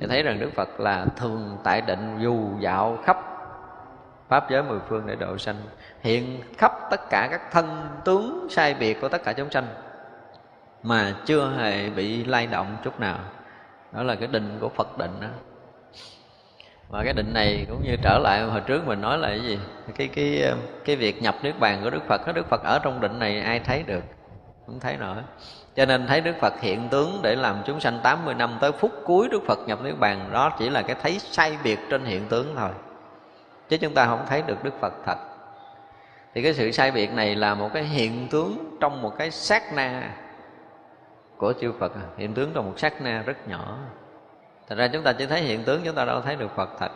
Thì 0.00 0.06
thấy 0.06 0.22
rằng 0.22 0.40
đức 0.40 0.50
phật 0.54 0.80
là 0.80 1.06
thường 1.16 1.58
tại 1.64 1.80
định 1.80 2.18
dù 2.20 2.58
dạo 2.60 2.98
khắp 3.04 3.16
pháp 4.28 4.50
giới 4.50 4.62
mười 4.62 4.78
phương 4.88 5.06
để 5.06 5.14
độ 5.14 5.38
sanh. 5.38 5.56
Hiện 6.00 6.40
khắp 6.58 6.72
tất 6.90 7.10
cả 7.10 7.28
các 7.30 7.40
thân 7.52 7.88
tướng 8.04 8.46
sai 8.50 8.74
biệt 8.74 9.00
của 9.00 9.08
tất 9.08 9.24
cả 9.24 9.32
chúng 9.32 9.50
sanh 9.50 9.66
mà 10.82 11.14
chưa 11.24 11.52
hề 11.58 11.90
bị 11.90 12.24
lay 12.24 12.46
động 12.46 12.76
chút 12.84 13.00
nào. 13.00 13.18
Đó 13.92 14.02
là 14.02 14.14
cái 14.14 14.28
định 14.28 14.58
của 14.60 14.68
phật 14.68 14.98
định 14.98 15.20
đó. 15.20 15.28
Và 16.88 17.04
cái 17.04 17.12
định 17.12 17.32
này 17.34 17.66
cũng 17.68 17.82
như 17.84 17.96
trở 18.02 18.18
lại 18.18 18.42
hồi 18.42 18.60
trước 18.60 18.86
mình 18.86 19.00
nói 19.00 19.18
là 19.18 19.28
cái 19.28 19.40
gì? 19.40 19.58
Cái 19.96 20.08
cái 20.08 20.54
cái 20.84 20.96
việc 20.96 21.22
nhập 21.22 21.34
niết 21.42 21.58
bàn 21.58 21.80
của 21.84 21.90
đức 21.90 22.02
phật 22.08 22.26
đó 22.26 22.32
đức 22.32 22.48
phật 22.48 22.62
ở 22.62 22.78
trong 22.78 23.00
định 23.00 23.18
này 23.18 23.40
ai 23.40 23.60
thấy 23.60 23.82
được? 23.82 24.04
Không 24.66 24.80
thấy 24.80 24.96
nổi. 24.96 25.16
Cho 25.76 25.86
nên 25.86 26.06
thấy 26.06 26.20
đức 26.20 26.36
phật 26.40 26.60
hiện 26.60 26.88
tướng 26.88 27.20
để 27.22 27.36
làm 27.36 27.62
chúng 27.66 27.80
sanh 27.80 28.00
80 28.02 28.34
năm 28.34 28.58
tới 28.60 28.72
phút 28.72 28.92
cuối 29.04 29.28
đức 29.28 29.42
phật 29.46 29.58
nhập 29.66 29.78
niết 29.82 29.98
bàn 29.98 30.30
đó 30.32 30.52
chỉ 30.58 30.70
là 30.70 30.82
cái 30.82 30.96
thấy 31.02 31.18
sai 31.18 31.58
biệt 31.64 31.78
trên 31.90 32.04
hiện 32.04 32.28
tướng 32.28 32.54
thôi. 32.56 32.70
Chứ 33.68 33.76
chúng 33.76 33.94
ta 33.94 34.06
không 34.06 34.24
thấy 34.28 34.42
được 34.42 34.64
đức 34.64 34.74
phật 34.80 34.92
thật. 35.06 35.16
Thì 36.34 36.42
cái 36.42 36.54
sự 36.54 36.70
sai 36.70 36.90
biệt 36.90 37.12
này 37.12 37.34
là 37.34 37.54
một 37.54 37.70
cái 37.74 37.82
hiện 37.82 38.28
tướng 38.30 38.76
trong 38.80 39.02
một 39.02 39.18
cái 39.18 39.30
sát 39.30 39.74
na 39.74 40.14
của 41.36 41.52
chư 41.60 41.72
Phật 41.72 41.94
à. 41.94 42.02
hiện 42.16 42.34
tướng 42.34 42.50
trong 42.54 42.66
một 42.66 42.78
sát 42.78 43.02
na 43.02 43.22
rất 43.26 43.48
nhỏ. 43.48 43.78
Thật 44.68 44.74
ra 44.78 44.88
chúng 44.88 45.02
ta 45.02 45.12
chỉ 45.12 45.26
thấy 45.26 45.40
hiện 45.40 45.64
tướng 45.64 45.80
chúng 45.84 45.94
ta 45.94 46.04
đâu 46.04 46.20
thấy 46.20 46.36
được 46.36 46.50
Phật 46.56 46.70
thật. 46.78 46.90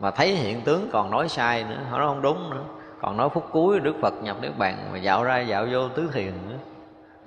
Mà 0.00 0.10
thấy 0.10 0.28
hiện 0.28 0.60
tướng 0.60 0.88
còn 0.92 1.10
nói 1.10 1.28
sai 1.28 1.64
nữa, 1.64 1.78
họ 1.90 1.98
nói 1.98 2.08
không 2.08 2.22
đúng 2.22 2.50
nữa. 2.50 2.64
Còn 3.00 3.16
nói 3.16 3.28
phút 3.28 3.48
cuối 3.52 3.80
Đức 3.80 3.94
Phật 4.02 4.14
nhập 4.22 4.36
Niết 4.40 4.58
Bàn 4.58 4.88
mà 4.92 4.98
dạo 4.98 5.24
ra 5.24 5.40
dạo 5.40 5.66
vô 5.72 5.88
tứ 5.88 6.10
thiền 6.12 6.32
nữa. 6.48 6.56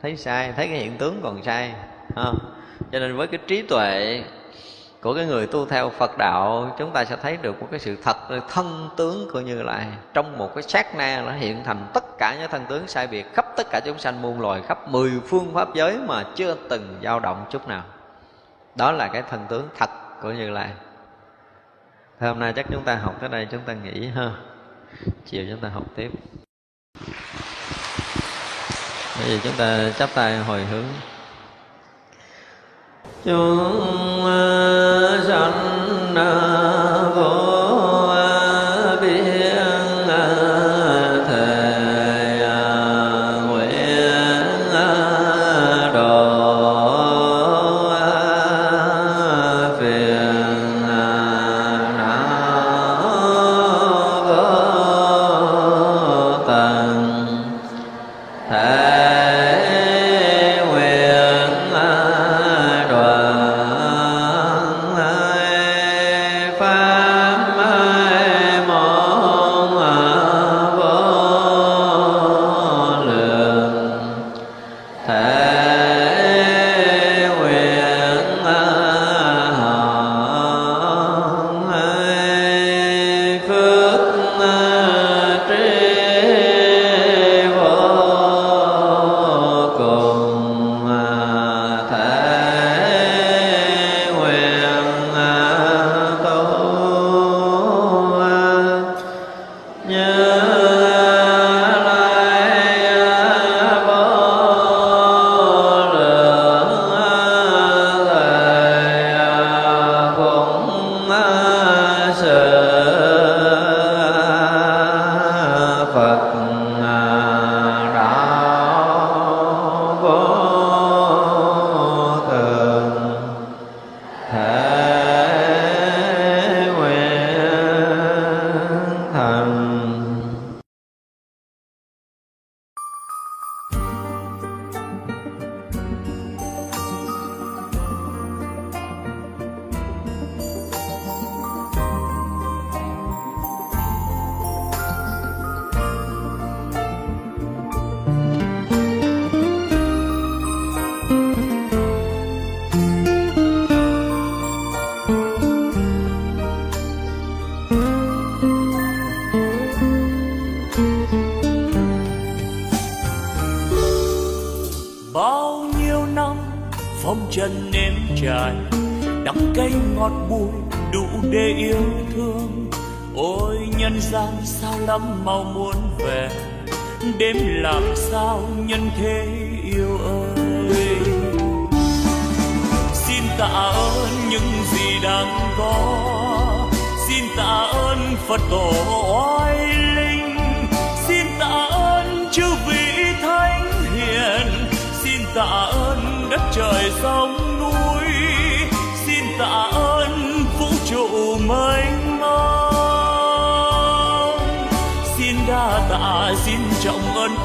Thấy 0.04 0.18
sai, 0.18 0.54
thấy 0.56 0.68
cái 0.68 0.78
hiện 0.78 0.98
tướng 0.98 1.20
còn 1.24 1.44
sai 1.44 1.74
không? 2.16 2.38
cho 2.92 3.00
nên 3.00 3.16
với 3.16 3.28
cái 3.28 3.40
trí 3.48 3.62
tuệ 3.62 4.24
của 5.02 5.14
cái 5.14 5.26
người 5.26 5.48
tu 5.48 5.66
theo 5.66 5.90
Phật 5.90 6.12
đạo 6.18 6.76
chúng 6.80 6.92
ta 6.92 7.06
sẽ 7.06 7.16
thấy 7.16 7.38
được 7.38 7.62
một 7.62 7.68
cái 7.72 7.80
sự 7.80 7.98
thật 8.04 8.18
thân 8.50 8.90
tướng 8.98 9.28
của 9.34 9.40
Như 9.40 9.62
Lai 9.62 9.88
trong 10.14 10.38
một 10.38 10.56
cái 10.56 10.64
sát 10.64 10.96
na 10.96 11.24
nó 11.26 11.32
hiện 11.32 11.64
thành 11.64 11.88
tất 11.94 12.04
cả 12.20 12.36
những 12.40 12.52
thân 12.52 12.66
tướng 12.70 12.88
sai 12.88 13.08
biệt 13.08 13.26
khắp 13.34 13.46
tất 13.58 13.68
cả 13.72 13.80
chúng 13.86 14.00
sanh 14.00 14.22
muôn 14.22 14.42
loài 14.42 14.62
khắp 14.68 14.90
mười 14.90 15.12
phương 15.26 15.54
pháp 15.54 15.74
giới 15.74 15.98
mà 15.98 16.24
chưa 16.36 16.56
từng 16.70 17.00
dao 17.04 17.20
động 17.20 17.46
chút 17.50 17.68
nào. 17.68 17.84
Đó 18.76 18.92
là 18.92 19.08
cái 19.08 19.24
thân 19.30 19.46
tướng 19.50 19.68
thật 19.78 19.90
của 20.22 20.32
Như 20.32 20.50
Lai 20.50 20.70
Thế 22.20 22.28
hôm 22.28 22.40
nay 22.40 22.54
chắc 22.56 22.66
chúng 22.72 22.84
ta 22.84 22.96
học 22.96 23.16
tới 23.20 23.30
đây 23.30 23.48
chúng 23.52 23.62
ta 23.66 23.74
nghỉ 23.74 24.08
ha. 24.08 24.32
Chiều 25.26 25.46
chúng 25.50 25.60
ta 25.60 25.70
học 25.70 25.84
tiếp 25.96 26.12
bây 29.20 29.30
giờ 29.30 29.38
chúng 29.44 29.54
ta 29.58 29.90
chắp 30.00 30.10
tay 30.14 30.38
hồi 30.38 30.66
hướng. 30.66 30.86
Chúng 33.26 34.26
ờ, 34.26 35.24
sanh 35.28 36.16
ờ, 36.16 36.73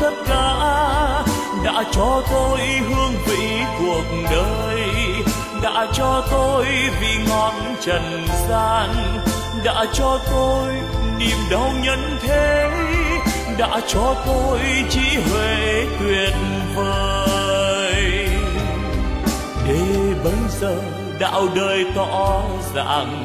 tất 0.01 0.15
cả 0.27 0.55
đã 1.65 1.85
cho 1.93 2.23
tôi 2.31 2.59
hương 2.61 3.15
vị 3.27 3.61
cuộc 3.79 4.05
đời, 4.31 4.83
đã 5.63 5.87
cho 5.93 6.27
tôi 6.31 6.65
vị 7.01 7.17
ngọn 7.29 7.55
trần 7.81 8.27
gian, 8.49 8.91
đã 9.65 9.85
cho 9.93 10.19
tôi 10.31 10.73
niềm 11.19 11.39
đau 11.51 11.73
nhân 11.85 12.19
thế, 12.23 12.71
đã 13.59 13.81
cho 13.87 14.15
tôi 14.27 14.61
trí 14.91 15.21
huệ 15.31 15.87
tuyệt 16.01 16.35
vời. 16.75 18.29
Để 19.69 20.15
bây 20.25 20.39
giờ 20.61 20.77
đạo 21.19 21.47
đời 21.55 21.85
tỏ 21.97 22.43
rằng 22.75 23.25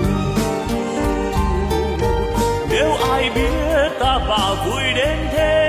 nếu 2.81 2.93
ai 3.11 3.29
biết 3.29 3.89
ta 3.99 4.17
vào 4.27 4.55
vui 4.65 4.83
đến 4.95 5.17
thế 5.31 5.60